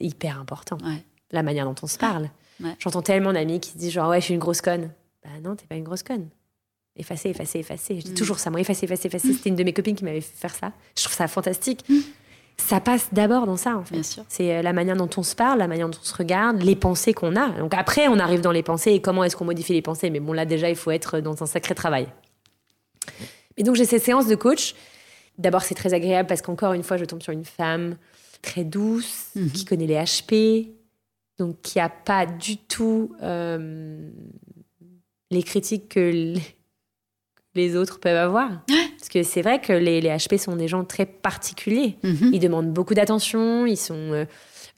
hyper 0.00 0.38
important 0.38 0.76
Ouais. 0.84 1.02
la 1.32 1.42
manière 1.42 1.64
dont 1.64 1.74
on 1.82 1.86
se 1.86 1.98
parle 1.98 2.28
Ouais. 2.62 2.74
j'entends 2.78 3.02
tellement 3.02 3.32
d'amis 3.32 3.60
qui 3.60 3.70
se 3.72 3.78
disent 3.78 3.92
genre 3.92 4.08
ouais 4.10 4.20
je 4.20 4.26
suis 4.26 4.34
une 4.34 4.40
grosse 4.40 4.60
conne 4.62 4.90
bah 5.22 5.30
non 5.42 5.56
t'es 5.56 5.66
pas 5.66 5.74
une 5.76 5.84
grosse 5.84 6.02
conne 6.02 6.28
effacer 6.96 7.30
effacer 7.30 7.58
effacer 7.60 7.96
je 8.00 8.04
dis 8.06 8.10
Mm. 8.12 8.14
toujours 8.14 8.38
ça 8.38 8.50
moi 8.50 8.60
effacer 8.60 8.84
effacer 8.86 9.08
effacer 9.08 9.32
c'était 9.32 9.48
une 9.50 9.56
de 9.56 9.64
mes 9.64 9.72
copines 9.72 9.94
qui 9.96 10.04
m'avait 10.04 10.20
fait 10.20 10.36
faire 10.36 10.54
ça 10.54 10.72
je 10.96 11.04
trouve 11.04 11.14
ça 11.16 11.28
fantastique 11.28 11.84
ça 12.58 12.80
passe 12.80 13.08
d'abord 13.12 13.46
dans 13.46 13.56
ça 13.58 13.76
en 13.76 13.84
fait 13.84 14.02
c'est 14.28 14.56
euh, 14.56 14.62
la 14.62 14.72
manière 14.72 14.96
dont 14.96 15.10
on 15.18 15.22
se 15.22 15.34
parle, 15.34 15.58
la 15.58 15.68
manière 15.68 15.88
dont 15.90 15.98
on 16.00 16.04
se 16.04 16.14
regarde, 16.14 16.62
les 16.62 16.74
pensées 16.74 17.12
qu'on 17.12 17.36
a. 17.36 17.50
Donc 17.50 17.74
après, 17.74 18.08
on 18.08 18.18
arrive 18.18 18.40
dans 18.40 18.50
les 18.50 18.62
pensées 18.62 18.92
et 18.92 19.02
comment 19.02 19.24
est-ce 19.24 19.36
qu'on 19.36 19.44
modifie 19.44 19.74
les 19.74 19.82
pensées. 19.82 20.08
Mais 20.08 20.20
bon, 20.20 20.32
là 20.32 20.46
déjà, 20.46 20.70
il 20.70 20.74
faut 20.76 20.90
être 20.90 21.20
dans 21.20 21.42
un 21.42 21.46
sacré 21.46 21.74
travail. 21.74 22.08
Et 23.58 23.62
donc 23.62 23.76
j'ai 23.76 23.84
ces 23.84 23.98
séances 23.98 24.26
de 24.26 24.34
coach. 24.36 24.74
D'abord, 25.36 25.62
c'est 25.62 25.74
très 25.74 25.92
agréable 25.92 26.26
parce 26.28 26.40
qu'encore 26.40 26.72
une 26.72 26.82
fois, 26.82 26.96
je 26.96 27.04
tombe 27.04 27.22
sur 27.22 27.34
une 27.34 27.44
femme 27.44 27.96
très 28.40 28.64
douce, 28.64 29.26
Mhm. 29.34 29.50
qui 29.50 29.64
connaît 29.66 29.86
les 29.86 29.96
HP, 30.02 30.70
donc 31.38 31.60
qui 31.60 31.78
a 31.78 31.90
pas 31.90 32.24
du 32.24 32.56
tout 32.56 33.14
euh, 33.22 34.08
les 35.30 35.42
critiques 35.42 35.90
que 35.90 36.34
les 37.56 37.76
autres 37.76 37.98
peuvent 38.00 38.16
avoir. 38.16 38.50
Parce 38.98 39.08
que 39.08 39.22
c'est 39.22 39.42
vrai 39.42 39.60
que 39.60 39.72
les, 39.72 40.00
les 40.00 40.08
HP 40.10 40.38
sont 40.38 40.56
des 40.56 40.68
gens 40.68 40.84
très 40.84 41.06
particuliers. 41.06 41.96
Mhm. 42.02 42.30
Ils 42.32 42.40
demandent 42.40 42.72
beaucoup 42.72 42.94
d'attention, 42.94 43.66
ils 43.66 43.76
sont 43.76 43.94
euh, 44.12 44.24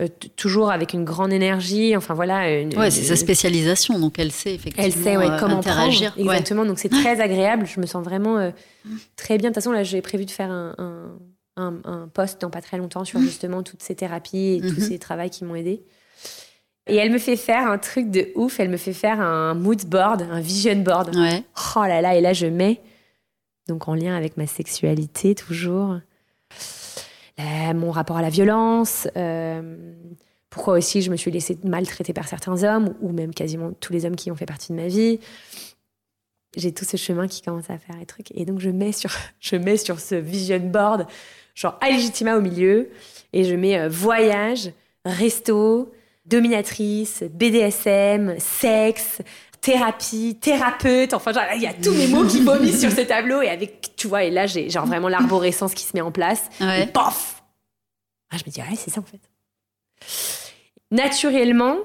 euh, 0.01 0.07
toujours 0.37 0.71
avec 0.71 0.93
une 0.93 1.05
grande 1.05 1.33
énergie. 1.33 1.97
Enfin 1.97 2.15
voilà. 2.15 2.61
une- 2.61 2.77
Ouais, 2.79 2.91
c'est 2.91 3.03
sa 3.03 3.17
spécialisation, 3.17 3.99
donc 3.99 4.19
elle 4.19 4.31
sait 4.33 4.55
effectivement 4.55 4.85
Elle 4.87 4.93
sait 4.93 5.17
ouais, 5.17 5.31
euh, 5.31 5.39
comment 5.39 5.59
interagir. 5.59 6.13
prendre. 6.15 6.31
Exactement. 6.31 6.65
Donc 6.65 6.79
c'est 6.79 6.89
très 6.89 7.21
agréable. 7.21 7.67
Je 7.67 7.81
me 7.81 7.87
sens 7.87 8.05
vraiment 8.05 8.39
euh, 8.39 8.51
très 9.17 9.39
bien. 9.39 9.51
De 9.51 9.55
toute 9.55 9.63
façon, 9.63 9.73
là, 9.73 9.83
j'ai 9.83 10.01
prévu 10.03 10.25
de 10.25 10.31
faire 10.31 10.51
un, 10.51 10.75
un, 10.79 11.17
un- 11.57 11.81
un 11.85 12.09
post 12.09 12.41
dans 12.41 12.51
pas 12.51 12.61
très 12.63 12.77
longtemps 12.79 13.05
sur 13.05 13.21
justement 13.21 13.63
toutes 13.63 13.83
ces 13.83 13.95
thérapies 13.97 14.55
et 14.57 14.61
tous 14.61 14.81
Mhm. 14.81 14.89
ces 14.89 14.99
travaux 14.99 15.29
qui 15.29 15.45
m'ont 15.45 15.55
aidé. 15.57 15.83
Et 16.89 16.97
elle 16.97 17.11
me 17.13 17.19
fait 17.19 17.37
faire 17.37 17.71
un 17.71 17.79
truc 17.79 18.11
de 18.11 18.29
ouf. 18.35 18.61
Elle 18.61 18.71
me 18.71 18.77
fait 18.77 18.93
faire 18.93 19.21
un 19.21 19.55
mood 19.55 19.85
board, 19.87 20.23
un 20.31 20.41
vision 20.41 20.77
board. 20.77 21.15
Ouais. 21.15 21.45
Oh 21.77 21.83
là 21.83 22.01
là, 22.01 22.17
et 22.17 22.21
là 22.21 22.33
je 22.33 22.47
mets, 22.47 22.81
donc 23.69 23.89
en 23.89 23.95
lien 23.95 24.17
avec 24.17 24.37
ma 24.37 24.47
sexualité 24.47 25.35
toujours, 25.35 25.99
mon 27.75 27.91
rapport 27.91 28.17
à 28.17 28.23
la 28.23 28.31
violence, 28.31 29.09
euh, 29.17 29.77
pourquoi 30.51 30.75
aussi 30.75 31.03
je 31.03 31.11
me 31.11 31.17
suis 31.17 31.31
laissée 31.31 31.59
maltraiter 31.65 32.13
par 32.13 32.29
certains 32.29 32.63
hommes, 32.65 32.95
ou 33.01 33.13
même 33.13 33.33
quasiment 33.33 33.73
tous 33.81 33.93
les 33.93 34.05
hommes 34.05 34.17
qui 34.17 34.31
ont 34.31 34.37
fait 34.37 34.47
partie 34.47 34.73
de 34.73 34.77
ma 34.77 34.89
vie. 34.89 35.21
J'ai 36.57 36.73
tout 36.73 36.85
ce 36.85 36.97
chemin 36.97 37.29
qui 37.29 37.43
commence 37.43 37.71
à 37.71 37.79
faire 37.79 37.97
les 37.99 38.07
trucs. 38.07 38.33
Et 38.33 38.45
donc 38.45 38.59
je 38.59 38.71
mets 38.71 38.93
sur, 38.93 39.11
je 39.41 39.57
mets 39.57 39.77
sur 39.77 40.01
ce 40.01 40.15
vision 40.15 40.59
board, 40.59 41.07
genre 41.55 41.79
Allegitima 41.81 42.37
au 42.37 42.41
milieu, 42.41 42.91
et 43.33 43.45
je 43.45 43.55
mets 43.55 43.79
euh, 43.79 43.89
voyage, 43.89 44.73
resto, 45.05 45.93
dominatrice, 46.29 47.23
BDSM, 47.31 48.37
sexe, 48.39 49.21
thérapie, 49.61 50.37
thérapeute, 50.41 51.15
enfin 51.15 51.33
genre, 51.33 51.43
il 51.57 51.63
y 51.63 51.67
a 51.67 51.75
tous 51.75 51.93
mes 51.93 52.07
mots 52.07 52.25
qui 52.27 52.43
vomissent 52.43 52.81
sur 52.81 52.91
ce 52.93 53.01
tableau 53.01 53.43
et 53.43 53.49
avec, 53.49 53.93
tu 53.97 54.07
vois, 54.07 54.23
et 54.25 54.31
là 54.31 54.47
j'ai 54.47 54.71
genre 54.71 54.87
vraiment 54.87 55.09
l'arborescence 55.09 55.75
qui 55.75 55.85
se 55.85 55.91
met 55.95 56.01
en 56.01 56.13
place. 56.13 56.45
Ouais. 56.61 56.85
Et 56.85 56.87
paf 56.87 57.43
Ah, 58.31 58.37
Je 58.39 58.45
me 58.47 58.51
dis, 58.53 58.61
ouais, 58.61 58.77
c'est 58.77 58.91
ça 58.91 59.01
en 59.01 59.05
fait. 59.05 59.19
Naturellement, 60.91 61.77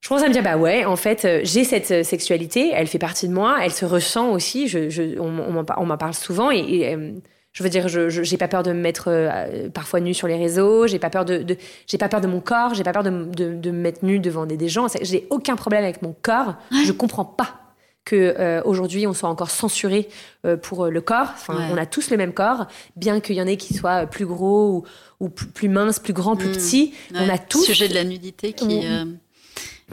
je 0.00 0.08
commence 0.08 0.24
à 0.24 0.28
me 0.28 0.32
dire, 0.32 0.42
bah 0.42 0.56
ouais, 0.56 0.84
en 0.84 0.96
fait, 0.96 1.24
euh, 1.24 1.40
j'ai 1.44 1.64
cette 1.64 1.90
euh, 1.92 2.02
sexualité, 2.02 2.70
elle 2.74 2.88
fait 2.88 2.98
partie 2.98 3.28
de 3.28 3.32
moi, 3.32 3.58
elle 3.62 3.70
se 3.72 3.84
ressent 3.84 4.30
aussi, 4.32 4.66
je, 4.68 4.90
je- 4.90 5.18
on, 5.18 5.38
on 5.38 5.52
m'en 5.52 5.64
par- 5.64 5.80
on 5.80 5.86
m'en 5.86 5.96
parle 5.96 6.12
souvent 6.14 6.50
et, 6.50 6.58
et, 6.58 6.94
euh, 6.94 7.12
je 7.52 7.62
veux 7.62 7.68
dire, 7.68 7.88
je 7.88 8.08
j'ai 8.08 8.36
pas 8.38 8.48
peur 8.48 8.62
de 8.62 8.72
me 8.72 8.80
mettre 8.80 9.08
euh, 9.08 9.68
parfois 9.68 10.00
nue 10.00 10.14
sur 10.14 10.26
les 10.28 10.36
réseaux, 10.36 10.86
j'ai 10.86 10.98
pas 10.98 11.10
peur 11.10 11.24
de, 11.24 11.38
de- 11.38 11.56
j'ai 11.86 11.98
pas 11.98 12.08
peur 12.08 12.20
de 12.20 12.26
mon 12.26 12.40
corps, 12.40 12.74
j'ai 12.74 12.82
pas 12.84 12.92
peur 12.92 13.02
de, 13.02 13.10
de, 13.10 13.54
de 13.54 13.70
me 13.70 13.78
mettre 13.78 14.04
nue 14.04 14.18
devant 14.20 14.46
des, 14.46 14.56
des 14.56 14.68
gens. 14.68 14.86
J'ai 15.02 15.26
aucun 15.30 15.56
problème 15.56 15.84
avec 15.84 16.00
mon 16.02 16.14
corps. 16.22 16.54
Je 16.86 16.92
comprends 16.92 17.24
pas 17.26 17.58
que 18.04 18.34
euh, 18.38 18.62
aujourd'hui 18.64 19.06
on 19.06 19.12
soit 19.12 19.28
encore 19.28 19.50
censuré 19.50 20.08
euh, 20.44 20.56
pour 20.56 20.86
euh, 20.86 20.90
le 20.90 21.00
corps. 21.00 21.28
Enfin, 21.34 21.54
Ouais. 21.54 21.64
on 21.72 21.76
a 21.76 21.86
tous 21.86 22.10
le 22.10 22.16
même 22.16 22.32
corps, 22.32 22.66
bien 22.96 23.20
qu'il 23.20 23.36
y 23.36 23.42
en 23.42 23.46
ait 23.46 23.56
qui 23.56 23.74
soient 23.74 24.06
plus 24.06 24.26
gros 24.26 24.70
ou, 24.70 24.84
ou 25.20 25.28
plus, 25.28 25.46
plus 25.46 25.68
minces, 25.68 25.98
plus 26.00 26.12
grands, 26.12 26.34
plus 26.36 26.48
Mm. 26.48 26.52
petits. 26.52 26.94
On 27.14 27.26
Ouais. 27.26 27.30
a 27.30 27.38
tous 27.38 27.62
Sujet 27.64 27.86
de 27.88 27.94
la 27.94 28.02
nudité 28.04 28.54
qui. 28.54 28.80
Mm. 28.80 28.82
euh, 28.84 29.04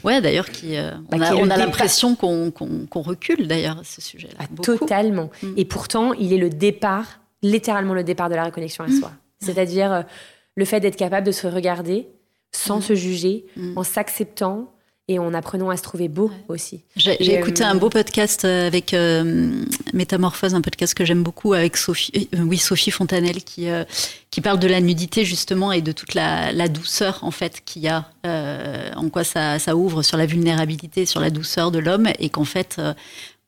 Ouais, 0.05 0.21
d'ailleurs, 0.21 0.49
qui. 0.49 0.77
euh, 0.77 0.91
Bah, 1.11 1.17
on 1.17 1.21
a, 1.21 1.31
le 1.31 1.37
on 1.37 1.45
l'impression 1.45 2.15
qu'on 2.15 2.51
qu'on- 2.51 2.85
qu'on 2.89 3.01
recule, 3.01 3.47
d'ailleurs, 3.47 3.79
à 3.79 3.83
ce 3.83 3.99
sujet-là. 4.01 4.33
Ah, 4.39 4.45
totalement. 4.63 5.29
Mm. 5.43 5.47
Et 5.57 5.65
pourtant, 5.65 6.13
il 6.13 6.31
est 6.31 6.37
le 6.37 6.49
départ, 6.49 7.19
littéralement 7.41 7.93
le 7.93 8.03
départ 8.03 8.29
de 8.29 8.35
la 8.35 8.45
reconnexion 8.45 8.83
à 8.83 8.87
Mm. 8.87 8.99
soi. 8.99 9.11
C'est-à-dire 9.39 9.91
euh, 9.93 10.01
le 10.55 10.65
fait 10.65 10.79
d'être 10.79 10.97
capable 10.97 11.25
de 11.25 11.31
se 11.31 11.47
regarder 11.47 12.07
sans 12.51 12.79
Mm. 12.79 12.81
se 12.81 12.95
juger, 12.95 13.45
Mm. 13.55 13.77
en 13.77 13.83
s'acceptant 13.83 14.73
et 15.07 15.17
en 15.17 15.33
apprenant 15.33 15.71
à 15.71 15.77
se 15.77 15.81
trouver 15.81 16.07
beau 16.07 16.29
aussi. 16.49 16.83
J'ai 16.95 17.11
euh, 17.35 17.39
écouté 17.39 17.63
un 17.63 17.73
beau 17.73 17.89
podcast 17.89 18.45
euh, 18.45 18.67
avec 18.67 18.93
euh, 18.93 19.63
Métamorphose, 19.93 20.53
un 20.53 20.61
podcast 20.61 20.93
que 20.93 21.03
j'aime 21.03 21.23
beaucoup 21.23 21.53
avec 21.53 21.77
Sophie, 21.77 22.29
euh, 22.35 22.41
oui 22.41 22.57
Sophie 22.59 22.91
Fontanelle 22.91 23.43
qui 23.43 23.69
euh, 23.69 23.85
qui 24.29 24.39
parle 24.41 24.59
de 24.59 24.67
la 24.67 24.81
nudité 24.81 25.25
justement 25.25 25.71
et 25.71 25.81
de 25.81 25.91
toute 25.91 26.13
la, 26.13 26.51
la 26.51 26.67
douceur 26.67 27.19
en 27.23 27.31
fait 27.31 27.61
qu'il 27.65 27.81
y 27.81 27.87
a, 27.87 28.05
euh, 28.27 28.91
en 28.95 29.09
quoi 29.09 29.23
ça, 29.23 29.57
ça 29.57 29.75
ouvre 29.75 30.03
sur 30.03 30.15
la 30.17 30.27
vulnérabilité, 30.27 31.07
sur 31.07 31.19
la 31.21 31.31
douceur 31.31 31.71
de 31.71 31.79
l'homme 31.79 32.09
et 32.19 32.29
qu'en 32.29 32.45
fait 32.45 32.75
euh, 32.77 32.93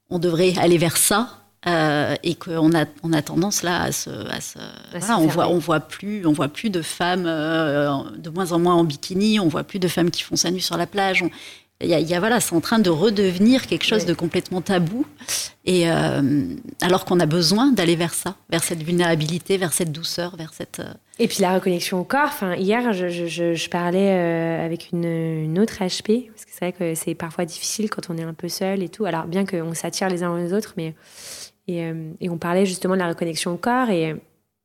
on 0.10 0.18
devrait 0.18 0.54
aller 0.58 0.80
vers 0.80 0.98
ça. 0.98 1.41
Euh, 1.68 2.16
et 2.24 2.36
qu'on 2.36 2.74
a 2.76 2.86
on 3.04 3.14
a 3.14 3.22
tendance 3.22 3.62
là 3.64 3.84
à 3.84 3.92
se, 3.92 4.10
à 4.10 4.42
se- 4.42 4.58
voilà, 4.92 5.06
se 5.06 5.12
on 5.14 5.28
voit 5.28 5.48
on 5.50 5.58
voit 5.60 5.80
plus 5.80 6.26
on 6.26 6.32
voit 6.34 6.48
plus 6.48 6.70
de 6.72 6.82
femmes 6.82 7.26
euh, 7.28 7.92
de 8.18 8.30
moins 8.32 8.52
en 8.52 8.60
moins 8.60 8.74
en 8.76 8.84
bikini 8.84 9.40
on 9.40 9.48
voit 9.48 9.64
plus 9.64 9.78
de 9.80 9.88
femmes 9.88 10.10
qui 10.12 10.24
font 10.24 10.36
sa 10.36 10.50
nue 10.50 10.60
sur 10.60 10.76
la 10.78 10.88
plage 10.88 11.24
il 11.84 11.90
y 11.90 11.96
a, 11.96 12.00
il 12.00 12.08
y 12.08 12.14
a- 12.14 12.20
voilà, 12.20 12.40
c'est 12.40 12.54
en 12.56 12.62
train 12.62 12.78
de 12.78 12.92
redevenir 12.92 13.66
quelque 13.66 13.86
chose 13.86 14.06
de 14.06 14.14
complètement 14.14 14.62
tabou. 14.62 15.04
Et 15.66 15.90
euh, 15.90 16.44
alors 16.80 17.06
qu'on 17.06 17.20
a 17.20 17.26
besoin 17.26 17.72
d'aller 17.72 17.96
vers 17.96 18.14
ça, 18.14 18.36
vers 18.52 18.64
cette 18.64 18.84
vulnérabilité, 18.84 19.58
vers 19.58 19.74
cette 19.74 19.92
douceur, 19.92 20.36
vers 20.38 20.54
cette. 20.54 20.80
Et 21.18 21.28
puis 21.28 21.38
la 21.42 21.56
reconnexion 21.56 22.00
au 22.00 22.04
corps. 22.04 22.26
Enfin, 22.28 22.54
hier, 22.54 22.94
je, 22.94 23.10
je- 23.10 23.26
je- 23.26 23.56
je 23.56 23.70
parlais 23.72 24.12
avec 24.64 24.90
une, 24.94 25.06
une 25.06 25.58
autre 25.58 25.82
HP, 25.82 26.28
parce 26.28 26.46
que 26.46 26.52
c'est 26.52 26.60
vrai 26.66 26.72
que 26.74 26.94
c'est 26.94 27.16
parfois 27.16 27.46
difficile 27.46 27.90
quand 27.90 28.12
on 28.12 28.18
est 28.20 28.24
un 28.24 28.36
peu 28.36 28.48
seul 28.48 28.84
et 28.84 28.90
tout. 28.90 29.06
Alors, 29.06 29.26
bien 29.26 29.44
qu'on 29.48 29.74
s'attire 29.74 30.08
les 30.08 30.22
uns 30.22 30.38
les 30.38 30.54
autres, 30.54 30.74
mais. 30.78 30.94
Et, 31.72 31.84
euh, 31.86 32.12
et 32.20 32.30
on 32.30 32.38
parlait 32.38 32.66
justement 32.66 32.96
de 32.96 33.00
la 33.00 33.08
reconnexion 33.08 33.54
au 33.54 33.58
corps 33.58 33.90
et 33.90 34.12
euh, 34.12 34.16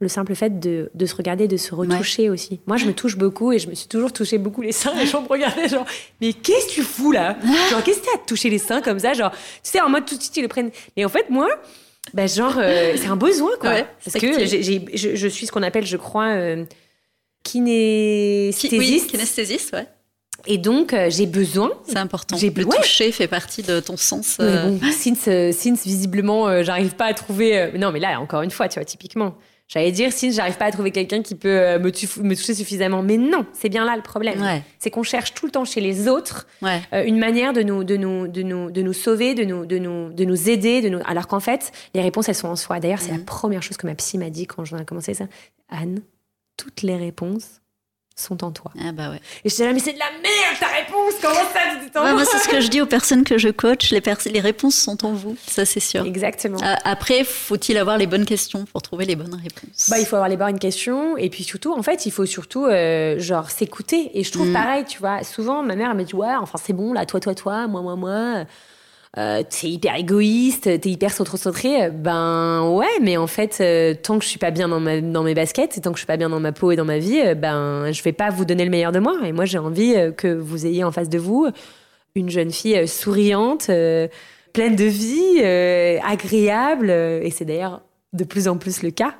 le 0.01 0.09
simple 0.09 0.35
fait 0.35 0.59
de, 0.61 0.91
de 0.95 1.07
se 1.07 1.15
regarder, 1.15 1.49
de 1.49 1.57
se 1.57 1.75
retoucher 1.75 2.29
aussi. 2.29 2.61
Moi, 2.67 2.77
je 2.77 2.85
me 2.85 2.93
touche 2.93 3.17
beaucoup 3.17 3.53
et 3.53 3.59
je 3.59 3.69
me 3.69 3.75
suis 3.75 3.89
toujours 3.89 4.13
touché 4.13 4.37
beaucoup 4.39 4.61
les 4.61 4.73
seins. 4.73 4.95
Les 4.95 5.07
gens 5.07 5.23
me 5.23 5.29
regardaient 5.29 5.69
genre, 5.69 5.87
mais 6.21 6.33
qu'est-ce 6.33 6.67
que 6.67 6.73
tu 6.73 6.83
fous 6.83 7.13
là? 7.13 7.37
Genre, 7.71 7.83
qu'est-ce 7.83 8.01
que 8.01 8.07
t'as 8.07 8.17
à 8.17 8.19
te 8.19 8.27
toucher 8.27 8.51
les 8.51 8.59
seins 8.59 8.83
comme 8.83 8.99
ça? 8.99 9.15
Genre, 9.15 9.31
tu 9.31 9.39
sais, 9.63 9.81
en 9.81 9.89
mode 9.89 10.05
tout 10.05 10.17
de 10.17 10.21
suite, 10.21 10.37
ils 10.37 10.43
le 10.43 10.49
prennent. 10.49 10.71
Mais 10.97 11.05
en 11.05 11.09
fait, 11.09 11.31
moi, 11.31 11.49
bah, 12.13 12.27
genre, 12.27 12.57
euh, 12.59 12.93
c'est 12.97 13.07
un 13.07 13.17
besoin, 13.17 13.53
quoi. 13.61 13.71
Ouais, 13.71 13.87
Parce 14.05 14.19
que 14.19 14.45
je, 14.47 15.15
je 15.17 15.29
suis 15.29 15.47
ce 15.47 15.53
qu'on 15.53 15.63
appelle, 15.63 15.87
je 15.87 15.97
crois, 15.97 16.29
euh, 16.35 16.65
kinesthésiste, 17.43 19.73
ouais. 19.73 19.87
Et 20.47 20.59
donc, 20.59 20.93
euh, 20.93 21.09
j'ai 21.11 21.27
besoin. 21.27 21.73
C'est 21.87 21.97
important. 21.99 22.37
J'ai- 22.37 22.51
Le 22.51 22.65
ouais. 22.65 22.77
toucher 22.77 23.11
fait 23.13 23.29
partie 23.29 23.63
de 23.63 23.81
ton 23.81 23.97
sens. 23.97 24.37
Mais 24.39 24.45
euh, 24.47 24.71
bon, 24.71 24.81
since, 24.93 25.25
euh, 25.29 25.53
since, 25.53 25.85
visiblement, 25.85 26.49
euh, 26.49 26.63
j'arrive 26.63 26.95
pas 26.95 27.07
à 27.07 27.15
trouver. 27.15 27.73
non, 27.79 27.91
mais 27.93 28.01
là, 28.01 28.21
encore 28.21 28.43
une 28.43 28.51
fois, 28.51 28.69
tu 28.69 28.79
vois, 28.79 28.85
typiquement. 28.85 29.35
J'allais 29.69 29.91
dire, 29.91 30.13
since, 30.13 30.37
j'arrive 30.37 30.57
pas 30.57 30.67
à 30.67 30.71
trouver 30.71 30.93
quelqu'un 30.93 31.23
qui 31.23 31.35
peut 31.35 31.77
me, 31.81 31.91
tu- 31.91 32.09
me 32.21 32.37
toucher 32.37 32.55
suffisamment. 32.55 33.03
Mais 33.03 33.17
non, 33.17 33.45
c'est 33.53 33.69
bien 33.69 33.85
là 33.85 33.97
le 33.97 34.03
problème. 34.03 34.41
Ouais, 34.41 34.63
C'est 34.79 34.91
qu'on 34.91 35.03
cherche 35.03 35.35
tout 35.35 35.45
le 35.47 35.51
temps 35.51 35.65
chez 35.65 35.81
les 35.81 36.07
autres 36.07 36.47
ouais. 36.63 36.81
une 37.09 37.19
manière 37.19 37.53
de 37.53 37.63
nous, 37.65 37.83
de, 37.83 37.97
nous, 37.97 38.29
de, 38.29 38.43
nous, 38.43 38.71
de 38.71 38.81
nous 38.83 38.93
sauver, 38.93 39.35
de 39.35 39.43
nous, 39.45 39.67
de 39.67 39.79
nous, 39.79 40.13
de 40.13 40.25
nous 40.25 40.49
aider, 40.49 40.83
de 40.83 40.89
nous... 40.89 41.01
alors 41.05 41.27
qu'en 41.27 41.41
fait, 41.41 41.73
les 41.95 42.01
réponses, 42.01 42.29
elles 42.29 42.37
sont 42.37 42.47
en 42.47 42.55
soi. 42.55 42.79
D'ailleurs, 42.79 43.01
c'est 43.01 43.11
Mhm. 43.11 43.19
la 43.19 43.25
première 43.25 43.63
chose 43.65 43.77
que 43.77 43.89
ma 43.89 43.97
psy 43.97 44.19
m'a 44.19 44.31
dit 44.31 44.47
quand 44.47 44.65
j'en 44.65 44.79
ai 44.79 44.85
commencé 44.85 45.15
ça. 45.15 45.25
Anne, 45.69 45.99
toutes 46.57 46.83
les 46.83 46.95
réponses 46.97 47.61
sont 48.19 48.43
en 48.45 48.51
toi. 48.51 48.71
Ah 48.81 48.93
bah 48.93 49.11
ouais. 49.11 49.21
Et 49.45 49.51
je 49.51 49.55
disais, 49.55 49.73
mais 49.75 49.79
c'est 49.79 49.93
de 49.93 49.99
la 49.99 50.11
merde 50.11 50.59
ta 50.59 50.67
réponse, 50.69 51.15
comment 51.21 51.35
ça 51.35 52.01
en 52.01 52.05
Ouais, 52.05 52.13
moi 52.15 52.25
c'est 52.25 52.39
ce 52.39 52.49
que 52.49 52.61
je 52.63 52.69
dis 52.69 52.81
aux 52.81 52.87
personnes 52.87 53.25
que 53.25 53.37
je 53.37 53.51
coach. 53.51 53.91
Les, 53.91 54.03
les 54.33 54.41
réponses 54.41 54.75
sont 54.75 55.05
en 55.05 55.13
vous, 55.13 55.37
ça 55.47 55.67
c'est 55.67 55.81
sûr. 55.81 56.05
Exactement. 56.07 56.59
Euh, 56.63 56.75
après, 56.85 57.25
faut-il 57.25 57.77
avoir 57.77 57.99
les 57.99 58.07
bonnes 58.07 58.25
questions 58.25 58.65
pour 58.73 58.81
trouver 58.81 59.05
les 59.05 59.17
bonnes 59.17 59.35
réponses? 59.35 59.89
Bah, 59.91 59.99
il 59.99 60.07
faut 60.07 60.17
avoir 60.17 60.31
les 60.31 60.39
bonnes 60.39 60.59
questions 60.59 61.17
et 61.19 61.29
puis 61.29 61.45
surtout, 61.45 61.75
en 61.75 61.83
fait, 61.83 62.07
il 62.07 62.11
faut 62.11 62.27
surtout 62.27 62.65
euh, 62.65 63.19
genre 63.19 63.51
s'écouter. 63.51 64.11
Et 64.19 64.25
je 64.25 64.33
trouve 64.33 64.47
Mm. 64.49 64.53
pareil, 64.53 64.85
tu 64.87 64.99
vois, 64.99 65.23
souvent 65.23 65.63
ma 65.63 65.77
mère 65.77 65.91
elle 65.91 65.97
me 65.99 66.05
dit 66.05 66.15
ouais, 66.15 66.35
enfin 66.41 66.59
c'est 66.63 66.73
bon 66.73 66.93
là, 66.95 67.05
toi, 67.05 67.21
toi, 67.21 67.35
toi, 67.35 67.67
moi, 67.67 67.83
moi, 67.83 67.97
moi. 67.97 68.45
Euh, 69.19 69.43
t'es 69.49 69.69
hyper 69.69 69.97
égoïste, 69.97 70.65
t'es 70.81 70.91
hyper 70.91 71.11
centré. 71.11 71.91
Ben 71.91 72.69
ouais, 72.69 73.01
mais 73.01 73.17
en 73.17 73.27
fait, 73.27 73.59
euh, 73.61 73.95
tant 73.95 74.19
que 74.19 74.25
je 74.25 74.29
suis 74.29 74.39
pas 74.39 74.51
bien 74.51 74.69
dans, 74.69 74.81
mes 75.23 75.35
baskets 75.35 75.79
et 75.79 75.81
tant 75.81 75.91
que 75.91 75.97
je 75.97 76.01
suis 76.01 76.07
pas 76.07 76.19
bien 76.19 76.29
dans 76.29 76.41
ma 76.41 76.53
peau 76.53 76.71
et 76.71 76.77
dans 76.77 76.85
ma 76.85 76.99
vie, 76.99 77.21
euh, 77.21 77.35
ben 77.35 77.91
je 77.93 78.03
vais 78.03 78.13
pas 78.13 78.29
vous 78.29 78.45
donner 78.45 78.65
le 78.65 78.71
meilleur 78.71 78.93
de 78.93 78.99
moi. 78.99 79.17
Et 79.25 79.33
moi, 79.33 79.47
j'ai 79.47 79.59
envie 79.59 79.95
euh, 79.97 80.13
que 80.13 80.29
vous 80.29 80.67
ayez 80.67 80.85
en 80.85 80.93
face 80.93 81.09
de 81.09 81.19
vous 81.19 81.49
une 82.17 82.31
jeune 82.31 82.51
fille 82.51 82.77
euh, 82.77 82.87
souriante, 82.87 83.67
euh, 83.71 84.09
pleine 84.53 84.75
de 84.75 84.85
vie, 84.85 85.41
euh, 85.43 85.99
agréable. 86.05 86.91
euh, 86.91 87.21
et 87.23 87.31
c'est 87.31 87.45
d'ailleurs 87.45 87.83
de 88.13 88.25
plus 88.25 88.49
en 88.49 88.57
plus 88.57 88.83
le 88.83 88.91
cas. 88.91 89.15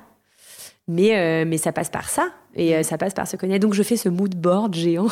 Mais, 0.87 1.17
euh, 1.17 1.45
mais 1.47 1.57
ça 1.57 1.71
passe 1.71 1.89
par 1.89 2.09
ça. 2.09 2.29
Et 2.55 2.75
euh, 2.75 2.83
ça 2.83 2.97
passe 2.97 3.13
par 3.13 3.27
se 3.27 3.37
connaître. 3.37 3.61
Donc 3.61 3.73
je 3.73 3.83
fais 3.83 3.97
ce 3.97 4.09
mood 4.09 4.35
board 4.35 4.73
géant 4.73 5.07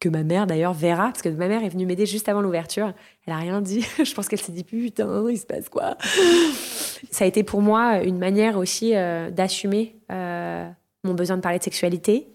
que 0.00 0.08
ma 0.08 0.24
mère 0.24 0.46
d'ailleurs 0.46 0.72
verra. 0.72 1.08
Parce 1.08 1.22
que 1.22 1.28
ma 1.28 1.46
mère 1.46 1.62
est 1.62 1.68
venue 1.68 1.86
m'aider 1.86 2.06
juste 2.06 2.28
avant 2.28 2.40
l'ouverture. 2.40 2.92
Elle 3.26 3.34
a 3.34 3.36
rien 3.36 3.60
dit. 3.60 3.82
je 4.02 4.14
pense 4.14 4.28
qu'elle 4.28 4.40
s'est 4.40 4.52
dit 4.52 4.64
putain, 4.64 5.24
il 5.28 5.38
se 5.38 5.46
passe 5.46 5.68
quoi? 5.68 5.96
Ça 7.10 7.24
a 7.24 7.26
été 7.28 7.42
pour 7.44 7.62
moi 7.62 8.02
une 8.02 8.18
manière 8.18 8.56
aussi 8.56 8.96
euh, 8.96 9.30
d'assumer 9.30 9.96
euh, 10.10 10.68
mon 11.04 11.14
besoin 11.14 11.36
de 11.36 11.42
parler 11.42 11.58
de 11.58 11.64
sexualité. 11.64 12.28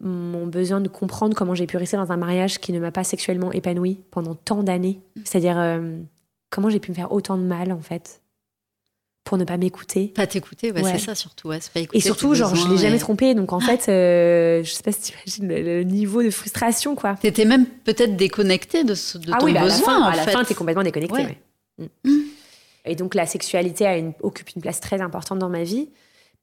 Mon 0.00 0.46
besoin 0.46 0.80
de 0.80 0.88
comprendre 0.88 1.34
comment 1.36 1.56
j'ai 1.56 1.66
pu 1.66 1.76
rester 1.76 1.96
dans 1.96 2.12
un 2.12 2.16
mariage 2.16 2.58
qui 2.58 2.72
ne 2.72 2.78
m'a 2.78 2.92
pas 2.92 3.02
sexuellement 3.02 3.50
épanouie 3.50 4.00
pendant 4.12 4.36
tant 4.36 4.62
d'années. 4.62 5.00
C'est-à-dire 5.24 5.58
euh, 5.58 5.98
comment 6.50 6.70
j'ai 6.70 6.78
pu 6.78 6.92
me 6.92 6.96
faire 6.96 7.10
autant 7.10 7.36
de 7.36 7.42
mal 7.42 7.72
en 7.72 7.80
fait 7.80 8.22
pour 9.28 9.36
ne 9.38 9.44
pas 9.44 9.58
m'écouter. 9.58 10.06
Pas 10.08 10.26
t'écouter, 10.26 10.72
ouais, 10.72 10.82
Ouais. 10.82 10.92
c'est 10.92 11.04
ça 11.04 11.14
surtout. 11.14 11.48
ouais, 11.48 11.58
c'est 11.60 11.70
pas 11.72 11.80
écouter 11.80 11.98
Et 11.98 12.00
surtout, 12.00 12.34
genre, 12.34 12.54
je 12.54 12.66
l'ai 12.68 12.78
jamais 12.78 12.98
trompé. 12.98 13.34
Donc, 13.34 13.52
en 13.52 13.60
fait, 13.78 13.88
euh, 13.90 14.64
je 14.64 14.72
sais 14.72 14.82
pas 14.82 14.90
si 14.90 15.00
tu 15.02 15.12
imagines 15.12 15.48
le, 15.48 15.62
le 15.78 15.82
niveau 15.84 16.22
de 16.22 16.30
frustration, 16.30 16.94
quoi. 16.94 17.14
T'étais 17.20 17.44
même 17.44 17.66
peut-être 17.66 18.16
déconnecté 18.16 18.84
de, 18.84 18.94
ce, 18.94 19.18
de 19.18 19.30
ah 19.32 19.36
ton 19.38 19.44
oui, 19.46 19.52
bah, 19.52 19.60
à 19.60 19.64
la 19.64 19.70
besoin. 19.70 19.86
fin, 19.86 20.00
en 20.00 20.04
à 20.06 20.16
la 20.16 20.22
fait. 20.22 20.30
fin, 20.30 20.44
t'es 20.44 20.54
complètement 20.54 20.82
déconnecté. 20.82 21.14
Ouais. 21.14 21.38
Mm. 22.04 22.10
Et 22.86 22.94
donc, 22.94 23.14
la 23.14 23.26
sexualité 23.26 23.86
a 23.86 23.98
une- 23.98 24.14
occupe 24.22 24.48
une 24.56 24.62
place 24.62 24.80
très 24.80 25.00
importante 25.02 25.38
dans 25.38 25.50
ma 25.50 25.62
vie. 25.62 25.90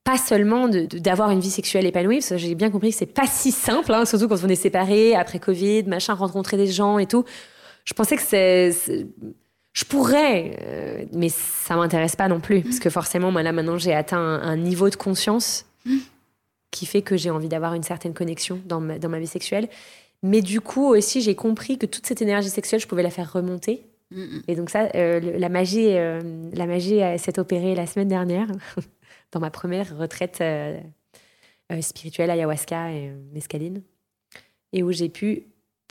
Pas 0.04 0.18
seulement 0.20 0.68
d'avoir 0.70 1.32
une 1.32 1.40
vie 1.40 1.50
sexuelle 1.50 1.88
épanouie, 1.88 2.18
parce 2.18 2.30
que 2.30 2.38
j'ai 2.38 2.54
bien 2.54 2.70
compris 2.70 2.92
que 2.92 2.96
c'est 2.98 3.08
pas 3.08 3.26
si 3.26 3.52
simple, 3.52 3.92
hein, 3.92 4.06
surtout 4.06 4.28
quand 4.28 4.44
on 4.44 4.50
est 4.50 4.56
séparés, 4.56 5.16
après 5.16 5.40
Covid, 5.40 5.86
machin, 5.88 6.14
rencontrer 6.14 6.58
des 6.58 6.68
gens 6.68 7.00
et 7.00 7.08
tout. 7.08 7.26
Je 7.86 7.94
pensais 7.96 8.16
que 8.16 8.22
c'est. 8.22 8.72
Je 9.76 9.84
pourrais, 9.84 10.58
euh, 10.62 11.06
mais 11.12 11.28
ça 11.30 11.76
m'intéresse 11.76 12.16
pas 12.16 12.28
non 12.30 12.40
plus, 12.40 12.62
parce 12.62 12.80
que 12.80 12.90
forcément, 12.90 13.30
moi 13.32 13.44
là 13.44 13.52
maintenant, 13.52 13.78
j'ai 13.78 13.94
atteint 13.94 14.18
un, 14.18 14.42
un 14.42 14.56
niveau 14.58 14.90
de 14.90 14.96
conscience 14.96 15.66
qui 16.72 16.86
fait 16.86 17.02
que 17.02 17.18
j'ai 17.18 17.30
envie 17.30 17.50
d'avoir 17.50 17.74
une 17.74 17.84
certaine 17.84 18.14
connexion 18.14 18.60
dans 18.66 18.80
ma, 18.80 18.98
dans 19.00 19.10
ma 19.10 19.20
vie 19.20 19.28
sexuelle. 19.28 19.68
Mais 20.24 20.42
du 20.42 20.62
coup 20.62 20.86
aussi, 20.88 21.22
j'ai 21.22 21.36
compris 21.36 21.78
que 21.78 21.86
toute 21.86 22.06
cette 22.08 22.22
énergie 22.22 22.50
sexuelle, 22.50 22.80
je 22.80 22.88
pouvais 22.88 23.04
la 23.04 23.10
faire 23.12 23.32
remonter. 23.32 23.84
Et 24.48 24.56
donc 24.56 24.70
ça, 24.70 24.88
euh, 24.96 25.20
le- 25.20 25.38
la 25.38 25.50
magie, 25.50 25.90
euh, 25.98 26.22
la 26.54 26.68
magie 26.68 27.00
s'est 27.18 27.38
opérée 27.38 27.76
la 27.76 27.86
semaine 27.86 28.08
dernière 28.08 28.48
dans 29.34 29.40
ma 29.42 29.50
première 29.52 29.98
retraite 29.98 30.42
spirituelle 31.82 32.30
ayahuasca 32.30 32.92
et 32.94 33.12
mescaline, 33.34 33.82
et 34.72 34.84
où 34.84 34.92
j'ai 34.92 35.10
pu, 35.10 35.44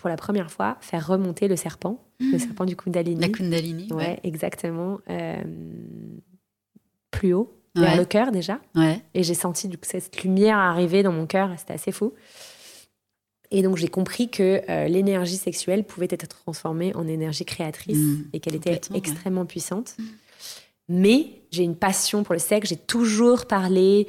pour 0.04 0.10
la 0.10 0.16
première 0.18 0.50
fois, 0.50 0.76
faire 0.82 1.06
remonter 1.06 1.48
le 1.48 1.56
serpent, 1.56 2.04
le 2.20 2.38
serpent 2.38 2.66
du 2.66 2.76
Kundalini. 2.76 3.18
La 3.22 3.30
Kundalini. 3.30 3.88
Ouais, 3.90 3.96
Ouais. 3.96 4.20
exactement. 4.22 4.98
euh, 5.08 5.42
plus 7.10 7.32
haut, 7.32 7.58
vers 7.74 7.92
Ouais. 7.92 7.96
le 7.96 8.04
cœur 8.04 8.30
déjà. 8.30 8.60
ouais. 8.74 9.00
Et 9.14 9.22
j'ai 9.22 9.32
senti 9.32 9.66
du 9.66 9.78
coup, 9.78 9.84
cette 9.86 10.22
lumière 10.22 10.58
arriver 10.58 11.02
dans 11.02 11.10
mon 11.12 11.24
cœur, 11.24 11.48
c'était 11.56 11.72
assez 11.72 11.90
fou. 11.90 12.12
Et 13.50 13.62
donc 13.62 13.78
j'ai 13.78 13.88
compris 13.88 14.28
que 14.30 14.60
euh, 14.68 14.88
l'énergie 14.88 15.38
sexuelle 15.38 15.84
pouvait 15.84 16.08
être 16.10 16.28
transformée 16.28 16.94
en 16.94 17.08
énergie 17.08 17.46
créatrice 17.46 17.96
Mm, 17.96 18.24
et 18.34 18.40
qu'elle 18.40 18.56
était 18.56 18.78
extrêmement 18.92 19.46
puissante. 19.46 19.96
Mais 20.90 21.40
j'ai 21.50 21.62
une 21.62 21.76
passion 21.76 22.24
pour 22.24 22.34
le 22.34 22.40
sexe, 22.40 22.68
j'ai 22.68 22.76
toujours 22.76 23.46
parlé 23.46 24.06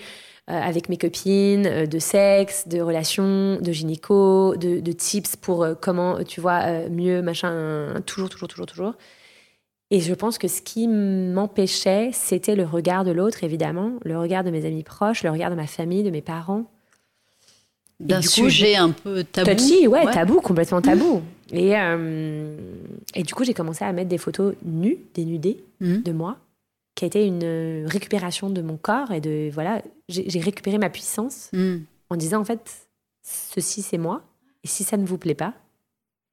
avec 0.48 0.90
mes 0.90 0.98
copines 0.98 1.66
euh, 1.66 1.86
de 1.88 1.98
sexe, 2.00 2.68
de 2.68 2.80
relations, 2.82 3.58
de 3.60 3.72
gynéco, 3.72 4.56
de, 4.56 4.80
de 4.80 4.92
tips 4.92 5.36
pour 5.36 5.64
euh, 5.64 5.74
comment, 5.80 6.24
tu 6.24 6.40
vois, 6.42 6.62
euh, 6.66 6.90
mieux, 6.90 7.22
machin, 7.22 7.50
euh, 7.52 8.00
toujours, 8.06 8.30
toujours, 8.30 8.48
toujours, 8.48 8.66
toujours. 8.68 8.94
Et 9.92 10.00
je 10.00 10.14
pense 10.14 10.38
que 10.38 10.48
ce 10.48 10.62
qui 10.62 10.88
m'empêchait, 10.88 12.10
c'était 12.14 12.56
le 12.56 12.64
regard 12.64 13.04
de 13.06 13.12
l'autre, 13.12 13.44
évidemment, 13.44 13.94
le 14.04 14.20
regard 14.20 14.44
de 14.44 14.50
mes 14.52 14.66
amis 14.66 14.84
proches, 14.84 15.24
le 15.24 15.30
regard 15.32 15.50
de 15.52 15.56
ma 15.56 15.68
famille, 15.68 16.04
de 16.04 16.10
mes 16.10 16.22
parents. 16.22 16.66
D'un 18.00 18.20
coup, 18.22 18.28
sujet 18.28 18.76
un 18.76 18.90
peu 18.90 19.24
tabou. 19.24 19.52
Touchy, 19.52 19.88
ouais, 19.88 20.06
tabou, 20.12 20.42
complètement 20.42 20.82
tabou. 20.82 21.22
Et, 21.54 21.78
euh, 21.78 22.58
et 23.14 23.24
du 23.24 23.34
coup, 23.34 23.44
j'ai 23.46 23.54
commencé 23.54 23.86
à 23.86 23.94
mettre 23.94 24.10
des 24.10 24.18
photos 24.18 24.54
nues, 24.66 24.98
dénudées 25.14 25.64
Mhm. 25.80 26.02
de 26.04 26.12
moi, 26.12 26.38
qui 26.96 27.04
a 27.04 27.08
été 27.08 27.26
une 27.26 27.44
euh, 27.44 27.84
récupération 27.88 28.50
de 28.50 28.62
mon 28.62 28.78
corps 28.78 29.12
et 29.12 29.20
de 29.22 29.50
voilà, 29.54 29.82
j'ai 30.10 30.40
récupéré 30.40 30.78
ma 30.78 30.90
puissance 30.90 31.50
Mm. 31.54 31.78
en 32.10 32.16
disant 32.16 32.40
en 32.42 32.46
fait, 32.46 32.72
ceci 33.22 33.82
c'est 33.82 33.98
moi, 33.98 34.22
et 34.64 34.68
si 34.68 34.84
ça 34.84 34.96
ne 34.98 35.06
vous 35.06 35.18
plaît 35.18 35.36
pas, 35.36 35.54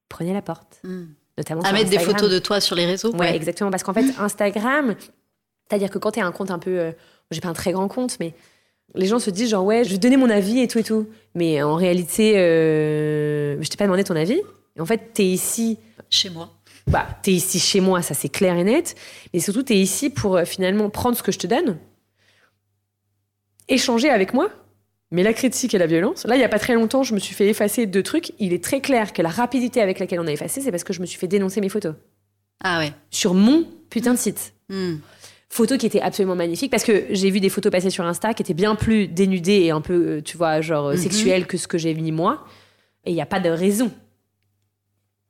prenez 0.09 0.33
la 0.33 0.41
porte. 0.41 0.79
Mm. 0.83 1.03
Notamment 1.37 1.61
À 1.63 1.73
mettre 1.73 1.89
des 1.89 1.97
photos 1.99 2.29
de 2.29 2.37
toi 2.39 2.61
sur 2.61 2.75
les 2.75 2.85
réseaux. 2.85 3.11
Ouais, 3.15 3.35
exactement. 3.35 3.71
Parce 3.71 3.81
qu'en 3.83 3.93
fait, 3.93 4.05
Instagram, 4.19 4.95
c'est-à-dire 5.67 5.89
que 5.89 5.97
quand 5.97 6.11
tu 6.11 6.19
as 6.19 6.25
un 6.25 6.31
compte 6.31 6.51
un 6.51 6.59
peu. 6.59 6.77
euh, 6.77 6.91
j'ai 7.31 7.41
pas 7.41 7.49
un 7.49 7.53
très 7.53 7.71
grand 7.71 7.87
compte, 7.87 8.17
mais 8.19 8.35
les 8.93 9.07
gens 9.07 9.17
se 9.17 9.31
disent 9.31 9.49
genre, 9.49 9.65
ouais, 9.65 9.83
je 9.83 9.89
vais 9.89 9.97
donner 9.97 10.17
mon 10.17 10.29
avis 10.29 10.59
et 10.59 10.67
tout 10.67 10.77
et 10.77 10.83
tout. 10.83 11.07
Mais 11.33 11.63
en 11.63 11.73
réalité, 11.75 12.37
euh, 12.37 13.59
je 13.61 13.67
t'ai 13.69 13.77
pas 13.77 13.85
demandé 13.85 14.03
ton 14.03 14.15
avis. 14.15 14.39
Et 14.75 14.81
en 14.81 14.85
fait, 14.85 15.11
tu 15.15 15.23
es 15.23 15.25
ici. 15.25 15.79
Chez 16.11 16.29
moi. 16.29 16.51
Bah, 16.87 17.07
tu 17.23 17.29
es 17.31 17.33
ici 17.33 17.59
chez 17.59 17.79
moi, 17.79 18.01
ça 18.01 18.13
c'est 18.13 18.29
clair 18.29 18.57
et 18.57 18.63
net. 18.63 18.95
Mais 19.33 19.39
surtout, 19.39 19.63
tu 19.63 19.73
es 19.73 19.77
ici 19.77 20.09
pour 20.09 20.35
euh, 20.37 20.45
finalement 20.45 20.89
prendre 20.89 21.17
ce 21.17 21.23
que 21.23 21.31
je 21.31 21.39
te 21.39 21.47
donne, 21.47 21.77
échanger 23.67 24.09
avec 24.09 24.33
moi. 24.33 24.49
Mais 25.11 25.21
la 25.21 25.33
critique 25.33 25.73
et 25.75 25.77
la 25.77 25.85
violence, 25.85 26.25
là, 26.25 26.35
il 26.35 26.41
y 26.41 26.43
a 26.43 26.49
pas 26.49 26.57
très 26.57 26.73
longtemps, 26.73 27.03
je 27.03 27.13
me 27.13 27.19
suis 27.19 27.35
fait 27.35 27.47
effacer 27.47 27.85
deux 27.85 28.01
trucs. 28.01 28.31
Il 28.39 28.51
est 28.51 28.63
très 28.63 28.81
clair 28.81 29.13
que 29.13 29.21
la 29.21 29.29
rapidité 29.29 29.79
avec 29.79 29.99
laquelle 29.99 30.19
on 30.19 30.25
a 30.25 30.31
effacé, 30.31 30.59
c'est 30.59 30.71
parce 30.71 30.83
que 30.83 30.91
je 30.91 31.01
me 31.01 31.05
suis 31.05 31.19
fait 31.19 31.27
dénoncer 31.27 31.61
mes 31.61 31.69
photos. 31.69 31.93
Ah 32.63 32.79
ouais. 32.79 32.91
Sur 33.11 33.35
mon 33.35 33.67
putain 33.89 34.13
de 34.13 34.19
site. 34.19 34.53
Mm. 34.69 34.95
photos 35.49 35.77
qui 35.77 35.85
étaient 35.85 36.01
absolument 36.01 36.35
magnifiques 36.35 36.71
parce 36.71 36.83
que 36.85 37.05
j'ai 37.11 37.29
vu 37.29 37.39
des 37.39 37.49
photos 37.49 37.71
passer 37.71 37.91
sur 37.91 38.03
Insta 38.05 38.33
qui 38.33 38.41
étaient 38.41 38.55
bien 38.55 38.73
plus 38.73 39.07
dénudées 39.07 39.61
et 39.65 39.71
un 39.71 39.81
peu, 39.81 39.93
euh, 40.17 40.21
tu 40.23 40.35
vois, 40.35 40.61
genre 40.61 40.89
Mhm. 40.91 40.97
sexuelles 40.97 41.45
que 41.45 41.57
ce 41.57 41.67
que 41.67 41.77
j'ai 41.77 41.93
mis 41.93 42.11
moi. 42.11 42.43
Et 43.05 43.11
il 43.11 43.13
n'y 43.13 43.21
a 43.21 43.27
pas 43.27 43.39
de 43.39 43.49
raison. 43.49 43.91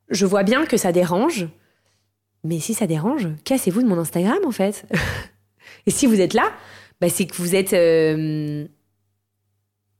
Je 0.10 0.26
vois 0.26 0.44
bien 0.44 0.66
que 0.66 0.78
ça 0.78 0.92
dérange, 0.92 1.48
mais 2.44 2.60
si 2.60 2.74
ça 2.74 2.88
dérange, 2.88 3.30
cassez-vous 3.46 3.82
de 3.82 3.88
mon 3.88 3.98
Instagram 3.98 4.40
en 4.46 4.52
fait. 4.52 4.86
et 5.86 5.92
si 5.92 6.08
vous 6.08 6.20
êtes 6.20 6.34
là, 6.34 6.52
bah, 7.02 7.10
c'est 7.10 7.26
que 7.26 7.36
vous 7.36 7.56
êtes 7.56 7.74
euh, 7.74 8.66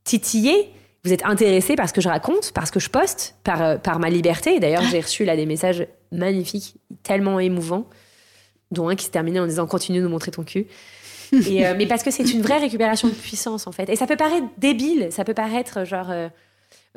titillé, 0.04 0.70
vous 1.04 1.12
êtes 1.12 1.24
intéressé 1.24 1.76
par 1.76 1.88
ce 1.88 1.92
que 1.92 2.00
je 2.00 2.08
raconte, 2.08 2.52
par 2.52 2.66
ce 2.66 2.72
que 2.72 2.80
je 2.80 2.90
poste, 2.90 3.36
par, 3.44 3.60
euh, 3.62 3.98
ma 3.98 4.10
liberté. 4.10 4.60
D'ailleurs, 4.60 4.82
j'ai 4.90 5.00
reçu 5.00 5.24
là 5.24 5.36
des 5.36 5.46
messages 5.46 5.86
magnifiques, 6.12 6.76
tellement 7.02 7.40
émouvants 7.40 7.88
dont 8.70 8.88
un 8.88 8.96
qui 8.96 9.04
se 9.04 9.10
terminait 9.10 9.40
en 9.40 9.46
disant 9.46 9.66
continue 9.66 9.98
de 9.98 10.04
nous 10.04 10.10
montrer 10.10 10.30
ton 10.30 10.44
cul. 10.44 10.66
Euh, 11.34 11.74
mais 11.76 11.86
parce 11.86 12.04
que 12.04 12.12
c'est 12.12 12.32
une 12.32 12.42
vraie 12.42 12.58
récupération 12.58 13.08
de 13.08 13.12
puissance 13.12 13.66
en 13.66 13.72
fait. 13.72 13.88
Et 13.88 13.96
ça 13.96 14.06
peut 14.06 14.14
paraître 14.14 14.46
débile, 14.56 15.08
ça 15.10 15.24
peut 15.24 15.34
paraître 15.34 15.84
genre 15.84 16.12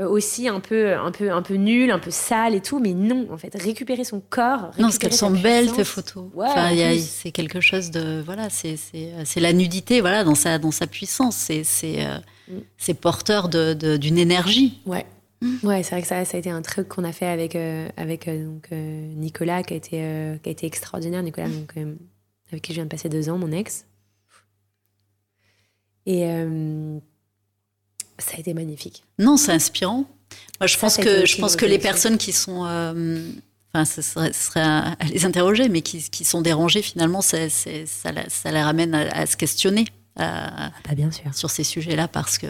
aussi 0.06 0.48
un 0.48 0.60
peu, 0.60 0.96
un 0.96 1.12
peu, 1.12 1.32
un 1.32 1.42
peu 1.42 1.56
nul, 1.56 1.90
un 1.92 2.00
peu 2.00 2.12
sale 2.12 2.54
et 2.56 2.62
tout, 2.62 2.80
mais 2.80 2.94
non 2.94 3.28
en 3.32 3.38
fait. 3.38 3.54
Récupérer 3.56 4.04
son 4.04 4.22
corps. 4.22 4.72
Non, 4.78 4.84
parce 4.88 4.98
qu'elles 4.98 5.14
sont 5.14 5.32
belles 5.32 5.72
tes 5.72 5.84
photos. 5.84 6.26
Ouais, 6.34 6.48
enfin, 6.48 6.98
c'est 7.00 7.32
quelque 7.32 7.62
chose 7.62 7.92
de 7.92 8.22
voilà, 8.24 8.50
c'est 8.50 8.76
c'est 8.78 9.40
la 9.40 9.54
nudité 9.54 10.02
voilà 10.02 10.24
dans 10.24 10.36
sa 10.36 10.60
dans 10.60 10.72
sa 10.72 10.88
puissance. 10.88 11.36
C'est 11.36 11.64
c'est 11.64 12.06
euh, 12.06 12.18
Mm. 12.50 12.94
porteur 12.94 13.50
de 13.50 13.98
d'une 13.98 14.18
énergie. 14.18 14.82
Ouais. 14.86 15.06
Ouais, 15.64 15.84
c'est 15.84 15.92
vrai 15.92 16.02
que 16.02 16.08
ça, 16.08 16.26
ça 16.26 16.38
a 16.38 16.40
été 16.40 16.50
un 16.50 16.64
truc 16.64 16.88
qu'on 16.88 17.04
a 17.04 17.12
fait 17.12 17.28
avec, 17.28 17.56
euh, 17.56 17.88
avec 17.96 18.28
euh, 18.28 18.44
donc, 18.46 18.70
euh, 18.72 19.14
Nicolas, 19.14 19.62
qui 19.62 19.76
a, 19.76 19.78
été, 19.78 20.00
euh, 20.02 20.38
qui 20.38 20.50
a 20.50 20.52
été 20.52 20.66
extraordinaire. 20.66 21.22
Nicolas, 21.22 21.48
donc, 21.48 21.74
euh, 21.78 21.94
avec 22.52 22.64
qui 22.64 22.72
je 22.72 22.78
viens 22.78 22.86
de 22.86 22.90
passer 22.90 23.08
deux 23.08 23.30
ans, 23.30 23.38
mon 23.38 23.52
ex. 23.52 23.86
Et 26.08 26.24
euh, 26.26 26.98
ça 28.20 28.36
a 28.38 28.40
été 28.40 28.54
magnifique. 28.54 29.04
Non, 29.20 29.38
c'est 29.38 29.52
inspirant. 29.52 30.06
Moi, 30.60 30.68
je 30.68 30.74
Ça, 30.74 30.80
pense 30.80 30.98
que 30.98 31.26
je 31.26 31.38
pense 31.38 31.56
que 31.56 31.66
les 31.66 31.80
personnes 31.80 32.18
qui 32.18 32.32
sont 32.34 32.66
euh, 32.66 33.20
Enfin, 33.74 33.84
ce 33.86 34.02
serait, 34.02 34.32
ce 34.34 34.46
serait 34.46 34.62
à, 34.62 34.96
les 35.12 35.26
interroger, 35.26 35.68
mais 35.70 35.82
qui, 35.82 36.02
qui 36.10 36.24
sont 36.24 36.42
dérangées, 36.42 36.82
finalement, 36.82 37.22
ça, 37.22 37.50
ça, 37.50 38.12
la- 38.12 38.30
ça 38.30 38.50
les 38.52 38.62
ramène 38.62 38.96
à, 38.96 39.02
à 39.12 39.26
se 39.26 39.36
questionner, 39.38 39.86
à- 40.16 40.72
Bah, 40.88 40.96
bien 40.96 41.12
sûr. 41.12 41.34
sur 41.34 41.50
ces 41.52 41.64
sujets-là 41.66 42.08
parce 42.08 42.38
que 42.38 42.48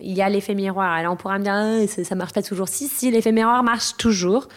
Il 0.00 0.14
y 0.16 0.22
a 0.22 0.28
l'effet 0.28 0.54
miroir. 0.54 0.90
Alors 0.92 1.12
on 1.12 1.16
pourra 1.16 1.38
me 1.38 1.44
dire, 1.44 1.52
Ah, 1.54 1.86
ça, 1.86 2.02
ça 2.02 2.14
marche 2.14 2.32
pas 2.32 2.42
toujours. 2.42 2.68
Si, 2.68 2.88
si, 2.88 3.10
l'effet 3.10 3.30
miroir 3.32 3.62
marche 3.62 3.96
toujours. 3.98 4.48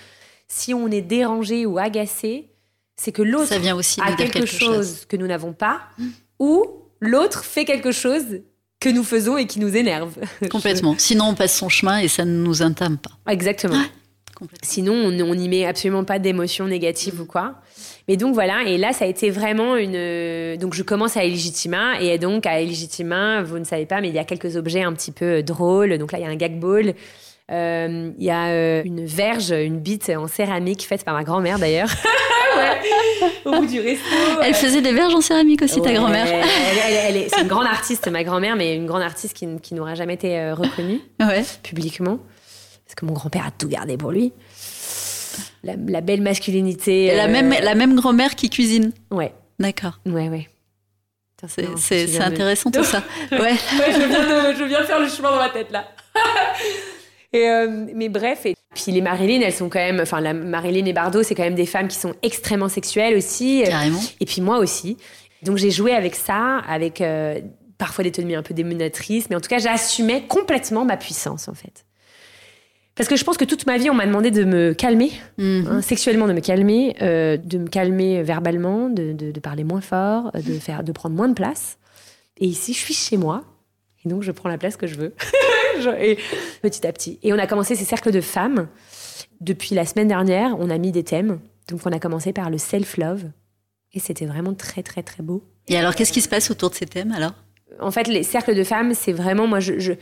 Si 0.47 0.73
on 0.73 0.89
est 0.89 1.01
dérangé 1.01 1.65
ou 1.65 1.77
agacé, 1.77 2.49
c'est 2.95 3.11
que 3.11 3.21
l'autre 3.21 3.53
a 3.53 4.11
quelque, 4.15 4.45
chose, 4.45 5.05
que 5.07 5.15
nous 5.17 5.27
n'avons 5.27 5.53
pas, 5.53 5.81
ou 6.39 6.65
l'autre 6.99 7.43
fait 7.45 7.63
quelque 7.65 7.91
chose 7.91 8.41
que 8.81 8.89
nous 8.89 9.03
faisons 9.03 9.37
et 9.37 9.45
qui 9.45 9.59
nous 9.59 9.77
énerve. 9.77 10.13
Complètement. 10.51 10.95
Sinon, 10.97 11.29
on 11.29 11.35
passe 11.35 11.55
son 11.55 11.69
chemin 11.69 11.99
et 11.99 12.09
ça 12.09 12.25
ne 12.25 12.31
nous 12.31 12.61
entame 12.61 12.97
pas. 12.97 13.11
Exactement. 13.31 13.81
Complètement. 14.35 14.67
Sinon, 14.67 14.93
on 14.93 15.35
n'y 15.35 15.47
met 15.47 15.65
absolument 15.65 16.03
pas 16.03 16.19
d'émotions 16.19 16.67
négatives 16.67 17.21
ou 17.21 17.25
quoi. 17.25 17.55
Mais 18.07 18.17
donc 18.17 18.33
voilà, 18.33 18.63
et 18.63 18.79
là, 18.79 18.91
ça 18.91 19.05
a 19.05 19.07
été 19.07 19.29
vraiment 19.29 19.77
une. 19.77 20.57
Donc 20.57 20.73
je 20.73 20.81
commence 20.81 21.15
à 21.15 21.23
Illegitima, 21.23 22.01
et 22.01 22.17
donc 22.17 22.47
à 22.47 22.59
Illegitima, 22.59 23.43
vous 23.43 23.59
ne 23.59 23.63
savez 23.63 23.85
pas, 23.85 24.01
mais 24.01 24.09
il 24.09 24.15
y 24.15 24.19
a 24.19 24.23
quelques 24.23 24.57
objets 24.57 24.81
un 24.81 24.93
petit 24.93 25.11
peu 25.11 25.43
drôles. 25.43 25.99
Donc 25.99 26.11
là, 26.11 26.17
il 26.17 26.23
y 26.23 26.25
a 26.25 26.29
un 26.29 26.35
gag 26.35 26.59
ball. 26.59 26.95
Euh, 27.51 28.11
Il 28.17 28.23
y 28.23 28.29
a 28.31 28.47
euh, 28.47 28.81
une 28.85 29.05
verge, 29.05 29.51
une 29.51 29.79
bite 29.79 30.09
en 30.09 30.27
céramique 30.27 30.83
faite 30.87 31.03
par 31.03 31.13
ma 31.13 31.23
grand-mère 31.23 31.59
d'ailleurs. 31.59 31.89
Ouais, 32.53 32.81
Au 33.45 33.51
bout 33.61 33.65
du 33.65 33.79
resto. 33.79 34.03
Elle 34.43 34.53
faisait 34.53 34.81
des 34.81 34.91
verges 34.91 35.15
en 35.15 35.21
céramique 35.21 35.61
aussi, 35.61 35.81
ta 35.81 35.93
grand-mère. 35.93 36.27
elle- 36.27 36.33
elle- 36.43 36.77
elle- 36.85 37.05
elle 37.07 37.17
est- 37.23 37.29
c'est 37.29 37.41
une 37.43 37.47
grande 37.47 37.65
artiste, 37.65 38.09
ma 38.09 38.25
grand-mère, 38.25 38.57
mais 38.57 38.75
une 38.75 38.85
grande 38.85 39.03
artiste 39.03 39.33
qui, 39.33 39.47
qui 39.61 39.73
n'aura 39.73 39.95
jamais 39.95 40.15
été 40.15 40.37
euh, 40.37 40.53
reconnue 40.53 40.99
Ouais. 41.21 41.45
publiquement. 41.63 42.19
Parce 42.85 42.95
que 42.97 43.05
mon 43.05 43.13
grand-père 43.13 43.45
a 43.47 43.51
tout 43.51 43.69
gardé 43.69 43.95
pour 43.95 44.11
lui. 44.11 44.33
La, 45.63 45.75
la 45.87 46.01
belle 46.01 46.19
masculinité. 46.21 47.05
Et 47.05 47.15
la 47.15 47.23
euh, 47.23 47.27
même, 47.29 47.51
la 47.63 47.73
même 47.73 47.95
grand-mère 47.95 48.35
qui 48.35 48.49
cuisine. 48.49 48.91
Ouais, 49.11 49.33
D'accord. 49.57 49.99
ouais, 50.05 50.27
ouais. 50.27 50.49
C'est, 51.47 52.05
de- 52.17 52.21
intéressant 52.21 52.69
tout 52.69 52.83
ça. 52.83 53.01
Ouais. 53.31 53.39
Ouais, 53.39 53.55
je, 53.93 54.07
viens 54.09 54.51
de, 54.51 54.57
je 54.57 54.63
viens 54.65 54.81
de 54.81 54.85
faire 54.85 54.99
le 54.99 55.07
chemin 55.07 55.31
dans 55.31 55.37
ma 55.37 55.49
tête 55.49 55.71
là. 55.71 55.85
et, 57.33 57.49
euh, 57.49 57.85
mais 57.95 58.09
bref, 58.09 58.45
et 58.45 58.55
puis 58.73 58.91
les 58.91 59.01
Marilyn, 59.01 59.41
elles 59.41 59.53
sont 59.53 59.69
quand 59.69 59.79
même, 59.79 59.99
enfin 60.01 60.19
la 60.21 60.33
Marilyn 60.33 60.85
et 60.85 60.93
Bardot, 60.93 61.23
c'est 61.23 61.35
quand 61.35 61.43
même 61.43 61.55
des 61.55 61.65
femmes 61.65 61.87
qui 61.87 61.97
sont 61.97 62.13
extrêmement 62.21 62.69
sexuelles 62.69 63.15
aussi. 63.17 63.63
Carrément. 63.65 63.99
Et 64.19 64.25
puis 64.25 64.41
moi 64.41 64.57
aussi. 64.59 64.97
Donc 65.43 65.57
j'ai 65.57 65.71
joué 65.71 65.93
avec 65.93 66.15
ça, 66.15 66.59
avec 66.67 67.01
euh, 67.01 67.39
parfois 67.77 68.03
des 68.03 68.11
tenues 68.11 68.35
un 68.35 68.43
peu 68.43 68.53
démonatrices, 68.53 69.29
mais 69.29 69.35
en 69.35 69.39
tout 69.41 69.49
cas 69.49 69.57
j'assumais 69.59 70.23
complètement 70.27 70.85
ma 70.85 70.97
puissance 70.97 71.47
en 71.47 71.53
fait. 71.53 71.85
Parce 72.95 73.07
que 73.09 73.15
je 73.15 73.23
pense 73.23 73.37
que 73.37 73.45
toute 73.45 73.65
ma 73.65 73.77
vie 73.77 73.89
on 73.89 73.93
m'a 73.95 74.05
demandé 74.05 74.29
de 74.31 74.43
me 74.43 74.73
calmer, 74.73 75.11
Mhm. 75.37 75.67
hein, 75.69 75.81
sexuellement 75.81 76.27
de 76.27 76.33
me 76.33 76.41
calmer, 76.41 76.95
euh, 77.01 77.37
de 77.37 77.57
me 77.57 77.67
calmer 77.67 78.21
verbalement, 78.21 78.89
de, 78.89 79.13
de- 79.13 79.31
de 79.31 79.39
parler 79.39 79.63
moins 79.63 79.81
fort, 79.81 80.31
de 80.33 80.59
faire, 80.59 80.83
de 80.83 80.91
prendre 80.91 81.15
moins 81.15 81.29
de 81.29 81.33
place. 81.33 81.77
Et 82.37 82.45
ici 82.45 82.73
je 82.73 82.79
suis 82.79 82.93
chez 82.93 83.17
moi 83.17 83.43
et 84.05 84.09
donc 84.09 84.23
je 84.23 84.31
prends 84.31 84.49
la 84.49 84.57
place 84.57 84.77
que 84.77 84.87
je 84.87 84.95
veux, 84.95 85.15
et 85.99 86.17
petit 86.61 86.85
à 86.85 86.91
petit. 86.91 87.19
Et 87.23 87.33
on 87.33 87.37
a 87.39 87.47
commencé 87.47 87.75
ces 87.75 87.85
cercles 87.85 88.11
de 88.11 88.21
femmes 88.21 88.67
depuis 89.39 89.75
la 89.75 89.85
semaine 89.85 90.07
dernière. 90.07 90.55
On 90.59 90.69
a 90.69 90.77
mis 90.77 90.91
des 90.91 91.03
thèmes. 91.03 91.39
Donc 91.69 91.81
on 91.85 91.91
a 91.91 91.99
commencé 91.99 92.33
par 92.33 92.49
le 92.49 92.57
self 92.57 92.97
love 92.97 93.25
et 93.93 93.99
c'était 93.99 94.25
vraiment 94.25 94.53
très 94.53 94.83
très 94.83 95.03
très 95.03 95.23
beau. 95.23 95.43
Et 95.67 95.77
alors, 95.77 95.95
qu'est-ce 95.95 96.11
qui 96.11 96.21
se 96.21 96.29
passe 96.29 96.49
autour 96.51 96.69
de 96.69 96.75
ces 96.75 96.85
thèmes 96.85 97.11
alors? 97.11 97.33
En 97.79 97.91
fait, 97.91 98.07
les 98.07 98.23
cercles 98.23 98.55
de 98.55 98.63
femmes, 98.63 98.93
c'est 98.93 99.13
vraiment 99.13 99.47
moi 99.47 99.59
je, 99.59 99.79
je 99.79 99.93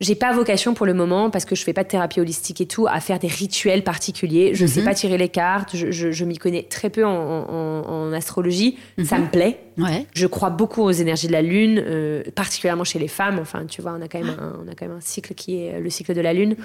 j'ai 0.00 0.14
pas 0.14 0.32
vocation 0.32 0.72
pour 0.74 0.86
le 0.86 0.94
moment 0.94 1.28
parce 1.30 1.44
que 1.44 1.54
je 1.54 1.62
fais 1.62 1.72
pas 1.74 1.84
de 1.84 1.88
thérapie 1.88 2.20
holistique 2.20 2.60
et 2.62 2.66
tout 2.66 2.86
à 2.88 3.00
faire 3.00 3.18
des 3.18 3.28
rituels 3.28 3.84
particuliers. 3.84 4.52
Je 4.54 4.64
sais 4.66 4.80
Mhm. 4.80 4.86
pas 4.86 4.94
tirer 4.94 5.18
les 5.18 5.28
cartes. 5.28 5.76
Je, 5.76 5.90
je, 5.90 6.10
je 6.10 6.24
m'y 6.24 6.38
connais 6.38 6.62
très 6.62 6.88
peu 6.88 7.04
en, 7.04 7.10
en- 7.10 7.84
en 7.86 8.12
astrologie. 8.12 8.78
Ça 9.04 9.18
Mhm. 9.18 9.24
me 9.24 9.30
plaît. 9.30 9.58
Ouais. 9.78 10.06
Je 10.14 10.26
crois 10.26 10.50
beaucoup 10.50 10.82
aux 10.82 10.90
énergies 10.90 11.26
de 11.26 11.32
la 11.32 11.42
lune, 11.42 11.82
euh, 11.86 12.22
particulièrement 12.34 12.84
chez 12.84 12.98
les 12.98 13.08
femmes. 13.08 13.38
Enfin, 13.40 13.66
tu 13.66 13.82
vois, 13.82 13.94
on 13.98 14.02
a 14.02 14.08
quand 14.08 14.20
même 14.20 14.34
un, 14.38 14.58
on 14.64 14.68
a 14.70 14.74
quand 14.74 14.86
même 14.86 14.96
un 14.96 15.00
cycle 15.02 15.34
qui 15.34 15.62
est 15.64 15.78
le 15.80 15.90
cycle 15.90 16.14
de 16.14 16.20
la 16.22 16.32
lune. 16.32 16.56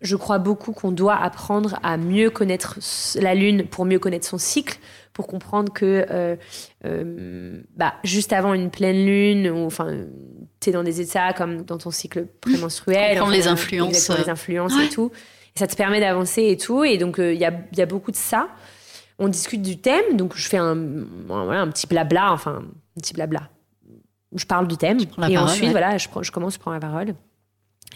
Je 0.00 0.14
crois 0.14 0.38
beaucoup 0.38 0.70
qu'on 0.70 0.92
doit 0.92 1.16
apprendre 1.16 1.80
à 1.82 1.96
mieux 1.96 2.30
connaître 2.30 2.78
la 3.20 3.34
lune 3.34 3.64
pour 3.64 3.84
mieux 3.84 3.98
connaître 3.98 4.28
son 4.28 4.38
cycle, 4.38 4.78
pour 5.12 5.26
comprendre 5.26 5.72
que 5.72 6.06
euh, 6.08 6.36
euh, 6.84 7.60
bah, 7.76 7.94
juste 8.04 8.32
avant 8.32 8.54
une 8.54 8.70
pleine 8.70 9.04
lune, 9.04 9.50
ou 9.50 9.66
enfin, 9.66 9.96
tu 10.60 10.70
es 10.70 10.72
dans 10.72 10.82
des 10.82 11.00
états 11.00 11.32
comme 11.32 11.62
dans 11.62 11.78
ton 11.78 11.90
cycle 11.90 12.26
prémenstruel. 12.40 13.18
Comprendre 13.18 13.28
enfin, 13.28 13.36
les 13.36 13.48
influences, 13.48 13.88
exactement, 13.90 14.18
les 14.18 14.28
euh, 14.28 14.32
influences 14.32 14.74
ouais. 14.76 14.86
et 14.86 14.88
tout. 14.88 15.10
Et 15.56 15.58
ça 15.58 15.66
te 15.66 15.76
permet 15.76 16.00
d'avancer 16.00 16.44
et 16.46 16.56
tout. 16.56 16.84
Et 16.84 16.98
donc, 16.98 17.18
euh, 17.18 17.32
il 17.32 17.40
y, 17.40 17.44
a, 17.44 17.52
y 17.76 17.80
a 17.82 17.86
beaucoup 17.86 18.10
de 18.10 18.16
ça. 18.16 18.48
On 19.18 19.28
discute 19.28 19.62
du 19.62 19.78
thème, 19.78 20.16
donc 20.16 20.36
je 20.36 20.48
fais 20.48 20.58
un, 20.58 20.76
voilà, 21.26 21.60
un 21.62 21.68
petit 21.68 21.86
blabla, 21.88 22.32
enfin, 22.32 22.62
un 22.96 23.00
petit 23.00 23.14
blabla. 23.14 23.48
Je 24.34 24.44
parle 24.44 24.68
du 24.68 24.76
thème. 24.76 25.00
et 25.00 25.06
parole, 25.06 25.36
ensuite, 25.38 25.64
ouais. 25.64 25.70
voilà, 25.70 25.98
je, 25.98 26.08
prends- 26.08 26.22
je 26.22 26.30
commence, 26.30 26.54
je 26.54 26.58
prends 26.60 26.72
la 26.72 26.78
parole. 26.80 27.14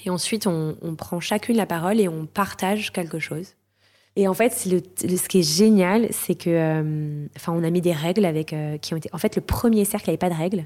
Et 0.04 0.10
ensuite, 0.10 0.46
on, 0.48 0.76
on 0.82 0.94
prend 0.96 1.20
chacune 1.20 1.56
la 1.56 1.66
parole 1.66 2.00
et 2.00 2.08
on 2.08 2.26
partage 2.26 2.90
quelque 2.92 3.18
chose. 3.20 3.48
Et 4.16 4.26
en 4.26 4.34
fait, 4.34 4.66
le, 4.66 4.82
le- 5.08 5.16
ce 5.16 5.28
qui 5.28 5.40
est 5.40 5.56
génial, 5.56 6.08
c'est 6.10 6.34
que, 6.34 6.50
euh, 6.50 7.26
enfin, 7.36 7.52
on 7.52 7.62
a 7.62 7.70
mis 7.70 7.80
des 7.80 7.92
règles 7.92 8.24
avec, 8.24 8.52
euh, 8.52 8.76
qui 8.78 8.92
ont 8.94 8.96
été. 8.96 9.08
En 9.12 9.18
fait, 9.18 9.36
le 9.36 9.42
premier 9.42 9.84
cercle 9.84 10.08
n'avait 10.08 10.18
pas 10.18 10.28
de 10.30 10.34
règles, 10.34 10.64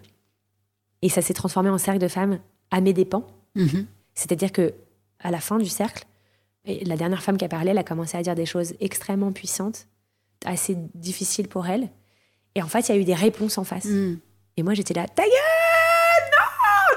et 1.02 1.08
ça 1.08 1.22
s'est 1.22 1.34
transformé 1.34 1.68
en 1.68 1.78
cercle 1.78 2.00
de 2.00 2.08
femmes 2.08 2.38
à 2.70 2.80
mes 2.80 2.92
dépens. 2.92 3.26
Mhm. 3.54 3.86
C'est-à-dire 4.14 4.52
que 4.52 4.74
à 5.20 5.30
la 5.30 5.40
fin 5.40 5.58
du 5.58 5.68
cercle, 5.68 6.04
la 6.64 6.96
dernière 6.96 7.22
femme 7.22 7.36
qui 7.36 7.44
a 7.44 7.48
parlé, 7.48 7.70
elle 7.70 7.78
a 7.78 7.84
commencé 7.84 8.16
à 8.16 8.22
dire 8.22 8.34
des 8.34 8.46
choses 8.46 8.74
extrêmement 8.80 9.32
puissantes, 9.32 9.86
assez 10.44 10.76
difficiles 10.94 11.48
pour 11.48 11.66
elle. 11.66 11.88
Et 12.54 12.62
en 12.62 12.68
fait, 12.68 12.88
il 12.88 12.94
y 12.94 12.98
a 12.98 13.00
eu 13.00 13.04
des 13.04 13.14
réponses 13.14 13.58
en 13.58 13.64
face. 13.64 13.84
Mhm. 13.84 14.18
Et 14.56 14.62
moi, 14.62 14.74
j'étais 14.74 14.94
là, 14.94 15.06
ta 15.06 15.22
gueule, 15.22 15.32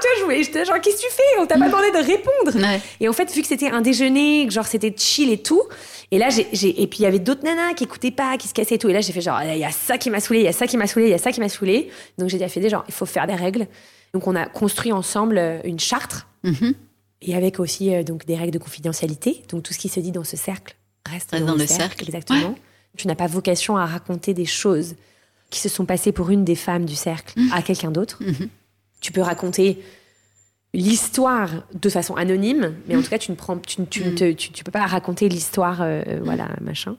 Tu 0.00 0.24
vois, 0.24 0.34
j'étais 0.34 0.64
genre, 0.64 0.80
qu'est-ce 0.80 0.96
que 0.96 1.08
tu 1.08 1.12
fais? 1.12 1.40
On 1.40 1.46
t'a 1.46 1.58
pas 1.58 1.66
demandé 1.68 1.90
de 1.90 1.98
répondre. 2.04 2.56
Ouais. 2.56 2.80
Et 3.00 3.08
en 3.08 3.12
fait, 3.12 3.32
vu 3.32 3.42
que 3.42 3.48
c'était 3.48 3.70
un 3.70 3.80
déjeuner, 3.80 4.46
que 4.46 4.52
genre 4.52 4.66
c'était 4.66 4.94
chill 4.96 5.30
et 5.30 5.38
tout, 5.42 5.62
et 6.10 6.18
là, 6.18 6.28
j'ai, 6.30 6.82
et 6.82 6.86
puis 6.86 7.00
il 7.00 7.02
y 7.02 7.06
avait 7.06 7.18
d'autres 7.18 7.44
nanas 7.44 7.74
qui 7.74 7.84
écoutaient 7.84 8.10
pas, 8.10 8.36
qui 8.36 8.48
se 8.48 8.54
cassaient 8.54 8.74
et 8.76 8.78
tout. 8.78 8.88
Et 8.88 8.92
là, 8.92 9.00
j'ai 9.00 9.12
fait 9.12 9.20
genre, 9.20 9.40
il 9.42 9.58
y 9.58 9.64
a 9.64 9.70
ça 9.70 9.98
qui 9.98 10.10
m'a 10.10 10.20
saoulé, 10.20 10.40
il 10.40 10.44
y 10.44 10.48
a 10.48 10.52
ça 10.52 10.66
qui 10.66 10.76
m'a 10.76 10.86
saoulé, 10.86 11.06
il 11.06 11.10
y 11.10 11.14
a 11.14 11.18
ça 11.18 11.32
qui 11.32 11.40
m'a 11.40 11.48
saoulé. 11.48 11.90
Donc 12.18 12.28
j'ai 12.28 12.38
dit 12.38 12.44
à 12.44 12.48
Fédé, 12.48 12.68
genre, 12.68 12.84
il 12.88 12.94
faut 12.94 13.06
faire 13.06 13.26
des 13.26 13.34
règles. 13.34 13.66
Donc 14.14 14.26
on 14.26 14.34
a 14.34 14.46
construit 14.46 14.92
ensemble 14.92 15.38
euh, 15.38 15.58
une 15.64 15.78
charte, 15.80 16.26
Mhm. 16.42 16.74
et 17.22 17.36
avec 17.36 17.60
aussi 17.60 17.94
euh, 17.94 18.02
donc 18.02 18.24
des 18.26 18.34
règles 18.34 18.52
de 18.52 18.58
confidentialité. 18.58 19.42
Donc 19.50 19.62
tout 19.62 19.72
ce 19.74 19.78
qui 19.78 19.88
se 19.88 20.00
dit 20.00 20.10
dans 20.12 20.24
ce 20.24 20.36
cercle 20.36 20.74
reste, 21.08 21.32
dans, 21.34 21.44
dans 21.46 21.52
le 21.52 21.58
le 21.60 21.66
cercle. 21.66 21.82
cercle. 21.82 22.04
Exactement. 22.06 22.54
Tu 22.96 23.06
n'as 23.06 23.14
pas 23.14 23.26
vocation 23.28 23.76
à 23.76 23.86
raconter 23.86 24.34
des 24.34 24.46
choses 24.46 24.94
qui 25.50 25.60
se 25.60 25.68
sont 25.68 25.84
passées 25.84 26.12
pour 26.12 26.30
une 26.30 26.44
des 26.44 26.54
femmes 26.56 26.84
du 26.86 26.94
cercle 26.96 27.34
à 27.52 27.62
quelqu'un 27.62 27.90
d'autre. 27.90 28.18
Mhm. 28.20 28.48
Tu 29.00 29.12
peux 29.12 29.22
raconter 29.22 29.82
l'histoire 30.72 31.50
de 31.74 31.88
façon 31.88 32.14
anonyme, 32.14 32.74
mais 32.86 32.94
en 32.96 33.02
tout 33.02 33.10
cas, 33.10 33.18
tu 33.18 33.30
ne 33.32 33.36
prends, 33.36 33.58
tu, 33.58 33.80
ne- 33.80 33.86
tu 33.86 34.04
ne 34.04 34.10
te- 34.12 34.32
tu- 34.32 34.52
tu 34.52 34.62
peux 34.62 34.70
pas 34.70 34.86
raconter 34.86 35.28
l'histoire, 35.28 35.82
euh, 35.82 36.02
euh, 36.06 36.20
voilà, 36.22 36.48
machin. 36.60 36.96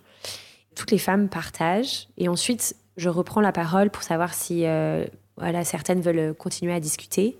Toutes 0.75 0.91
les 0.91 0.97
femmes 0.97 1.29
partagent, 1.29 2.07
et 2.17 2.27
ensuite, 2.27 2.75
je 2.97 3.07
reprends 3.09 3.41
la 3.41 3.51
parole 3.53 3.89
pour 3.89 4.03
savoir 4.03 4.33
si, 4.33 4.65
euh, 4.65 5.05
voilà, 5.37 5.63
certaines 5.63 6.01
veulent 6.01 6.33
continuer 6.33 6.73
à 6.73 6.79
discuter. 6.79 7.37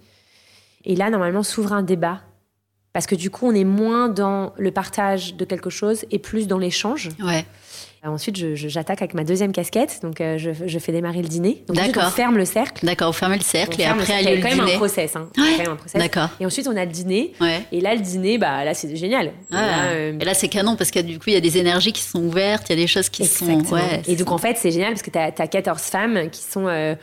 Et 0.85 0.95
là, 0.95 1.09
normalement, 1.09 1.43
s'ouvre 1.43 1.73
un 1.73 1.83
débat. 1.83 2.21
Parce 2.93 3.05
que 3.07 3.15
du 3.15 3.29
coup, 3.29 3.47
on 3.47 3.53
est 3.55 3.63
moins 3.63 4.09
dans 4.09 4.53
le 4.57 4.71
partage 4.71 5.35
de 5.35 5.45
quelque 5.45 5.69
chose 5.69 6.05
et 6.11 6.19
plus 6.19 6.47
dans 6.47 6.57
l'échange. 6.57 7.09
Ouais. 7.23 7.45
Euh, 8.03 8.09
Ensuite, 8.09 8.55
j'attaque 8.55 9.01
avec 9.01 9.13
ma 9.13 9.23
deuxième 9.23 9.51
casquette. 9.51 9.99
Donc, 10.01 10.21
euh, 10.21 10.37
je, 10.39 10.49
je 10.65 10.79
fais 10.79 10.91
démarrer 10.91 11.21
le 11.21 11.27
dîner. 11.27 11.63
Ensuite, 11.69 11.69
on 11.69 11.73
D'accord. 11.73 12.11
ferme 12.11 12.37
le 12.37 12.45
cercle. 12.45 12.83
D'accord, 12.85 13.13
le 13.21 13.35
On 13.35 13.39
cercle 13.41 13.79
et 13.79 13.83
ferme 13.83 13.97
le 13.97 14.03
après 14.03 14.13
cercle. 14.13 14.27
a 14.27 14.31
Il 14.31 14.33
lieu 14.33 14.33
y 14.33 14.33
a 14.33 14.35
le 14.35 14.41
quand 14.41 14.49
même 14.49 14.59
un 14.59 14.65
dîner. 14.65 14.77
process. 14.77 15.15
hein. 15.15 15.29
Ouais. 15.37 15.43
quand 15.57 15.63
même 15.63 15.71
un 15.73 15.75
process. 15.75 16.01
D'accord. 16.01 16.29
Et 16.39 16.45
ensuite, 16.45 16.67
on 16.67 16.75
a 16.75 16.85
le 16.85 16.91
dîner. 16.91 17.33
Ouais. 17.39 17.61
Et 17.71 17.79
là, 17.79 17.93
le 17.93 18.01
dîner, 18.01 18.37
bah, 18.39 18.65
là, 18.65 18.73
c'est 18.73 18.95
génial. 18.95 19.27
Et 19.27 19.31
Ah. 19.51 19.55
là, 19.61 19.83
euh, 19.91 20.17
Et 20.19 20.25
là, 20.25 20.33
c'est 20.33 20.47
canon 20.47 20.75
parce 20.75 20.89
que 20.89 20.99
du 20.99 21.19
coup, 21.19 21.25
il 21.27 21.33
y 21.33 21.37
a 21.37 21.41
des 21.41 21.57
énergies 21.59 21.93
qui 21.93 22.01
sont 22.01 22.23
ouvertes, 22.23 22.67
il 22.69 22.75
y 22.75 22.79
a 22.79 22.81
des 22.81 22.87
choses 22.87 23.09
qui 23.09 23.21
Exactement. 23.21 23.63
sont. 23.65 23.75
Ouais, 23.75 24.01
et 24.07 24.15
donc, 24.15 24.31
en 24.31 24.37
fait, 24.39 24.57
c'est 24.57 24.71
génial 24.71 24.93
parce 24.93 25.03
que 25.03 25.11
tu 25.11 25.19
as, 25.19 25.31
14 25.31 25.81
femmes 25.83 26.29
qui 26.31 26.41
sont. 26.41 26.67
euh, 26.67 26.95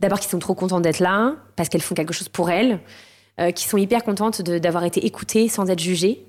D'abord, 0.00 0.18
qui 0.20 0.28
sont 0.28 0.38
trop 0.38 0.54
contentes 0.54 0.80
d'être 0.80 1.00
là, 1.00 1.34
parce 1.56 1.68
qu'elles 1.68 1.82
font 1.82 1.94
quelque 1.94 2.14
chose 2.14 2.30
pour 2.30 2.48
elles, 2.50 2.80
euh, 3.38 3.50
qui 3.50 3.68
sont 3.68 3.76
hyper 3.76 4.02
contentes 4.02 4.40
d'avoir 4.40 4.84
été 4.84 5.04
écoutées 5.04 5.46
sans 5.50 5.68
être 5.68 5.78
jugées, 5.80 6.24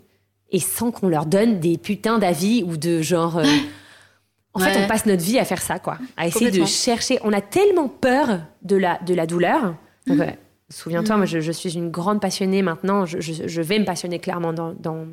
et 0.52 0.60
sans 0.60 0.92
qu'on 0.92 1.08
leur 1.08 1.26
donne 1.26 1.62
des 1.62 1.78
putains 1.78 2.20
d'avis 2.20 2.64
ou 2.68 2.76
de 2.76 3.02
genre. 3.02 3.40
euh, 4.56 4.60
En 4.60 4.60
fait, 4.60 4.84
on 4.84 4.88
passe 4.88 5.06
notre 5.06 5.24
vie 5.24 5.40
à 5.40 5.46
faire 5.46 5.62
ça, 5.62 5.80
quoi. 5.80 5.98
À 6.18 6.28
essayer 6.28 6.52
de 6.52 6.66
chercher. 6.66 7.20
On 7.24 7.32
a 7.34 7.42
tellement 7.42 7.88
peur 7.90 8.42
de 8.62 8.76
la, 8.76 8.98
de 9.00 9.14
la 9.14 9.26
douleur. 9.26 9.76
Donc, 10.08 10.20
ouais, 10.20 10.38
Souviens-toi, 10.70 11.18
moi, 11.18 11.26
je, 11.26 11.40
je 11.42 11.52
suis 11.52 11.74
une 11.76 11.92
grande 11.92 12.22
passionnée 12.22 12.62
maintenant. 12.62 13.06
Je, 13.06 13.20
je- 13.20 13.46
je 13.48 13.62
vais 13.62 13.78
me 13.80 13.84
passionner 13.86 14.20
clairement 14.20 14.54
dans, 14.54 14.74
dans, 14.74 15.06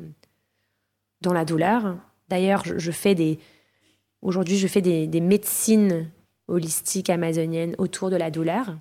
dans 1.21 1.33
la 1.33 1.43
douleur. 1.43 1.97
D'ailleurs, 2.29 2.63
je, 2.65 2.91
fais 2.91 3.13
des. 3.15 3.39
Aujourd'hui, 4.21 4.57
je 4.57 4.67
fais 4.67 4.81
des, 4.81 5.05
des 5.07 5.19
médecines 5.19 6.09
holistiques 6.47 7.09
amazoniennes 7.09 7.75
autour 7.77 8.09
de 8.09 8.15
la 8.15 8.31
douleur, 8.31 8.77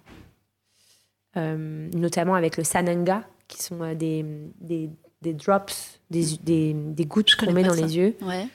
Euh, 1.36 1.89
notamment 1.94 2.35
avec 2.35 2.56
le 2.56 2.64
sananga, 2.64 3.22
qui 3.48 3.62
sont 3.62 3.82
euh, 3.82 3.94
des, 3.94 4.24
des, 4.60 4.90
des 5.22 5.35
drops, 5.35 6.01
des, 6.10 6.24
des, 6.43 6.72
des 6.74 7.05
gouttes 7.06 7.36
qu'on 7.36 7.52
met 7.52 7.62
dans 7.62 7.74
ça. 7.74 7.82
les 7.82 7.97
yeux. 7.97 8.16
Ouais. 8.22 8.47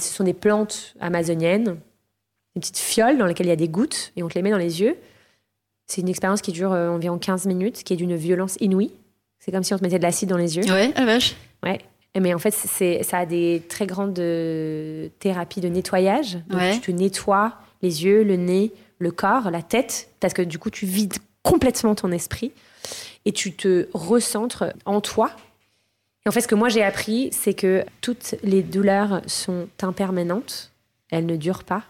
Ce 0.00 0.12
sont 0.14 0.24
des 0.24 0.32
plantes 0.34 0.94
amazoniennes, 1.00 1.76
des 2.54 2.60
petites 2.60 2.78
fioles 2.78 3.18
dans 3.18 3.26
lesquelles 3.26 3.46
il 3.46 3.50
y 3.50 3.52
a 3.52 3.56
des 3.56 3.68
gouttes 3.68 4.12
et 4.16 4.22
on 4.22 4.28
te 4.28 4.34
les 4.34 4.42
met 4.42 4.50
dans 4.50 4.56
les 4.58 4.80
yeux. 4.80 4.96
C'est 5.86 6.00
une 6.02 6.08
expérience 6.08 6.40
qui 6.42 6.52
dure 6.52 6.72
euh, 6.72 6.90
environ 6.90 7.18
15 7.18 7.46
minutes, 7.46 7.82
qui 7.82 7.92
est 7.94 7.96
d'une 7.96 8.14
violence 8.16 8.56
inouïe. 8.60 8.92
C'est 9.38 9.52
comme 9.52 9.62
si 9.62 9.72
on 9.72 9.78
te 9.78 9.82
mettait 9.82 9.98
de 9.98 10.02
l'acide 10.02 10.28
dans 10.28 10.36
les 10.36 10.56
yeux. 10.56 10.64
Ouais, 10.64 10.92
ah 10.96 11.04
vache. 11.04 11.34
Ouais. 11.62 11.78
Mais 12.18 12.34
en 12.34 12.38
fait, 12.38 12.50
c'est, 12.52 13.02
ça 13.04 13.18
a 13.18 13.26
des 13.26 13.62
très 13.68 13.86
grandes 13.86 14.18
euh, 14.18 15.08
thérapies 15.20 15.60
de 15.60 15.68
nettoyage. 15.68 16.34
Donc, 16.48 16.58
Ouais. 16.60 16.72
tu 16.74 16.80
te 16.80 16.90
nettoies 16.90 17.54
les 17.80 18.04
yeux, 18.04 18.24
le 18.24 18.36
nez, 18.36 18.72
le 18.98 19.12
corps, 19.12 19.50
la 19.50 19.62
tête, 19.62 20.08
parce 20.20 20.34
que 20.34 20.42
du 20.42 20.58
coup, 20.58 20.70
tu 20.70 20.84
vides 20.84 21.14
complètement 21.44 21.94
ton 21.94 22.10
esprit 22.10 22.50
et 23.24 23.32
tu 23.32 23.52
te 23.54 23.88
recentres 23.94 24.64
en 24.84 25.00
toi. 25.00 25.30
En 26.28 26.30
fait, 26.30 26.42
ce 26.42 26.48
que 26.48 26.54
moi 26.54 26.68
j'ai 26.68 26.82
appris, 26.82 27.30
c'est 27.32 27.54
que 27.54 27.84
toutes 28.00 28.34
les 28.42 28.62
douleurs 28.62 29.22
sont 29.26 29.68
impermanentes, 29.82 30.70
elles 31.10 31.26
ne 31.26 31.36
durent 31.36 31.64
pas. 31.64 31.84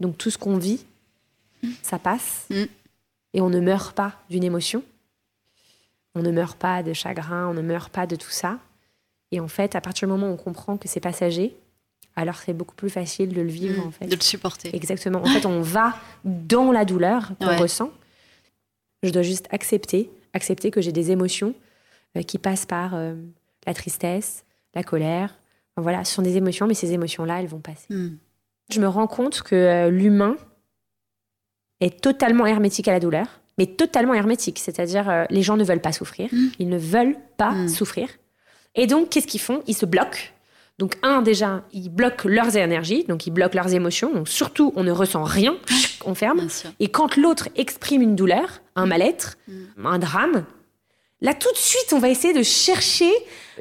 Donc 0.00 0.18
tout 0.18 0.30
ce 0.30 0.38
qu'on 0.38 0.58
vit, 0.58 0.84
ça 1.82 1.98
passe. 1.98 2.46
Mm. 2.50 2.64
Et 3.34 3.40
on 3.40 3.48
ne 3.48 3.60
meurt 3.60 3.94
pas 3.96 4.14
d'une 4.28 4.44
émotion. 4.44 4.82
On 6.14 6.20
ne 6.22 6.30
meurt 6.30 6.58
pas 6.58 6.82
de 6.82 6.92
chagrin, 6.92 7.48
on 7.48 7.54
ne 7.54 7.62
meurt 7.62 7.90
pas 7.90 8.06
de 8.06 8.16
tout 8.16 8.30
ça. 8.30 8.58
Et 9.30 9.40
en 9.40 9.48
fait, 9.48 9.74
à 9.74 9.80
partir 9.80 10.06
du 10.06 10.12
moment 10.12 10.28
où 10.28 10.32
on 10.34 10.36
comprend 10.36 10.76
que 10.76 10.86
c'est 10.86 11.00
passager, 11.00 11.56
alors 12.14 12.36
c'est 12.36 12.52
beaucoup 12.52 12.74
plus 12.74 12.90
facile 12.90 13.30
de 13.32 13.40
le 13.40 13.48
vivre 13.50 13.86
en 13.86 13.90
fait. 13.90 14.06
De 14.06 14.14
le 14.16 14.20
supporter. 14.20 14.74
Exactement. 14.76 15.22
En 15.22 15.26
fait, 15.26 15.46
on 15.46 15.62
va 15.62 15.94
dans 16.24 16.72
la 16.72 16.84
douleur 16.84 17.32
qu'on 17.40 17.46
Ouais. 17.46 17.56
ressent. 17.56 17.90
Je 19.02 19.08
dois 19.08 19.22
juste 19.22 19.46
accepter, 19.50 20.10
accepter 20.34 20.70
que 20.70 20.82
j'ai 20.82 20.92
des 20.92 21.10
émotions 21.10 21.54
euh, 22.18 22.22
qui 22.22 22.36
passent 22.36 22.66
par 22.66 22.94
euh, 22.94 23.14
la 23.66 23.74
tristesse, 23.74 24.44
la 24.74 24.82
colère. 24.82 25.34
Enfin, 25.74 25.82
voilà, 25.82 26.04
ce 26.04 26.14
sont 26.14 26.22
des 26.22 26.36
émotions, 26.36 26.66
mais 26.66 26.74
ces 26.74 26.92
émotions-là, 26.92 27.40
elles 27.40 27.46
vont 27.48 27.60
passer. 27.60 27.86
Hmm. 27.90 28.16
Je 28.70 28.80
me 28.80 28.88
rends 28.88 29.06
compte 29.06 29.42
que 29.42 29.54
euh, 29.54 29.90
l'humain 29.90 30.36
est 31.80 32.00
totalement 32.00 32.46
hermétique 32.46 32.88
à 32.88 32.92
la 32.92 33.00
douleur, 33.00 33.26
mais 33.58 33.66
totalement 33.66 34.14
hermétique. 34.14 34.58
C'est-à-dire, 34.58 35.08
euh, 35.10 35.24
les 35.30 35.42
gens 35.42 35.56
ne 35.56 35.64
veulent 35.64 35.80
pas 35.80 35.92
souffrir. 35.92 36.30
Ils 36.58 36.68
ne 36.68 36.78
veulent 36.78 37.16
pas 37.36 37.52
Mm. 37.52 37.68
souffrir. 37.68 38.08
Et 38.74 38.86
donc, 38.86 39.10
qu'est-ce 39.10 39.26
qu'ils 39.26 39.40
font? 39.40 39.62
Ils 39.66 39.74
se 39.76 39.84
bloquent. 39.84 40.30
Donc, 40.78 40.96
un, 41.02 41.20
déjà, 41.22 41.64
ils 41.72 41.90
bloquent 41.90 42.28
leurs 42.28 42.56
énergies, 42.56 43.04
donc 43.04 43.26
ils 43.26 43.30
bloquent 43.30 43.54
leurs 43.56 43.74
émotions. 43.74 44.12
Donc, 44.14 44.28
surtout, 44.28 44.72
on 44.74 44.84
ne 44.84 44.90
ressent 44.90 45.22
rien, 45.22 45.56
on 46.06 46.14
ferme. 46.14 46.48
Et 46.80 46.88
quand 46.88 47.16
l'autre 47.16 47.48
exprime 47.56 48.00
une 48.00 48.16
douleur, 48.16 48.62
un 48.74 48.86
mal-être, 48.86 49.36
un 49.84 49.98
drame, 49.98 50.44
là, 51.22 51.32
tout 51.34 51.50
de 51.50 51.56
suite, 51.56 51.92
on 51.92 51.98
va 51.98 52.10
essayer 52.10 52.34
de 52.34 52.42
chercher 52.42 53.10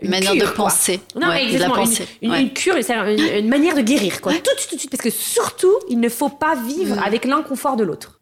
une 0.02 0.10
manière 0.10 0.32
cure, 0.34 0.42
de 0.42 0.46
quoi. 0.48 0.66
penser. 0.66 1.00
Non, 1.16 1.30
Ouais, 1.30 1.40
de 1.46 1.46
la 1.46 1.52
exactement. 1.54 1.76
pensée. 1.76 2.08
Une, 2.22 2.28
une- 2.28 2.32
Ouais. 2.32 2.42
une 2.42 2.54
cure, 2.54 2.76
une, 2.76 3.20
une 3.40 3.48
manière 3.48 3.76
de 3.76 3.82
guérir, 3.82 4.20
quoi. 4.22 4.34
Tout 4.34 4.40
de 4.40 4.60
suite, 4.60 4.70
tout 4.72 4.76
de 4.76 4.80
suite. 4.82 4.92
Parce 4.92 5.04
que 5.04 5.10
surtout, 5.10 5.74
il 5.90 6.00
ne 6.00 6.10
faut 6.10 6.30
pas 6.30 6.56
vivre 6.56 6.96
Mm. 6.98 7.04
avec 7.04 7.26
l'inconfort 7.26 7.76
de 7.78 7.84
l'autre. 7.86 8.20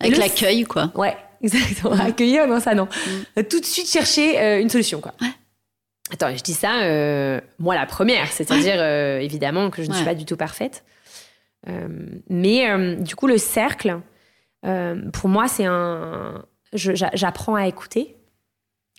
Avec 0.00 0.14
le- 0.14 0.20
l'accueil, 0.20 0.64
quoi. 0.64 0.90
Ouais, 0.94 1.16
exactement. 1.42 1.92
Accueillir, 1.94 2.46
non, 2.46 2.60
ça, 2.60 2.74
non. 2.74 2.88
Euh, 3.38 3.42
Tout 3.42 3.60
de 3.60 3.64
suite 3.66 3.88
chercher 3.90 4.40
euh, 4.40 4.60
une 4.60 4.70
solution, 4.70 5.00
quoi. 5.00 5.12
Ouais. 5.20 5.28
Attends, 6.12 6.34
je 6.36 6.42
dis 6.42 6.54
ça, 6.54 6.82
euh, 6.82 7.40
moi, 7.58 7.74
la 7.74 7.86
première. 7.86 8.30
C'est-à-dire, 8.30 8.76
euh, 8.78 9.18
évidemment, 9.18 9.70
que 9.70 9.82
je 9.82 9.88
ne 9.88 9.94
suis 9.94 10.04
pas 10.04 10.14
du 10.14 10.24
tout 10.26 10.36
parfaite. 10.36 10.84
Mais 12.28 12.96
du 12.98 13.16
coup, 13.16 13.26
le 13.26 13.38
cercle, 13.38 14.00
pour 14.62 15.28
moi, 15.28 15.48
c'est 15.48 15.64
un. 15.64 16.44
J'apprends 16.74 17.54
à 17.54 17.66
écouter. 17.66 18.16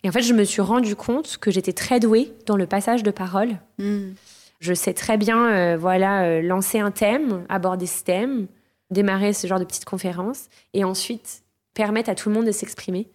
Et 0.02 0.08
en 0.08 0.12
fait, 0.12 0.22
je 0.22 0.34
me 0.34 0.44
suis 0.44 0.62
rendu 0.62 0.96
compte 0.96 1.36
que 1.38 1.50
j'étais 1.50 1.72
très 1.72 2.00
douée 2.00 2.32
dans 2.46 2.56
le 2.56 2.66
passage 2.66 3.02
de 3.02 3.10
parole. 3.10 3.58
Hmm. 3.78 4.12
Je 4.60 4.72
sais 4.72 4.94
très 4.94 5.18
bien, 5.18 5.50
euh, 5.50 5.76
voilà, 5.76 6.24
euh, 6.24 6.42
lancer 6.42 6.78
un 6.78 6.90
thème, 6.90 7.44
aborder 7.48 7.86
ce 7.86 8.02
thème, 8.02 8.46
démarrer 8.90 9.32
ce 9.32 9.46
genre 9.46 9.58
de 9.58 9.64
petite 9.64 9.84
conférence, 9.84 10.48
et 10.72 10.84
ensuite 10.84 11.42
permettre 11.74 12.08
à 12.08 12.14
tout 12.14 12.30
le 12.30 12.34
monde 12.34 12.46
de 12.46 12.52
s'exprimer. 12.52 13.08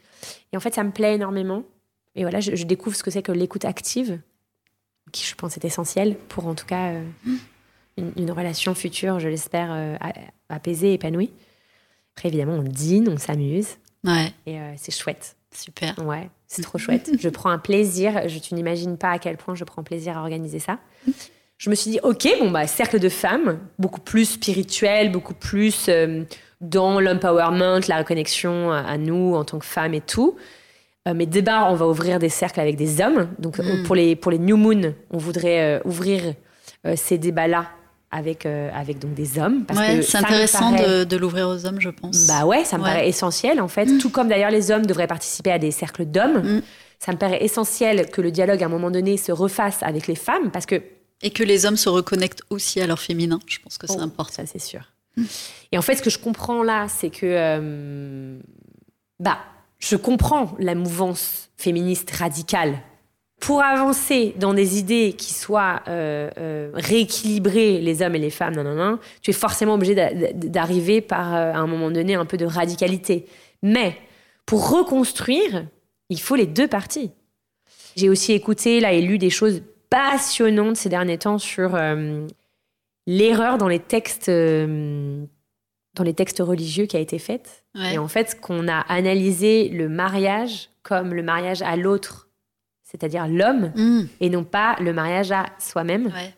Et 0.54 0.58
en 0.58 0.60
fait, 0.60 0.76
ça 0.76 0.84
me 0.84 0.92
plaît 0.92 1.16
énormément. 1.16 1.64
Et 2.16 2.24
voilà, 2.24 2.40
je, 2.40 2.56
je 2.56 2.66
découvre 2.66 2.96
ce 2.96 3.04
que 3.04 3.10
c'est 3.10 3.24
que 3.24 3.32
l'écoute 3.32 3.66
active, 3.66 4.20
qui 5.12 5.26
je 5.26 5.34
pense 5.34 5.58
est 5.58 5.66
essentielle 5.66 6.16
pour 6.30 6.46
en 6.46 6.54
tout 6.54 6.66
cas 6.66 6.92
euh, 6.92 7.04
une, 7.98 8.12
une 8.18 8.32
relation 8.32 8.76
future, 8.76 9.20
je 9.20 9.28
l'espère, 9.28 9.98
apaisée, 10.50 10.94
épanouie. 10.94 11.32
Après, 12.16 12.30
évidemment, 12.30 12.54
on 12.54 12.64
dîne, 12.64 13.10
on 13.10 13.18
s'amuse, 13.18 13.78
Ouais, 14.06 14.32
et 14.45 14.60
euh, 14.60 14.73
c'est 14.78 14.91
chouette. 14.95 15.36
super. 15.53 15.94
Ouais, 16.06 16.30
c'est 16.48 16.61
trop 16.64 16.78
chouette. 16.80 17.11
Je 17.19 17.30
prends 17.30 17.49
un 17.52 17.60
plaisir. 17.60 18.28
Je, 18.28 18.40
tu 18.40 18.56
n'imagines 18.56 18.98
pas 18.98 19.11
à 19.11 19.19
quel 19.19 19.38
point 19.38 19.56
je 19.56 19.64
prends 19.64 19.84
plaisir 19.84 20.18
à 20.18 20.22
organiser 20.22 20.60
ça. 20.60 20.80
Je 21.57 21.69
me 21.69 21.76
suis 21.76 21.91
dit, 21.91 21.99
ok, 22.02 22.28
bon, 22.40 22.49
bah, 22.49 22.65
cercle 22.65 22.99
de 22.99 23.10
femmes, 23.10 23.60
beaucoup 23.78 24.02
plus 24.02 24.26
spirituel, 24.26 25.11
beaucoup 25.11 25.36
plus 25.36 25.88
euh, 25.90 26.23
dans 26.60 26.99
l'empowerment, 26.99 27.80
la 27.88 27.98
reconnexion 27.99 28.72
à, 28.72 28.80
à 28.80 28.98
nous 28.98 29.36
en 29.36 29.44
tant 29.45 29.60
que 29.60 29.65
femmes 29.65 29.94
et 29.94 30.02
tout. 30.02 30.36
Euh, 31.07 31.14
mais 31.15 31.26
débat, 31.28 31.68
on 31.69 31.76
va 31.76 31.88
ouvrir 31.88 32.18
des 32.18 32.30
cercles 32.30 32.60
avec 32.60 32.76
des 32.78 33.02
hommes. 33.02 33.28
Donc, 33.38 33.60
Mm. 33.60 33.84
pour, 33.84 33.95
les, 33.95 34.15
pour 34.15 34.32
les 34.32 34.40
New 34.40 34.57
Moon, 34.57 34.94
on 35.11 35.18
voudrait 35.19 35.82
ouvrir 35.86 36.34
ces 36.95 37.19
débats-là 37.19 37.69
avec, 38.12 38.46
euh, 38.46 38.70
avec 38.74 39.00
donc 39.00 39.14
des 39.14 39.40
hommes. 39.40 39.66
Parce 39.66 39.80
Ouais, 39.80 39.98
que 39.98 40.02
c'est 40.02 40.18
intéressant 40.18 40.72
paraît- 40.74 41.00
de, 41.00 41.04
de 41.06 41.18
l'ouvrir 41.18 41.48
aux 41.48 41.66
hommes, 41.66 41.80
je 41.80 41.90
pense. 41.90 42.28
bah 42.28 42.46
ouais, 42.46 42.64
ça 42.66 42.78
me 42.78 42.84
Ouais. 42.84 42.90
paraît 42.90 43.08
essentiel 43.10 43.62
en 43.62 43.68
fait. 43.68 43.98
Tout 44.00 44.10
comme 44.10 44.28
d'ailleurs 44.28 44.52
les 44.52 44.70
hommes 44.72 44.86
devraient 44.86 45.08
participer 45.08 45.52
à 45.52 45.60
des 45.60 45.72
cercles 45.72 46.06
d'hommes. 46.06 46.58
Mm. 46.58 46.62
Ça 47.00 47.12
me 47.14 47.18
paraît 47.18 47.44
essentiel 47.44 48.10
que 48.12 48.22
le 48.22 48.30
dialogue 48.32 48.62
à 48.62 48.66
un 48.68 48.70
moment 48.70 48.92
donné 48.92 49.18
se 49.18 49.32
refasse 49.32 49.82
avec 49.82 50.08
les 50.08 50.16
femmes 50.16 50.52
parce 50.52 50.66
que 50.66 50.82
Et 51.24 51.30
que 51.32 51.44
les 51.44 51.66
hommes 51.66 51.78
se 51.78 51.90
reconnectent 51.90 52.44
aussi 52.50 52.82
à 52.82 52.88
leur 52.88 53.00
féminin. 53.00 53.40
Je 53.48 53.60
pense 53.60 53.78
que 53.78 53.88
c'est 53.88 53.96
Oh, 53.98 54.02
important. 54.02 54.34
Ça 54.34 54.46
c'est 54.46 54.60
sûr. 54.60 54.82
Et 55.72 55.78
en 55.78 55.82
fait, 55.82 55.96
ce 55.96 56.02
que 56.02 56.10
je 56.10 56.18
comprends 56.20 56.64
là, 56.64 56.88
c'est 56.90 57.10
que 57.10 57.26
euh, 57.26 58.40
bah 59.20 59.38
je 59.80 59.96
comprends 59.96 60.56
la 60.60 60.76
mouvance 60.76 61.50
féministe 61.58 62.12
radicale. 62.12 62.78
Pour 63.42 63.62
avancer 63.64 64.34
dans 64.38 64.54
des 64.54 64.80
idées 64.80 65.14
qui 65.18 65.34
soient 65.34 65.82
euh, 65.88 66.30
euh, 66.38 66.70
rééquilibrées 66.74 67.80
les 67.80 68.02
hommes 68.02 68.16
et 68.16 68.20
les 68.20 68.30
femmes, 68.30 68.56
non, 68.56 68.64
non, 68.64 68.76
non, 68.76 69.00
tu 69.22 69.32
es 69.32 69.34
forcément 69.34 69.74
obligé 69.74 69.96
d'a- 69.96 70.14
d'arriver 70.34 71.02
par 71.02 71.34
euh, 71.36 71.52
à 71.52 71.58
un 71.58 71.68
moment 71.68 71.92
donné 71.92 72.14
un 72.16 72.26
peu 72.26 72.38
de 72.38 72.46
radicalité. 72.46 73.26
Mais 73.64 73.98
pour 74.46 74.70
reconstruire, 74.70 75.66
il 76.10 76.22
faut 76.22 76.36
les 76.36 76.46
deux 76.46 76.68
parties. 76.68 77.12
J'ai 77.96 78.10
aussi 78.10 78.32
écouté 78.34 78.80
là 78.80 78.94
et 78.94 79.02
lu 79.02 79.18
des 79.18 79.30
choses 79.30 79.62
passionnantes 79.90 80.78
ces 80.78 80.88
derniers 80.90 81.18
temps 81.18 81.38
sur 81.38 81.78
l'erreur 83.08 83.58
dans 83.58 83.68
les 83.68 83.80
textes 83.80 84.30
dans 84.30 86.04
les 86.04 86.14
textes 86.14 86.40
religieux 86.40 86.86
qui 86.86 86.96
a 86.96 87.02
été 87.02 87.20
faite. 87.20 87.66
Ouais. 87.76 87.96
Et 87.96 87.98
en 87.98 88.08
fait, 88.08 88.40
qu'on 88.40 88.68
a 88.70 88.80
analysé 88.80 89.68
le 89.68 89.90
mariage 89.90 90.70
comme 90.84 91.14
le 91.14 91.22
mariage 91.22 91.62
à 91.62 91.76
l'autre, 91.76 92.30
c'est-à-dire 92.92 93.28
l'homme, 93.28 93.72
Hmm, 93.76 94.04
et 94.20 94.30
non 94.30 94.44
pas 94.44 94.76
le 94.82 94.92
mariage 94.94 95.32
à 95.32 95.46
soi-même. 95.60 96.08
ouais. 96.08 96.36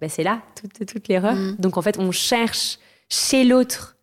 Ben, 0.00 0.08
c'est 0.10 0.24
là 0.24 0.40
toute, 0.60 0.84
toute 0.86 1.06
l'erreur. 1.08 1.34
Mm. 1.34 1.56
Donc 1.60 1.76
en 1.76 1.82
fait, 1.82 1.96
on 1.98 2.10
cherche 2.10 2.78
chez 3.08 3.44
l'autre, 3.44 3.96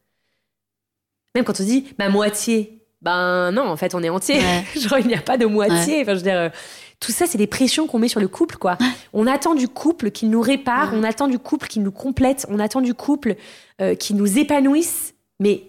même 1.35 1.43
quand 1.43 1.59
on 1.59 1.63
dit 1.63 1.93
ma 1.99 2.09
moitié, 2.09 2.81
ben 3.01 3.51
non, 3.51 3.63
en 3.67 3.75
fait, 3.77 3.95
on 3.95 4.03
est 4.03 4.09
entier. 4.09 4.39
Ouais. 4.39 4.63
Genre, 4.79 4.99
il 4.99 5.07
n'y 5.07 5.15
a 5.15 5.21
pas 5.21 5.37
de 5.37 5.45
moitié. 5.45 6.01
Enfin, 6.01 6.11
je 6.13 6.17
veux 6.17 6.23
dire, 6.23 6.35
euh, 6.37 6.49
tout 6.99 7.11
ça, 7.11 7.25
c'est 7.27 7.37
des 7.37 7.47
pressions 7.47 7.87
qu'on 7.87 7.99
met 7.99 8.07
sur 8.09 8.19
le 8.19 8.27
couple, 8.27 8.57
quoi. 8.57 8.77
On 9.13 9.25
attend 9.27 9.55
du 9.55 9.67
couple 9.69 10.11
qu'il 10.11 10.29
nous 10.29 10.41
répare, 10.41 10.93
Mm. 10.93 10.97
on 10.99 11.03
attend 11.03 11.27
du 11.27 11.39
couple 11.39 11.67
qui 11.67 11.79
nous 11.79 11.91
complète, 11.91 12.45
on 12.49 12.59
attend 12.59 12.81
du 12.81 12.93
couple 12.93 13.35
euh, 13.81 13.95
qui 13.95 14.13
nous 14.13 14.37
épanouisse, 14.37 15.13
mais 15.39 15.63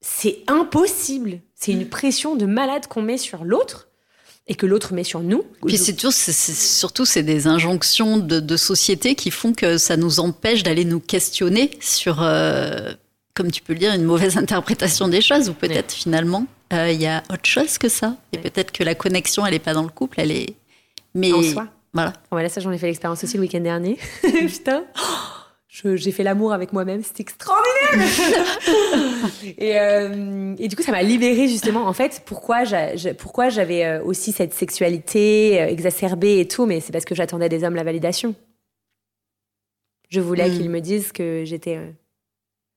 c'est 0.00 0.38
impossible. 0.46 1.40
C'est 1.54 1.72
une 1.72 1.86
pression 1.88 2.34
de 2.34 2.46
malade 2.46 2.86
qu'on 2.86 3.02
met 3.02 3.18
sur 3.18 3.44
l'autre 3.44 3.88
et 4.50 4.56
que 4.56 4.66
l'autre 4.66 4.92
met 4.92 5.04
sur 5.04 5.20
nous. 5.20 5.44
Puis 5.64 5.78
c'est 5.78 5.98
surtout, 5.98 7.04
c'est 7.06 7.22
des 7.22 7.46
injonctions 7.46 8.16
de, 8.18 8.40
de 8.40 8.56
société 8.56 9.14
qui 9.14 9.30
font 9.30 9.52
que 9.54 9.78
ça 9.78 9.96
nous 9.96 10.18
empêche 10.18 10.64
d'aller 10.64 10.84
nous 10.84 10.98
questionner 10.98 11.70
sur, 11.80 12.20
euh, 12.20 12.90
comme 13.32 13.52
tu 13.52 13.62
peux 13.62 13.74
le 13.74 13.78
dire, 13.78 13.94
une 13.94 14.02
mauvaise 14.02 14.36
interprétation 14.44 15.06
des 15.06 15.20
choses, 15.20 15.48
ou 15.48 15.54
peut-être 15.54 15.92
finalement, 15.92 16.46
euh, 16.72 16.90
il 16.90 17.00
y 17.00 17.06
a 17.06 17.22
autre 17.32 17.46
chose 17.46 17.78
que 17.78 17.88
ça. 17.88 18.16
Et 18.32 18.38
peut-être 18.38 18.72
que 18.72 18.82
la 18.82 18.96
connexion, 18.96 19.46
elle 19.46 19.52
n'est 19.52 19.60
pas 19.60 19.72
dans 19.72 19.84
le 19.84 19.88
couple, 19.88 20.18
elle 20.20 20.32
est. 20.32 20.56
Mais 21.14 21.32
En 21.32 21.42
soi. 21.42 21.68
voilà. 21.94 22.12
Ah 22.32 22.34
ouais, 22.36 22.42
là, 22.42 22.48
ça, 22.48 22.60
j'en 22.60 22.72
ai 22.72 22.78
fait 22.78 22.86
l'expérience 22.88 23.22
aussi 23.22 23.36
le 23.36 23.42
week-end 23.42 23.60
dernier. 23.60 23.98
Putain. 24.22 24.82
J'ai 25.72 26.10
fait 26.10 26.24
l'amour 26.24 26.52
avec 26.52 26.72
moi-même, 26.72 27.02
c'était 27.04 27.22
extraordinaire! 27.22 27.68
et, 29.56 29.78
euh, 29.78 30.54
et 30.58 30.66
du 30.68 30.74
coup, 30.74 30.82
ça 30.82 30.90
m'a 30.90 31.02
libérée 31.02 31.46
justement. 31.48 31.86
En 31.86 31.92
fait, 31.92 32.22
pourquoi 32.26 32.64
j'a- 32.64 32.96
j'a- 32.96 33.14
pourquoi 33.14 33.50
j'avais 33.50 33.84
euh, 33.84 34.02
aussi 34.02 34.32
cette 34.32 34.52
sexualité 34.52 35.62
euh, 35.62 35.66
exacerbée 35.68 36.40
et 36.40 36.48
tout, 36.48 36.66
mais 36.66 36.80
c'est 36.80 36.90
parce 36.92 37.04
que 37.04 37.14
j'attendais 37.14 37.48
des 37.48 37.62
hommes 37.62 37.76
la 37.76 37.84
validation. 37.84 38.34
Je 40.08 40.20
voulais 40.20 40.48
Mm. 40.50 40.56
qu'ils 40.56 40.70
me 40.70 40.80
disent 40.80 41.12
que 41.12 41.44
j'étais. 41.44 41.76
euh, 41.76 41.90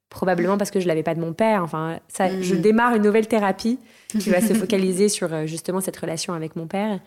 probablement 0.10 0.60
parce 0.60 0.70
que 0.70 0.80
je 0.80 0.88
l'avais 0.88 1.02
pas 1.02 1.16
de 1.16 1.20
mon 1.20 1.34
père. 1.34 1.64
Enfin, 1.64 2.00
ça, 2.08 2.30
Mm. 2.30 2.44
je 2.44 2.54
démarre 2.54 2.94
une 2.96 3.02
nouvelle 3.02 3.28
thérapie 3.28 3.80
qui 4.20 4.30
va 4.30 4.40
se 4.42 4.54
focaliser 4.54 5.10
sur 5.10 5.48
justement 5.48 5.82
cette 5.82 5.98
relation 5.98 6.34
avec 6.36 6.56
mon 6.56 6.68
père. 6.68 7.00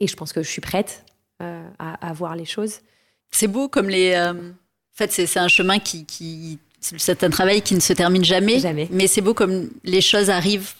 Et 0.00 0.06
je 0.06 0.16
pense 0.16 0.32
que 0.32 0.42
je 0.42 0.48
suis 0.48 0.62
prête 0.62 1.04
euh, 1.42 1.62
à, 1.78 2.08
à 2.08 2.12
voir 2.14 2.36
les 2.36 2.46
choses. 2.46 2.80
C'est 3.30 3.48
beau 3.48 3.68
comme 3.68 3.90
les. 3.90 4.14
En 4.94 4.96
fait, 4.96 5.12
c'est 5.12 5.38
un 5.38 5.48
chemin 5.48 5.78
qui, 5.78 6.04
qui 6.04 6.58
c'est 6.80 7.24
un 7.24 7.30
travail 7.30 7.62
qui 7.62 7.74
ne 7.74 7.80
se 7.80 7.92
termine 7.92 8.24
jamais. 8.24 8.58
Jamais. 8.58 8.88
Mais 8.90 9.06
c'est 9.06 9.20
beau 9.20 9.34
comme 9.34 9.68
les 9.84 10.00
choses 10.00 10.30
arrivent 10.30 10.72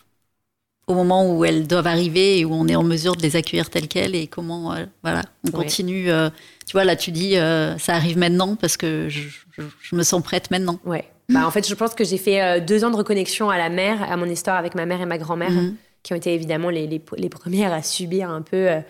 au 0.86 0.94
moment 0.94 1.30
où 1.32 1.44
elles 1.44 1.66
doivent 1.66 1.86
arriver 1.86 2.38
et 2.40 2.44
où 2.44 2.52
on 2.52 2.66
est 2.66 2.74
en 2.74 2.82
mesure 2.82 3.14
de 3.16 3.22
les 3.22 3.36
accueillir 3.36 3.70
telles 3.70 3.86
quelles 3.86 4.14
et 4.16 4.26
comment, 4.26 4.72
euh, 4.74 4.86
voilà, 5.02 5.22
on 5.44 5.48
Ouais. 5.56 5.64
continue. 5.64 6.10
euh, 6.10 6.28
tu 6.66 6.72
vois, 6.72 6.84
là, 6.84 6.96
tu 6.96 7.12
dis, 7.12 7.36
euh, 7.36 7.78
ça 7.78 7.94
arrive 7.94 8.18
maintenant 8.18 8.56
parce 8.56 8.76
que 8.76 9.08
je, 9.08 9.20
je- 9.56 9.62
je 9.82 9.94
me 9.96 10.02
sens 10.02 10.22
prête 10.22 10.50
maintenant. 10.50 10.80
Ouais. 10.84 11.04
Bah, 11.28 11.46
en 11.46 11.50
fait, 11.52 11.68
je 11.68 11.74
pense 11.74 11.94
que 11.94 12.02
j'ai 12.04 12.18
fait 12.18 12.60
deux 12.60 12.84
ans 12.84 12.90
de 12.90 12.96
reconnexion 12.96 13.50
à 13.50 13.58
la 13.58 13.68
mer, 13.68 14.02
à 14.10 14.16
mon 14.16 14.24
histoire 14.26 14.56
avec 14.56 14.74
ma 14.74 14.84
mère 14.84 15.00
et 15.00 15.06
ma 15.06 15.16
grand-mère, 15.18 15.50
Mhm. 15.52 15.76
Qui 16.02 16.12
ont 16.12 16.16
été 16.16 16.34
évidemment 16.34 16.70
les, 16.70 16.86
les, 16.86 17.02
les 17.16 17.28
premières 17.28 17.72
à 17.72 17.82
subir 17.82 18.30
un 18.30 18.42
peu, 18.42 18.70
euh, 18.70 18.80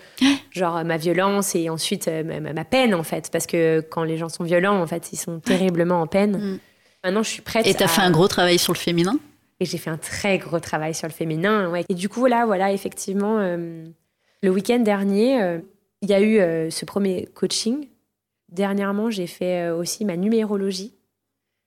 genre, 0.50 0.84
ma 0.84 0.96
violence 0.96 1.54
et 1.54 1.68
ensuite 1.68 2.08
euh, 2.08 2.40
ma, 2.52 2.64
peine, 2.64 2.94
en 2.94 3.02
fait. 3.02 3.30
Parce 3.32 3.46
que 3.46 3.80
quand 3.80 4.04
les 4.04 4.16
gens 4.16 4.28
sont 4.28 4.44
violents, 4.44 4.80
en 4.80 4.86
fait, 4.86 5.12
ils 5.12 5.16
sont 5.16 5.40
terriblement 5.40 6.00
en 6.00 6.06
peine. 6.06 6.38
Mhm. 6.38 6.58
Maintenant, 7.04 7.22
je 7.22 7.30
suis 7.30 7.42
prête. 7.42 7.66
Et 7.66 7.74
tu 7.74 7.82
as 7.82 7.86
à- 7.86 7.88
fait 7.88 8.02
un 8.02 8.10
gros 8.10 8.28
travail 8.28 8.58
sur 8.58 8.72
le 8.72 8.78
féminin? 8.78 9.18
Et 9.58 9.64
j'ai 9.64 9.78
fait 9.78 9.90
un 9.90 9.98
très 9.98 10.38
gros 10.38 10.60
travail 10.60 10.94
sur 10.94 11.06
le 11.08 11.12
féminin. 11.12 11.70
Ouais. 11.70 11.84
Et 11.88 11.94
du 11.94 12.08
coup, 12.08 12.26
là, 12.26 12.46
voilà, 12.46 12.72
effectivement, 12.72 13.38
euh, 13.40 13.84
le 14.42 14.50
week-end 14.50 14.78
dernier, 14.78 15.58
il 16.00 16.08
y 16.08 16.14
a 16.14 16.20
eu 16.22 16.70
ce 16.70 16.84
premier 16.86 17.26
coaching. 17.34 17.88
Dernièrement, 18.50 19.10
j'ai 19.10 19.26
fait 19.26 19.68
aussi 19.70 20.04
ma 20.06 20.16
numérologie. 20.16 20.94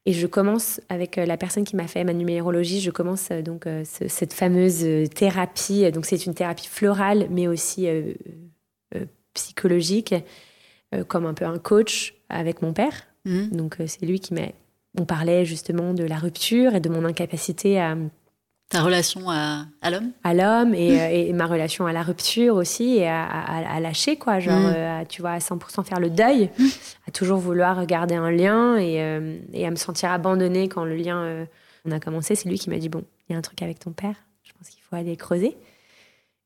Et 0.06 0.12
je 0.14 0.28
commence 0.28 0.82
avec 0.90 1.18
euh, 1.18 1.26
la 1.26 1.38
personne 1.38 1.64
qui 1.64 1.76
m'a 1.78 1.88
fait 1.88 2.04
ma 2.04 2.14
numérologie, 2.14 2.82
je 2.82 2.92
commence 2.92 3.30
euh, 3.32 3.42
donc 3.42 3.68
euh, 3.68 3.84
ce- 3.86 4.08
cette 4.10 4.34
fameuse 4.34 4.86
thérapie. 5.16 5.90
Donc 5.92 6.06
c'est 6.06 6.26
une 6.26 6.34
thérapie 6.34 6.68
florale, 6.68 7.28
mais 7.30 7.48
aussi 7.48 7.88
euh, 7.88 8.14
euh, 8.96 9.06
psychologique, 9.34 10.14
euh, 10.94 11.04
comme 11.06 11.26
un 11.26 11.34
peu 11.34 11.46
un 11.46 11.58
coach 11.58 12.16
avec 12.30 12.62
mon 12.62 12.74
père. 12.74 13.08
Mhm. 13.26 13.52
Donc 13.52 13.78
c'est 13.88 14.06
lui 14.06 14.20
qui 14.20 14.34
m'a. 14.34 14.42
On 15.00 15.06
parlait 15.06 15.46
justement 15.46 15.94
de 15.94 16.04
la 16.04 16.18
rupture 16.18 16.76
et 16.76 16.80
de 16.80 16.90
mon 16.90 17.04
incapacité 17.06 17.80
à, 17.80 17.96
Ta 18.74 18.82
relation 18.84 19.30
à, 19.30 19.66
l'homme? 19.92 20.12
À 20.24 20.34
l'homme 20.34 20.74
et, 20.74 21.00
euh, 21.00 21.10
et 21.10 21.32
ma 21.34 21.46
relation 21.46 21.86
à 21.86 21.94
la 21.94 22.02
rupture 22.02 22.56
aussi 22.56 22.98
et 22.98 23.08
à, 23.08 23.24
à- 23.24 23.76
à 23.76 23.80
lâcher 23.80 24.18
quoi. 24.18 24.40
Genre 24.40 24.60
Mm. 24.60 24.74
euh, 24.76 25.02
à, 25.02 25.06
tu 25.06 25.22
vois 25.22 25.32
à 25.32 25.40
100% 25.40 25.84
faire 25.84 26.00
le 26.00 26.10
deuil 26.10 26.50
à 27.08 27.12
toujours 27.12 27.38
vouloir 27.38 27.86
garder 27.86 28.16
un 28.16 28.32
lien 28.32 28.76
et, 28.78 29.02
euh, 29.02 29.38
et 29.54 29.66
à 29.68 29.72
me 29.72 29.76
sentir 29.76 30.12
abandonnée 30.12 30.68
quand 30.70 30.86
le 30.86 30.96
lien 30.96 31.18
euh, 31.20 31.46
on 31.86 31.92
a 31.92 32.00
commencé. 32.00 32.36
C'est 32.36 32.50
lui 32.50 32.58
qui 32.58 32.70
m'a 32.70 32.78
dit 32.78 32.90
bon 32.90 33.04
il 33.30 33.34
y 33.34 33.36
a 33.36 33.40
un 33.40 33.42
truc 33.44 33.62
avec 33.62 33.80
ton 33.80 33.92
père. 33.92 34.16
Je 34.44 34.52
pense 34.58 34.70
qu'il 34.70 34.82
faut 34.82 34.96
aller 34.96 35.16
creuser. 35.16 35.56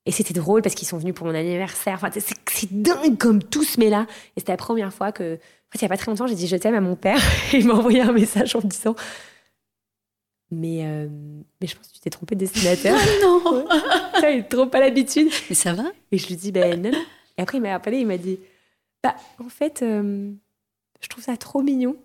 Et 0.05 0.11
c'était 0.11 0.33
drôle 0.33 0.61
parce 0.61 0.75
qu'ils 0.75 0.87
sont 0.87 0.97
venus 0.97 1.13
pour 1.15 1.27
mon 1.27 1.35
anniversaire. 1.35 1.95
Enfin 1.95 2.09
c'est 2.13 2.71
dingue 2.73 3.17
comme 3.17 3.41
tout 3.41 3.63
se 3.63 3.79
met 3.79 3.89
là. 3.89 4.05
Et 4.35 4.41
c'était 4.41 4.51
la 4.53 4.57
première 4.57 4.93
fois 4.93 5.11
que 5.13 5.35
en 5.35 5.71
fait 5.71 5.79
il 5.79 5.81
y 5.83 5.85
a 5.85 5.89
pas 5.89 5.97
très 5.97 6.11
longtemps 6.11 6.27
j'ai 6.27 6.35
dit 6.35 6.47
je 6.47 6.55
t'aime 6.57 6.75
à 6.75 6.81
mon 6.81 6.95
père. 6.97 7.19
Et 7.53 7.57
il 7.59 7.67
m'a 7.67 7.73
envoyé 7.75 8.01
un 8.01 8.11
message 8.11 8.55
en 8.55 8.59
me 8.59 8.67
disant 8.67 8.95
mais, 10.51 10.85
euh, 10.85 11.07
mais 11.61 11.67
je 11.67 11.75
pense 11.75 11.87
que 11.87 11.93
tu 11.93 11.99
t'es 11.99 12.09
trompé 12.09 12.35
de 12.35 12.39
destinateur. 12.41 12.97
Non 13.21 13.65
Putain, 14.13 14.29
il 14.29 14.39
est 14.39 14.43
trop 14.49 14.65
pas 14.67 14.79
l'habitude. 14.79 15.29
Mais 15.49 15.55
ça 15.55 15.73
va 15.73 15.83
Et 16.11 16.17
je 16.17 16.27
lui 16.27 16.35
dis, 16.35 16.51
ben 16.51 16.81
non, 16.81 16.91
non. 16.91 16.97
Et 17.37 17.41
après, 17.41 17.57
il 17.57 17.61
m'a 17.61 17.73
appelé, 17.75 17.99
il 17.99 18.07
m'a 18.07 18.17
dit, 18.17 18.39
bah, 19.03 19.15
en 19.43 19.49
fait, 19.49 19.81
euh, 19.83 20.31
je 21.01 21.07
trouve 21.07 21.23
ça 21.23 21.37
trop 21.37 21.61
mignon. 21.61 21.95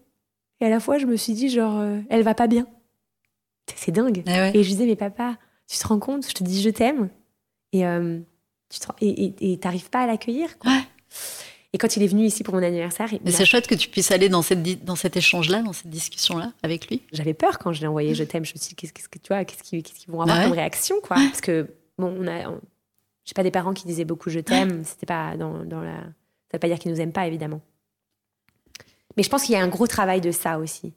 Et 0.61 0.67
à 0.67 0.69
la 0.69 0.79
fois, 0.81 0.99
je 0.99 1.07
me 1.07 1.17
suis 1.17 1.33
dit, 1.33 1.49
genre, 1.49 1.79
euh, 1.79 1.99
elle 2.11 2.23
va 2.23 2.35
pas 2.35 2.47
bien. 2.47 2.67
C'est 3.75 3.93
dingue. 3.93 4.23
Ouais. 4.27 4.51
Et 4.51 4.63
je 4.63 4.69
lui 4.69 4.75
disais, 4.75 4.87
mais 4.87 4.97
papa, 4.97 5.37
tu 5.69 5.79
te 5.79 5.87
rends 5.87 5.99
compte, 5.99 6.29
je 6.29 6.35
te 6.35 6.45
dis, 6.45 6.61
je 6.61 6.69
t'aime. 6.71 7.09
Et 7.73 7.87
euh, 7.87 8.19
tu 8.69 8.79
te 8.81 8.87
rends- 8.87 8.97
et- 9.01 9.25
et 9.41 9.53
et 9.53 9.59
t'arrives 9.59 9.89
pas 9.89 10.01
à 10.01 10.07
l'accueillir, 10.07 10.59
quoi. 10.59 10.71
Ouais. 10.73 10.83
Et 11.75 11.79
quand 11.79 11.97
il 11.97 12.03
est 12.03 12.07
venu 12.07 12.25
ici 12.27 12.43
pour 12.45 12.55
mon 12.55 12.63
anniversaire, 12.63 13.09
Mais 13.11 13.21
m'a- 13.25 13.31
c'est 13.31 13.47
chouette 13.47 13.67
que 13.67 13.75
tu 13.75 13.89
puisses 13.89 14.11
aller 14.11 14.29
dans, 14.29 14.43
cette, 14.43 14.85
dans 14.85 14.95
cet 14.97 15.17
échange-là, 15.17 15.63
dans 15.63 15.73
cette 15.73 15.89
discussion-là 15.89 16.53
avec 16.63 16.89
lui. 16.89 17.03
j'avais 17.13 17.33
peur 17.35 17.59
quand 17.59 17.73
je 17.73 17.81
l'ai 17.81 17.87
envoyé 17.87 18.15
je 18.15 18.25
t'aime 18.25 18.45
je 18.45 18.53
me 18.55 18.59
suis 18.59 18.69
dit 18.71 18.75
qu'est-ce 18.75 18.93
qu'est-ce 18.93 19.09
que 19.09 19.19
tu 19.19 19.29
vois 19.29 19.45
qu'est-ce 19.47 19.63
qu'ils 19.63 19.83
qu'est-ce 19.83 19.99
qu'ils 20.01 20.11
vont 20.13 20.21
avoir 20.21 20.37
Bah 20.37 20.43
ouais. 20.43 20.49
comme 20.51 20.59
réaction 20.59 20.97
quoi 21.03 21.17
parce 21.17 21.41
que 21.41 21.69
bon 21.99 22.15
on 22.21 22.27
a 22.27 22.51
on- 22.51 22.61
j'ai 23.25 23.33
pas 23.35 23.43
des 23.43 23.51
parents 23.51 23.73
qui 23.73 23.87
disaient 23.87 24.05
beaucoup 24.05 24.29
je 24.31 24.41
t'aime 24.41 24.85
c'était 24.85 25.07
pas 25.07 25.37
dans, 25.39 25.65
dans 25.65 25.81
la 25.81 25.97
ça 25.97 26.55
veut 26.55 26.59
pas 26.59 26.69
dire 26.69 26.79
qu'ils 26.79 26.91
nous 26.93 27.01
aiment 27.01 27.13
pas 27.13 27.27
évidemment 27.27 27.61
mais 29.17 29.23
je 29.23 29.29
pense 29.31 29.45
qu'il 29.45 29.55
y 29.55 29.57
a 29.57 29.63
un 29.63 29.69
gros 29.69 29.87
travail 29.87 30.21
de 30.21 30.31
ça 30.31 30.59
aussi 30.59 30.93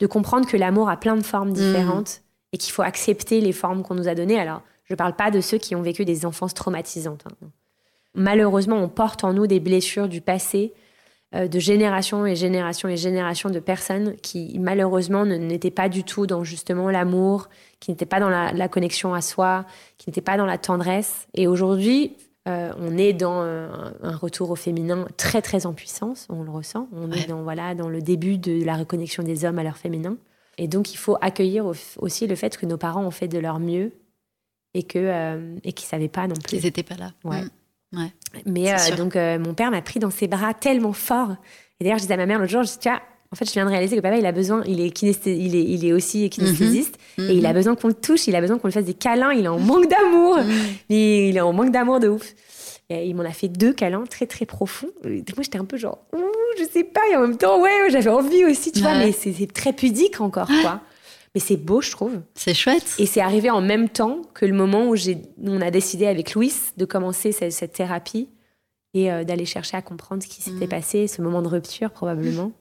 de 0.00 0.06
comprendre 0.06 0.48
que 0.48 0.56
l'amour 0.56 0.88
a 0.90 0.96
plein 0.96 1.16
de 1.16 1.22
formes 1.24 1.52
différentes 1.52 2.22
et 2.52 2.58
qu'il 2.58 2.72
faut 2.72 2.82
accepter 2.82 3.40
les 3.40 3.52
formes 3.52 3.82
qu'on 3.84 3.94
nous 3.94 4.08
a 4.08 4.14
données 4.16 4.40
alors 4.40 4.62
je 4.84 4.94
parle 4.94 5.14
pas 5.14 5.30
de 5.30 5.40
ceux 5.40 5.58
qui 5.58 5.76
ont 5.76 5.82
vécu 5.82 6.04
des 6.04 6.24
enfances 6.26 6.54
traumatisantes 6.54 7.24
hein. 7.44 7.50
Malheureusement 8.18 8.76
on 8.76 8.88
porte 8.88 9.24
en 9.24 9.32
nous 9.32 9.46
des 9.46 9.60
blessures 9.60 10.08
du 10.08 10.20
passé 10.20 10.72
euh, 11.34 11.46
de 11.48 11.58
génération 11.58 12.24
et 12.26 12.34
génération 12.36 12.88
et 12.88 12.96
génération 12.96 13.50
de 13.50 13.60
personnes 13.60 14.16
qui 14.16 14.58
malheureusement 14.58 15.24
ne- 15.26 15.36
n'étaient 15.36 15.70
pas 15.70 15.88
du 15.88 16.02
tout 16.04 16.26
dans 16.26 16.42
justement 16.44 16.90
l'amour, 16.90 17.48
qui 17.80 17.90
n'étaient 17.90 18.06
pas 18.06 18.18
dans 18.20 18.30
la, 18.30 18.52
la 18.52 18.68
connexion 18.68 19.12
à 19.14 19.20
soi, 19.20 19.66
qui 19.98 20.08
n'étaient 20.08 20.22
pas 20.22 20.36
dans 20.38 20.46
la 20.46 20.56
tendresse. 20.58 21.28
Et 21.34 21.46
aujourd'hui, 21.46 22.16
euh, 22.48 22.72
on 22.78 22.96
est 22.96 23.12
dans 23.12 23.42
un, 23.42 23.92
un 24.02 24.16
retour 24.16 24.50
au 24.50 24.56
féminin 24.56 25.06
très 25.18 25.42
très 25.42 25.66
en 25.66 25.74
puissance, 25.74 26.26
on 26.30 26.42
le 26.42 26.50
ressent. 26.50 26.88
On 26.94 27.10
Ouais. 27.10 27.18
est 27.20 27.26
dans 27.28 27.42
voilà 27.42 27.74
dans 27.74 27.90
le 27.90 28.00
début 28.00 28.38
de 28.38 28.64
la 28.64 28.76
reconnexion 28.76 29.22
des 29.22 29.44
hommes 29.44 29.58
à 29.58 29.62
leur 29.62 29.76
féminin. 29.76 30.16
Et 30.56 30.66
donc 30.66 30.94
il 30.94 30.96
faut 30.96 31.18
accueillir 31.20 31.66
au- 31.66 31.74
aussi 31.98 32.26
le 32.26 32.34
fait 32.36 32.56
que 32.56 32.64
nos 32.64 32.78
parents 32.78 33.04
ont 33.04 33.10
fait 33.10 33.28
de 33.28 33.38
leur 33.38 33.60
mieux 33.60 33.92
et 34.72 34.82
que 34.82 34.98
euh, 34.98 35.56
et 35.62 35.72
qu'ils 35.74 35.86
savaient 35.88 36.08
pas 36.08 36.26
non 36.26 36.34
plus. 36.42 36.56
Ils 36.56 36.64
n'étaient 36.64 36.82
pas 36.82 36.96
là. 36.96 37.12
Ouais. 37.24 37.42
Mais 38.46 38.72
euh, 38.72 38.96
donc, 38.96 39.16
euh, 39.16 39.38
mon 39.38 39.54
père 39.54 39.70
m'a 39.70 39.82
pris 39.82 39.98
dans 40.00 40.10
ses 40.10 40.28
bras 40.28 40.54
tellement 40.54 40.92
fort. 40.92 41.36
Et 41.80 41.84
d'ailleurs, 41.84 41.98
je 41.98 42.02
disais 42.02 42.14
à 42.14 42.18
ma 42.18 42.26
mère 42.26 42.38
l'autre 42.38 42.50
jour, 42.52 42.62
je 42.62 42.68
dis, 42.72 42.78
tu 42.78 42.88
vois, 42.88 43.00
en 43.32 43.36
fait, 43.36 43.44
je 43.46 43.52
viens 43.52 43.64
de 43.64 43.70
réaliser 43.70 43.96
que 43.96 44.00
papa, 44.00 44.16
il 44.16 44.26
a 44.26 44.32
besoin, 44.32 44.62
il 44.66 44.80
est, 44.80 44.88
kinesthe- 44.94 45.26
il 45.28 45.54
est, 45.54 45.62
il 45.64 45.84
est 45.86 45.92
aussi 45.92 46.28
kinesthésiste, 46.30 46.96
Mhm. 47.18 47.30
et 47.30 47.34
il 47.34 47.46
a 47.46 47.52
besoin 47.52 47.74
qu'on 47.74 47.88
le 47.88 47.94
touche, 47.94 48.26
il 48.26 48.34
a 48.36 48.40
besoin 48.40 48.58
qu'on 48.58 48.68
lui 48.68 48.72
fasse 48.74 48.84
des 48.84 48.94
câlins, 48.94 49.32
il 49.32 49.44
est 49.44 49.48
en 49.48 49.58
manque 49.58 49.88
d'amour. 49.88 50.38
Mhm. 50.44 50.52
Mais 50.90 51.28
il 51.30 51.36
est 51.36 51.40
en 51.40 51.52
manque 51.52 51.70
d'amour 51.72 52.00
de 52.00 52.08
ouf. 52.08 52.34
Et 52.90 53.06
il 53.06 53.14
m'en 53.14 53.22
a 53.24 53.32
fait 53.32 53.48
deux 53.48 53.74
câlins 53.74 54.04
très, 54.08 54.24
très 54.26 54.46
profonds. 54.46 54.88
Et 55.04 55.08
moi, 55.36 55.42
j'étais 55.42 55.58
un 55.58 55.66
peu 55.66 55.76
genre, 55.76 55.98
Ouh, 56.16 56.20
je 56.58 56.64
sais 56.64 56.84
pas, 56.84 57.02
et 57.12 57.16
en 57.16 57.20
même 57.20 57.36
temps, 57.36 57.60
ouais, 57.60 57.90
j'avais 57.90 58.08
envie 58.10 58.44
aussi, 58.46 58.72
tu 58.72 58.80
vois, 58.80 58.94
mais 58.98 59.12
c'est 59.12 59.52
très 59.52 59.72
pudique 59.74 60.20
encore, 60.22 60.48
quoi. 60.62 60.80
Mais 61.34 61.40
c'est 61.40 61.56
beau, 61.56 61.80
je 61.80 61.90
trouve. 61.90 62.20
C'est 62.34 62.54
chouette. 62.54 62.94
Et 62.98 63.06
c'est 63.06 63.20
arrivé 63.20 63.50
en 63.50 63.60
même 63.60 63.88
temps 63.88 64.22
que 64.34 64.46
le 64.46 64.54
moment 64.54 64.88
où 64.88 64.94
on 65.44 65.60
a 65.60 65.70
décidé 65.70 66.06
avec 66.06 66.34
Louis 66.34 66.52
de 66.76 66.84
commencer 66.84 67.32
cette, 67.32 67.52
cette 67.52 67.72
thérapie 67.72 68.28
et 68.94 69.12
euh, 69.12 69.24
d'aller 69.24 69.44
chercher 69.44 69.76
à 69.76 69.82
comprendre 69.82 70.22
ce 70.22 70.28
qui 70.28 70.40
s'était 70.42 70.64
Mhm. 70.64 70.68
passé, 70.70 71.06
ce 71.06 71.20
moment 71.22 71.42
de 71.42 71.48
rupture 71.48 71.90
probablement, 71.90 72.52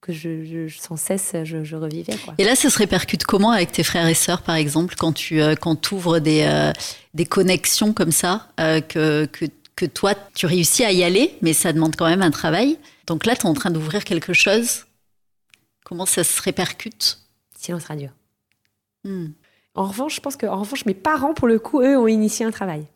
que 0.00 0.12
je, 0.12 0.44
je- 0.44 0.78
sans 0.78 0.96
cesse 0.96 1.32
je, 1.44 1.64
je 1.64 1.76
revivais. 1.76 2.16
Quoi. 2.24 2.34
Et 2.38 2.44
là, 2.44 2.54
ça 2.56 2.70
se 2.70 2.78
répercute 2.78 3.24
comment 3.24 3.50
avec 3.50 3.72
tes 3.72 3.82
frères 3.82 4.06
et 4.08 4.14
sœurs, 4.14 4.42
par 4.42 4.54
exemple, 4.54 4.94
quand 4.96 5.12
tu 5.12 5.42
euh, 5.42 5.54
quand 5.54 5.92
ouvres 5.92 6.18
des, 6.20 6.42
euh, 6.48 6.72
des 7.14 7.26
connexions 7.26 7.92
comme 7.92 8.12
ça, 8.12 8.48
que, 8.56 9.26
que, 9.26 9.44
que 9.76 9.86
toi, 9.86 10.14
tu 10.34 10.46
réussis 10.46 10.84
à 10.84 10.92
y 10.92 11.02
aller, 11.04 11.36
mais 11.42 11.52
ça 11.52 11.72
demande 11.72 11.94
quand 11.96 12.08
même 12.08 12.22
un 12.22 12.30
travail. 12.30 12.78
Donc 13.06 13.26
là, 13.26 13.36
tu 13.36 13.42
es 13.42 13.46
en 13.46 13.54
train 13.54 13.70
d'ouvrir 13.70 14.04
quelque 14.04 14.32
chose. 14.32 14.84
Comment 15.84 16.06
ça 16.06 16.24
se 16.24 16.40
répercute? 16.42 17.18
Silence 17.58 17.84
radio. 17.84 18.08
Hmm. 19.04 19.28
En 19.74 19.84
revanche, 19.84 20.16
je 20.16 20.20
pense 20.20 20.36
que 20.36 20.46
en 20.46 20.60
revanche, 20.60 20.86
mes 20.86 20.94
parents, 20.94 21.34
pour 21.34 21.48
le 21.48 21.58
coup, 21.58 21.80
eux, 21.82 21.98
ont 21.98 22.06
initié 22.06 22.46
un 22.46 22.50
travail. 22.50 22.86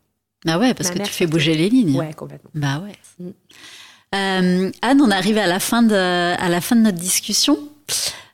Bah 0.44 0.58
ouais, 0.58 0.74
parce 0.74 0.90
Ma 0.90 1.00
que 1.00 1.02
tu 1.04 1.12
fais 1.12 1.26
bouger 1.26 1.54
les 1.54 1.68
lignes. 1.68 1.98
Ouais, 1.98 2.12
complètement. 2.14 2.50
Bah 2.54 2.80
ouais. 2.80 2.96
Mm. 3.18 3.30
Euh, 4.14 4.70
Anne, 4.82 5.00
on 5.00 5.10
arrive 5.10 5.38
à 5.38 5.46
la 5.46 5.60
fin 5.60 5.82
de, 5.82 5.94
à 5.94 6.48
la 6.48 6.60
fin 6.60 6.76
de 6.76 6.82
notre 6.82 6.98
discussion. 6.98 7.58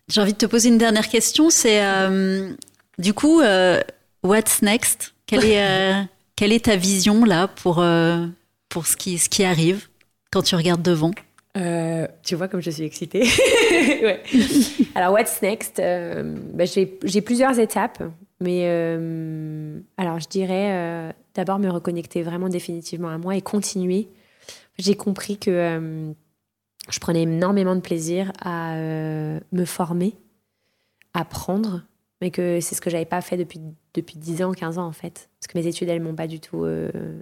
J'ai 0.08 0.20
envie 0.20 0.32
de 0.32 0.38
te 0.38 0.46
poser 0.46 0.68
une 0.68 0.78
dernière 0.78 1.08
question. 1.08 1.50
C'est 1.50 1.84
euh, 1.84 2.50
du 2.98 3.14
coup, 3.14 3.40
euh, 3.40 3.80
what's 4.22 4.62
next? 4.62 5.14
Quelle 5.26 5.44
est, 5.44 6.08
quelle 6.36 6.52
est 6.52 6.64
ta 6.64 6.76
vision 6.76 7.24
là 7.24 7.48
pour, 7.48 7.84
pour 8.70 8.86
ce, 8.86 8.96
qui, 8.96 9.18
ce 9.18 9.28
qui 9.28 9.44
arrive 9.44 9.88
quand 10.30 10.42
tu 10.42 10.56
regardes 10.56 10.82
devant? 10.82 11.12
Euh, 11.58 12.06
tu 12.22 12.36
vois 12.36 12.48
comme 12.48 12.60
je 12.60 12.70
suis 12.70 12.84
excitée. 12.84 13.24
Alors, 14.94 15.12
what's 15.12 15.42
next? 15.42 15.78
Euh, 15.80 16.36
bah, 16.54 16.64
J'ai 16.64 17.20
plusieurs 17.20 17.58
étapes, 17.58 18.02
mais 18.40 18.62
euh, 18.66 19.80
alors 19.96 20.20
je 20.20 20.28
dirais 20.28 21.14
d'abord 21.34 21.58
me 21.58 21.68
reconnecter 21.68 22.22
vraiment 22.22 22.48
définitivement 22.48 23.08
à 23.08 23.18
moi 23.18 23.36
et 23.36 23.42
continuer. 23.42 24.08
J'ai 24.78 24.94
compris 24.94 25.38
que 25.38 26.14
je 26.88 26.98
prenais 27.00 27.22
énormément 27.22 27.74
de 27.74 27.80
plaisir 27.80 28.32
à 28.40 28.76
me 28.76 29.64
former, 29.64 30.14
apprendre, 31.14 31.82
mais 32.20 32.30
que 32.30 32.60
c'est 32.60 32.76
ce 32.76 32.80
que 32.80 32.90
j'avais 32.90 33.04
pas 33.04 33.20
fait 33.20 33.36
depuis, 33.36 33.60
depuis 33.94 34.18
10 34.18 34.42
ans, 34.42 34.52
15 34.52 34.78
ans 34.78 34.86
en 34.86 34.92
fait. 34.92 35.28
Parce 35.40 35.52
que 35.52 35.58
mes 35.58 35.66
études, 35.66 35.88
elles 35.88 36.02
m'ont 36.02 36.14
pas 36.14 36.28
du 36.28 36.38
tout 36.38 36.64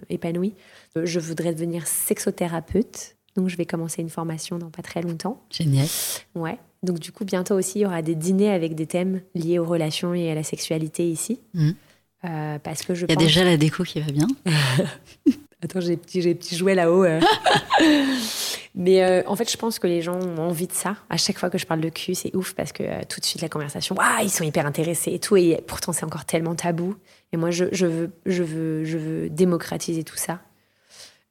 épanouie. 0.09 0.53
Je 0.95 1.19
voudrais 1.19 1.53
devenir 1.53 1.87
sexothérapeute. 1.87 3.16
Donc, 3.37 3.47
je 3.47 3.55
vais 3.55 3.65
commencer 3.65 4.01
une 4.01 4.09
formation 4.09 4.57
dans 4.57 4.69
pas 4.69 4.81
très 4.81 5.01
longtemps. 5.01 5.41
Génial. 5.49 5.87
Ouais. 6.35 6.57
Donc, 6.83 6.99
du 6.99 7.11
coup, 7.11 7.23
bientôt 7.23 7.55
aussi, 7.55 7.79
il 7.79 7.81
y 7.83 7.85
aura 7.85 8.01
des 8.01 8.15
dîners 8.15 8.49
avec 8.51 8.75
des 8.75 8.85
thèmes 8.87 9.21
liés 9.35 9.59
aux 9.59 9.65
relations 9.65 10.13
et 10.13 10.29
à 10.31 10.35
la 10.35 10.43
sexualité 10.43 11.07
ici. 11.09 11.39
Mhm. 11.53 11.75
Euh, 12.25 12.57
parce 12.59 12.81
que 12.81 12.95
je 12.95 13.05
Il 13.05 13.09
y 13.09 13.13
a 13.13 13.15
pense... 13.15 13.23
déjà 13.23 13.43
la 13.43 13.57
déco 13.57 13.83
qui 13.83 14.01
va 14.01 14.11
bien. 14.11 14.27
Attends, 15.63 15.79
j'ai 15.79 15.89
des 15.89 15.97
petits, 15.97 16.21
j'ai 16.21 16.35
petits 16.35 16.55
jouets 16.55 16.75
là-haut. 16.75 17.03
euh. 17.03 17.19
Mais 18.75 19.03
euh, 19.03 19.23
en 19.25 19.35
fait, 19.35 19.49
je 19.51 19.57
pense 19.57 19.79
que 19.79 19.87
les 19.87 20.03
gens 20.03 20.19
ont 20.19 20.37
envie 20.37 20.67
de 20.67 20.73
ça. 20.73 20.97
À 21.09 21.17
chaque 21.17 21.39
fois 21.39 21.49
que 21.49 21.57
je 21.57 21.65
parle 21.65 21.81
de 21.81 21.89
cul, 21.89 22.13
c'est 22.13 22.35
ouf 22.35 22.53
parce 22.53 22.71
que 22.71 22.83
euh, 22.83 23.01
tout 23.09 23.19
de 23.19 23.25
suite 23.25 23.41
la 23.41 23.49
conversation, 23.49 23.95
waouh, 23.95 24.23
ils 24.23 24.29
sont 24.29 24.43
hyper 24.43 24.67
intéressés 24.67 25.11
et 25.13 25.19
tout. 25.19 25.35
Et 25.35 25.59
pourtant, 25.65 25.93
c'est 25.93 26.05
encore 26.05 26.25
tellement 26.25 26.53
tabou. 26.53 26.95
Et 27.33 27.37
moi, 27.37 27.49
je, 27.49 27.65
je, 27.71 27.87
veux, 27.87 28.11
je, 28.27 28.43
veux, 28.43 28.85
je 28.85 28.97
veux 28.99 29.29
démocratiser 29.29 30.03
tout 30.03 30.15
ça. 30.17 30.39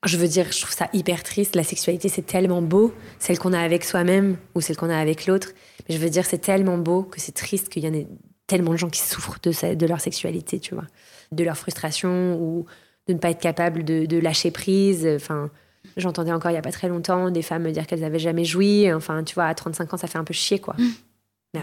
Je 0.06 0.16
veux 0.16 0.28
dire, 0.28 0.50
je 0.52 0.60
trouve 0.60 0.74
ça 0.74 0.88
hyper 0.92 1.22
triste. 1.22 1.56
La 1.56 1.64
sexualité, 1.64 2.08
c'est 2.08 2.24
tellement 2.24 2.62
beau, 2.62 2.94
celle 3.18 3.38
qu'on 3.38 3.52
a 3.52 3.60
avec 3.60 3.84
soi-même 3.84 4.36
ou 4.54 4.60
celle 4.60 4.76
qu'on 4.76 4.90
a 4.90 4.96
avec 4.96 5.26
l'autre. 5.26 5.48
Mais 5.88 5.94
je 5.94 6.00
veux 6.00 6.10
dire, 6.10 6.24
c'est 6.24 6.38
tellement 6.38 6.78
beau 6.78 7.02
que 7.02 7.20
c'est 7.20 7.34
triste 7.34 7.68
qu'il 7.68 7.84
y 7.84 7.88
en 7.88 7.92
ait 7.92 8.06
tellement 8.46 8.70
de 8.70 8.76
gens 8.76 8.90
qui 8.90 9.00
souffrent 9.00 9.38
de, 9.42 9.74
de 9.74 9.86
leur 9.86 10.00
sexualité, 10.00 10.60
tu 10.60 10.74
vois, 10.74 10.86
de 11.32 11.42
leur 11.42 11.56
frustration 11.56 12.40
ou 12.40 12.66
de 13.08 13.14
ne 13.14 13.18
pas 13.18 13.30
être 13.30 13.40
capable 13.40 13.84
de, 13.84 14.06
de 14.06 14.18
lâcher 14.18 14.52
prise. 14.52 15.06
Enfin, 15.16 15.50
j'entendais 15.96 16.32
encore 16.32 16.52
il 16.52 16.54
y 16.54 16.58
a 16.58 16.62
pas 16.62 16.72
très 16.72 16.88
longtemps 16.88 17.30
des 17.30 17.42
femmes 17.42 17.64
me 17.64 17.72
dire 17.72 17.86
qu'elles 17.86 18.04
avaient 18.04 18.20
jamais 18.20 18.44
joui. 18.44 18.92
Enfin, 18.92 19.24
tu 19.24 19.34
vois, 19.34 19.46
à 19.46 19.54
35 19.54 19.94
ans, 19.94 19.96
ça 19.96 20.06
fait 20.06 20.18
un 20.18 20.24
peu 20.24 20.34
chier, 20.34 20.60
quoi. 20.60 20.74
Mmh. 20.78 21.60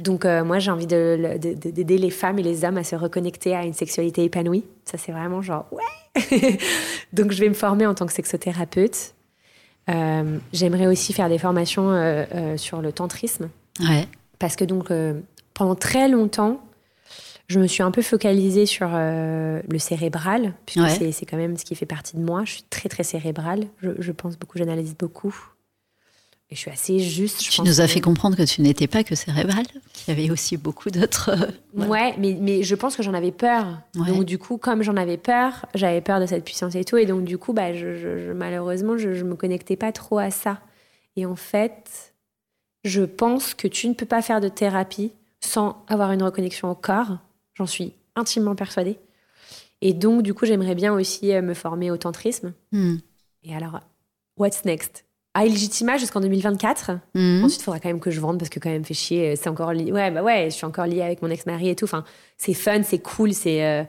Donc 0.00 0.24
euh, 0.24 0.44
moi 0.44 0.58
j'ai 0.58 0.70
envie 0.70 0.86
d'aider 0.86 1.36
de, 1.38 1.82
de, 1.82 1.94
les 1.94 2.10
femmes 2.10 2.38
et 2.38 2.42
les 2.42 2.64
hommes 2.64 2.78
à 2.78 2.84
se 2.84 2.96
reconnecter 2.96 3.54
à 3.54 3.64
une 3.64 3.72
sexualité 3.72 4.24
épanouie. 4.24 4.64
Ça 4.84 4.98
c'est 4.98 5.12
vraiment 5.12 5.42
genre 5.42 5.66
ouais. 5.72 6.58
Donc 7.12 7.32
je 7.32 7.40
vais 7.40 7.48
me 7.48 7.54
former 7.54 7.86
en 7.86 7.94
tant 7.94 8.06
que 8.06 8.12
sexothérapeute. 8.12 9.14
Euh, 9.90 10.38
J'aimerais 10.52 10.86
aussi 10.86 11.12
faire 11.12 11.28
des 11.28 11.38
formations 11.38 11.90
euh, 11.90 12.56
sur 12.56 12.80
le 12.80 12.92
tantrisme. 12.92 13.50
Ouais. 13.80 14.06
Parce 14.38 14.56
que 14.56 14.64
donc 14.64 14.90
pendant 15.54 15.74
très 15.74 16.08
longtemps 16.08 16.60
je 17.46 17.60
me 17.60 17.66
suis 17.66 17.82
un 17.82 17.90
peu 17.90 18.00
focalisée 18.00 18.64
sur 18.64 18.88
le 18.88 19.78
cérébral, 19.78 20.54
puisque 20.64 21.00
ouais. 21.00 21.12
c'est 21.12 21.26
quand 21.26 21.36
même 21.36 21.58
ce 21.58 21.64
qui 21.66 21.74
fait 21.74 21.84
partie 21.84 22.16
de 22.16 22.22
moi. 22.22 22.42
Je 22.46 22.52
suis 22.52 22.62
très, 22.70 22.88
très 22.88 23.02
cérébrale. 23.02 23.66
Je, 23.82 23.90
je 23.98 24.12
pense 24.12 24.38
beaucoup, 24.38 24.56
j'analyse 24.56 24.96
beaucoup. 24.96 25.53
Et 26.50 26.54
je 26.54 26.60
suis 26.60 26.70
assez 26.70 26.98
juste. 26.98 27.38
tu 27.38 27.62
nous 27.62 27.80
as 27.80 27.88
fait 27.88 28.00
comprendre 28.00 28.36
que 28.36 28.42
tu 28.42 28.60
n'étais 28.60 28.86
pas 28.86 29.02
que 29.02 29.14
cérébrale, 29.14 29.64
qu'il 29.92 30.14
y 30.14 30.18
avait 30.18 30.30
aussi 30.30 30.56
beaucoup 30.56 30.90
d'autres. 30.90 31.30
Euh, 31.30 31.86
ouais, 31.86 32.14
mais, 32.18 32.36
mais 32.38 32.62
je 32.62 32.74
pense 32.74 32.96
que 32.96 33.02
j'en 33.02 33.14
avais 33.14 33.32
peur. 33.32 33.80
Ouais. 33.96 34.08
Donc, 34.08 34.24
du 34.24 34.38
coup, 34.38 34.58
comme 34.58 34.82
j'en 34.82 34.96
avais 34.96 35.16
peur, 35.16 35.66
j'avais 35.74 36.02
peur 36.02 36.20
de 36.20 36.26
cette 36.26 36.44
puissance 36.44 36.74
et 36.74 36.84
tout. 36.84 36.98
Et 36.98 37.06
donc, 37.06 37.24
du 37.24 37.38
coup, 37.38 37.54
bah, 37.54 37.72
je, 37.72 37.96
je, 37.96 38.32
malheureusement, 38.32 38.98
je 38.98 39.08
ne 39.08 39.22
me 39.22 39.36
connectais 39.36 39.76
pas 39.76 39.90
trop 39.90 40.18
à 40.18 40.30
ça. 40.30 40.60
Et 41.16 41.24
en 41.24 41.36
fait, 41.36 42.14
je 42.84 43.02
pense 43.02 43.54
que 43.54 43.66
tu 43.66 43.88
ne 43.88 43.94
peux 43.94 44.06
pas 44.06 44.20
faire 44.20 44.40
de 44.40 44.48
thérapie 44.48 45.12
sans 45.40 45.82
avoir 45.88 46.12
une 46.12 46.22
reconnexion 46.22 46.70
au 46.70 46.74
corps. 46.74 47.18
J'en 47.54 47.66
suis 47.66 47.94
intimement 48.16 48.54
persuadée. 48.54 48.98
Et 49.80 49.94
donc, 49.94 50.22
du 50.22 50.34
coup, 50.34 50.44
j'aimerais 50.46 50.74
bien 50.74 50.92
aussi 50.92 51.32
euh, 51.32 51.42
me 51.42 51.54
former 51.54 51.90
au 51.90 51.96
tantrisme. 51.96 52.52
Mm. 52.72 52.96
Et 53.44 53.54
alors, 53.54 53.80
what's 54.36 54.64
next? 54.64 55.04
À 55.34 55.44
Illegitima 55.44 55.96
jusqu'en 55.96 56.20
2024. 56.20 56.92
Mm. 57.14 57.44
Ensuite, 57.44 57.60
il 57.60 57.64
faudra 57.64 57.80
quand 57.80 57.88
même 57.88 58.00
que 58.00 58.10
je 58.10 58.20
vende 58.20 58.38
parce 58.38 58.48
que 58.48 58.60
quand 58.60 58.70
même 58.70 58.84
fait 58.84 58.94
chier. 58.94 59.32
Euh, 59.32 59.34
c'est 59.36 59.48
encore 59.48 59.72
lié. 59.72 59.92
Ouais, 59.92 60.10
bah 60.10 60.22
ouais, 60.22 60.46
je 60.50 60.54
suis 60.54 60.64
encore 60.64 60.86
liée 60.86 61.02
avec 61.02 61.22
mon 61.22 61.28
ex-mari 61.28 61.68
et 61.68 61.76
tout. 61.76 61.84
Enfin, 61.84 62.04
c'est 62.38 62.54
fun, 62.54 62.82
c'est 62.82 63.00
cool, 63.00 63.34
c'est. 63.34 63.64
Euh... 63.64 63.82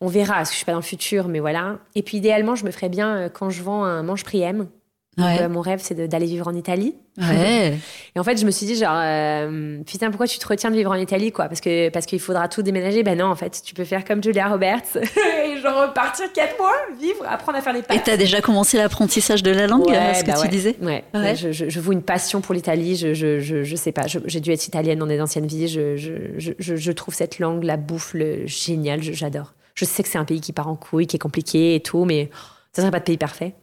On 0.00 0.08
verra, 0.08 0.34
parce 0.34 0.50
que 0.50 0.54
je 0.54 0.56
suis 0.58 0.66
pas 0.66 0.72
dans 0.72 0.78
le 0.78 0.84
futur, 0.84 1.28
mais 1.28 1.38
voilà. 1.38 1.78
Et 1.94 2.02
puis 2.02 2.18
idéalement, 2.18 2.56
je 2.56 2.64
me 2.66 2.70
ferais 2.72 2.88
bien 2.88 3.16
euh, 3.16 3.28
quand 3.28 3.48
je 3.48 3.62
vends 3.62 3.84
un 3.84 4.02
manche 4.02 4.24
priem. 4.24 4.66
Ouais. 5.16 5.42
Euh, 5.42 5.48
mon 5.48 5.60
rêve, 5.60 5.80
c'est 5.82 5.94
d'aller 6.08 6.26
vivre 6.26 6.48
en 6.48 6.54
Italie. 6.54 6.96
Ouais. 7.18 7.78
Et 8.16 8.18
en 8.18 8.24
fait, 8.24 8.36
je 8.36 8.44
me 8.44 8.50
suis 8.50 8.66
dit, 8.66 8.74
genre, 8.74 8.96
euh, 8.96 9.78
putain, 9.84 10.08
pourquoi 10.10 10.26
tu 10.26 10.38
te 10.38 10.46
retiens 10.46 10.70
de 10.70 10.76
vivre 10.76 10.90
en 10.90 10.96
Italie, 10.96 11.30
quoi? 11.30 11.46
Parce 11.46 11.60
que 11.60 11.88
parce 11.90 12.06
qu'il 12.06 12.18
faudra 12.18 12.48
tout 12.48 12.62
déménager. 12.62 13.02
Ben 13.02 13.18
non, 13.18 13.26
en 13.26 13.36
fait, 13.36 13.62
tu 13.64 13.74
peux 13.74 13.84
faire 13.84 14.04
comme 14.04 14.22
Julia 14.22 14.48
Roberts 14.48 14.96
et 14.96 15.60
genre 15.60 15.88
repartir 15.88 16.32
quatre 16.32 16.58
mois, 16.58 16.74
vivre, 17.00 17.24
apprendre 17.28 17.58
à 17.58 17.60
faire 17.60 17.74
des 17.74 17.82
pâtes. 17.82 17.96
Et 17.96 18.00
t'as 18.00 18.16
déjà 18.16 18.40
commencé 18.40 18.76
l'apprentissage 18.76 19.42
de 19.42 19.52
la 19.52 19.66
langue, 19.66 19.86
ouais, 19.86 20.14
ce 20.14 20.24
bah 20.24 20.32
que 20.32 20.38
ouais. 20.38 20.44
tu 20.44 20.50
disais? 20.50 20.76
Ouais. 20.82 21.04
ouais. 21.14 21.36
Je, 21.36 21.52
je, 21.52 21.68
je 21.68 21.80
voue 21.80 21.92
une 21.92 22.02
passion 22.02 22.40
pour 22.40 22.54
l'Italie. 22.54 22.96
Je, 22.96 23.14
je, 23.14 23.40
je, 23.40 23.76
sais 23.76 23.92
pas. 23.92 24.06
J'ai 24.06 24.40
dû 24.40 24.50
être 24.50 24.66
italienne 24.66 24.98
dans 24.98 25.06
des 25.06 25.20
anciennes 25.20 25.46
vies. 25.46 25.68
Je, 25.68 25.96
je, 25.96 26.92
trouve 26.92 27.14
cette 27.14 27.38
langue, 27.38 27.62
la 27.62 27.76
bouffe, 27.76 28.14
le 28.14 28.46
génial. 28.46 29.00
J'adore. 29.02 29.54
Je 29.74 29.84
sais 29.84 30.02
que 30.02 30.08
c'est 30.08 30.18
un 30.18 30.24
pays 30.24 30.40
qui 30.40 30.52
part 30.52 30.68
en 30.68 30.76
couille, 30.76 31.06
qui 31.06 31.16
est 31.16 31.20
compliqué 31.20 31.74
et 31.74 31.80
tout, 31.80 32.04
mais 32.04 32.30
ça 32.72 32.82
serait 32.82 32.90
pas 32.90 33.00
de 33.00 33.04
pays 33.04 33.18
parfait. 33.18 33.54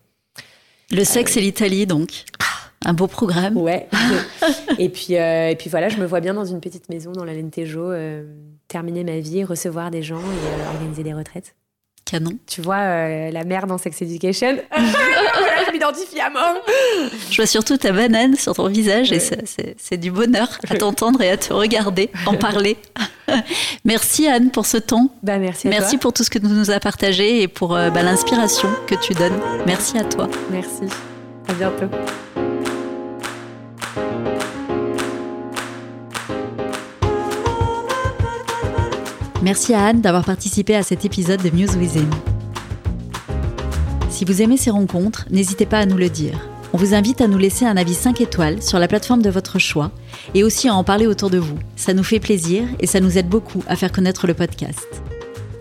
Le 0.92 1.04
sexe 1.04 1.38
euh... 1.38 1.40
et 1.40 1.44
l'Italie, 1.44 1.86
donc. 1.86 2.26
Un 2.84 2.94
beau 2.94 3.08
programme. 3.08 3.58
Ouais. 3.58 3.88
et, 4.80 4.90
puis, 4.90 5.16
euh, 5.16 5.50
et 5.50 5.56
puis 5.56 5.70
voilà, 5.70 5.90
je 5.90 5.98
me 5.98 6.06
vois 6.06 6.20
bien 6.20 6.34
dans 6.34 6.46
une 6.46 6.60
petite 6.60 6.90
maison 6.90 7.12
dans 7.12 7.24
l'Alentejo, 7.24 7.92
euh, 7.92 8.24
terminer 8.68 9.04
ma 9.04 9.20
vie, 9.20 9.44
recevoir 9.44 9.92
des 9.92 10.02
gens 10.02 10.20
et 10.20 10.22
euh, 10.22 10.70
organiser 10.74 11.04
des 11.04 11.14
retraites. 11.14 11.56
Canon. 12.12 12.32
Tu 12.46 12.62
vois, 12.62 12.80
euh, 12.80 13.32
la 13.32 13.46
mère 13.46 13.68
dans 13.68 13.78
Sex 13.78 14.02
Education. 14.02 14.58
voilà, 14.70 15.66
je 15.66 15.72
m'identifie 15.72 16.20
à 16.20 16.30
mort. 16.30 16.58
Je 17.30 17.38
vois 17.38 17.46
surtout 17.46 17.78
ta 17.78 17.94
banane 17.94 18.36
sur 18.36 18.54
ton 18.54 18.68
visage 18.68 19.12
ouais. 19.12 19.18
et 19.18 19.76
c'est 19.78 19.98
du 19.98 20.12
bonheur 20.12 20.50
à 20.70 20.76
t'entendre 20.76 21.22
et 21.22 21.30
à 21.30 21.38
te 21.38 21.54
regarder, 21.54 22.10
en 22.26 22.34
parler. 22.38 22.76
merci 23.86 24.28
Anne 24.28 24.52
pour 24.52 24.66
ce 24.66 24.78
temps. 24.78 25.10
Bah, 25.24 25.38
merci 25.38 25.68
à 25.68 25.70
merci 25.70 25.92
toi. 25.92 26.00
pour 26.02 26.14
tout 26.14 26.24
ce 26.24 26.30
que 26.30 26.40
tu 26.40 26.48
nous 26.48 26.70
as 26.70 26.82
partagé 26.82 27.44
et 27.44 27.48
pour 27.48 27.76
euh, 27.76 27.90
bah, 27.90 28.04
l'inspiration 28.04 28.68
que 28.88 28.96
tu 28.96 29.14
donnes. 29.14 29.40
Merci 29.66 29.98
à 29.98 30.04
toi. 30.04 30.28
Merci. 30.52 30.94
À 31.48 31.54
bientôt. 31.54 31.88
Merci 39.42 39.74
à 39.74 39.86
Anne 39.86 40.02
d'avoir 40.02 40.24
participé 40.24 40.76
à 40.76 40.84
cet 40.84 41.04
épisode 41.04 41.42
de 41.42 41.50
Muse 41.50 41.76
Within. 41.76 42.08
Si 44.12 44.24
vous 44.24 44.44
aimez 44.44 44.58
ces 44.58 44.70
rencontres, 44.70 45.26
n'hésitez 45.32 45.66
pas 45.66 45.80
à 45.80 45.88
nous 45.88 45.98
le 45.98 46.10
dire. 46.10 46.48
On 46.74 46.78
vous 46.78 46.94
invite 46.94 47.22
à 47.22 47.28
nous 47.28 47.40
laisser 47.40 47.66
un 47.66 47.76
avis 47.76 47.96
5 47.96 48.22
étoiles 48.22 48.62
sur 48.62 48.78
la 48.78 48.88
plateforme 48.88 49.24
de 49.24 49.32
votre 49.32 49.58
choix 49.58 49.90
et 50.36 50.44
aussi 50.44 50.68
à 50.68 50.76
en 50.76 50.84
parler 50.84 51.08
autour 51.08 51.32
de 51.32 51.40
vous. 51.40 51.58
Ça 51.76 51.96
nous 51.96 52.04
fait 52.04 52.20
plaisir 52.20 52.66
et 52.80 52.86
ça 52.86 53.00
nous 53.00 53.18
aide 53.18 53.30
beaucoup 53.30 53.64
à 53.68 53.76
faire 53.76 53.92
connaître 53.92 54.28
le 54.28 54.36
podcast. 54.36 55.02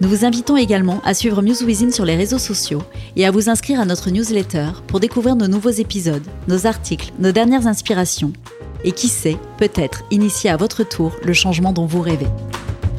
Nous 0.02 0.10
vous 0.10 0.26
invitons 0.26 0.58
également 0.58 1.00
à 1.02 1.14
suivre 1.14 1.40
Muse 1.40 1.62
Within 1.62 1.90
sur 1.90 2.04
les 2.04 2.16
réseaux 2.16 2.38
sociaux 2.38 2.82
et 3.16 3.24
à 3.24 3.30
vous 3.30 3.48
inscrire 3.48 3.80
à 3.80 3.86
notre 3.86 4.10
newsletter 4.10 4.72
pour 4.88 5.00
découvrir 5.00 5.36
nos 5.36 5.48
nouveaux 5.48 5.70
épisodes, 5.70 6.26
nos 6.48 6.66
articles, 6.66 7.12
nos 7.18 7.32
dernières 7.32 7.66
inspirations 7.66 8.34
et 8.84 8.92
qui 8.92 9.08
sait, 9.08 9.38
peut-être 9.56 10.02
initier 10.10 10.50
à 10.50 10.58
votre 10.58 10.84
tour 10.84 11.16
le 11.24 11.32
changement 11.32 11.72
dont 11.72 11.86
vous 11.86 12.02
rêvez. 12.02 12.28